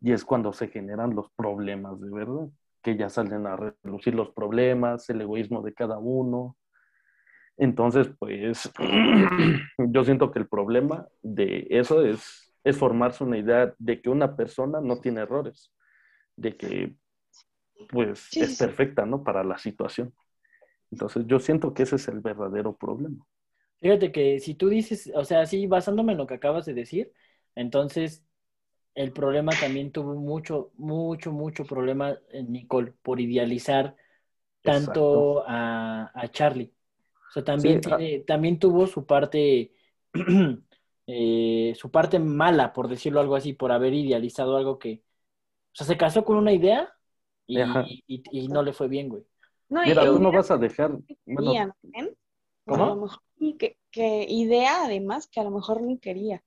y 0.00 0.12
es 0.12 0.24
cuando 0.24 0.52
se 0.52 0.68
generan 0.68 1.14
los 1.14 1.30
problemas 1.36 2.00
de 2.00 2.10
verdad, 2.10 2.48
que 2.82 2.96
ya 2.96 3.08
salen 3.08 3.46
a 3.46 3.56
relucir 3.56 4.14
los 4.14 4.30
problemas, 4.30 5.08
el 5.10 5.20
egoísmo 5.20 5.62
de 5.62 5.74
cada 5.74 5.98
uno. 5.98 6.56
Entonces, 7.56 8.08
pues 8.18 8.70
yo 9.78 10.04
siento 10.04 10.30
que 10.30 10.40
el 10.40 10.48
problema 10.48 11.06
de 11.22 11.66
eso 11.70 12.04
es, 12.04 12.52
es 12.64 12.76
formarse 12.76 13.24
una 13.24 13.38
idea 13.38 13.74
de 13.78 14.00
que 14.00 14.10
una 14.10 14.36
persona 14.36 14.80
no 14.80 15.00
tiene 15.00 15.20
errores, 15.22 15.72
de 16.36 16.56
que 16.56 16.96
pues 17.90 18.28
Sí, 18.30 18.40
es 18.40 18.56
sí, 18.56 18.64
perfecta, 18.64 19.06
¿no? 19.06 19.22
Para 19.22 19.44
la 19.44 19.58
situación. 19.58 20.14
Entonces, 20.90 21.24
yo 21.26 21.38
siento 21.38 21.72
que 21.74 21.84
ese 21.84 21.96
es 21.96 22.08
el 22.08 22.20
verdadero 22.20 22.76
problema. 22.76 23.24
Fíjate 23.80 24.12
que 24.12 24.38
si 24.38 24.54
tú 24.54 24.68
dices, 24.68 25.10
o 25.14 25.24
sea, 25.24 25.44
sí, 25.46 25.66
basándome 25.66 26.12
en 26.12 26.18
lo 26.18 26.26
que 26.26 26.34
acabas 26.34 26.66
de 26.66 26.74
decir, 26.74 27.12
entonces 27.54 28.24
el 28.94 29.12
problema 29.12 29.58
también 29.58 29.92
tuvo 29.92 30.14
mucho, 30.14 30.72
mucho, 30.76 31.32
mucho 31.32 31.64
problema 31.64 32.16
en 32.30 32.52
Nicole 32.52 32.92
por 33.02 33.20
idealizar 33.20 33.96
tanto 34.62 35.44
a, 35.46 36.10
a 36.14 36.28
Charlie. 36.30 36.72
O 37.28 37.32
sea, 37.32 37.44
también, 37.44 37.80
Sí, 37.80 37.88
ah. 37.90 37.96
tiene- 37.96 38.20
también 38.20 38.58
tuvo 38.58 38.86
su 38.86 39.06
parte, 39.06 39.72
eh, 41.06 41.74
su 41.76 41.90
parte 41.90 42.18
mala, 42.18 42.72
por 42.72 42.88
decirlo 42.88 43.20
algo 43.20 43.36
así, 43.36 43.52
por 43.54 43.72
haber 43.72 43.94
idealizado 43.94 44.56
algo 44.56 44.78
que, 44.78 45.02
o 45.72 45.76
sea, 45.76 45.86
se 45.86 45.96
casó 45.96 46.24
con 46.24 46.36
una 46.38 46.52
idea 46.52 46.92
y, 47.46 47.62
Ajá. 47.62 47.86
y- 48.06 48.22
y 48.32 48.48
no 48.48 48.62
le 48.62 48.72
fue 48.72 48.88
bien, 48.88 49.08
güey. 49.08 49.24
No, 49.68 49.84
Mira, 49.86 50.04
tú 50.04 50.18
no 50.20 50.32
vas 50.32 50.50
a 50.50 50.56
dejar, 50.58 50.98
que 53.90 54.26
idea 54.28 54.84
además 54.84 55.28
que 55.28 55.40
a 55.40 55.44
lo 55.44 55.50
mejor 55.50 55.82
ni 55.82 55.98
quería, 55.98 56.42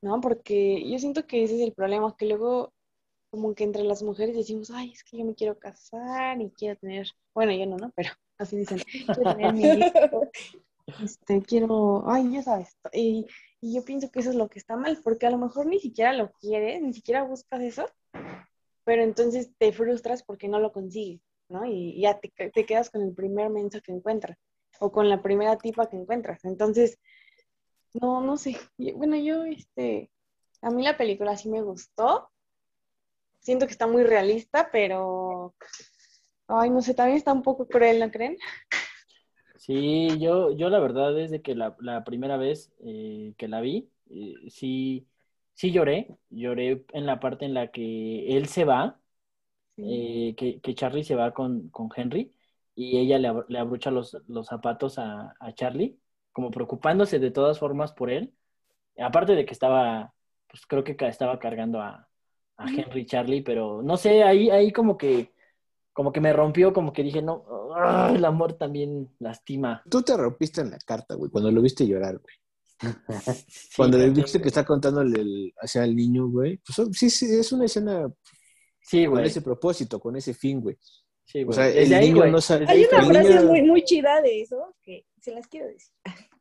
¿no? 0.00 0.20
Porque 0.20 0.88
yo 0.88 0.98
siento 0.98 1.26
que 1.26 1.44
ese 1.44 1.56
es 1.56 1.62
el 1.62 1.72
problema, 1.72 2.14
que 2.16 2.26
luego 2.26 2.72
como 3.30 3.54
que 3.54 3.64
entre 3.64 3.84
las 3.84 4.02
mujeres 4.02 4.36
decimos, 4.36 4.70
ay, 4.70 4.92
es 4.92 5.04
que 5.04 5.18
yo 5.18 5.24
me 5.24 5.34
quiero 5.34 5.58
casar 5.58 6.40
y 6.40 6.50
quiero 6.50 6.76
tener, 6.76 7.08
bueno, 7.34 7.52
yo 7.52 7.66
no, 7.66 7.76
¿no? 7.76 7.92
Pero 7.94 8.10
así 8.38 8.56
dicen, 8.56 8.80
quiero 8.90 9.34
tener 9.34 9.52
mi 9.52 9.64
hijo, 9.64 10.28
este, 11.02 11.42
quiero, 11.42 12.08
ay, 12.10 12.32
ya 12.32 12.42
sabes, 12.42 12.76
y, 12.92 13.26
y 13.60 13.74
yo 13.74 13.84
pienso 13.84 14.10
que 14.10 14.20
eso 14.20 14.30
es 14.30 14.36
lo 14.36 14.48
que 14.48 14.58
está 14.58 14.76
mal, 14.76 14.98
porque 15.02 15.26
a 15.26 15.30
lo 15.30 15.38
mejor 15.38 15.66
ni 15.66 15.78
siquiera 15.78 16.12
lo 16.12 16.30
quieres, 16.32 16.80
ni 16.80 16.92
siquiera 16.92 17.24
buscas 17.24 17.60
eso, 17.60 17.86
pero 18.84 19.02
entonces 19.02 19.50
te 19.58 19.72
frustras 19.72 20.22
porque 20.22 20.48
no 20.48 20.60
lo 20.60 20.72
consigues, 20.72 21.20
¿no? 21.50 21.66
Y 21.66 22.00
ya 22.00 22.18
te, 22.18 22.30
te 22.50 22.64
quedas 22.64 22.88
con 22.90 23.02
el 23.02 23.12
primer 23.12 23.50
mensaje 23.50 23.82
que 23.82 23.92
encuentras 23.92 24.38
o 24.80 24.92
con 24.92 25.08
la 25.08 25.22
primera 25.22 25.58
tipa 25.58 25.88
que 25.88 25.96
encuentras. 25.96 26.44
Entonces, 26.44 26.98
no, 27.94 28.20
no 28.20 28.36
sé. 28.36 28.56
Bueno, 28.76 29.16
yo, 29.16 29.44
este, 29.44 30.10
a 30.62 30.70
mí 30.70 30.82
la 30.82 30.96
película 30.96 31.36
sí 31.36 31.48
me 31.48 31.62
gustó, 31.62 32.30
siento 33.40 33.66
que 33.66 33.72
está 33.72 33.86
muy 33.86 34.04
realista, 34.04 34.68
pero, 34.70 35.54
ay, 36.48 36.70
no 36.70 36.82
sé, 36.82 36.94
también 36.94 37.18
está 37.18 37.32
un 37.32 37.42
poco 37.42 37.66
cruel, 37.66 38.00
¿no 38.00 38.10
creen? 38.10 38.36
Sí, 39.56 40.18
yo, 40.20 40.52
yo 40.52 40.70
la 40.70 40.78
verdad 40.78 41.14
desde 41.14 41.42
que 41.42 41.54
la, 41.54 41.76
la 41.80 42.04
primera 42.04 42.36
vez 42.36 42.72
eh, 42.84 43.34
que 43.36 43.48
la 43.48 43.60
vi, 43.60 43.90
eh, 44.10 44.34
sí, 44.50 45.08
sí 45.54 45.72
lloré, 45.72 46.16
lloré 46.30 46.84
en 46.92 47.06
la 47.06 47.18
parte 47.20 47.44
en 47.44 47.54
la 47.54 47.70
que 47.72 48.36
él 48.36 48.46
se 48.46 48.64
va, 48.64 49.00
eh, 49.76 50.34
que, 50.36 50.60
que 50.60 50.74
Charlie 50.74 51.04
se 51.04 51.16
va 51.16 51.34
con, 51.34 51.70
con 51.70 51.88
Henry 51.96 52.32
y 52.74 52.98
ella 52.98 53.18
le, 53.18 53.32
le 53.48 53.58
abrocha 53.58 53.90
los, 53.90 54.16
los 54.28 54.46
zapatos 54.46 54.98
a, 54.98 55.34
a 55.40 55.54
Charlie, 55.54 55.98
como 56.38 56.52
preocupándose 56.52 57.18
de 57.18 57.32
todas 57.32 57.58
formas 57.58 57.90
por 57.92 58.10
él, 58.12 58.32
aparte 58.96 59.34
de 59.34 59.44
que 59.44 59.52
estaba, 59.52 60.14
pues 60.46 60.64
creo 60.68 60.84
que 60.84 60.96
estaba 61.00 61.36
cargando 61.40 61.80
a, 61.80 62.08
a 62.56 62.70
Henry 62.70 63.06
Charlie, 63.06 63.42
pero 63.42 63.82
no 63.82 63.96
sé, 63.96 64.22
ahí, 64.22 64.48
ahí 64.48 64.70
como 64.70 64.96
que, 64.96 65.32
como 65.92 66.12
que 66.12 66.20
me 66.20 66.32
rompió, 66.32 66.72
como 66.72 66.92
que 66.92 67.02
dije, 67.02 67.22
no, 67.22 67.44
ah, 67.74 68.12
el 68.14 68.24
amor 68.24 68.52
también 68.52 69.08
lastima. 69.18 69.82
Tú 69.90 70.00
te 70.02 70.16
rompiste 70.16 70.60
en 70.60 70.70
la 70.70 70.78
carta, 70.78 71.16
güey, 71.16 71.28
cuando 71.28 71.50
lo 71.50 71.60
viste 71.60 71.84
llorar, 71.88 72.20
güey. 72.20 72.36
Sí, 73.48 73.72
Cuando 73.76 73.98
le 73.98 74.10
viste 74.10 74.40
que 74.40 74.46
está 74.46 74.64
contándole 74.64 75.20
el- 75.20 75.52
hacia 75.60 75.82
el 75.82 75.96
niño, 75.96 76.28
güey. 76.28 76.58
Pues 76.58 76.78
oh, 76.78 76.86
sí, 76.92 77.10
sí, 77.10 77.26
es 77.36 77.50
una 77.50 77.64
escena 77.64 78.08
Sí, 78.80 79.06
con 79.06 79.24
ese 79.24 79.42
propósito, 79.42 79.98
con 79.98 80.14
ese 80.14 80.34
fin, 80.34 80.60
güey. 80.60 80.76
Sí, 81.24 81.44
O 81.46 81.52
sea, 81.52 81.68
el 81.68 81.92
ahí, 81.92 82.06
niño 82.06 82.20
güey, 82.20 82.30
no 82.30 82.40
sabe- 82.40 82.64
Hay 82.68 82.84
una 82.90 83.04
frase 83.04 83.28
niño- 83.34 83.48
muy, 83.50 83.62
muy 83.62 83.82
chida 83.82 84.22
de 84.22 84.40
eso 84.40 84.74
que 84.82 85.04
se 85.20 85.32
las 85.32 85.46
quiero 85.46 85.66
decir. 85.66 85.92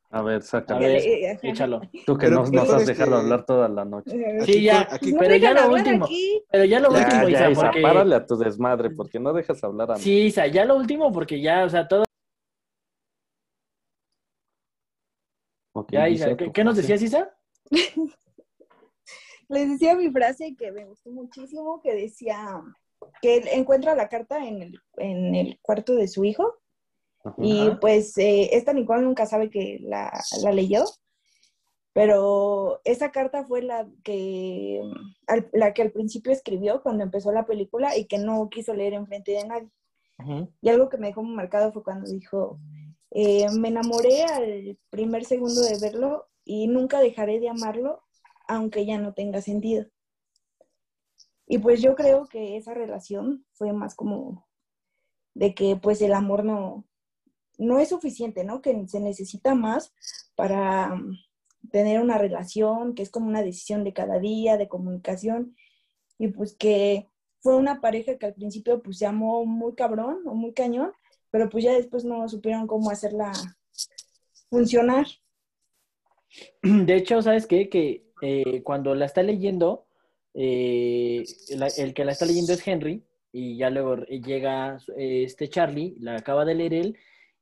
A 0.09 0.21
ver, 0.21 0.37
A 0.37 0.41
sácalo. 0.41 0.79
ver, 0.79 1.01
Eh, 1.01 1.39
échalo. 1.43 1.81
Tú 2.05 2.17
que 2.17 2.27
Pero 2.27 2.35
no 2.37 2.41
nos 2.43 2.51
mejor 2.51 2.75
has 2.75 2.85
dejado 2.85 3.17
hablar 3.17 3.45
toda 3.45 3.67
la 3.67 3.83
noche. 3.83 4.11
Sí, 4.11 4.23
Aquí 4.41 4.63
ya, 4.63 4.87
aquí 4.89 5.11
No 5.11 5.19
pero 5.19 5.35
ya 5.35 5.53
lo 5.53 5.69
último. 5.73 6.05
aquí. 6.05 6.43
Pero 6.49 6.63
ya 6.63 6.79
lo 6.79 6.91
Ya, 6.93 6.97
último, 6.99 7.23
Ya, 7.23 7.29
Isa, 7.29 7.49
Isa, 7.51 7.61
porque... 7.65 7.81
párale 7.81 8.15
a 8.15 8.25
tu 8.25 8.37
desmadre, 8.37 8.89
porque 8.91 9.19
no 9.19 9.33
dejas 9.33 9.61
hablar 9.63 9.91
a 9.91 9.95
mí. 9.95 9.99
Sí, 10.01 10.21
Isa, 10.27 10.47
ya 10.47 10.63
lo 10.63 10.77
último, 10.77 11.11
porque 11.11 11.41
ya, 11.41 11.65
o 11.65 11.69
sea, 11.69 11.87
todo... 11.87 12.05
Ok, 15.75 15.91
Ya, 15.91 16.07
Isa, 16.09 16.31
Isa, 16.31 16.51
¿qué, 16.53 16.63
nos 16.63 16.77
decías, 16.77 17.01
Isa? 17.01 17.29
Les 19.49 19.69
decía 19.69 19.95
mi 19.95 20.09
frase 20.09 20.55
que 20.57 20.71
me 20.71 20.85
gustó 20.85 21.09
muchísimo, 21.09 21.81
que 21.81 21.93
decía 21.95 22.61
que 23.21 23.37
él 23.37 23.47
encuentra 23.51 23.95
la 23.95 24.09
carta 24.09 24.45
en 24.45 24.61
el, 24.61 24.79
en 24.97 25.35
el 25.35 25.59
cuarto 25.61 25.95
de 25.95 26.07
su 26.07 26.25
hijo 26.25 26.55
Ajá. 27.23 27.35
y 27.41 27.71
pues 27.81 28.17
eh, 28.17 28.49
esta 28.55 28.73
Nicole 28.73 29.01
nunca 29.01 29.25
sabe 29.25 29.49
que 29.49 29.79
la, 29.81 30.11
la 30.43 30.51
leyó, 30.51 30.85
pero 31.93 32.79
esa 32.83 33.11
carta 33.11 33.43
fue 33.45 33.61
la 33.63 33.87
que, 34.03 34.81
al- 35.27 35.49
la 35.51 35.73
que 35.73 35.81
al 35.81 35.91
principio 35.91 36.31
escribió 36.31 36.81
cuando 36.83 37.03
empezó 37.03 37.31
la 37.31 37.45
película 37.45 37.97
y 37.97 38.05
que 38.05 38.17
no 38.19 38.49
quiso 38.49 38.73
leer 38.73 38.93
enfrente 38.93 39.31
de 39.31 39.47
nadie. 39.47 39.69
Y 40.61 40.69
algo 40.69 40.89
que 40.89 40.97
me 40.97 41.07
dejó 41.07 41.23
muy 41.23 41.35
marcado 41.35 41.71
fue 41.71 41.83
cuando 41.83 42.09
dijo, 42.09 42.59
eh, 43.11 43.47
me 43.51 43.67
enamoré 43.69 44.23
al 44.23 44.77
primer 44.89 45.25
segundo 45.25 45.61
de 45.61 45.77
verlo 45.79 46.27
y 46.43 46.67
nunca 46.67 46.99
dejaré 46.99 47.39
de 47.39 47.49
amarlo, 47.49 48.01
aunque 48.47 48.85
ya 48.85 48.97
no 48.99 49.13
tenga 49.13 49.41
sentido. 49.41 49.85
Y 51.47 51.59
pues 51.59 51.81
yo 51.81 51.95
creo 51.95 52.25
que 52.27 52.57
esa 52.57 52.73
relación 52.73 53.45
fue 53.53 53.73
más 53.73 53.95
como 53.95 54.47
de 55.33 55.53
que 55.55 55.75
pues 55.77 56.01
el 56.01 56.13
amor 56.13 56.43
no, 56.43 56.85
no 57.57 57.79
es 57.79 57.89
suficiente, 57.89 58.43
¿no? 58.43 58.61
Que 58.61 58.87
se 58.87 58.99
necesita 58.99 59.55
más 59.55 59.93
para 60.35 60.95
mm, 60.95 61.17
tener 61.71 62.01
una 62.01 62.17
relación, 62.17 62.95
que 62.95 63.03
es 63.03 63.09
como 63.09 63.27
una 63.27 63.41
decisión 63.41 63.83
de 63.83 63.93
cada 63.93 64.19
día, 64.19 64.57
de 64.57 64.67
comunicación, 64.67 65.55
y 66.17 66.29
pues 66.29 66.55
que 66.55 67.07
fue 67.41 67.55
una 67.55 67.81
pareja 67.81 68.17
que 68.17 68.25
al 68.25 68.33
principio 68.33 68.81
pues 68.81 68.97
se 68.97 69.05
amó 69.05 69.45
muy 69.45 69.75
cabrón 69.75 70.19
o 70.25 70.33
muy 70.33 70.53
cañón, 70.53 70.91
pero 71.31 71.49
pues 71.49 71.63
ya 71.63 71.73
después 71.73 72.03
no 72.05 72.27
supieron 72.27 72.67
cómo 72.67 72.89
hacerla 72.89 73.31
funcionar. 74.49 75.07
De 76.61 76.95
hecho, 76.95 77.21
¿sabes 77.21 77.47
qué? 77.47 77.69
Que 77.69 78.11
eh, 78.21 78.63
cuando 78.63 78.95
la 78.95 79.05
está 79.05 79.23
leyendo, 79.23 79.87
eh, 80.33 81.23
el 81.77 81.93
que 81.93 82.05
la 82.05 82.11
está 82.11 82.25
leyendo 82.25 82.53
es 82.53 82.67
Henry, 82.67 83.03
y 83.31 83.57
ya 83.57 83.69
luego 83.69 83.97
llega 84.05 84.79
eh, 84.97 85.23
este 85.23 85.49
Charlie, 85.49 85.95
la 85.99 86.15
acaba 86.15 86.45
de 86.45 86.55
leer 86.55 86.73
él, 86.73 86.97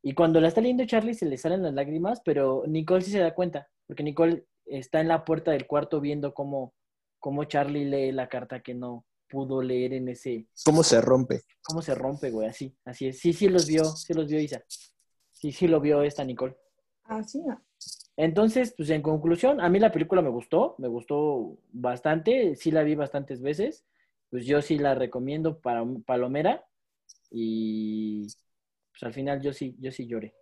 y 0.08 0.14
cuando 0.14 0.40
la 0.40 0.50
está 0.50 0.62
leyendo 0.62 0.86
Charlie 0.86 1.16
se 1.16 1.26
le 1.26 1.36
salen 1.36 1.64
las 1.64 1.74
lágrimas, 1.74 2.22
pero 2.24 2.64
Nicole 2.68 3.02
sí 3.02 3.10
se 3.10 3.18
da 3.18 3.34
cuenta, 3.34 3.68
porque 3.88 4.04
Nicole 4.04 4.46
está 4.68 5.02
en 5.02 5.08
la 5.08 5.26
puerta 5.26 5.50
del 5.50 5.66
cuarto 5.66 6.00
viendo 6.00 6.32
cómo, 6.32 6.76
cómo 7.18 7.46
Charlie 7.46 7.86
lee 7.86 8.12
la 8.12 8.30
carta 8.30 8.60
que 8.60 8.76
no 8.76 9.04
pudo 9.28 9.64
leer 9.64 9.94
en 9.94 10.10
ese, 10.10 10.46
¿Cómo 10.64 10.84
se 10.84 11.02
rompe? 11.02 11.42
cómo 11.64 11.82
se 11.82 11.96
rompe, 11.96 12.30
güey, 12.30 12.48
así, 12.48 12.72
así 12.86 13.08
es. 13.08 13.18
Sí, 13.18 13.34
sí 13.34 13.50
los 13.50 13.66
vio, 13.66 13.84
sí 13.84 14.14
los 14.14 14.28
vio 14.28 14.40
Isa. 14.40 14.64
Sí, 15.32 15.52
sí 15.52 15.68
lo 15.68 15.82
vio 15.82 16.04
esta 16.04 16.24
Nicole. 16.24 16.56
Así, 17.06 17.42
¿no? 17.42 17.60
Entonces, 18.16 18.76
pues 18.78 18.92
en 18.92 19.02
conclusión, 19.02 19.60
a 19.60 19.70
mí 19.70 19.80
la 19.80 19.92
película 19.92 20.22
me 20.22 20.30
gustó, 20.30 20.76
me 20.78 20.88
gustó 20.88 21.58
bastante, 21.72 22.56
sí 22.56 22.70
la 22.70 22.84
vi 22.84 22.94
bastantes 22.94 23.42
veces, 23.42 23.84
pues 24.30 24.46
yo 24.46 24.62
sí 24.62 24.78
la 24.78 24.94
recomiendo 24.94 25.60
para 25.62 25.84
Palomera 26.06 26.64
y 27.32 28.28
pues 28.96 29.04
al 29.04 29.14
final 29.14 29.42
yo 29.42 29.52
sí, 29.52 29.76
yo 29.78 29.92
sí 29.92 30.08
lloré. 30.08 30.34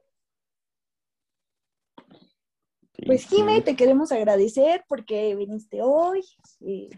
Pues. 3.05 3.25
Jime, 3.25 3.61
te 3.61 3.75
queremos 3.75 4.11
agradecer 4.11 4.85
porque 4.87 5.35
viniste 5.35 5.81
hoy. 5.81 6.23
y 6.61 6.89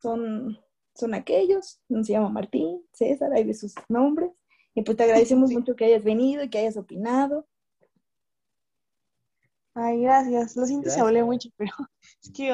son, 0.00 0.56
son 0.94 1.14
aquellos, 1.14 1.80
uno 1.88 2.04
se 2.04 2.12
llama 2.12 2.28
Martín, 2.28 2.80
César, 2.92 3.32
hay 3.32 3.42
de 3.42 3.54
sus 3.54 3.74
nombres. 3.88 4.30
Y 4.74 4.82
pues 4.82 4.96
te 4.96 5.02
agradecemos 5.02 5.50
mucho 5.50 5.74
que 5.74 5.86
hayas 5.86 6.04
venido 6.04 6.44
y 6.44 6.48
que 6.48 6.58
hayas 6.58 6.76
opinado. 6.76 7.48
Ay, 9.74 10.02
gracias. 10.02 10.56
Lo 10.56 10.64
siento, 10.64 10.90
se 10.90 11.00
hablé 11.00 11.24
mucho, 11.24 11.48
pero 11.56 11.72
es 12.22 12.30
que 12.30 12.52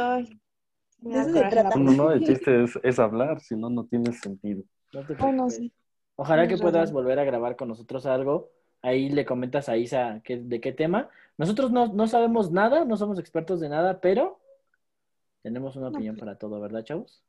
me 1.02 1.50
trata. 1.50 1.76
No, 1.76 1.92
no, 1.92 2.10
el 2.10 2.20
chiste 2.26 2.64
es, 2.64 2.78
es 2.82 2.98
hablar, 2.98 3.40
si 3.42 3.54
no, 3.54 3.68
no 3.68 3.84
tiene 3.84 4.14
sentido. 4.14 4.62
No 4.94 5.06
te 5.06 5.14
Bueno, 5.14 5.50
sí. 5.50 5.70
Ojalá 6.16 6.46
que 6.46 6.58
puedas 6.58 6.92
volver 6.92 7.18
a 7.18 7.24
grabar 7.24 7.56
con 7.56 7.68
nosotros 7.68 8.06
algo. 8.06 8.50
Ahí 8.82 9.08
le 9.08 9.24
comentas 9.24 9.68
a 9.68 9.76
Isa 9.76 10.20
de 10.24 10.60
qué 10.60 10.72
tema. 10.72 11.08
Nosotros 11.38 11.70
no, 11.70 11.92
no 11.92 12.06
sabemos 12.06 12.50
nada, 12.50 12.84
no 12.84 12.96
somos 12.96 13.18
expertos 13.18 13.60
de 13.60 13.68
nada, 13.68 14.00
pero 14.00 14.40
tenemos 15.42 15.76
una 15.76 15.88
opinión 15.88 16.14
pues. 16.14 16.20
para 16.20 16.38
todo, 16.38 16.60
¿verdad, 16.60 16.84
chavos? 16.84 17.22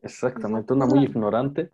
Exactamente, 0.00 0.72
una 0.72 0.86
muy 0.86 1.04
ignorante, 1.04 1.72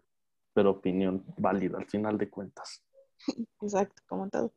pero 0.54 0.70
opinión 0.70 1.24
válida 1.36 1.78
al 1.78 1.86
final 1.86 2.16
de 2.16 2.30
cuentas. 2.30 2.82
Exacto, 3.60 4.02
como 4.06 4.28
todo. 4.28 4.52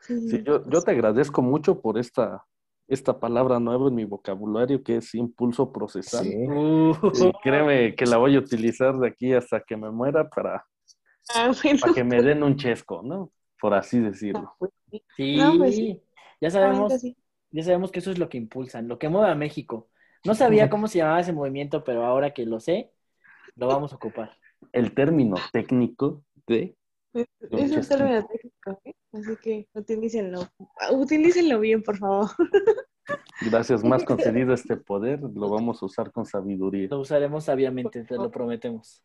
Sí, 0.00 0.42
yo, 0.44 0.68
yo 0.68 0.82
te 0.82 0.90
agradezco 0.90 1.40
mucho 1.40 1.80
por 1.80 1.96
esta, 1.98 2.44
esta 2.86 3.18
palabra 3.18 3.58
nueva 3.58 3.88
en 3.88 3.94
mi 3.94 4.04
vocabulario 4.04 4.82
que 4.82 4.96
es 4.96 5.14
impulso 5.14 5.72
procesal. 5.72 6.24
Sí. 6.24 6.30
Y 6.34 7.32
créeme 7.42 7.94
que 7.94 8.04
la 8.04 8.18
voy 8.18 8.36
a 8.36 8.40
utilizar 8.40 8.98
de 8.98 9.08
aquí 9.08 9.32
hasta 9.32 9.60
que 9.60 9.78
me 9.78 9.90
muera 9.90 10.28
para, 10.28 10.66
Ah, 11.34 11.52
bueno. 11.62 11.78
para 11.80 11.94
que 11.94 12.04
me 12.04 12.22
den 12.22 12.42
un 12.42 12.56
chesco, 12.56 13.02
¿no? 13.02 13.30
Por 13.60 13.74
así 13.74 14.00
decirlo. 14.00 14.40
No, 14.42 14.56
pues 14.58 14.72
sí. 14.90 15.04
Sí, 15.16 15.36
No, 15.36 15.56
pues 15.56 15.74
sí. 15.74 16.02
ya 16.40 16.50
sabemos, 16.50 17.00
sí. 17.00 17.16
ya 17.50 17.62
sabemos 17.62 17.90
que 17.90 18.00
eso 18.00 18.10
es 18.10 18.18
lo 18.18 18.28
que 18.28 18.38
impulsan, 18.38 18.88
lo 18.88 18.98
que 18.98 19.08
mueve 19.08 19.30
a 19.30 19.34
México. 19.34 19.88
No 20.24 20.34
sabía 20.34 20.68
cómo 20.70 20.88
se 20.88 20.98
llamaba 20.98 21.20
ese 21.20 21.32
movimiento, 21.32 21.84
pero 21.84 22.04
ahora 22.04 22.32
que 22.32 22.46
lo 22.46 22.60
sé, 22.60 22.92
lo 23.56 23.66
vamos 23.68 23.92
a 23.92 23.96
ocupar. 23.96 24.36
El 24.72 24.92
término 24.94 25.36
técnico 25.52 26.24
de... 26.46 26.76
Es 27.12 27.26
Un 27.70 27.86
término 27.86 28.26
técnico, 28.26 28.80
¿eh? 28.84 28.94
Así 29.12 29.36
que 29.40 29.68
utilícenlo. 29.74 30.48
Utilícenlo 30.90 31.60
bien, 31.60 31.82
por 31.82 31.96
favor. 31.96 32.30
Gracias, 33.40 33.84
más 33.84 34.04
concedido 34.04 34.54
este 34.54 34.76
poder, 34.76 35.20
lo 35.20 35.48
vamos 35.48 35.82
a 35.82 35.86
usar 35.86 36.10
con 36.10 36.24
sabiduría. 36.24 36.88
Lo 36.90 37.00
usaremos 37.00 37.44
sabiamente, 37.44 38.04
te 38.04 38.16
lo 38.16 38.30
prometemos. 38.30 39.02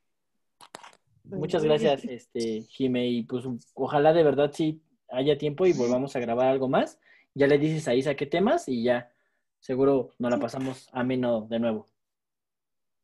Muchas 1.31 1.63
gracias, 1.63 2.03
este, 2.05 2.63
Jime, 2.63 3.07
y 3.07 3.23
pues 3.23 3.45
ojalá 3.73 4.13
de 4.13 4.23
verdad 4.23 4.51
sí 4.53 4.81
haya 5.09 5.37
tiempo 5.37 5.65
y 5.65 5.73
volvamos 5.73 6.15
a 6.15 6.19
grabar 6.19 6.47
algo 6.47 6.67
más. 6.67 6.99
Ya 7.33 7.47
le 7.47 7.57
dices 7.57 7.87
a 7.87 7.95
Isa 7.95 8.15
qué 8.15 8.25
temas 8.25 8.67
y 8.67 8.83
ya 8.83 9.11
seguro 9.59 10.11
nos 10.17 10.31
la 10.31 10.39
pasamos 10.39 10.89
ameno 10.91 11.41
de 11.41 11.59
nuevo. 11.59 11.87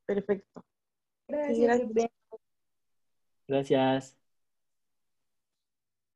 Perfecto. 0.05 0.65
Gracias. 1.27 1.81
gracias. 3.47 4.17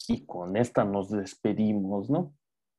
Y 0.08 0.26
con 0.26 0.58
esta 0.58 0.84
nos 0.84 1.12
despedimos, 1.12 2.10
¿no? 2.10 2.34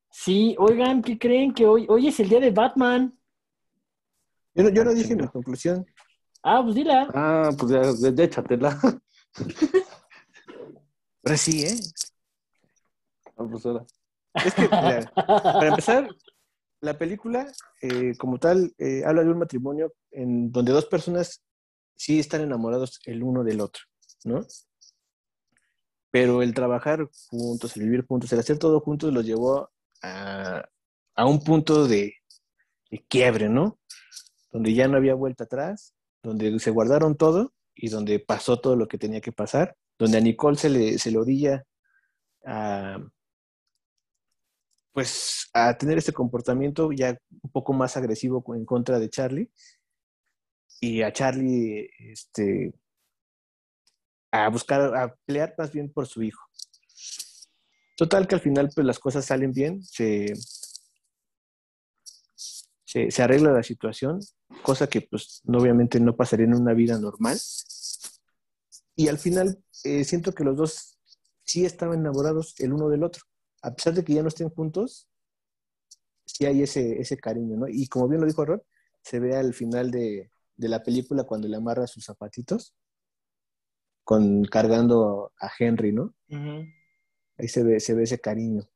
Sí, 0.09 0.55
oigan, 0.59 1.01
¿qué 1.01 1.17
creen? 1.17 1.53
Que 1.53 1.65
hoy, 1.65 1.85
hoy 1.87 2.07
es 2.07 2.19
el 2.19 2.27
día 2.27 2.41
de 2.41 2.51
Batman. 2.51 3.17
Yo 4.53 4.63
no, 4.63 4.69
yo 4.69 4.83
no 4.83 4.91
Ah, 4.91 4.93
dije 4.93 5.15
mi 5.15 5.27
conclusión. 5.27 5.85
Ah, 6.43 6.61
pues 6.61 6.75
dila. 6.75 7.07
Ah, 7.13 7.49
pues 7.57 7.71
ya, 7.71 7.81
ya, 8.09 8.13
ya 8.13 8.23
échatela. 8.23 8.77
Ahora 11.23 11.37
sí, 11.37 11.63
¿eh? 11.63 11.75
Ah, 13.37 13.45
pues 13.49 13.65
ahora. 13.65 13.85
Es 14.33 14.53
que, 14.53 14.63
mira, 14.63 15.11
para 15.15 15.67
empezar, 15.67 16.09
la 16.81 16.97
película, 16.97 17.51
eh, 17.81 18.15
como 18.17 18.39
tal, 18.39 18.73
eh, 18.77 19.03
habla 19.05 19.23
de 19.23 19.29
un 19.29 19.37
matrimonio 19.37 19.93
en 20.09 20.51
donde 20.51 20.71
dos 20.71 20.85
personas 20.85 21.43
sí 21.95 22.19
están 22.19 22.41
enamorados 22.41 22.99
el 23.05 23.21
uno 23.21 23.43
del 23.43 23.61
otro, 23.61 23.83
¿no? 24.23 24.45
Pero 26.09 26.41
el 26.41 26.53
trabajar 26.53 27.07
juntos, 27.29 27.77
el 27.77 27.83
vivir 27.83 28.05
juntos, 28.05 28.33
el 28.33 28.39
hacer 28.39 28.57
todo 28.57 28.79
juntos 28.79 29.13
los 29.13 29.25
llevó 29.25 29.69
a, 30.01 30.65
a 31.15 31.25
un 31.25 31.43
punto 31.43 31.87
de, 31.87 32.15
de 32.89 33.05
quiebre, 33.07 33.47
¿no? 33.47 33.79
Donde 34.51 34.73
ya 34.73 34.87
no 34.87 34.97
había 34.97 35.13
vuelta 35.13 35.43
atrás, 35.43 35.93
donde 36.23 36.59
se 36.59 36.71
guardaron 36.71 37.15
todo 37.15 37.53
y 37.75 37.89
donde 37.89 38.19
pasó 38.19 38.59
todo 38.59 38.75
lo 38.75 38.87
que 38.87 38.97
tenía 38.97 39.21
que 39.21 39.31
pasar, 39.31 39.75
donde 39.97 40.17
a 40.17 40.21
Nicole 40.21 40.57
se 40.57 40.69
le, 40.69 40.97
se 40.97 41.11
le 41.11 41.17
orilla 41.17 41.65
a, 42.45 42.99
pues, 44.91 45.49
a 45.53 45.77
tener 45.77 45.97
este 45.97 46.13
comportamiento 46.13 46.91
ya 46.91 47.17
un 47.41 47.51
poco 47.51 47.73
más 47.73 47.97
agresivo 47.97 48.43
en 48.55 48.65
contra 48.65 48.99
de 48.99 49.09
Charlie 49.09 49.51
y 50.79 51.01
a 51.01 51.13
Charlie 51.13 51.89
este, 51.99 52.73
a 54.31 54.49
buscar, 54.49 54.95
a 54.95 55.15
pelear 55.25 55.53
más 55.57 55.71
bien 55.71 55.91
por 55.91 56.07
su 56.07 56.23
hijo. 56.23 56.45
Total 57.95 58.27
que 58.27 58.35
al 58.35 58.41
final 58.41 58.69
pues 58.73 58.87
las 58.87 58.97
cosas 58.97 59.25
salen 59.25 59.51
bien, 59.51 59.83
se, 59.83 60.33
se, 62.91 63.09
se 63.09 63.23
arregla 63.23 63.53
la 63.53 63.63
situación, 63.63 64.19
cosa 64.63 64.87
que 64.87 64.99
pues 64.99 65.41
obviamente 65.47 65.97
no 66.01 66.13
pasaría 66.13 66.45
en 66.45 66.55
una 66.55 66.73
vida 66.73 66.99
normal. 66.99 67.39
Y 68.97 69.07
al 69.07 69.17
final 69.17 69.63
eh, 69.85 70.03
siento 70.03 70.33
que 70.33 70.43
los 70.43 70.57
dos 70.57 70.99
sí 71.45 71.63
estaban 71.63 71.99
enamorados 71.99 72.53
el 72.59 72.73
uno 72.73 72.89
del 72.89 73.03
otro. 73.03 73.23
A 73.61 73.73
pesar 73.73 73.93
de 73.93 74.03
que 74.03 74.13
ya 74.13 74.21
no 74.21 74.27
estén 74.27 74.49
juntos, 74.49 75.07
sí 76.25 76.45
hay 76.45 76.63
ese, 76.63 76.99
ese 76.99 77.15
cariño, 77.15 77.55
¿no? 77.55 77.67
Y 77.69 77.87
como 77.87 78.09
bien 78.09 78.19
lo 78.19 78.27
dijo 78.27 78.43
Rod, 78.43 78.59
se 79.01 79.21
ve 79.21 79.37
al 79.37 79.53
final 79.53 79.89
de, 79.89 80.29
de 80.57 80.67
la 80.67 80.83
película 80.83 81.23
cuando 81.23 81.47
le 81.47 81.55
amarra 81.55 81.87
sus 81.87 82.03
zapatitos, 82.03 82.75
con, 84.03 84.43
cargando 84.43 85.31
a 85.39 85.49
Henry, 85.57 85.93
¿no? 85.93 86.13
Ahí 87.37 87.47
se 87.47 87.63
ve, 87.63 87.79
se 87.79 87.93
ve 87.93 88.03
ese 88.03 88.19
cariño. 88.19 88.67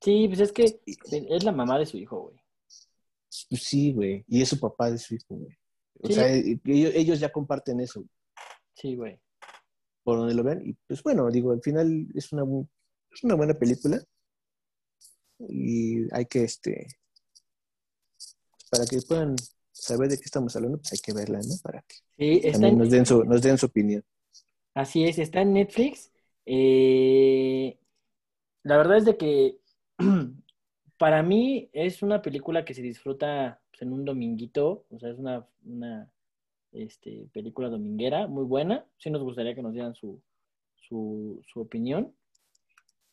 Sí, 0.00 0.28
pues 0.28 0.38
es 0.38 0.52
que 0.52 0.80
es 0.86 1.42
la 1.42 1.50
mamá 1.50 1.80
de 1.80 1.86
su 1.86 1.96
hijo, 1.96 2.20
güey. 2.20 2.39
Pues 3.48 3.62
sí, 3.62 3.92
güey. 3.92 4.24
Y 4.28 4.42
es 4.42 4.48
su 4.48 4.58
papá 4.58 4.90
de 4.90 4.98
su 4.98 5.14
hijo, 5.14 5.36
güey. 5.36 5.56
O 6.02 6.08
Sí. 6.08 6.14
sea, 6.14 6.34
e- 6.34 6.60
ellos, 6.64 6.92
ellos 6.94 7.20
ya 7.20 7.30
comparten 7.30 7.80
eso, 7.80 8.04
Sí, 8.74 8.96
güey. 8.96 9.20
por 10.02 10.18
donde 10.18 10.34
lo 10.34 10.42
vean. 10.42 10.62
Y 10.66 10.72
pues 10.86 11.02
bueno, 11.02 11.30
digo, 11.30 11.52
al 11.52 11.62
final 11.62 12.06
es 12.14 12.32
una, 12.32 12.42
es 13.12 13.22
una 13.24 13.34
buena 13.34 13.54
película. 13.54 14.02
Y 15.48 16.12
hay 16.14 16.26
que, 16.26 16.44
este, 16.44 16.86
para 18.70 18.84
que 18.86 19.00
puedan 19.02 19.36
saber 19.72 20.08
de 20.10 20.16
qué 20.18 20.24
estamos 20.24 20.54
hablando, 20.56 20.78
pues 20.78 20.92
hay 20.92 20.98
que 20.98 21.12
verla, 21.12 21.38
¿no? 21.38 21.54
Para 21.62 21.82
que 21.82 21.94
Sí, 22.18 22.40
está 22.44 22.52
también 22.52 22.72
en, 22.74 22.78
nos 22.78 22.90
den 22.90 23.06
su, 23.06 23.24
nos 23.24 23.42
den 23.42 23.58
su 23.58 23.66
opinión. 23.66 24.04
así 24.74 25.04
es, 25.04 25.18
está 25.18 25.40
en 25.42 25.54
Netflix. 25.54 26.10
Eh, 26.46 27.78
la 28.64 28.76
verdad 28.76 28.98
es 28.98 29.04
de 29.04 29.16
que 29.16 29.58
para 31.00 31.22
mí 31.22 31.70
es 31.72 32.02
una 32.02 32.20
película 32.20 32.62
que 32.62 32.74
se 32.74 32.82
disfruta 32.82 33.58
pues, 33.70 33.80
en 33.80 33.90
un 33.94 34.04
dominguito, 34.04 34.84
o 34.90 34.98
sea, 34.98 35.08
es 35.08 35.18
una, 35.18 35.46
una 35.64 36.12
este, 36.72 37.26
película 37.32 37.70
dominguera 37.70 38.26
muy 38.26 38.44
buena. 38.44 38.84
Sí 38.98 39.08
nos 39.08 39.22
gustaría 39.22 39.54
que 39.54 39.62
nos 39.62 39.72
dieran 39.72 39.94
su, 39.94 40.20
su, 40.76 41.40
su 41.50 41.62
opinión. 41.62 42.12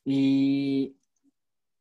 Y 0.04 0.98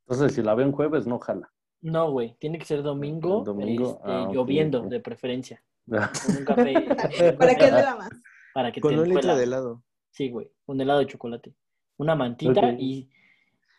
Entonces, 0.03 0.37
si 0.37 0.43
la 0.43 0.55
veo 0.55 0.67
en 0.67 0.73
jueves, 0.73 1.09
no 1.09 1.19
jala. 1.19 1.53
no, 1.81 2.13
güey, 2.13 2.37
tiene 2.39 2.61
que 2.61 2.67
ser 2.67 2.85
domingo, 2.85 3.43
Domingo, 3.43 3.97
este, 3.97 4.03
ah, 4.05 4.31
lloviendo 4.33 4.83
de 4.83 5.01
preferencia, 5.01 5.61
con 5.89 6.37
un 6.37 6.45
café. 6.45 7.35
Para 7.37 7.57
que 7.57 7.69
duela 7.69 7.97
más. 7.97 8.11
para 8.55 8.71
que 8.71 8.81
Con 8.81 8.95
te 8.95 9.01
un 9.01 9.09
litro 9.09 9.35
de 9.35 9.43
helado. 9.43 9.83
Sí, 10.13 10.31
güey, 10.31 10.49
un 10.67 10.81
helado 10.81 11.01
de 11.01 11.07
chocolate. 11.07 11.53
Una 11.97 12.15
mantita 12.15 12.71
y, 12.79 13.11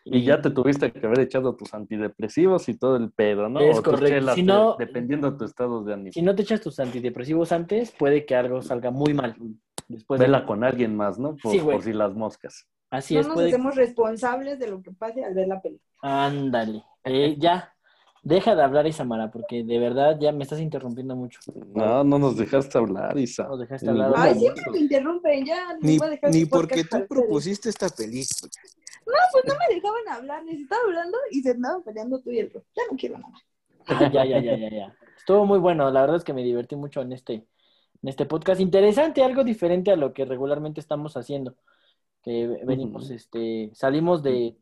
Y 0.04 0.24
ya 0.24 0.40
te 0.40 0.50
tuviste 0.50 0.90
que 0.90 1.06
haber 1.06 1.20
echado 1.20 1.54
tus 1.54 1.74
antidepresivos 1.74 2.68
y 2.68 2.74
todo 2.78 2.96
el 2.96 3.10
pedo, 3.12 3.48
¿no? 3.48 3.60
Es 3.60 3.78
o 3.78 3.82
correcto. 3.82 4.06
chelas, 4.06 4.34
Si 4.36 4.42
no- 4.42 4.76
de- 4.76 4.86
dependiendo 4.86 5.30
de 5.30 5.38
tu 5.38 5.44
estado 5.44 5.84
de 5.84 5.92
ánimo. 5.94 6.12
Si 6.12 6.22
no 6.22 6.34
te 6.34 6.42
echas 6.42 6.60
tus 6.60 6.80
antidepresivos 6.80 7.52
antes, 7.52 7.90
puede 7.90 8.24
que 8.24 8.34
algo 8.34 8.62
salga 8.62 8.90
muy 8.90 9.12
mal. 9.12 9.36
Después 9.86 10.18
de- 10.18 10.26
Vela 10.26 10.46
con 10.46 10.64
alguien 10.64 10.96
más, 10.96 11.18
¿no? 11.18 11.36
Por, 11.36 11.52
Sí, 11.52 11.58
güey. 11.58 11.76
por 11.76 11.84
si 11.84 11.92
las 11.92 12.14
moscas. 12.14 12.66
Así 12.90 13.14
No 13.14 13.20
es, 13.20 13.26
nos 13.26 13.34
puede. 13.34 13.48
hacemos 13.48 13.74
responsables 13.76 14.58
de 14.58 14.68
lo 14.68 14.80
que 14.82 14.92
pase 14.92 15.22
al 15.24 15.34
ver 15.34 15.48
la 15.48 15.60
película. 15.60 15.84
Ándale. 16.00 16.82
Eh, 17.04 17.36
ya. 17.38 17.74
Deja 18.22 18.54
de 18.56 18.62
hablar, 18.62 18.86
Isamara, 18.86 19.30
porque 19.30 19.62
de 19.62 19.78
verdad 19.78 20.18
ya 20.20 20.32
me 20.32 20.42
estás 20.42 20.60
interrumpiendo 20.60 21.14
mucho. 21.16 21.38
No, 21.74 22.02
no 22.02 22.18
nos 22.18 22.36
dejaste 22.36 22.76
hablar, 22.76 23.16
Isa. 23.18 23.44
No 23.44 23.50
nos 23.50 23.60
dejaste 23.60 23.88
hablar. 23.88 24.12
Ay, 24.16 24.34
siempre 24.34 24.62
me 24.72 24.78
interrumpen, 24.80 25.46
ya. 25.46 25.76
Ni, 25.80 25.98
voy 25.98 26.08
a 26.08 26.10
dejar 26.10 26.30
ni 26.32 26.44
porque 26.44 26.76
tú 26.84 26.96
ustedes. 26.96 27.08
propusiste 27.08 27.68
esta 27.68 27.88
película. 27.88 28.50
Pues 29.32 29.44
no 29.46 29.54
me 29.54 29.74
dejaban 29.74 30.08
hablar, 30.08 30.44
les 30.44 30.60
estaba 30.60 30.82
hablando 30.82 31.18
y 31.30 31.42
se 31.42 31.50
andaban 31.50 31.82
peleando 31.82 32.20
tú 32.20 32.30
y 32.30 32.38
el 32.38 32.50
Ro. 32.50 32.62
Ya 32.76 32.82
no 32.90 32.96
quiero 32.96 33.18
nada. 33.18 33.34
Ah, 33.86 34.10
ya, 34.12 34.24
ya, 34.24 34.40
ya, 34.40 34.56
ya, 34.56 34.70
ya. 34.70 34.96
Estuvo 35.16 35.44
muy 35.44 35.58
bueno. 35.58 35.90
La 35.90 36.00
verdad 36.02 36.16
es 36.16 36.24
que 36.24 36.32
me 36.32 36.42
divertí 36.42 36.76
mucho 36.76 37.02
en 37.02 37.12
este, 37.12 37.34
en 37.34 38.08
este 38.08 38.26
podcast. 38.26 38.60
Interesante, 38.60 39.22
algo 39.22 39.44
diferente 39.44 39.90
a 39.90 39.96
lo 39.96 40.12
que 40.12 40.24
regularmente 40.24 40.80
estamos 40.80 41.16
haciendo. 41.16 41.56
Que 42.22 42.46
venimos, 42.64 43.10
este, 43.10 43.70
salimos 43.74 44.22
de 44.22 44.56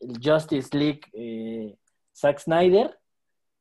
el 0.00 0.20
Justice 0.22 0.76
League 0.76 1.00
eh, 1.12 1.76
Zack 2.14 2.38
Snyder, 2.38 2.97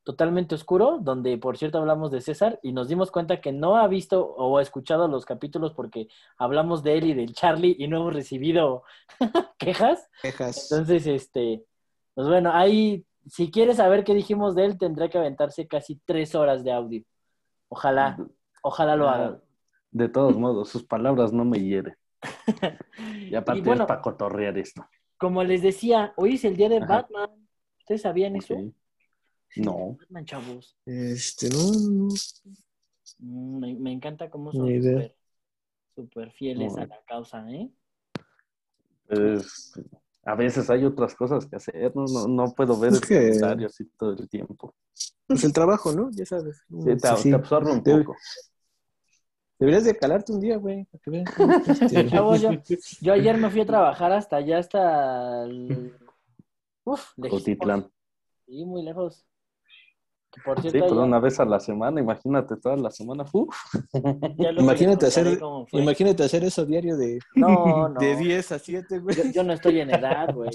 totalmente 0.07 0.55
oscuro, 0.55 0.99
donde 1.01 1.37
por 1.37 1.57
cierto 1.57 1.79
hablamos 1.79 2.11
de 2.11 2.21
César 2.21 2.61
y 2.63 2.71
nos 2.71 2.87
dimos 2.87 3.11
cuenta 3.11 3.41
que 3.41 3.51
no 3.51 3.75
ha 3.75 3.85
visto 3.89 4.25
o 4.25 4.57
ha 4.57 4.61
escuchado 4.61 5.09
los 5.09 5.25
capítulos 5.25 5.73
porque 5.73 6.07
hablamos 6.37 6.81
de 6.81 6.97
él 6.97 7.07
y 7.07 7.13
del 7.13 7.33
Charlie 7.33 7.75
y 7.77 7.89
no 7.89 7.97
hemos 7.97 8.13
recibido 8.13 8.83
quejas. 9.59 10.07
Quejas. 10.21 10.71
Entonces, 10.71 11.07
este, 11.07 11.65
pues 12.13 12.25
bueno, 12.25 12.51
ahí, 12.53 13.05
si 13.25 13.51
quieres 13.51 13.75
saber 13.75 14.05
qué 14.05 14.13
dijimos 14.13 14.55
de 14.55 14.63
él, 14.63 14.77
tendrá 14.77 15.09
que 15.09 15.17
aventarse 15.17 15.67
casi 15.67 15.99
tres 16.05 16.35
horas 16.35 16.63
de 16.63 16.71
audio. 16.71 17.03
Ojalá, 17.67 18.17
ojalá 18.63 18.95
lo 18.95 19.09
haga. 19.09 19.41
De 19.91 20.07
todos 20.07 20.37
modos, 20.37 20.69
sus 20.69 20.85
palabras 20.85 21.33
no 21.33 21.43
me 21.43 21.59
hieren. 21.59 21.97
Y 23.29 23.35
aparte 23.35 23.59
Y 23.59 23.61
bueno, 23.61 23.83
es 23.83 23.87
para 23.89 24.01
cotorrear 24.01 24.57
esto. 24.57 24.87
como 25.17 25.43
les 25.43 25.61
decía, 25.61 26.13
hoy 26.15 26.35
es 26.35 26.45
el 26.45 26.55
día 26.55 26.69
de 26.69 26.77
Ajá. 26.77 26.87
Batman. 27.01 27.29
¿Ustedes 27.79 28.03
sabían 28.03 28.37
eso? 28.37 28.55
No. 29.55 29.97
Batman, 29.99 30.25
chavos. 30.25 30.77
Este, 30.85 31.49
no, 31.49 31.71
no. 31.71 32.07
Mm, 33.19 33.59
Me, 33.59 33.73
me 33.75 33.91
encanta 33.93 34.29
cómo 34.29 34.51
son 34.51 34.67
súper 34.67 35.15
súper 35.95 36.31
fieles 36.31 36.73
No. 36.75 36.81
a 36.83 36.85
la 36.85 37.01
causa, 37.07 37.49
¿eh? 37.49 37.71
Pues, 39.07 39.73
a 40.23 40.35
veces 40.35 40.69
hay 40.69 40.83
otras 40.85 41.15
cosas 41.15 41.45
que 41.45 41.55
hacer, 41.55 41.95
no, 41.95 42.05
no, 42.05 42.27
no 42.27 42.53
puedo 42.53 42.77
ver 42.79 42.91
Es 42.93 43.01
el 43.01 43.07
que- 43.07 43.15
comentario 43.29 43.67
así 43.67 43.85
todo 43.97 44.11
el 44.11 44.29
tiempo. 44.29 44.75
Pues 45.25 45.43
el 45.43 45.53
trabajo, 45.53 45.91
¿no? 45.93 46.09
Ya 46.11 46.25
sabes. 46.25 46.61
Sí, 46.69 46.75
te, 46.85 46.99
Sí, 46.99 47.15
sí. 47.23 47.29
te 47.29 47.35
absorbe 47.35 47.71
un 47.71 47.83
poco. 47.83 48.15
Deberías 49.59 49.85
de 49.85 49.97
calarte 49.97 50.31
un 50.33 50.39
día, 50.39 50.57
güey, 50.57 50.85
para 50.85 51.01
que 51.01 51.09
vean. 51.09 51.25
cómo, 51.35 51.53
este, 51.53 52.09
yo, 52.11 52.51
yo 53.01 53.13
ayer 53.13 53.37
me 53.37 53.49
fui 53.49 53.61
a 53.61 53.65
trabajar 53.65 54.11
hasta 54.11 54.35
allá, 54.37 54.59
hasta 54.59 55.43
el... 55.45 55.95
Uf. 56.85 57.13
Cotitlán. 57.29 57.89
Sí, 58.45 58.63
muy 58.65 58.83
lejos. 58.83 59.25
Sí, 60.61 60.69
pero 60.71 60.87
ya- 60.87 61.01
una 61.01 61.19
vez 61.19 61.39
a 61.39 61.45
la 61.45 61.59
semana, 61.59 61.99
imagínate 62.01 62.55
toda 62.57 62.75
la 62.77 62.91
semana. 62.91 63.25
Imagínate 64.57 65.05
hacer, 65.07 65.39
imagínate 65.71 66.23
hacer 66.23 66.43
eso 66.43 66.65
diario 66.65 66.97
de, 66.97 67.19
No, 67.35 67.89
no. 67.89 67.99
de 67.99 68.15
10 68.15 68.51
a 68.51 68.59
7, 68.59 68.99
güey. 68.99 69.15
Yo, 69.15 69.23
yo 69.33 69.43
no 69.43 69.53
estoy 69.53 69.79
en 69.79 69.89
edad, 69.91 70.33
güey. 70.33 70.49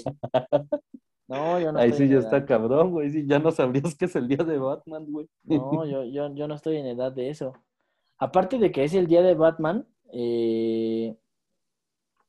No, 1.27 1.59
yo 1.59 1.71
no 1.71 1.79
Ahí 1.79 1.89
estoy 1.91 2.07
sí 2.07 2.13
en 2.13 2.19
ya 2.21 2.27
edad. 2.27 2.33
está 2.33 2.45
cabrón, 2.45 2.91
güey. 2.91 3.09
Sí, 3.09 3.25
ya 3.27 3.39
no 3.39 3.51
sabrías 3.51 3.95
que 3.95 4.05
es 4.05 4.15
el 4.15 4.27
día 4.27 4.43
de 4.43 4.57
Batman, 4.57 5.05
güey. 5.09 5.27
No, 5.43 5.85
yo, 5.85 6.03
yo, 6.03 6.33
yo 6.33 6.47
no 6.47 6.55
estoy 6.55 6.77
en 6.77 6.87
edad 6.87 7.11
de 7.11 7.29
eso. 7.29 7.53
Aparte 8.17 8.57
de 8.57 8.71
que 8.71 8.83
es 8.83 8.93
el 8.93 9.07
día 9.07 9.21
de 9.21 9.33
Batman, 9.33 9.87
eh, 10.11 11.15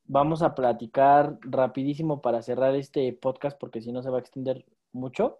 vamos 0.05 0.41
a 0.41 0.55
platicar 0.55 1.37
rapidísimo 1.41 2.21
para 2.21 2.41
cerrar 2.41 2.75
este 2.75 3.11
podcast, 3.13 3.57
porque 3.59 3.81
si 3.81 3.91
no 3.91 4.01
se 4.01 4.09
va 4.09 4.17
a 4.17 4.21
extender 4.21 4.65
mucho, 4.91 5.39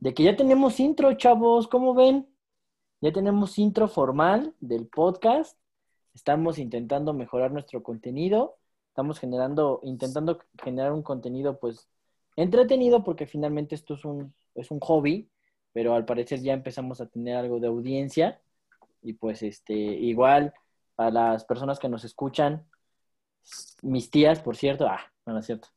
de 0.00 0.14
que 0.14 0.22
ya 0.22 0.36
tenemos 0.36 0.78
intro, 0.80 1.12
chavos, 1.14 1.68
¿cómo 1.68 1.94
ven? 1.94 2.28
Ya 3.00 3.12
tenemos 3.12 3.58
intro 3.58 3.88
formal 3.88 4.54
del 4.60 4.86
podcast. 4.86 5.58
Estamos 6.14 6.58
intentando 6.58 7.12
mejorar 7.12 7.52
nuestro 7.52 7.82
contenido. 7.82 8.58
Estamos 8.88 9.18
generando, 9.18 9.80
intentando 9.82 10.40
generar 10.62 10.92
un 10.92 11.02
contenido, 11.02 11.58
pues, 11.58 11.88
entretenido, 12.36 13.04
porque 13.04 13.26
finalmente 13.26 13.74
esto 13.74 13.94
es 13.94 14.04
un, 14.04 14.34
es 14.54 14.70
un 14.70 14.80
hobby, 14.80 15.30
pero 15.72 15.94
al 15.94 16.04
parecer 16.04 16.40
ya 16.40 16.52
empezamos 16.52 17.00
a 17.00 17.06
tener 17.06 17.36
algo 17.36 17.60
de 17.60 17.68
audiencia. 17.68 18.40
Y 19.02 19.14
pues, 19.14 19.42
este, 19.42 19.74
igual, 19.74 20.54
para 20.96 21.10
las 21.10 21.44
personas 21.44 21.78
que 21.78 21.88
nos 21.88 22.04
escuchan, 22.04 22.66
mis 23.82 24.10
tías, 24.10 24.40
por 24.40 24.56
cierto, 24.56 24.86
ah, 24.86 25.00
no, 25.26 25.32
no 25.32 25.38
es 25.40 25.46
cierto. 25.46 25.68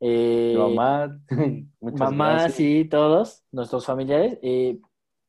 Eh, 0.00 0.54
mamá. 0.56 1.20
mamá, 1.80 2.32
gracias. 2.32 2.54
sí, 2.54 2.84
todos, 2.84 3.44
nuestros 3.52 3.84
familiares, 3.86 4.38
eh, 4.42 4.78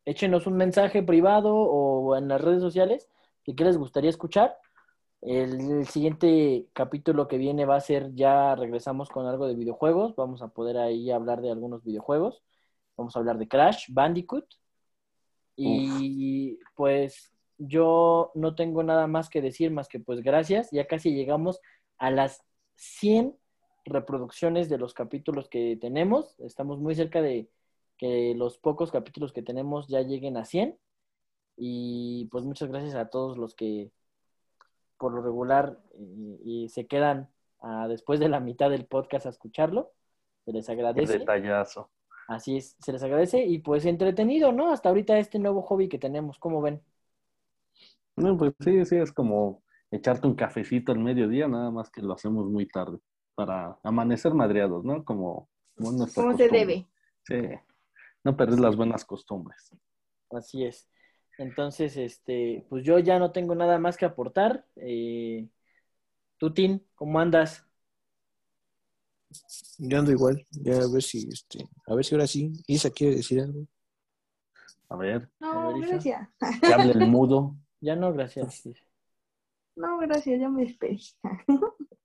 échenos 0.05 0.47
un 0.47 0.57
mensaje 0.57 1.03
privado 1.03 1.55
o 1.55 2.15
en 2.15 2.27
las 2.27 2.41
redes 2.41 2.61
sociales 2.61 3.09
¿Y 3.49 3.55
qué 3.55 3.63
les 3.63 3.79
gustaría 3.79 4.11
escuchar? 4.11 4.55
El, 5.21 5.71
el 5.71 5.87
siguiente 5.87 6.67
capítulo 6.71 7.27
que 7.27 7.39
viene 7.39 7.65
va 7.65 7.77
a 7.77 7.81
ser 7.81 8.13
ya 8.13 8.53
regresamos 8.53 9.09
con 9.09 9.25
algo 9.25 9.47
de 9.47 9.55
videojuegos. 9.55 10.15
Vamos 10.15 10.43
a 10.43 10.49
poder 10.49 10.77
ahí 10.77 11.09
hablar 11.09 11.41
de 11.41 11.49
algunos 11.49 11.83
videojuegos. 11.83 12.43
Vamos 12.95 13.15
a 13.15 13.19
hablar 13.19 13.39
de 13.39 13.47
Crash, 13.47 13.85
Bandicoot. 13.89 14.45
Y 15.55 16.59
pues 16.75 17.33
yo 17.57 18.31
no 18.35 18.53
tengo 18.53 18.83
nada 18.83 19.07
más 19.07 19.29
que 19.29 19.41
decir 19.41 19.71
más 19.71 19.87
que 19.87 19.99
pues 19.99 20.21
gracias. 20.21 20.69
Ya 20.71 20.85
casi 20.85 21.11
llegamos 21.11 21.59
a 21.97 22.11
las 22.11 22.43
100 22.75 23.35
reproducciones 23.85 24.69
de 24.69 24.77
los 24.77 24.93
capítulos 24.93 25.49
que 25.49 25.77
tenemos. 25.79 26.39
Estamos 26.39 26.79
muy 26.79 26.95
cerca 26.95 27.21
de 27.21 27.49
que 27.97 28.33
los 28.35 28.57
pocos 28.57 28.91
capítulos 28.91 29.33
que 29.33 29.41
tenemos 29.41 29.87
ya 29.87 30.01
lleguen 30.01 30.37
a 30.37 30.45
100. 30.45 30.77
Y 31.57 32.27
pues 32.31 32.45
muchas 32.45 32.69
gracias 32.69 32.95
a 32.95 33.09
todos 33.09 33.37
los 33.37 33.55
que 33.55 33.91
por 34.97 35.13
lo 35.13 35.21
regular 35.21 35.79
y 36.43 36.69
se 36.69 36.87
quedan 36.87 37.29
ah, 37.61 37.87
después 37.87 38.19
de 38.19 38.29
la 38.29 38.39
mitad 38.39 38.69
del 38.69 38.85
podcast 38.85 39.25
a 39.25 39.29
escucharlo. 39.29 39.91
Se 40.45 40.51
les 40.51 40.65
Qué 40.65 40.71
agradece. 40.73 41.19
detallazo. 41.19 41.89
Así 42.27 42.57
es, 42.57 42.75
se 42.79 42.91
les 42.91 43.01
agradece 43.01 43.43
y 43.43 43.57
pues 43.57 43.85
entretenido, 43.85 44.51
¿no? 44.51 44.71
Hasta 44.71 44.89
ahorita 44.89 45.17
este 45.17 45.39
nuevo 45.39 45.63
hobby 45.63 45.89
que 45.89 45.97
tenemos, 45.97 46.37
¿cómo 46.37 46.61
ven? 46.61 46.81
No, 48.15 48.37
pues 48.37 48.53
sí, 48.59 48.85
sí, 48.85 48.97
es 48.97 49.11
como 49.11 49.63
echarte 49.89 50.27
un 50.27 50.35
cafecito 50.35 50.91
al 50.91 50.99
mediodía, 50.99 51.47
nada 51.47 51.71
más 51.71 51.89
que 51.89 52.01
lo 52.01 52.13
hacemos 52.13 52.45
muy 52.47 52.67
tarde, 52.67 52.99
para 53.39 53.79
amanecer 53.83 54.33
madreados, 54.33 54.83
¿no? 54.83 55.05
Como, 55.05 55.47
como 55.77 56.05
Como 56.13 56.35
se 56.35 56.49
debe. 56.49 56.85
Sí, 57.23 57.35
no 58.21 58.35
perder 58.35 58.59
las 58.59 58.75
buenas 58.75 59.05
costumbres. 59.05 59.73
Así 60.29 60.65
es. 60.65 60.89
Entonces, 61.37 61.95
este, 61.95 62.65
pues 62.67 62.83
yo 62.83 62.99
ya 62.99 63.17
no 63.17 63.31
tengo 63.31 63.55
nada 63.55 63.79
más 63.79 63.95
que 63.95 64.03
aportar. 64.03 64.65
Eh, 64.75 65.47
Tutín, 66.37 66.85
¿cómo 66.95 67.17
andas? 67.21 67.65
Yo 69.77 69.99
ando 69.99 70.11
igual, 70.11 70.45
ya 70.51 70.73
a 70.73 70.91
ver 70.91 71.01
si, 71.01 71.29
este, 71.29 71.65
a 71.87 71.95
ver 71.95 72.03
si 72.03 72.15
ahora 72.15 72.27
sí, 72.27 72.51
Isa 72.67 72.89
quiere 72.89 73.15
decir 73.15 73.39
algo. 73.39 73.65
A 74.89 74.97
ver, 74.97 75.29
No, 75.39 75.49
A 75.49 75.67
ver, 75.69 75.77
Isa. 75.77 75.87
gracias. 75.93 76.29
que 76.59 76.73
hable 76.73 76.91
el 76.91 77.07
mudo. 77.09 77.55
Ya 77.79 77.95
no, 77.95 78.11
gracias. 78.11 78.63
No, 79.77 79.97
gracias, 79.99 80.41
ya 80.41 80.49
me 80.49 80.63
despedí. 80.65 80.99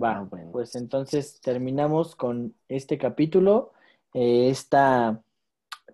Va, 0.00 0.18
Ah, 0.18 0.22
bueno. 0.22 0.52
pues 0.52 0.74
entonces 0.76 1.40
terminamos 1.40 2.14
con 2.16 2.54
este 2.68 2.98
capítulo, 2.98 3.72
eh, 4.14 4.48
esta 4.50 5.22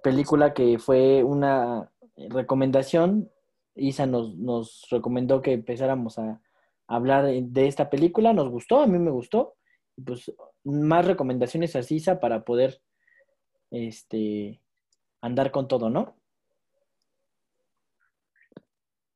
película 0.02 0.54
que 0.54 0.78
fue 0.78 1.24
una 1.24 1.90
recomendación. 2.16 3.30
Isa 3.76 4.06
nos, 4.06 4.36
nos 4.36 4.86
recomendó 4.90 5.42
que 5.42 5.52
empezáramos 5.52 6.18
a 6.18 6.40
hablar 6.86 7.24
de 7.26 7.66
esta 7.66 7.90
película, 7.90 8.32
nos 8.32 8.50
gustó, 8.50 8.80
a 8.82 8.86
mí 8.86 8.98
me 8.98 9.10
gustó. 9.10 9.56
Y 9.96 10.02
Pues 10.02 10.32
más 10.64 11.06
recomendaciones 11.06 11.76
a 11.76 11.80
Isa 11.80 12.20
para 12.20 12.44
poder 12.44 12.80
este 13.70 14.60
andar 15.22 15.50
con 15.52 15.68
todo, 15.68 15.90
¿no? 15.90 16.16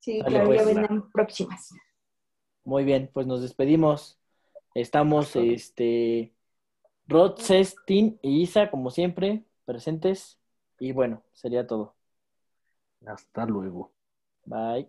Sí, 0.00 0.22
Dale, 0.22 0.30
claro, 0.30 0.46
pues. 0.46 0.60
ya 0.60 0.64
vendrán 0.64 1.10
próximas. 1.10 1.70
Muy 2.64 2.84
bien, 2.84 3.10
pues 3.12 3.26
nos 3.26 3.42
despedimos. 3.42 4.18
Estamos, 4.80 5.34
este, 5.34 6.32
Rod, 7.08 7.40
Cestin 7.40 8.18
y 8.22 8.42
Isa, 8.42 8.70
como 8.70 8.90
siempre, 8.90 9.44
presentes. 9.64 10.38
Y 10.78 10.92
bueno, 10.92 11.24
sería 11.32 11.66
todo. 11.66 11.96
Hasta 13.04 13.44
luego. 13.46 13.90
Bye. 14.44 14.88